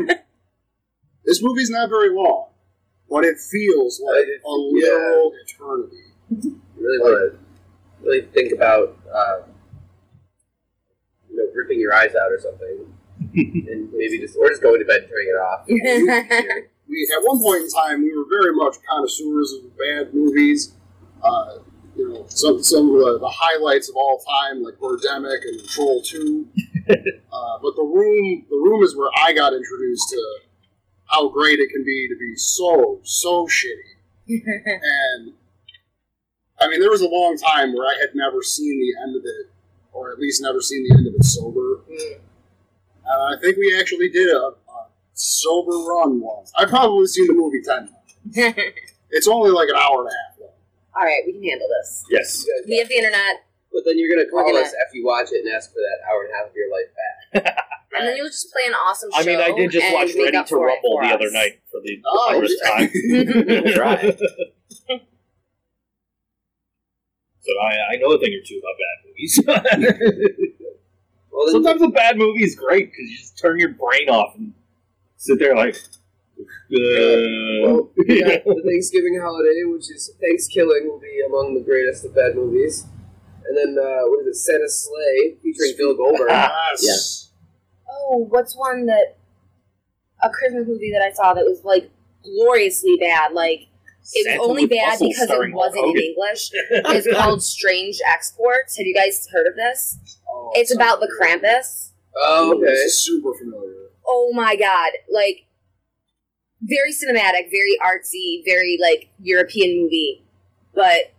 movie. 0.04 0.20
This 1.24 1.42
movie's 1.42 1.70
not 1.70 1.88
very 1.88 2.14
long, 2.14 2.48
but 3.08 3.24
it 3.24 3.38
feels 3.38 4.00
like 4.00 4.26
a 4.44 4.50
literal 4.50 5.32
eternity. 5.42 5.96
You 6.28 6.60
really 6.78 6.98
want 6.98 7.32
to 7.32 7.38
really 8.06 8.26
think 8.26 8.52
about, 8.54 8.98
uh, 9.12 9.38
you 11.30 11.36
know, 11.36 11.46
ripping 11.54 11.80
your 11.80 11.94
eyes 11.94 12.14
out 12.14 12.30
or 12.30 12.38
something, 12.38 12.92
and 13.34 13.90
maybe 13.92 14.18
just 14.18 14.36
or 14.36 14.50
just 14.50 14.62
going 14.62 14.80
to 14.80 14.84
bed 14.84 15.02
and 15.02 15.08
turning 15.08 15.28
it 15.28 15.38
off. 15.40 16.68
We 16.86 17.08
at 17.16 17.26
one 17.26 17.40
point 17.40 17.62
in 17.62 17.70
time 17.70 18.02
we 18.02 18.14
were 18.14 18.26
very 18.28 18.54
much 18.54 18.76
connoisseurs 18.86 19.54
of 19.54 19.74
bad 19.78 20.12
movies. 20.12 20.74
Uh, 21.22 21.60
you 21.96 22.08
know, 22.08 22.24
some 22.28 22.62
some 22.62 22.94
of 22.94 23.00
the, 23.00 23.18
the 23.20 23.28
highlights 23.28 23.88
of 23.88 23.96
all 23.96 24.18
time, 24.18 24.62
like 24.62 24.74
Birdemic 24.74 25.42
and 25.42 25.64
Troll 25.68 26.02
Two. 26.02 26.48
uh, 26.88 27.58
but 27.62 27.76
the 27.76 27.82
room, 27.82 28.44
the 28.48 28.56
room 28.56 28.82
is 28.82 28.96
where 28.96 29.10
I 29.22 29.32
got 29.32 29.52
introduced 29.52 30.08
to 30.10 30.38
how 31.06 31.28
great 31.28 31.58
it 31.58 31.70
can 31.70 31.84
be 31.84 32.08
to 32.08 32.16
be 32.18 32.34
so 32.36 33.00
so 33.02 33.46
shitty. 33.46 33.92
And 34.46 35.32
I 36.60 36.68
mean, 36.68 36.80
there 36.80 36.90
was 36.90 37.02
a 37.02 37.08
long 37.08 37.36
time 37.36 37.74
where 37.74 37.86
I 37.86 37.98
had 38.00 38.14
never 38.14 38.42
seen 38.42 38.80
the 38.80 39.02
end 39.02 39.16
of 39.16 39.22
it, 39.24 39.50
or 39.92 40.12
at 40.12 40.18
least 40.18 40.40
never 40.42 40.60
seen 40.60 40.86
the 40.88 40.96
end 40.96 41.06
of 41.06 41.14
it 41.14 41.24
sober. 41.24 41.80
Mm. 41.90 42.18
And 43.06 43.36
I 43.36 43.40
think 43.40 43.58
we 43.58 43.76
actually 43.78 44.08
did 44.08 44.30
a, 44.30 44.38
a 44.38 44.86
sober 45.12 45.72
run 45.72 46.20
once. 46.20 46.52
I've 46.56 46.70
probably 46.70 47.06
seen 47.06 47.26
the 47.26 47.34
movie 47.34 47.60
ten 47.62 47.88
times. 47.88 48.64
It's 49.14 49.28
only 49.28 49.50
like 49.50 49.68
an 49.68 49.76
hour 49.76 50.00
and 50.00 50.08
a 50.08 50.10
half. 50.10 50.33
All 50.96 51.04
right, 51.04 51.22
we 51.26 51.32
can 51.32 51.42
handle 51.42 51.66
this. 51.80 52.04
yes. 52.10 52.46
We 52.68 52.78
have 52.78 52.88
the 52.88 52.96
internet, 52.96 53.44
But 53.72 53.82
then 53.84 53.98
you're 53.98 54.08
gonna 54.14 54.28
call 54.30 54.44
We're 54.44 54.52
gonna- 54.52 54.64
us 54.66 54.74
after 54.84 54.96
you 54.96 55.04
watch 55.04 55.28
it 55.32 55.44
and 55.44 55.52
ask 55.54 55.70
for 55.72 55.80
that 55.80 55.98
hour 56.10 56.22
and 56.24 56.32
a 56.32 56.36
half 56.36 56.46
of 56.50 56.54
your 56.54 56.70
life 56.70 56.90
back. 56.94 57.56
and 57.98 58.06
then 58.08 58.16
you'll 58.16 58.26
just 58.28 58.52
play 58.52 58.62
an 58.68 58.74
awesome 58.74 59.10
show. 59.10 59.18
I 59.18 59.24
mean, 59.24 59.40
I 59.40 59.50
did 59.52 59.70
just 59.72 59.84
and 59.84 59.94
watch 59.94 60.14
make 60.14 60.26
Ready 60.26 60.36
up 60.36 60.46
to 60.46 60.54
for 60.54 60.68
it 60.68 60.72
Rumble 60.74 60.98
for 60.98 61.02
the 61.02 61.08
us. 61.08 61.14
other 61.14 61.30
night 61.32 61.60
for 61.70 61.80
the 61.82 62.00
Oh, 62.06 62.30
hundredth 62.30 62.54
yeah. 62.62 62.70
time. 62.70 62.90
Right. 63.80 64.18
So 67.40 67.52
I, 67.60 67.92
I 67.92 67.96
know 67.96 68.12
a 68.12 68.18
thing 68.18 68.32
or 68.32 68.42
two 68.46 68.58
about 68.62 68.76
bad 68.78 68.98
movies. 69.06 70.60
Well, 71.30 71.46
then, 71.46 71.52
Sometimes 71.64 71.82
a 71.82 71.88
bad 71.88 72.16
movie 72.16 72.44
is 72.44 72.54
great 72.54 72.92
because 72.92 73.10
you 73.10 73.16
just 73.18 73.36
turn 73.38 73.58
your 73.58 73.70
brain 73.70 74.08
off 74.08 74.36
and 74.36 74.54
sit 75.16 75.38
there 75.40 75.56
like. 75.56 75.76
Uh, 76.44 77.66
well, 77.66 77.90
we 77.96 78.22
got 78.22 78.44
the 78.44 78.62
Thanksgiving 78.66 79.20
holiday, 79.22 79.62
which 79.64 79.90
is 79.90 80.10
Thanksgiving, 80.20 80.88
will 80.88 81.00
be 81.00 81.22
among 81.26 81.54
the 81.54 81.60
greatest 81.62 82.04
of 82.04 82.14
bad 82.14 82.34
movies. 82.34 82.86
And 83.46 83.56
then 83.56 83.84
uh, 83.84 84.02
what 84.08 84.26
is 84.26 84.36
it, 84.36 84.40
Santa's 84.40 84.84
Slay, 84.88 85.36
featuring 85.42 85.74
Bill 85.76 85.94
Goldberg. 85.96 86.30
Yes. 86.80 87.30
Oh, 87.90 88.26
what's 88.28 88.56
one 88.56 88.86
that 88.86 89.16
a 90.22 90.30
Christmas 90.30 90.66
movie 90.66 90.90
that 90.92 91.02
I 91.02 91.12
saw 91.12 91.34
that 91.34 91.44
was 91.44 91.62
like 91.64 91.90
gloriously 92.22 92.96
bad? 92.98 93.32
Like 93.32 93.68
it 94.12 94.24
Santa 94.24 94.40
was 94.40 94.48
only 94.48 94.66
bad 94.66 94.98
because 94.98 95.30
it 95.30 95.52
wasn't 95.54 95.86
in 95.86 96.02
English. 96.02 96.50
It's 96.96 97.10
called 97.12 97.42
Strange 97.42 97.98
Exports. 98.06 98.76
Have 98.78 98.86
you 98.86 98.94
guys 98.94 99.28
heard 99.30 99.46
of 99.46 99.54
this? 99.56 99.98
Oh, 100.28 100.50
It's 100.54 100.74
about 100.74 101.00
the. 101.00 101.10
Krampus. 101.20 101.90
Oh, 102.16 102.54
okay. 102.54 102.66
This 102.66 102.92
is 102.92 102.98
super 102.98 103.32
familiar. 103.34 103.74
Oh 104.06 104.32
my 104.34 104.56
god! 104.56 104.92
Like 105.12 105.46
very 106.64 106.92
cinematic, 106.92 107.50
very 107.50 107.76
artsy, 107.84 108.42
very 108.44 108.78
like 108.80 109.10
European 109.20 109.82
movie, 109.82 110.24
but 110.74 111.12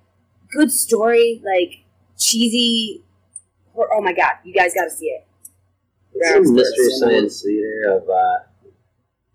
good 0.51 0.71
story. 0.71 1.41
Like 1.43 1.83
cheesy. 2.17 3.03
Or, 3.73 3.93
oh 3.93 4.01
my 4.01 4.13
god! 4.13 4.33
You 4.43 4.53
guys 4.53 4.73
got 4.73 4.85
to 4.85 4.89
see 4.89 5.07
it. 5.07 5.27
It's 6.13 6.49
a 6.49 6.51
mystery 6.51 6.89
science 6.99 7.41
theater 7.41 7.97
of 7.97 8.09
uh, 8.09 8.47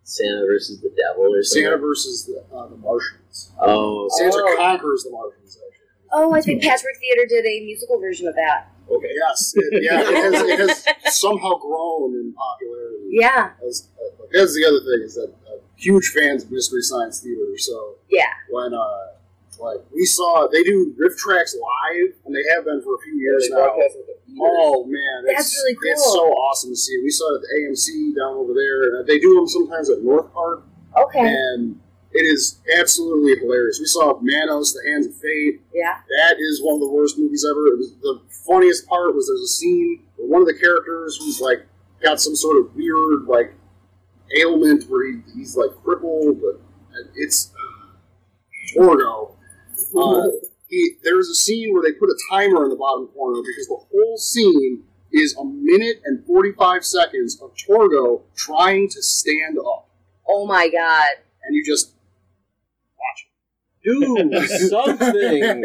Santa 0.03 0.47
versus 0.47 0.81
the 0.81 0.91
devil 0.97 1.35
or 1.35 1.43
something. 1.43 1.65
Santa 1.65 1.77
versus 1.77 2.25
the, 2.25 2.57
uh, 2.57 2.69
the 2.69 2.77
Martians. 2.77 3.53
Oh, 3.61 4.09
Santa 4.17 4.39
Oh. 4.39 4.57
conquers 4.57 5.05
the 5.05 5.11
Martians, 5.11 5.57
actually. 5.57 5.87
Oh, 6.11 6.33
I 6.33 6.41
think 6.41 6.63
Patchwork 6.63 6.97
Theater 6.99 7.27
did 7.29 7.45
a 7.45 7.65
musical 7.67 8.01
version 8.01 8.27
of 8.27 8.35
that. 8.35 8.73
Okay, 8.91 9.11
yes. 9.15 9.53
It, 9.57 9.83
yeah, 9.85 10.01
it 10.01 10.07
has, 10.35 10.43
it 10.43 10.97
has 11.05 11.21
somehow 11.21 11.59
grown 11.59 12.15
in 12.15 12.33
popularity. 12.33 13.09
Yeah, 13.11 13.51
As, 13.69 13.89
uh, 13.97 14.25
that's 14.33 14.55
the 14.55 14.65
other 14.67 14.81
thing 14.81 15.05
is 15.05 15.15
that 15.15 15.33
huge 15.81 16.09
fans 16.09 16.45
of 16.45 16.51
Mystery 16.53 16.83
Science 16.83 17.21
Theater. 17.21 17.57
So 17.59 17.97
yeah. 18.11 18.31
when 18.51 18.75
uh, 18.75 19.07
like 19.59 19.81
we 19.93 20.05
saw 20.05 20.47
they 20.47 20.63
do 20.63 20.95
RiffTrax 21.01 21.55
live, 21.57 22.15
and 22.25 22.35
they 22.35 22.45
have 22.55 22.65
been 22.65 22.83
for 22.83 22.95
a 22.95 22.99
few 23.05 23.15
years 23.17 23.49
They 23.49 23.55
now. 23.57 23.65
broadcast 23.67 23.97
with 23.97 24.07
the 24.07 24.17
theaters. 24.27 24.41
Oh 24.43 24.85
man, 24.85 25.25
That's 25.27 25.47
it's, 25.49 25.57
really 25.57 25.91
It's 25.93 26.05
so 26.05 26.31
awesome 26.33 26.71
to 26.71 26.77
see. 26.77 27.01
We 27.03 27.11
saw 27.11 27.35
it 27.35 27.37
at 27.37 27.41
the 27.43 27.49
AMC 27.69 28.17
down 28.17 28.37
over 28.37 28.53
there, 28.55 28.97
and 29.01 29.07
they 29.07 29.19
do 29.19 29.35
them 29.35 29.49
sometimes 29.49 29.91
at 29.91 30.03
North 30.03 30.33
Park, 30.33 30.63
Okay. 30.97 31.21
and 31.21 31.81
it 32.13 32.23
is 32.27 32.59
absolutely 32.77 33.39
hilarious. 33.39 33.79
We 33.79 33.87
saw 33.87 34.19
Manos, 34.21 34.73
The 34.73 34.83
Hands 34.91 35.07
of 35.07 35.15
Fate. 35.15 35.61
Yeah. 35.73 35.99
That 36.19 36.37
is 36.41 36.61
one 36.63 36.75
of 36.75 36.81
the 36.81 36.89
worst 36.91 37.17
movies 37.19 37.47
ever. 37.49 37.67
It 37.69 37.79
was, 37.79 37.95
the 38.03 38.21
funniest 38.47 38.89
part 38.89 39.15
was 39.15 39.29
there's 39.29 39.43
a 39.43 39.47
scene 39.47 40.03
where 40.17 40.27
one 40.27 40.41
of 40.41 40.49
the 40.49 40.59
characters 40.59 41.17
who's 41.21 41.41
like 41.41 41.67
got 42.03 42.21
some 42.21 42.35
sort 42.35 42.57
of 42.57 42.75
weird 42.75 43.27
like 43.29 43.55
ailment 44.39 44.85
where 44.89 45.07
he, 45.07 45.21
he's 45.35 45.57
like 45.57 45.71
crippled, 45.83 46.41
but 46.41 46.61
it's 47.17 47.53
Torgo. 48.75 49.35
Uh, 49.97 50.29
he, 50.69 50.93
there's 51.03 51.29
a 51.29 51.35
scene 51.35 51.73
where 51.73 51.83
they 51.83 51.93
put 51.93 52.09
a 52.09 52.19
timer 52.31 52.65
in 52.65 52.71
the 52.71 52.77
bottom 52.77 53.09
corner 53.09 53.41
because 53.43 53.67
the 53.67 53.81
whole 53.91 54.17
scene 54.17 54.85
is 55.13 55.37
a 55.37 55.45
minute 55.45 56.01
and 56.05 56.25
45 56.25 56.85
seconds 56.85 57.41
of 57.43 57.53
Torgo 57.57 58.23
trying 58.37 58.89
to 58.91 59.03
stand 59.03 59.59
up. 59.59 59.89
oh 60.29 60.47
my 60.47 60.69
god. 60.69 61.11
And 61.43 61.57
you 61.57 61.65
just 61.65 61.95
watch 62.97 63.29
Do 63.83 64.47
something. 64.69 65.65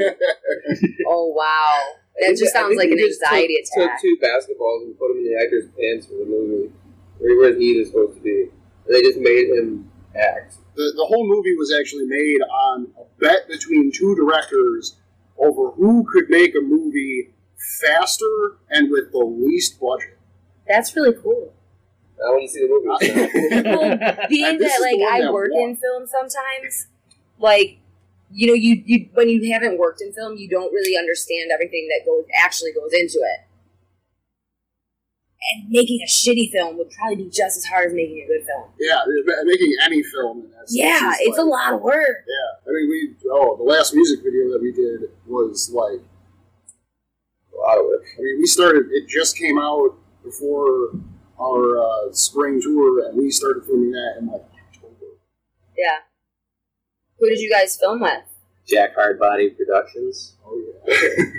Oh 1.08 1.34
wow. 1.36 1.82
That 2.22 2.38
just 2.40 2.54
sounds 2.54 2.78
like 2.78 2.90
an 2.90 3.00
anxiety 3.00 3.58
took, 3.76 3.84
attack. 3.84 3.98
Took 3.98 4.02
two 4.02 4.18
basketballs 4.24 4.84
and 4.86 4.98
put 4.98 5.10
them 5.10 5.18
in 5.18 5.26
the 5.26 5.44
actor's 5.44 5.66
pants 5.78 6.08
for 6.08 6.14
the 6.14 6.26
movie, 6.26 6.72
where 7.20 7.38
where 7.38 7.60
he 7.60 7.78
was 7.78 7.90
supposed 7.90 8.16
to 8.16 8.22
be. 8.22 8.48
And 8.86 8.96
they 8.96 9.02
just 9.02 9.20
made 9.20 9.50
him 9.50 9.90
act. 10.16 10.56
the, 10.76 10.94
the 10.96 11.06
whole 11.06 11.28
movie 11.28 11.56
was 11.56 11.74
actually 11.74 12.06
made 12.06 12.40
on 12.42 12.88
a 13.00 13.04
bet 13.20 13.48
between 13.48 13.92
two 13.92 14.16
directors 14.16 14.96
over 15.38 15.72
who 15.72 16.06
could 16.12 16.30
make 16.30 16.56
a 16.56 16.62
movie 16.62 17.34
faster 17.82 18.58
and 18.70 18.90
with 18.92 19.12
the 19.12 19.18
least 19.18 19.80
budget. 19.80 20.18
That's 20.68 20.96
really 20.96 21.14
cool. 21.22 21.54
I 22.18 22.30
want 22.30 22.44
to 22.44 22.54
see 22.54 22.62
the 22.62 22.68
movie, 22.70 22.88
it's 23.02 23.66
not. 23.66 24.18
Well, 24.18 24.28
being 24.30 24.46
And 24.46 24.60
this 24.60 24.72
that 24.72 24.88
is 24.88 25.00
like 25.00 25.24
I 25.24 25.32
work 25.32 25.52
in 25.54 25.76
film 25.76 26.08
sometimes, 26.08 26.88
like 27.40 27.80
you 28.32 28.48
know, 28.48 28.54
you, 28.54 28.82
you 28.86 29.10
when 29.14 29.30
you 29.30 29.52
haven't 29.52 29.78
worked 29.78 30.02
in 30.02 30.14
film, 30.14 30.38
you 30.38 30.50
don't 30.50 30.72
really 30.74 30.98
understand 30.98 31.52
everything 31.52 31.88
that 31.90 32.06
goes 32.06 32.26
actually 32.36 32.72
goes 32.72 32.94
into 32.94 33.20
it. 33.20 33.45
And 35.54 35.70
making 35.70 36.00
a 36.02 36.10
shitty 36.10 36.52
film 36.52 36.78
would 36.78 36.90
probably 36.90 37.18
be 37.18 37.30
just 37.30 37.58
as 37.58 37.66
hard 37.66 37.88
as 37.88 37.94
making 37.94 38.24
a 38.24 38.28
good 38.28 38.46
film. 38.46 38.70
Yeah, 38.80 39.02
making 39.44 39.72
any 39.86 40.02
film 40.02 40.40
in 40.40 40.52
Yeah, 40.70 41.12
is 41.12 41.18
it's 41.22 41.38
a 41.38 41.44
lot 41.44 41.74
of 41.74 41.82
work. 41.82 42.26
Yeah, 42.28 42.68
I 42.68 42.74
mean, 42.74 42.90
we 42.90 43.16
oh, 43.30 43.56
the 43.56 43.64
last 43.64 43.94
music 43.94 44.24
video 44.24 44.52
that 44.52 44.60
we 44.62 44.72
did 44.72 45.10
was 45.28 45.70
like, 45.70 46.02
a 47.54 47.58
lot 47.62 47.78
of 47.78 47.86
work. 47.86 48.06
I 48.18 48.22
mean, 48.22 48.38
we 48.40 48.48
started. 48.48 48.88
It 48.92 49.08
just 49.08 49.38
came 49.38 49.60
out 49.60 49.96
before 50.24 50.92
our 51.40 51.78
uh, 51.78 52.12
spring 52.12 52.60
tour, 52.62 53.08
and 53.08 53.18
we 53.18 53.30
started 53.30 53.66
filming 53.66 53.92
that 53.92 54.16
in 54.20 54.28
like 54.28 54.42
October. 54.42 55.18
Yeah. 55.78 56.00
Who 57.20 57.30
did 57.30 57.40
you 57.40 57.52
guys 57.52 57.78
film 57.78 58.02
with? 58.02 58.24
Jack 58.68 58.96
Hardbody 58.98 59.56
Productions. 59.56 60.36
Oh 60.46 60.60
yeah. 60.88 61.24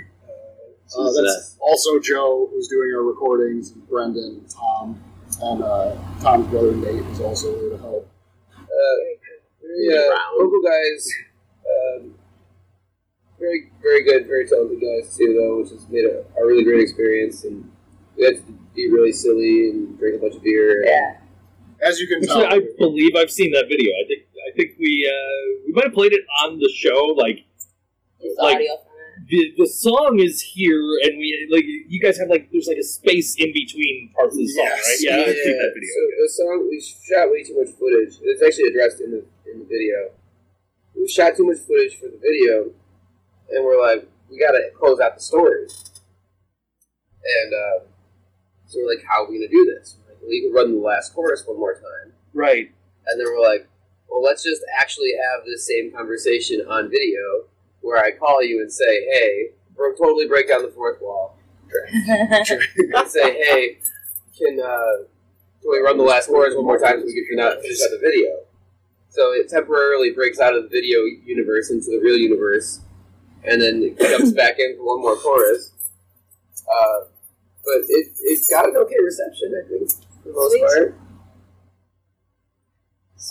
Uh, 0.95 1.11
that's 1.21 1.57
also 1.59 1.99
Joe, 1.99 2.47
who's 2.51 2.67
doing 2.67 2.91
our 2.95 3.03
recordings, 3.03 3.71
and 3.71 3.87
Brendan, 3.89 4.23
and 4.41 4.49
Tom, 4.49 5.01
and 5.41 5.63
uh, 5.63 5.95
Tom's 6.21 6.47
brother 6.47 6.73
Nate 6.75 7.03
is 7.11 7.19
also 7.19 7.53
there 7.59 7.69
to 7.71 7.77
help. 7.77 8.09
Uh, 8.55 8.59
very, 9.61 9.97
uh, 9.97 10.01
Around. 10.09 10.37
local 10.39 10.61
guys, 10.61 11.09
um, 11.67 12.13
very 13.39 13.69
very 13.81 14.03
good, 14.03 14.27
very 14.27 14.47
talented 14.47 14.79
guys 14.81 15.15
too, 15.17 15.33
though, 15.33 15.61
which 15.61 15.71
has 15.71 15.87
made 15.89 16.05
a, 16.05 16.23
a 16.39 16.45
really 16.45 16.63
great 16.63 16.81
experience. 16.81 17.43
And 17.43 17.69
we 18.15 18.23
had 18.23 18.35
to 18.37 18.51
be 18.75 18.89
really 18.89 19.11
silly 19.11 19.69
and 19.69 19.97
drink 19.99 20.15
a 20.15 20.19
bunch 20.19 20.35
of 20.35 20.43
beer. 20.43 20.83
Yeah. 20.85 21.17
As 21.87 21.99
you 21.99 22.07
can 22.07 22.23
Actually, 22.23 22.43
tell, 22.47 22.53
I 22.53 22.61
believe 22.79 23.15
I've 23.15 23.29
seen 23.31 23.51
that 23.51 23.65
video. 23.67 23.91
I 23.91 24.07
think 24.07 24.23
I 24.51 24.55
think 24.55 24.71
we 24.79 25.05
uh, 25.07 25.61
we 25.67 25.73
might 25.73 25.83
have 25.85 25.93
played 25.93 26.13
it 26.13 26.21
on 26.43 26.57
the 26.59 26.71
show. 26.75 27.13
Like 27.17 27.45
It's 28.19 28.39
Like- 28.39 28.55
audio 28.55 28.77
from 28.77 28.81
it. 28.81 28.86
The 29.27 29.53
the 29.57 29.67
song 29.67 30.19
is 30.19 30.41
here, 30.41 30.79
and 31.03 31.17
we 31.17 31.47
like 31.51 31.65
you 31.65 31.99
guys 31.99 32.17
have 32.17 32.29
like 32.29 32.49
there's 32.51 32.67
like 32.67 32.77
a 32.77 32.83
space 32.83 33.35
in 33.35 33.51
between 33.53 34.11
parts 34.15 34.35
of 34.35 34.39
the 34.39 34.47
song, 34.47 34.65
Yes. 34.65 34.87
right? 34.87 34.97
Yeah, 35.01 35.25
video. 35.25 35.93
So 35.93 36.01
the 36.23 36.29
song 36.29 36.67
we 36.69 36.81
shot 36.81 37.31
way 37.31 37.43
too 37.43 37.59
much 37.59 37.73
footage. 37.75 38.17
It's 38.23 38.41
actually 38.41 38.69
addressed 38.69 39.01
in 39.01 39.11
the 39.11 39.25
in 39.51 39.59
the 39.59 39.65
video. 39.65 40.11
We 40.95 41.07
shot 41.07 41.35
too 41.37 41.45
much 41.45 41.59
footage 41.59 41.95
for 41.99 42.07
the 42.07 42.17
video, 42.17 42.71
and 43.51 43.63
we're 43.65 43.81
like, 43.81 44.07
we 44.29 44.39
gotta 44.39 44.71
close 44.77 44.99
out 44.99 45.15
the 45.15 45.21
story. 45.21 45.67
And 47.43 47.53
uh, 47.53 47.83
so 48.67 48.79
we're 48.79 48.95
like, 48.95 49.05
how 49.05 49.23
are 49.25 49.29
we 49.29 49.37
gonna 49.37 49.49
do 49.51 49.75
this? 49.77 49.97
Like, 50.07 50.17
well, 50.21 50.31
you 50.31 50.43
can 50.47 50.53
run 50.53 50.71
the 50.73 50.79
last 50.81 51.13
chorus 51.13 51.43
one 51.45 51.59
more 51.59 51.73
time, 51.73 52.13
Right. 52.33 52.71
and 53.07 53.19
then 53.19 53.27
we're 53.27 53.41
like, 53.47 53.67
well, 54.09 54.21
let's 54.23 54.43
just 54.43 54.61
actually 54.79 55.11
have 55.21 55.45
the 55.45 55.57
same 55.57 55.91
conversation 55.91 56.61
on 56.67 56.89
video, 56.89 57.45
where 57.81 58.03
I 58.03 58.11
call 58.11 58.43
you 58.43 58.61
and 58.61 58.71
say, 58.71 59.05
hey, 59.11 59.49
bro, 59.75 59.93
totally 59.93 60.27
break 60.27 60.49
down 60.49 60.61
the 60.61 60.69
fourth 60.69 61.01
wall, 61.01 61.37
and 61.91 63.07
say, 63.07 63.33
hey, 63.33 63.79
can 64.37 64.59
uh, 64.59 65.03
can 65.61 65.71
we 65.71 65.79
run 65.79 65.97
the 65.97 66.03
last 66.03 66.27
chorus 66.27 66.55
one 66.55 66.65
more 66.65 66.79
time 66.79 66.99
so 66.99 67.05
we 67.05 67.13
can 67.13 67.25
finish 67.37 67.61
finish 67.61 67.81
out 67.81 67.89
the 67.91 67.99
video? 68.01 68.39
So 69.09 69.31
it 69.31 69.49
temporarily 69.49 70.11
breaks 70.11 70.39
out 70.39 70.55
of 70.55 70.63
the 70.63 70.69
video 70.69 70.99
universe 71.25 71.71
into 71.71 71.87
the 71.91 71.99
real 72.03 72.17
universe, 72.17 72.81
and 73.43 73.61
then 73.61 73.81
it 73.81 73.99
jumps 73.99 74.31
back 74.35 74.59
in 74.59 74.77
for 74.77 74.85
one 74.85 75.01
more 75.01 75.15
chorus. 75.15 75.71
Uh, 76.69 77.05
but 77.63 77.81
it 77.89 78.07
it 78.19 78.49
got 78.49 78.69
an 78.69 78.75
okay 78.77 78.95
reception, 79.03 79.53
I 79.57 79.67
think, 79.67 79.91
for 80.23 80.29
the 80.29 80.33
most 80.33 80.59
part. 80.59 80.95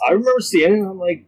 I 0.08 0.12
remember 0.12 0.40
seeing 0.40 0.72
it, 0.72 0.78
and 0.78 0.88
I'm 0.88 0.98
like, 0.98 1.24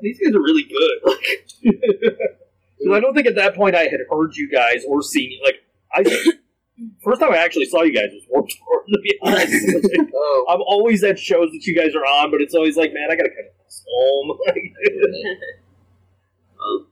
these 0.00 0.18
guys 0.20 0.34
are 0.34 0.40
really 0.40 0.64
good. 0.64 1.78
Like, 2.84 2.90
'cause 2.90 2.96
I 2.96 3.00
don't 3.00 3.14
think 3.14 3.26
at 3.26 3.34
that 3.36 3.54
point 3.54 3.74
I 3.74 3.84
had 3.84 4.00
heard 4.10 4.36
you 4.36 4.48
guys 4.50 4.84
or 4.86 5.02
seen 5.02 5.30
you. 5.32 5.40
Like, 5.44 5.56
I 5.92 6.02
first 7.04 7.20
time 7.20 7.32
I 7.32 7.36
actually 7.38 7.66
saw 7.66 7.82
you 7.82 7.92
guys 7.94 8.08
was 8.12 8.24
Warped 8.28 8.52
Tour. 8.52 8.84
To 8.88 8.98
be 9.02 9.18
honest, 9.22 10.10
Oh, 10.14 10.46
I'm 10.50 10.60
always 10.62 11.02
at 11.04 11.18
shows 11.18 11.50
that 11.52 11.64
you 11.66 11.74
guys 11.76 11.94
are 11.94 12.04
on, 12.04 12.30
but 12.30 12.40
it's 12.40 12.54
always 12.54 12.76
like, 12.76 12.92
man, 12.92 13.10
I 13.10 13.16
gotta 13.16 13.28
kind 13.30 13.46
of 13.48 13.54
home. 13.88 14.38
Um, 16.64 16.86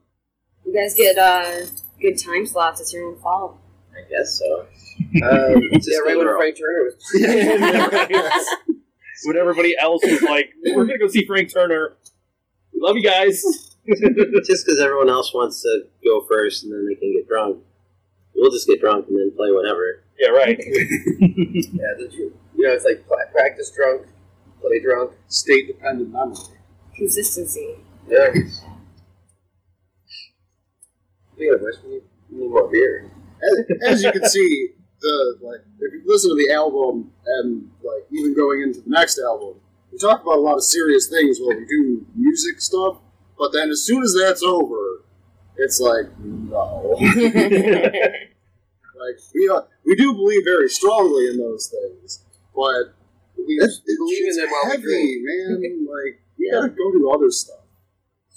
You 0.67 0.75
guys 0.75 0.95
get 0.95 1.17
uh, 1.19 1.67
good 2.01 2.19
time 2.19 2.45
slots. 2.47 2.81
It's 2.81 2.93
your 2.93 3.09
own 3.09 3.19
fault. 3.21 3.59
I 3.93 4.09
guess 4.11 4.39
so. 4.39 4.61
um, 4.61 4.67
yeah, 5.23 5.99
right 6.05 6.17
when. 6.17 6.27
Frank 6.37 6.57
Turner 6.59 6.85
was. 6.85 8.47
when 9.25 9.37
everybody 9.37 9.75
else 9.79 10.03
was 10.05 10.23
like, 10.23 10.51
we're 10.65 10.85
gonna 10.87 10.99
go 10.99 11.09
see 11.09 11.25
Frank 11.27 11.53
Turner. 11.53 11.97
We 12.73 12.81
love 12.81 12.97
you 12.97 13.03
guys. 13.03 13.72
just 14.45 14.65
because 14.67 14.81
everyone 14.81 15.09
else 15.09 15.35
wants 15.35 15.63
to 15.63 15.85
go 16.05 16.25
first 16.29 16.65
and 16.65 16.73
then 16.73 16.87
they 16.87 16.95
can 16.95 17.13
get 17.13 17.29
drunk. 17.29 17.59
We'll 18.35 18.51
just 18.51 18.67
get 18.67 18.81
drunk 18.81 19.07
and 19.09 19.19
then 19.19 19.33
play 19.37 19.51
whatever. 19.53 20.05
yeah, 20.19 20.29
right. 20.31 20.59
Yeah, 20.59 21.95
the 21.99 22.09
truth. 22.09 22.33
You 22.57 22.67
know, 22.69 22.73
it's 22.75 22.85
like 22.85 23.05
practice 23.33 23.71
drunk, 23.75 24.07
play 24.61 24.81
drunk. 24.81 25.13
state 25.29 25.67
dependent 25.67 26.11
memory. 26.13 26.37
Consistency. 26.97 27.77
Yeah. 28.09 28.31
Speaking 31.35 31.55
of 31.55 31.61
which, 31.61 31.77
we 31.85 31.91
need, 31.91 32.03
we 32.31 32.39
need 32.39 32.51
more 32.51 32.71
beer. 32.71 33.11
As, 33.43 33.93
as 33.95 34.03
you 34.05 34.13
can 34.13 34.25
see, 34.29 34.69
the 35.01 35.39
like 35.43 35.61
if 35.81 35.93
you 35.93 36.03
listen 36.07 36.31
to 36.31 36.37
the 36.37 36.53
album 36.55 37.13
and 37.27 37.69
like 37.83 38.07
even 38.13 38.35
going 38.35 38.63
into 38.63 38.81
the 38.81 38.91
next 38.91 39.19
album, 39.19 39.57
we 39.91 39.99
talk 39.99 40.23
about 40.23 40.37
a 40.37 40.41
lot 40.41 40.55
of 40.55 40.65
serious 40.65 41.09
things 41.09 41.39
while 41.41 41.57
we 41.57 41.67
do 41.67 42.07
music 42.15 42.61
stuff. 42.61 42.99
But 43.43 43.53
then 43.53 43.71
as 43.71 43.85
soon 43.85 44.05
as 44.05 44.15
that's 44.17 44.45
over, 44.45 45.03
it's 45.57 45.81
like 45.81 46.07
no. 46.21 46.95
Like 49.03 49.19
we 49.35 49.49
uh, 49.53 49.63
we 49.85 49.97
do 49.97 50.15
believe 50.15 50.45
very 50.45 50.69
strongly 50.69 51.27
in 51.29 51.39
those 51.39 51.67
things, 51.75 52.25
but 52.55 52.95
we 53.37 53.59
Let's 53.61 53.81
it's 53.85 53.99
believe 53.99 54.29
in 54.29 54.37
them 54.37 54.49
while 54.49 54.65
we 54.67 54.71
heavy, 54.71 54.83
drink. 54.85 55.23
man. 55.25 55.87
Like 55.91 56.23
we 56.39 56.51
gotta 56.53 56.69
go 56.69 56.93
do 56.93 57.11
other 57.11 57.33
stuff. 57.33 57.65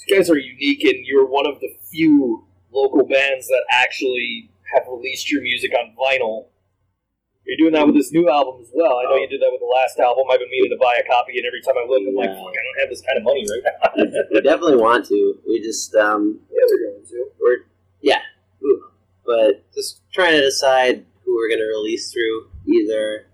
You 0.08 0.16
guys 0.18 0.28
are 0.32 0.38
unique, 0.40 0.84
and 0.86 1.06
you're 1.06 1.28
one 1.28 1.46
of 1.46 1.60
the 1.60 1.70
few 1.92 2.44
local 2.74 3.06
bands 3.06 3.46
that 3.48 3.64
actually 3.72 4.50
have 4.74 4.88
released 4.90 5.30
your 5.32 5.44
music 5.44 5.72
on 5.78 5.94
vinyl. 5.96 6.48
You're 7.46 7.58
doing 7.58 7.74
that 7.74 7.86
with 7.86 7.96
this 7.96 8.12
new 8.12 8.28
album 8.30 8.62
as 8.62 8.72
well. 8.74 8.98
I 8.98 9.04
know 9.06 9.16
you 9.18 9.28
did 9.30 9.40
that 9.42 9.50
with 9.52 9.62
the 9.62 9.70
last 9.70 10.00
album. 10.00 10.26
I've 10.32 10.40
been 10.40 10.50
meaning 10.50 10.72
to 10.72 10.82
buy 10.82 10.98
a 10.98 11.06
copy, 11.08 11.38
and 11.38 11.46
every 11.46 11.62
time 11.62 11.76
I 11.78 11.86
look, 11.88 12.02
I'm 12.02 12.16
like, 12.16 12.34
fuck, 12.34 12.54
I 12.54 12.62
don't 12.66 12.80
have 12.82 12.90
this 12.90 13.02
kind 13.06 13.18
of 13.18 13.24
money 13.24 13.46
right 13.46 13.64
now. 13.70 14.26
we 14.34 14.42
definitely 14.42 14.78
want 14.78 15.06
to. 15.08 15.38
We 15.48 15.62
just, 15.62 15.94
um, 15.96 16.40
Yeah, 16.50 16.66
we're 16.70 16.92
going 16.92 17.06
to. 17.06 17.26
we're, 17.40 17.58
yeah, 18.02 18.22
ooh, 18.64 18.90
but 19.26 19.72
just 19.74 20.02
trying 20.12 20.34
to 20.34 20.42
decide 20.42 21.06
who 21.24 21.36
we're 21.36 21.50
going 21.50 21.62
to 21.62 21.68
release 21.68 22.12
through. 22.12 22.50
Either 22.68 23.28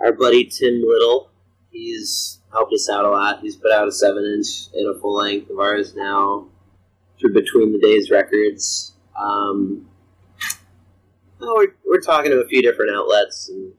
our 0.00 0.12
buddy 0.12 0.44
Tim 0.44 0.82
Little, 0.84 1.30
he's 1.70 2.40
helped 2.52 2.74
us 2.74 2.90
out 2.90 3.06
a 3.06 3.10
lot. 3.10 3.40
He's 3.40 3.56
put 3.56 3.72
out 3.72 3.88
a 3.88 3.92
7 3.92 4.22
inch 4.36 4.68
and 4.74 4.94
a 4.94 5.00
full 5.00 5.16
length 5.16 5.48
of 5.48 5.58
ours 5.58 5.94
now 5.96 6.48
through 7.18 7.32
Between 7.32 7.72
the 7.72 7.78
Days 7.80 8.10
Records. 8.10 8.92
Um, 9.18 9.88
oh, 11.42 11.54
we're, 11.56 11.74
we're 11.86 12.00
talking 12.00 12.30
to 12.30 12.40
a 12.40 12.46
few 12.46 12.62
different 12.62 12.94
outlets, 12.94 13.48
and 13.48 13.72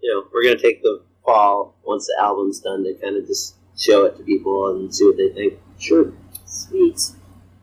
you 0.00 0.12
know, 0.12 0.28
we're 0.32 0.42
going 0.42 0.56
to 0.56 0.62
take 0.62 0.82
the 0.82 1.02
fall 1.24 1.76
once 1.84 2.06
the 2.06 2.22
album's 2.22 2.60
done 2.60 2.84
to 2.84 2.94
kind 2.94 3.16
of 3.16 3.26
just 3.26 3.56
show 3.76 4.04
it 4.04 4.16
to 4.16 4.22
people 4.22 4.70
and 4.70 4.94
see 4.94 5.04
what 5.06 5.16
they 5.16 5.30
think. 5.30 5.54
Sure. 5.78 6.12
Sweet. 6.44 7.00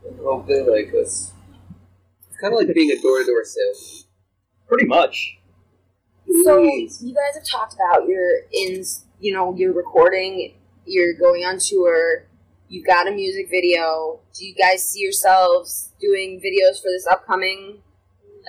And 0.06 0.18
hope 0.18 0.46
they 0.46 0.60
like 0.60 0.92
us. 0.94 1.32
It's 2.28 2.40
kind 2.40 2.52
of 2.52 2.58
like 2.58 2.74
being 2.74 2.90
a 2.90 3.00
door 3.00 3.20
to 3.20 3.24
door 3.24 3.44
salesman. 3.44 4.08
Pretty 4.68 4.86
much. 4.86 5.38
So 6.44 6.62
you 6.62 7.14
guys 7.14 7.34
have 7.34 7.44
talked 7.46 7.74
about 7.74 8.08
your 8.08 8.40
in, 8.52 8.84
you 9.20 9.32
know, 9.32 9.54
you're 9.54 9.72
recording, 9.72 10.54
you're 10.86 11.14
going 11.14 11.44
on 11.44 11.58
tour, 11.58 12.26
you've 12.68 12.86
got 12.86 13.06
a 13.06 13.10
music 13.10 13.50
video. 13.50 14.20
Do 14.34 14.46
you 14.46 14.54
guys 14.54 14.88
see 14.88 15.00
yourselves 15.00 15.92
doing 16.00 16.40
videos 16.40 16.80
for 16.80 16.88
this 16.88 17.06
upcoming 17.06 17.82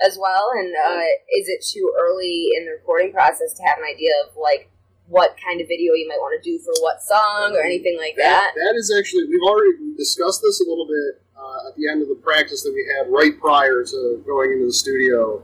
as 0.04 0.18
well? 0.20 0.50
And 0.56 0.72
uh, 0.74 1.00
is 1.36 1.48
it 1.48 1.64
too 1.64 1.92
early 1.98 2.48
in 2.56 2.64
the 2.66 2.72
recording 2.72 3.12
process 3.12 3.52
to 3.54 3.62
have 3.62 3.78
an 3.78 3.84
idea 3.84 4.10
of 4.26 4.36
like 4.36 4.70
what 5.06 5.36
kind 5.36 5.60
of 5.60 5.68
video 5.68 5.92
you 5.92 6.08
might 6.08 6.18
want 6.18 6.32
to 6.42 6.50
do 6.50 6.58
for 6.58 6.72
what 6.80 7.02
song 7.02 7.52
or 7.54 7.62
anything 7.62 7.96
like 7.98 8.14
That, 8.16 8.52
that? 8.54 8.72
that 8.72 8.74
is 8.76 8.92
actually 8.98 9.24
we've 9.28 9.42
already 9.46 9.76
discussed 9.98 10.40
this 10.42 10.60
a 10.60 10.68
little 10.68 10.86
bit 10.86 11.20
uh, 11.36 11.68
at 11.68 11.76
the 11.76 11.88
end 11.88 12.00
of 12.00 12.08
the 12.08 12.14
practice 12.16 12.62
that 12.62 12.72
we 12.72 12.82
had 12.96 13.12
right 13.12 13.38
prior 13.38 13.84
to 13.84 14.22
going 14.26 14.52
into 14.52 14.66
the 14.66 14.72
studio. 14.72 15.42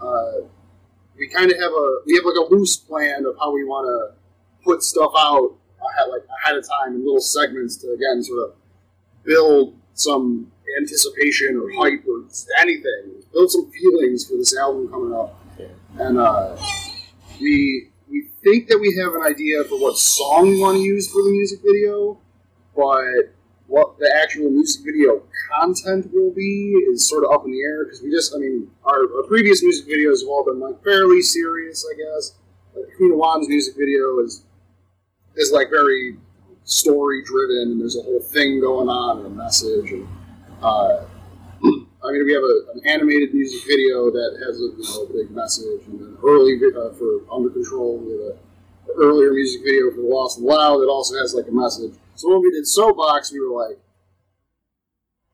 Uh, 0.00 0.44
we 1.16 1.28
kind 1.28 1.50
of 1.50 1.58
have 1.58 1.72
a 1.72 1.98
we 2.06 2.14
have 2.16 2.24
like 2.24 2.36
a 2.36 2.52
loose 2.52 2.76
plan 2.76 3.24
of 3.24 3.36
how 3.38 3.52
we 3.52 3.64
want 3.64 3.86
to 3.88 4.64
put 4.64 4.82
stuff 4.82 5.12
out 5.16 5.56
ahead, 5.80 6.10
like 6.10 6.22
ahead 6.42 6.56
of 6.56 6.64
time 6.68 6.94
in 6.94 7.04
little 7.04 7.20
segments 7.20 7.76
to 7.76 7.92
again 7.92 8.22
sort 8.22 8.50
of 8.50 8.54
build 9.24 9.76
some 9.94 10.50
anticipation 10.78 11.56
or 11.56 11.70
hype 11.82 12.04
or 12.08 12.24
anything, 12.58 13.19
build 13.32 13.50
some 13.50 13.70
feelings 13.70 14.28
for 14.28 14.36
this 14.36 14.56
album 14.56 14.88
coming 14.88 15.12
up, 15.12 15.38
and 15.98 16.18
uh, 16.18 16.56
we 17.40 17.90
we 18.10 18.28
think 18.42 18.68
that 18.68 18.78
we 18.78 18.96
have 18.96 19.14
an 19.14 19.22
idea 19.22 19.64
for 19.64 19.80
what 19.80 19.96
song 19.96 20.48
we 20.48 20.60
want 20.60 20.78
to 20.78 20.82
use 20.82 21.10
for 21.10 21.22
the 21.22 21.30
music 21.30 21.60
video, 21.64 22.18
but 22.74 23.34
what 23.70 23.96
the 24.00 24.12
actual 24.20 24.50
music 24.50 24.84
video 24.84 25.22
content 25.54 26.12
will 26.12 26.32
be 26.32 26.72
is 26.92 27.08
sort 27.08 27.24
of 27.24 27.30
up 27.30 27.44
in 27.44 27.52
the 27.52 27.62
air 27.62 27.84
because 27.84 28.02
we 28.02 28.10
just, 28.10 28.34
I 28.34 28.38
mean, 28.38 28.68
our, 28.84 29.02
our 29.16 29.22
previous 29.28 29.62
music 29.62 29.86
videos 29.86 30.22
have 30.22 30.28
all 30.28 30.44
been 30.44 30.58
like 30.58 30.82
fairly 30.82 31.22
serious, 31.22 31.86
I 31.88 31.96
guess. 31.96 32.32
Like 32.74 32.96
Queen 32.96 33.12
of 33.12 33.18
Wands 33.18 33.48
music 33.48 33.74
video 33.76 34.18
is 34.20 34.44
is 35.36 35.52
like 35.52 35.70
very 35.70 36.16
story 36.64 37.22
driven, 37.24 37.72
and 37.72 37.80
there's 37.80 37.96
a 37.96 38.02
whole 38.02 38.20
thing 38.20 38.60
going 38.60 38.88
on 38.88 39.18
and 39.18 39.26
a 39.26 39.30
message. 39.30 39.92
And 39.92 40.08
uh, 40.62 41.04
I 42.02 42.12
mean, 42.12 42.24
we 42.24 42.32
have 42.32 42.42
a, 42.42 42.72
an 42.74 42.80
animated 42.86 43.34
music 43.34 43.60
video 43.66 44.10
that 44.10 44.40
has 44.46 44.56
a, 44.56 44.72
you 44.72 44.82
know, 44.82 45.04
a 45.04 45.12
big 45.12 45.30
message, 45.30 45.86
and 45.86 46.00
then 46.00 46.16
early 46.24 46.56
uh, 46.56 46.94
for 46.94 47.20
Under 47.30 47.50
Control, 47.50 47.98
we 47.98 48.12
have 48.12 48.36
a 48.36 48.38
the 48.86 49.02
earlier 49.02 49.32
music 49.32 49.62
video 49.62 49.90
for 49.90 50.02
The 50.02 50.08
Lost 50.08 50.38
and 50.38 50.46
Loud 50.46 50.78
that 50.78 50.88
also 50.88 51.16
has 51.18 51.34
like 51.34 51.46
a 51.48 51.52
message. 51.52 51.94
So 52.14 52.30
when 52.30 52.42
we 52.42 52.50
did 52.50 52.66
Soapbox, 52.66 53.32
we 53.32 53.40
were 53.40 53.68
like, 53.68 53.78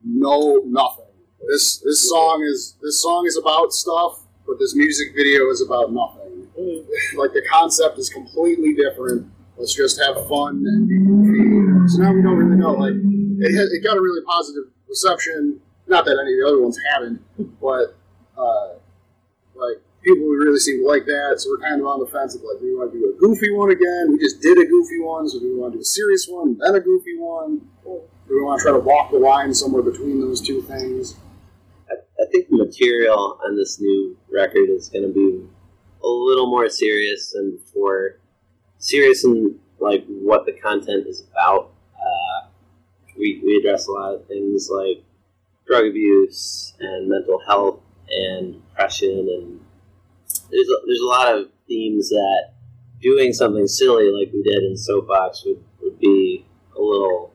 no, 0.03 0.61
nothing. 0.65 1.05
This 1.49 1.77
this 1.77 2.09
song 2.09 2.43
is 2.43 2.75
this 2.81 3.01
song 3.01 3.25
is 3.27 3.37
about 3.37 3.71
stuff, 3.71 4.19
but 4.45 4.57
this 4.59 4.75
music 4.75 5.15
video 5.15 5.49
is 5.49 5.61
about 5.61 5.91
nothing. 5.93 6.47
Mm. 6.57 6.83
like 7.15 7.33
the 7.33 7.43
concept 7.51 7.99
is 7.99 8.09
completely 8.09 8.73
different. 8.73 9.29
Let's 9.57 9.73
just 9.75 9.99
have 10.01 10.27
fun 10.27 10.63
and 10.65 10.87
be. 10.87 11.89
So 11.89 12.01
now 12.01 12.13
we 12.13 12.21
don't 12.21 12.37
really 12.37 12.57
know. 12.57 12.73
Like 12.73 12.93
it, 12.93 13.55
had, 13.55 13.67
it 13.69 13.83
got 13.83 13.97
a 13.97 14.01
really 14.01 14.23
positive 14.25 14.63
reception. 14.89 15.61
Not 15.87 16.05
that 16.05 16.19
any 16.21 16.33
of 16.33 16.39
the 16.39 16.47
other 16.47 16.61
ones 16.61 16.77
haven't, 16.93 17.21
but 17.61 17.95
uh, 18.37 18.73
like 19.55 19.81
people 20.03 20.27
really 20.27 20.59
seem 20.59 20.81
to 20.81 20.87
like 20.87 21.05
that. 21.05 21.35
So 21.37 21.49
we're 21.49 21.63
kind 21.63 21.81
of 21.81 21.87
on 21.87 21.99
the 21.99 22.07
fence 22.07 22.35
of 22.35 22.41
like, 22.41 22.59
do 22.59 22.65
we 22.65 22.75
want 22.75 22.91
to 22.91 22.99
do 22.99 23.13
a 23.15 23.19
goofy 23.19 23.51
one 23.51 23.71
again? 23.71 24.11
We 24.11 24.19
just 24.19 24.41
did 24.41 24.57
a 24.57 24.65
goofy 24.65 24.99
one, 24.99 25.27
so 25.27 25.39
do 25.39 25.53
we 25.53 25.59
want 25.59 25.73
to 25.73 25.77
do 25.77 25.81
a 25.81 25.85
serious 25.85 26.27
one, 26.27 26.57
then 26.59 26.75
a 26.75 26.79
goofy 26.79 27.17
one? 27.17 27.61
Do 27.83 28.01
we 28.29 28.41
want 28.41 28.59
to 28.59 28.63
try 28.63 28.71
to 28.73 28.79
walk 28.79 29.11
the 29.11 29.19
line 29.19 29.53
somewhere 29.53 29.83
between 29.83 30.19
those 30.19 30.41
two 30.41 30.61
things? 30.61 31.15
I, 31.89 31.95
I 32.21 32.25
think 32.31 32.49
the 32.49 32.57
material 32.57 33.39
on 33.45 33.55
this 33.55 33.79
new 33.79 34.17
record 34.31 34.69
is 34.69 34.89
going 34.89 35.07
to 35.07 35.13
be 35.13 35.47
a 36.03 36.07
little 36.07 36.49
more 36.49 36.69
serious 36.69 37.33
and 37.33 37.59
for 37.73 38.19
serious 38.77 39.23
in 39.23 39.57
like 39.79 40.05
what 40.07 40.45
the 40.45 40.51
content 40.53 41.07
is 41.07 41.23
about. 41.31 41.71
Uh, 41.95 42.47
we, 43.17 43.41
we 43.43 43.57
address 43.57 43.87
a 43.87 43.91
lot 43.91 44.13
of 44.13 44.27
things 44.27 44.69
like 44.71 45.03
drug 45.67 45.85
abuse 45.85 46.73
and 46.79 47.09
mental 47.09 47.39
health 47.45 47.81
and 48.09 48.61
depression 48.69 49.27
and 49.29 49.59
there's 50.49 50.67
a, 50.69 50.75
there's 50.85 51.01
a 51.01 51.05
lot 51.05 51.33
of 51.33 51.49
themes 51.67 52.09
that 52.09 52.51
doing 53.01 53.33
something 53.33 53.67
silly 53.67 54.09
like 54.09 54.33
we 54.33 54.41
did 54.43 54.63
in 54.63 54.77
Soapbox 54.77 55.43
would, 55.45 55.63
would 55.81 55.99
be 55.99 56.45
a 56.75 56.81
little 56.81 57.33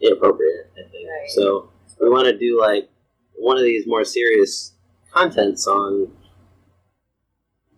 inappropriate, 0.00 0.70
I 0.74 0.88
think. 0.90 1.08
Right. 1.08 1.30
So 1.30 1.70
we 2.00 2.08
want 2.08 2.26
to 2.26 2.36
do 2.36 2.60
like 2.60 2.90
one 3.36 3.56
of 3.56 3.62
these 3.62 3.86
more 3.86 4.04
serious 4.04 4.72
content 5.10 5.58
songs, 5.58 6.08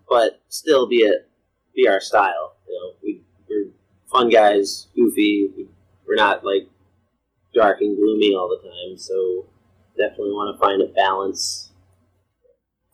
but 0.08 0.40
still 0.48 0.88
be 0.88 0.96
it 0.96 1.28
be 1.74 1.88
our 1.88 2.00
style. 2.00 2.56
You 2.68 2.74
know, 2.74 2.92
we, 3.02 3.22
we're 3.48 3.70
fun 4.10 4.30
guys, 4.30 4.88
goofy. 4.94 5.50
We, 5.56 5.68
we're 6.06 6.16
not 6.16 6.44
like 6.44 6.68
dark 7.54 7.80
and 7.80 7.96
gloomy 7.96 8.34
all 8.34 8.48
the 8.48 8.68
time. 8.68 8.98
So 8.98 9.46
definitely 9.96 10.32
want 10.32 10.54
to 10.54 10.60
find 10.60 10.82
a 10.82 10.86
balance. 10.86 11.70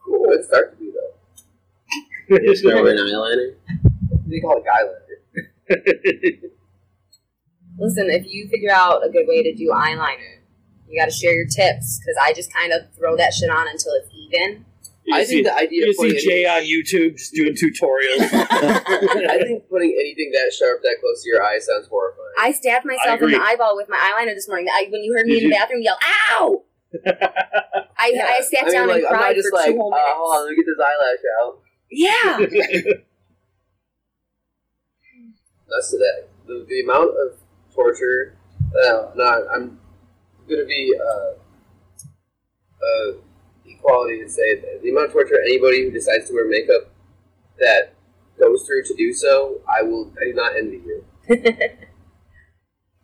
Cool. 0.05 0.27
Good 0.29 0.45
start 0.45 0.73
to 0.73 0.85
be 0.85 0.91
though. 0.91 2.39
Just 2.47 2.63
throw 2.63 2.87
in 2.87 2.97
eyeliner. 2.97 3.55
They 4.27 4.41
call 4.41 4.59
it 4.59 4.65
Guyliner. 4.65 5.01
Listen, 7.79 8.11
if 8.11 8.27
you 8.27 8.49
figure 8.49 8.73
out 8.73 9.05
a 9.05 9.11
good 9.11 9.27
way 9.27 9.43
to 9.43 9.55
do 9.55 9.71
eyeliner, 9.75 10.39
you 10.89 10.99
got 11.01 11.07
to 11.07 11.11
share 11.15 11.35
your 11.35 11.47
tips 11.47 11.99
because 12.01 12.17
I 12.21 12.33
just 12.33 12.53
kind 12.53 12.73
of 12.73 12.83
throw 12.97 13.17
that 13.17 13.33
shit 13.33 13.49
on 13.49 13.69
until 13.69 13.93
it's 13.95 14.09
even. 14.13 14.65
You 15.05 15.17
I 15.17 15.25
see, 15.25 15.43
think 15.43 15.47
the 15.47 15.57
idea 15.57 15.87
you 15.87 15.91
of 15.91 15.97
see 15.97 16.29
Jay 16.29 16.47
on 16.47 16.63
YouTube 16.63 17.17
just 17.17 17.33
doing 17.33 17.55
tutorials. 17.55 18.21
I 18.33 19.39
think 19.43 19.69
putting 19.71 19.97
anything 19.99 20.31
that 20.33 20.53
sharp 20.53 20.83
that 20.83 20.97
close 21.01 21.23
to 21.23 21.29
your 21.31 21.43
eye 21.43 21.59
sounds 21.59 21.89
horrifying. 21.89 22.29
I 22.39 22.53
stabbed 22.53 22.85
myself 22.85 23.23
in 23.23 23.31
the 23.31 23.41
eyeball 23.41 23.77
with 23.77 23.89
my 23.89 23.97
eyeliner 23.97 24.35
this 24.35 24.47
morning. 24.47 24.69
I, 24.73 24.87
when 24.91 25.03
you 25.03 25.15
heard 25.17 25.27
me 25.27 25.35
Did 25.35 25.45
in 25.45 25.51
the 25.51 25.55
you? 25.57 25.61
bathroom 25.61 25.83
yell, 25.83 25.99
"Ow!" 26.33 26.65
I, 26.95 28.13
Yeah. 28.13 28.27
I 28.29 28.41
sat 28.43 28.63
I 28.63 28.65
mean, 28.65 28.73
down 28.73 28.89
like, 28.89 29.03
and 29.03 29.09
cried 29.09 29.37
just 29.37 29.49
for 29.51 29.57
like, 29.57 29.71
two 29.71 29.77
whole 29.77 29.93
uh, 29.93 29.97
minutes. 29.97 30.15
hold 30.17 30.37
on, 30.39 30.45
let 30.45 30.51
me 30.51 30.57
get 30.57 30.67
this 30.67 30.81
eyelash 30.81 31.25
out. 31.41 31.61
Yeah, 31.93 32.37
That's 35.69 35.91
to 35.91 35.99
that. 35.99 36.29
The, 36.47 36.67
the 36.69 36.81
amount 36.83 37.11
of 37.11 37.39
torture. 37.75 38.37
Uh, 38.61 39.11
no, 39.17 39.47
I'm 39.55 39.79
gonna 40.49 40.65
be 40.65 40.95
uh, 41.01 41.33
uh, 42.85 43.13
equality 43.67 44.21
and 44.21 44.31
say 44.31 44.57
that 44.57 44.81
the 44.83 44.91
amount 44.91 45.07
of 45.09 45.13
torture 45.13 45.41
anybody 45.41 45.85
who 45.85 45.91
decides 45.91 46.29
to 46.29 46.35
wear 46.35 46.49
makeup 46.49 46.91
that 47.59 47.95
goes 48.39 48.65
through 48.67 48.83
to 48.85 48.95
do 48.97 49.13
so, 49.13 49.61
I 49.69 49.83
will. 49.83 50.13
I 50.21 50.25
do 50.27 50.35
not 50.35 50.57
envy 50.57 50.81
you. 50.85 51.05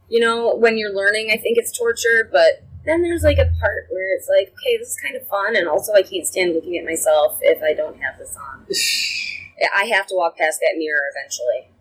you 0.09 0.21
know, 0.21 0.55
when 0.57 0.77
you're 0.79 0.95
learning, 0.95 1.31
I 1.33 1.37
think 1.37 1.59
it's 1.59 1.77
torture, 1.77 2.29
but 2.31 2.65
then 2.87 3.03
there's 3.03 3.23
like 3.23 3.39
a 3.39 3.51
part 3.61 3.87
where 3.91 4.15
it's 4.17 4.29
like, 4.29 4.55
okay, 4.55 4.77
this 4.79 4.91
is 4.91 4.97
kind 5.03 5.17
of 5.17 5.27
fun, 5.29 5.57
and 5.57 5.69
also 5.69 5.93
I 5.93 6.03
can't 6.03 6.27
stand 6.27 6.55
looking 6.55 6.77
at 6.79 6.85
myself 6.85 7.39
if 7.43 7.63
I 7.63 7.75
don't 7.75 8.01
have 8.01 8.19
this 8.19 8.37
on. 8.37 8.67
I 9.75 9.85
have 9.87 10.07
to 10.09 10.15
walk 10.15 10.37
past 10.37 10.61
that 10.61 10.77
mirror 10.77 11.01
eventually. 11.17 11.73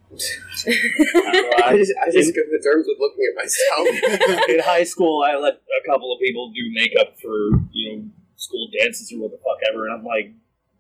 I 1.63 1.75
just, 1.77 1.93
I 2.01 2.11
just 2.11 2.33
come 2.35 2.45
to 2.49 2.59
terms 2.63 2.85
with 2.87 2.97
looking 2.99 3.25
at 3.29 3.35
myself. 3.35 4.47
in 4.49 4.59
high 4.59 4.83
school, 4.83 5.23
I 5.23 5.35
let 5.35 5.55
a 5.55 5.89
couple 5.89 6.13
of 6.13 6.19
people 6.21 6.51
do 6.53 6.61
makeup 6.73 7.15
for 7.21 7.49
you 7.71 7.97
know 7.97 8.05
school 8.37 8.69
dances 8.79 9.11
or 9.11 9.19
what 9.19 9.31
the 9.31 9.37
fuck 9.37 9.57
ever, 9.71 9.87
and 9.87 9.93
I'm 9.99 10.05
like, 10.05 10.31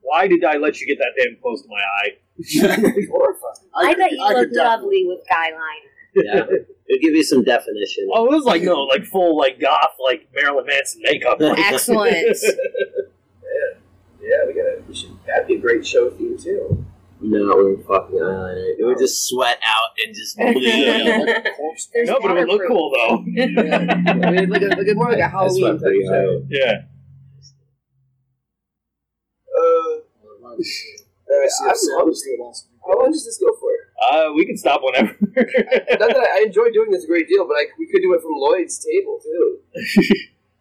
why 0.01 0.27
did 0.27 0.43
I 0.43 0.57
let 0.57 0.79
you 0.79 0.87
get 0.87 0.99
that 0.99 1.13
damn 1.17 1.35
close 1.41 1.61
to 1.63 1.67
my 1.67 1.81
eye? 2.03 2.09
it's 2.37 3.09
horrifying. 3.09 3.69
I, 3.75 3.93
could- 3.93 3.97
bet 3.99 4.11
you 4.11 4.21
I 4.23 4.27
look 4.29 4.35
could 4.49 4.53
definitely- 4.53 4.63
lovely 4.63 5.05
with 5.07 5.19
guy 5.29 5.51
liner. 5.51 5.94
Yeah, 6.15 6.43
it'll 6.43 7.01
give 7.01 7.13
you 7.13 7.23
some 7.23 7.43
definition. 7.43 8.07
Oh, 8.13 8.25
it 8.25 8.31
was 8.31 8.45
like 8.45 8.61
no, 8.61 8.83
like 8.83 9.05
full 9.05 9.37
like 9.37 9.59
goth, 9.59 9.95
like 10.03 10.29
Marilyn 10.33 10.65
Manson 10.65 11.01
makeup. 11.03 11.39
Like, 11.39 11.59
Excellent. 11.73 12.37
Yeah, 14.21 14.47
we 14.47 14.53
gotta. 14.53 14.81
We 14.87 14.95
should. 14.95 15.11
That'd 15.27 15.47
be 15.47 15.55
a 15.55 15.59
great 15.59 15.85
show 15.85 16.09
theme 16.09 16.37
too. 16.37 16.85
No, 17.21 17.47
we're 17.55 17.77
fucking 17.77 18.17
eyeliner. 18.17 18.75
It 18.77 18.83
would 18.85 18.97
just 18.97 19.27
sweat 19.27 19.59
out 19.65 19.89
and 20.05 20.15
just 20.15 20.35
bleed. 20.37 20.55
Like 20.55 21.45
a 21.45 21.49
corpse. 21.51 21.89
There's 21.93 22.09
no, 22.09 22.19
but 22.19 22.31
it 22.31 22.33
would 22.33 22.47
look 22.47 22.61
waterproof. 22.61 22.69
cool 22.69 22.91
though. 22.91 23.17
I 24.27 24.31
mean, 24.31 24.49
look, 24.49 24.61
a, 24.61 24.65
like 24.67 24.87
a 24.87 24.93
more 24.95 25.09
like 25.11 25.19
a 25.19 25.27
Halloween 25.27 25.79
sweat 25.79 25.91
type 25.91 26.01
show. 26.07 26.45
yeah. 26.49 26.81
Uh, 29.47 29.61
uh, 29.61 29.99
I'm 30.37 30.43
hungry. 30.43 30.65
How 32.85 32.99
long 32.99 33.11
does 33.11 33.25
this 33.25 33.37
go 33.37 33.55
for? 33.59 33.71
Uh, 34.01 34.31
we 34.35 34.45
can 34.45 34.57
stop 34.57 34.81
whenever. 34.83 35.15
Not 35.21 36.09
that 36.09 36.27
I, 36.35 36.41
I 36.41 36.43
enjoy 36.45 36.69
doing 36.71 36.91
this 36.91 37.03
a 37.05 37.07
great 37.07 37.27
deal, 37.27 37.47
but 37.47 37.55
I, 37.55 37.65
we 37.79 37.87
could 37.87 38.01
do 38.01 38.13
it 38.13 38.21
from 38.21 38.33
Lloyd's 38.35 38.77
table 38.83 39.19
too. 39.23 39.59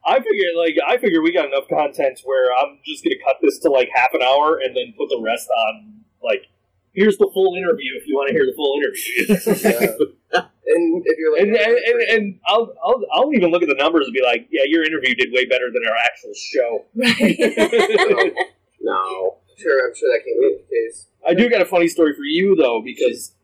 I 0.07 0.17
figure, 0.19 0.53
like, 0.57 0.77
I 0.87 0.99
figure 0.99 1.23
we 1.23 1.33
got 1.33 1.47
enough 1.47 1.65
content 1.69 2.21
where 2.25 2.53
I'm 2.53 2.79
just 2.85 3.03
gonna 3.03 3.17
cut 3.25 3.37
this 3.43 3.59
to 3.61 3.71
like 3.71 3.89
half 3.95 4.13
an 4.13 4.23
hour 4.23 4.59
and 4.63 4.77
then 4.77 4.95
put 4.97 5.09
the 5.09 5.21
rest 5.21 5.49
on. 5.49 6.05
Like, 6.23 6.47
here's 6.93 7.17
the 7.17 7.31
full 7.33 7.57
interview 7.57 7.93
if 7.97 8.07
you 8.07 8.15
want 8.15 8.29
to 8.29 8.35
hear 8.35 8.45
the 8.47 8.55
full 8.55 8.79
interview. 8.79 10.13
And 10.67 11.03
if 11.05 11.19
you're 11.19 11.33
like, 11.33 11.43
and, 11.43 11.55
and, 11.55 11.77
and, 11.77 12.03
and 12.11 12.41
I'll, 12.47 12.73
I'll 12.83 13.03
I'll 13.13 13.35
even 13.35 13.51
look 13.51 13.63
at 13.63 13.69
the 13.69 13.75
numbers 13.75 14.07
and 14.07 14.15
be 14.15 14.23
like, 14.23 14.49
yeah, 14.51 14.63
your 14.65 14.83
interview 14.83 15.15
did 15.15 15.29
way 15.31 15.45
better 15.45 15.71
than 15.71 15.83
our 15.87 15.95
actual 15.95 16.33
show. 16.33 16.85
Right. 16.95 18.35
Um, 18.39 18.45
No. 18.81 19.39
Sure, 19.57 19.89
I'm 19.89 19.95
sure 19.95 20.11
that 20.11 20.25
can't 20.25 20.41
be 20.41 20.57
the 20.59 20.69
case. 20.69 21.07
I 21.27 21.35
do 21.35 21.49
got 21.49 21.63
a 21.63 21.67
funny 21.67 21.89
story 21.89 22.15
for 22.15 22.25
you 22.25 22.55
though, 22.57 22.83
because 22.85 23.35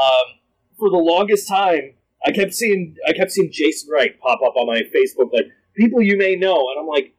um, 0.00 0.38
for 0.78 0.90
the 0.90 0.96
longest 0.96 1.48
time, 1.48 1.94
I 2.24 2.32
kept 2.32 2.54
seeing 2.54 2.96
I 3.06 3.12
kept 3.12 3.30
seeing 3.32 3.50
Jason 3.50 3.90
Wright 3.90 4.18
pop 4.20 4.40
up 4.44 4.56
on 4.56 4.66
my 4.66 4.82
Facebook, 4.94 5.32
like 5.32 5.46
people 5.74 6.02
you 6.02 6.16
may 6.18 6.36
know, 6.36 6.56
and 6.70 6.80
I'm 6.80 6.86
like, 6.86 7.14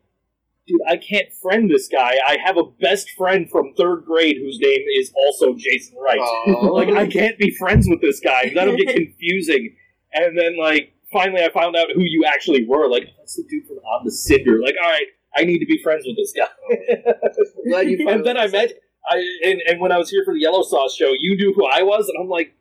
dude, 0.67 0.81
I 0.87 0.97
can't 0.97 1.33
friend 1.41 1.69
this 1.69 1.87
guy. 1.87 2.15
I 2.27 2.37
have 2.43 2.57
a 2.57 2.63
best 2.79 3.09
friend 3.17 3.49
from 3.49 3.73
third 3.75 4.05
grade 4.05 4.37
whose 4.37 4.59
name 4.59 4.81
is 4.99 5.11
also 5.15 5.55
Jason 5.55 5.97
Wright. 5.97 6.19
Like 6.47 6.89
I 6.89 7.07
can't 7.07 7.37
be 7.37 7.55
friends 7.57 7.87
with 7.89 8.01
this 8.01 8.19
guy. 8.19 8.51
That'll 8.53 8.77
get 8.77 8.95
confusing. 8.95 9.75
And 10.13 10.37
then 10.37 10.57
like 10.59 10.93
finally, 11.11 11.43
I 11.43 11.51
found 11.51 11.75
out 11.75 11.87
who 11.93 12.03
you 12.03 12.25
actually 12.25 12.65
were. 12.65 12.89
Like 12.89 13.07
that's 13.17 13.35
the 13.35 13.43
dude 13.49 13.65
from 13.67 13.77
On 13.77 14.05
the 14.05 14.11
Cinder. 14.11 14.61
Like 14.61 14.75
all 14.81 14.89
right, 14.89 15.07
I 15.35 15.43
need 15.43 15.59
to 15.59 15.65
be 15.65 15.81
friends 15.81 16.05
with 16.05 16.17
this 16.17 16.33
guy. 16.33 16.47
Glad 17.69 17.89
you 17.89 18.09
and 18.09 18.25
then 18.25 18.37
I 18.37 18.47
met 18.47 18.73
I 19.09 19.25
and, 19.43 19.61
and 19.67 19.81
when 19.81 19.91
I 19.91 19.97
was 19.97 20.09
here 20.09 20.23
for 20.23 20.33
the 20.33 20.39
Yellow 20.39 20.63
Sauce 20.63 20.95
show, 20.95 21.11
you 21.19 21.35
knew 21.35 21.53
who 21.53 21.65
I 21.67 21.83
was, 21.83 22.07
and 22.07 22.17
I'm 22.21 22.29
like, 22.29 22.53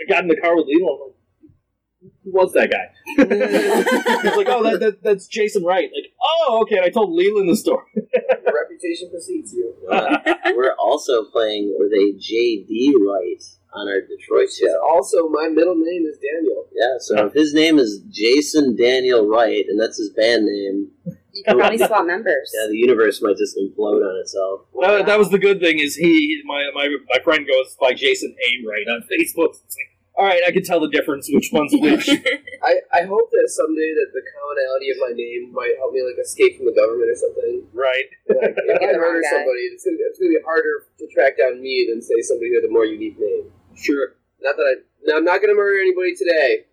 I 0.00 0.10
got 0.10 0.22
in 0.22 0.28
the 0.28 0.36
car 0.36 0.56
with 0.56 0.66
Leland. 0.66 0.88
I'm 0.90 1.00
like, 1.00 2.12
who 2.24 2.32
was 2.32 2.52
that 2.54 2.70
guy? 2.70 2.88
He's 4.22 4.36
like, 4.36 4.48
oh, 4.48 4.62
that, 4.64 4.80
that, 4.80 5.02
that's 5.02 5.26
Jason 5.26 5.64
Wright. 5.64 5.90
Like, 5.94 6.12
oh, 6.22 6.60
okay. 6.62 6.76
And 6.76 6.84
I 6.84 6.88
told 6.88 7.12
Leland 7.12 7.48
the 7.48 7.56
story. 7.56 7.84
Your 7.94 8.54
reputation 8.62 9.10
precedes 9.10 9.52
you. 9.52 9.74
Uh, 9.90 10.18
we're 10.56 10.74
also 10.74 11.24
playing 11.26 11.76
with 11.78 11.92
a 11.92 12.14
JD 12.18 12.92
Wright 12.94 13.42
on 13.74 13.88
our 13.88 14.00
Detroit 14.00 14.40
Which 14.40 14.48
is 14.50 14.58
show. 14.58 14.88
also 14.88 15.28
my 15.28 15.48
middle 15.48 15.76
name 15.76 16.04
is 16.06 16.18
Daniel. 16.18 16.66
Yeah, 16.74 16.96
so 16.98 17.26
if 17.26 17.32
his 17.34 17.54
name 17.54 17.78
is 17.78 18.02
Jason 18.10 18.76
Daniel 18.76 19.28
Wright, 19.28 19.64
and 19.68 19.80
that's 19.80 19.98
his 19.98 20.10
band 20.10 20.46
name, 20.46 20.90
You 21.32 21.44
can 21.44 21.56
probably 21.58 21.78
swap 21.78 22.06
members. 22.06 22.52
yeah, 22.54 22.68
the 22.68 22.76
universe 22.76 23.22
might 23.22 23.36
just 23.36 23.56
implode 23.56 24.04
on 24.04 24.20
itself. 24.20 24.62
That, 24.80 24.90
oh, 24.90 25.02
that 25.04 25.18
was 25.18 25.30
the 25.30 25.38
good 25.38 25.60
thing 25.60 25.78
is 25.78 25.96
he 25.96 26.42
my, 26.44 26.70
my 26.74 26.88
my 27.08 27.18
friend 27.24 27.46
goes 27.46 27.76
by 27.80 27.94
Jason 27.94 28.34
A 28.36 28.48
Wright 28.68 28.86
on 28.88 29.02
Facebook. 29.08 29.56
It's 29.64 29.76
like, 29.76 29.90
all 30.14 30.26
right, 30.26 30.42
I 30.46 30.52
can 30.52 30.62
tell 30.62 30.78
the 30.78 30.90
difference 30.90 31.28
which 31.32 31.48
one's 31.52 31.72
which. 31.72 32.06
I, 32.62 32.74
I 32.92 33.02
hope 33.08 33.30
that 33.32 33.48
someday 33.48 33.94
that 33.96 34.12
the 34.12 34.20
commonality 34.20 34.90
of 34.92 34.98
my 35.00 35.12
name 35.16 35.52
might 35.54 35.72
help 35.78 35.94
me 35.94 36.04
like 36.04 36.20
escape 36.20 36.58
from 36.58 36.66
the 36.66 36.76
government 36.76 37.08
or 37.10 37.16
something. 37.16 37.64
right. 37.72 38.04
Like, 38.28 38.52
if 38.52 38.82
I 38.82 38.92
Yeah, 38.92 38.98
murder 39.00 39.22
somebody, 39.24 39.72
it's 39.72 39.84
gonna, 39.84 39.96
it's 40.00 40.18
gonna 40.18 40.36
be 40.36 40.44
harder 40.44 40.84
to 40.98 41.06
track 41.08 41.38
down 41.38 41.62
me 41.62 41.88
than 41.88 42.02
say 42.02 42.20
somebody 42.20 42.52
with 42.52 42.68
a 42.68 42.72
more 42.72 42.84
unique 42.84 43.16
name. 43.18 43.50
Sure. 43.74 44.14
Not 44.42 44.56
that 44.56 44.62
I. 44.68 44.74
No, 45.04 45.16
I'm 45.16 45.24
not 45.24 45.40
gonna 45.40 45.54
murder 45.54 45.80
anybody 45.80 46.14
today. 46.14 46.66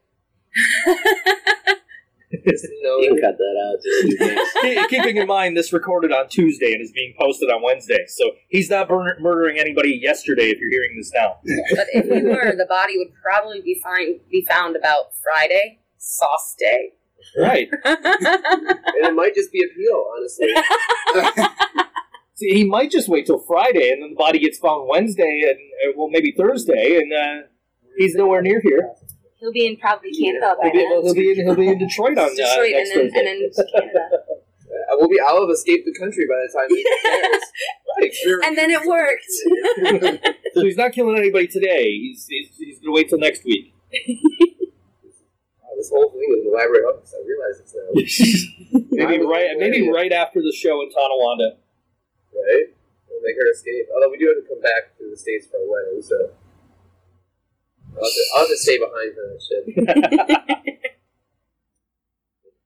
Just, 2.47 2.63
you 2.81 3.07
can 3.09 3.21
cut 3.21 3.37
that 3.37 3.55
out. 3.65 3.81
Just 3.83 4.21
in 4.21 4.27
case. 4.27 4.85
Ke- 4.85 4.89
Keeping 4.89 5.17
in 5.17 5.27
mind 5.27 5.57
this 5.57 5.73
recorded 5.73 6.11
on 6.11 6.27
Tuesday 6.29 6.73
and 6.73 6.81
is 6.81 6.91
being 6.91 7.13
posted 7.19 7.49
on 7.49 7.61
Wednesday, 7.63 8.05
so 8.07 8.31
he's 8.49 8.69
not 8.69 8.89
mur- 8.89 9.17
murdering 9.19 9.57
anybody 9.59 9.99
yesterday. 10.01 10.49
If 10.49 10.59
you're 10.59 10.69
hearing 10.69 10.95
this 10.97 11.11
now, 11.13 11.37
But 11.75 11.87
if 11.93 12.05
we 12.05 12.21
were, 12.29 12.53
the 12.55 12.67
body 12.69 12.97
would 12.97 13.13
probably 13.21 13.61
be 13.61 13.79
find, 13.83 14.19
be 14.29 14.45
found 14.47 14.75
about 14.75 15.13
Friday, 15.23 15.79
sauce 15.97 16.55
day. 16.59 16.91
right? 17.37 17.67
and 17.83 17.97
it 19.05 19.15
might 19.15 19.33
just 19.35 19.51
be 19.51 19.63
a 19.63 19.67
peel, 19.75 20.05
honestly. 20.15 20.47
See, 22.35 22.53
he 22.53 22.63
might 22.63 22.89
just 22.89 23.09
wait 23.09 23.25
till 23.25 23.39
Friday, 23.39 23.91
and 23.91 24.01
then 24.01 24.11
the 24.11 24.15
body 24.15 24.39
gets 24.39 24.57
found 24.59 24.87
Wednesday, 24.87 25.41
and 25.45 25.57
uh, 25.57 25.93
well, 25.97 26.09
maybe 26.09 26.31
Thursday, 26.31 26.95
and 26.97 27.11
uh, 27.11 27.47
he's 27.97 28.15
nowhere 28.15 28.41
near 28.41 28.61
here. 28.61 28.91
He'll 29.39 29.53
be 29.53 29.65
in 29.67 29.77
probably 29.77 30.11
Canada 30.11 30.55
by 30.61 30.69
He'll 30.69 30.73
be, 30.73 30.77
then. 30.79 31.03
he'll 31.03 31.13
be, 31.13 31.31
in, 31.31 31.45
he'll 31.47 31.55
be 31.55 31.67
in 31.69 31.77
Detroit 31.79 32.17
on 32.17 32.25
uh, 32.27 32.29
Detroit 32.35 32.71
next 32.71 32.91
and 32.91 33.11
then, 33.13 33.27
and 33.27 33.41
then 33.55 33.65
Canada. 33.73 34.09
I 34.91 34.95
will 34.95 35.07
be. 35.09 35.19
I'll 35.19 35.41
have 35.41 35.49
escaped 35.49 35.85
the 35.85 35.97
country 35.97 36.25
by 36.27 36.35
the 36.35 36.49
time 36.53 36.69
he 36.69 36.83
gets 38.09 38.45
And 38.45 38.57
then 38.57 38.69
it 38.69 38.85
worked. 38.85 39.25
so 40.53 40.61
he's 40.61 40.77
not 40.77 40.91
killing 40.93 41.17
anybody 41.17 41.47
today. 41.47 41.89
He's, 41.89 42.25
he's, 42.27 42.49
he's 42.57 42.79
going 42.79 42.93
to 42.93 42.95
wait 42.95 43.09
till 43.09 43.17
next 43.17 43.43
week. 43.45 43.73
Wow, 43.91 45.73
this 45.77 45.89
whole 45.89 46.09
thing 46.11 46.27
is 46.37 46.45
an 46.45 46.51
elaborate 46.53 46.83
hoax. 46.85 47.13
I 47.13 47.21
realize 47.25 47.59
it's 47.61 47.73
now. 47.73 48.85
maybe 48.91 49.23
right, 49.25 49.57
maybe 49.57 49.89
right 49.89 50.11
after 50.11 50.39
the 50.41 50.53
show 50.55 50.81
in 50.81 50.89
Tonawanda. 50.91 51.57
Right? 52.33 52.65
We'll 53.09 53.21
make 53.23 53.35
her 53.37 53.49
escape. 53.51 53.87
Although 53.95 54.11
we 54.11 54.17
do 54.17 54.27
have 54.27 54.43
to 54.43 54.47
come 54.47 54.61
back 54.61 54.97
to 54.99 55.09
the 55.09 55.17
States 55.17 55.47
for 55.47 55.57
a 55.57 55.65
wedding, 55.65 56.01
so. 56.01 56.29
I'll 57.95 58.03
just, 58.03 58.29
I'll 58.35 58.41
have 58.41 58.49
to 58.49 58.57
stay 58.57 58.77
behind 58.77 59.15
for 59.15 59.23
that 59.27 59.41
shit. 59.47 59.63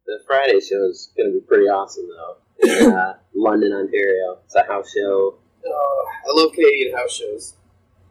the 0.06 0.20
Friday 0.28 0.60
show 0.60 0.86
is 0.90 1.12
going 1.18 1.32
to 1.32 1.40
be 1.40 1.45
pretty 1.45 1.66
awesome, 1.66 2.08
though. 2.08 2.38
In 2.64 2.91
uh, 2.94 3.14
London, 3.36 3.74
Ontario. 3.74 4.38
It's 4.45 4.56
a 4.56 4.64
house 4.64 4.91
show. 4.91 5.36
Oh, 5.66 6.06
I 6.28 6.32
love 6.40 6.54
Canadian 6.54 6.95
house 6.95 7.14
shows. 7.16 7.56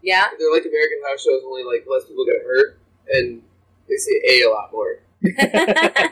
Yeah? 0.03 0.25
They're 0.39 0.53
like 0.53 0.65
American 0.65 0.99
house 1.09 1.23
shows, 1.23 1.43
only 1.47 1.65
like 1.65 1.87
less 1.89 2.05
people 2.07 2.25
get 2.27 2.43
hurt, 2.45 2.79
and 3.13 3.43
they 3.89 3.97
say 3.97 4.21
A 4.29 4.43
a 4.43 4.51
lot 4.51 4.71
more. 4.73 4.99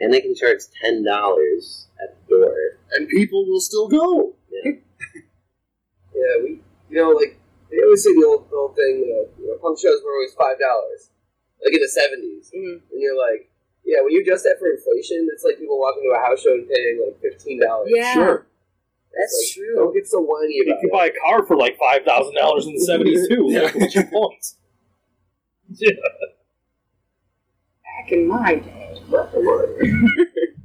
And 0.00 0.12
they 0.12 0.20
can 0.20 0.34
charge 0.34 0.60
$10 0.82 1.86
at 2.02 2.16
the 2.26 2.34
door. 2.34 2.56
and 2.92 3.06
people 3.08 3.44
will 3.46 3.60
still 3.60 3.86
go. 3.86 4.34
Yeah, 4.50 4.72
we, 6.42 6.60
you 6.88 6.96
know, 6.96 7.10
like 7.10 7.38
they 7.70 7.78
always 7.82 8.02
say 8.04 8.12
the 8.12 8.26
old, 8.26 8.50
the 8.50 8.56
old 8.56 8.74
thing. 8.76 8.94
Uh, 9.06 9.30
you 9.40 9.46
know, 9.48 9.56
punk 9.62 9.78
shows 9.78 10.00
were 10.04 10.12
always 10.14 10.34
five 10.34 10.58
dollars, 10.58 11.10
like 11.64 11.74
in 11.74 11.80
the 11.80 11.88
seventies, 11.88 12.50
Mhm. 12.54 12.82
and 12.90 12.98
you're 13.00 13.16
like, 13.18 13.50
yeah, 13.84 14.02
when 14.02 14.12
you 14.12 14.20
adjust 14.22 14.44
that 14.44 14.58
for 14.58 14.68
inflation, 14.70 15.28
it's 15.32 15.44
like 15.44 15.58
people 15.58 15.78
walking 15.78 16.02
to 16.04 16.10
a 16.14 16.20
house 16.20 16.42
show 16.42 16.52
and 16.52 16.68
paying 16.68 17.00
like 17.04 17.16
fifteen 17.20 17.60
dollars. 17.60 17.88
Yeah. 17.94 18.14
Sure. 18.14 18.46
That's 19.12 19.34
like, 19.34 19.54
true. 19.66 19.74
Don't 19.76 19.94
get 19.94 20.06
so 20.06 20.20
whiny 20.20 20.60
about 20.60 20.66
You 20.66 20.70
about 20.70 20.80
could 20.82 20.90
buy 20.92 21.06
a 21.06 21.12
car 21.26 21.44
for 21.44 21.56
like 21.56 21.76
$5,000 21.78 22.66
in 22.68 22.74
the 22.74 22.86
70s, 22.86 23.26
too. 23.28 23.44
Yeah. 23.50 23.68
What's 23.74 23.94
your 23.94 24.06
point? 24.06 24.44
Yeah. 25.68 25.90
Back 27.84 28.12
in 28.12 28.26
my 28.28 28.54
day. 28.54 28.94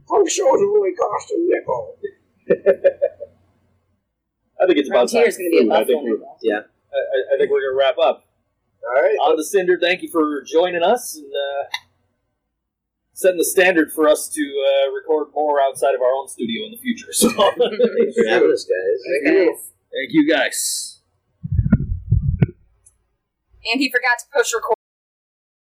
Punk 0.07 0.29
shows 0.29 0.59
only 0.61 0.93
cost 0.93 1.31
a 1.31 1.37
nickel. 1.39 1.97
I 4.61 4.65
think 4.67 4.77
it's 4.79 4.89
about 4.89 5.09
time. 5.09 5.23
Frontier's 5.23 5.37
going 5.37 5.51
to 5.51 5.57
be 5.57 5.57
a 5.57 5.61
for 5.61 5.67
food. 5.67 5.73
I 5.73 5.83
think, 5.85 6.01
buffalo. 6.21 6.37
Yeah. 6.43 6.59
I, 6.95 6.99
I- 6.99 7.35
I 7.35 7.37
think 7.37 7.51
we're 7.51 7.61
going 7.61 7.73
to 7.73 7.77
wrap 7.77 7.97
up. 7.97 8.25
All 8.87 9.01
right. 9.03 9.17
On 9.23 9.35
the 9.35 9.43
Cinder, 9.43 9.77
thank 9.81 10.01
you 10.01 10.09
for 10.09 10.43
joining 10.43 10.83
us 10.83 11.15
and 11.17 11.25
uh, 11.25 11.77
setting 13.13 13.37
the 13.39 13.45
standard 13.45 13.91
for 13.91 14.07
us 14.07 14.29
to 14.29 14.41
uh, 14.41 14.91
record 14.93 15.27
more 15.33 15.59
outside 15.61 15.95
of 15.95 16.01
our 16.01 16.11
own 16.13 16.27
studio 16.27 16.65
in 16.65 16.71
the 16.71 16.77
future. 16.77 17.11
So, 17.11 17.29
Thanks 17.33 18.15
for 18.15 18.27
having 18.29 18.51
us, 18.51 18.65
guys. 18.65 19.01
Thank 19.23 19.35
you. 19.35 19.45
Guys. 19.47 19.71
thank 19.91 20.09
you 20.11 20.29
guys. 20.31 21.01
And 23.71 23.81
he 23.81 23.89
forgot 23.91 24.19
to 24.19 24.25
push 24.31 24.53
record. 24.53 24.77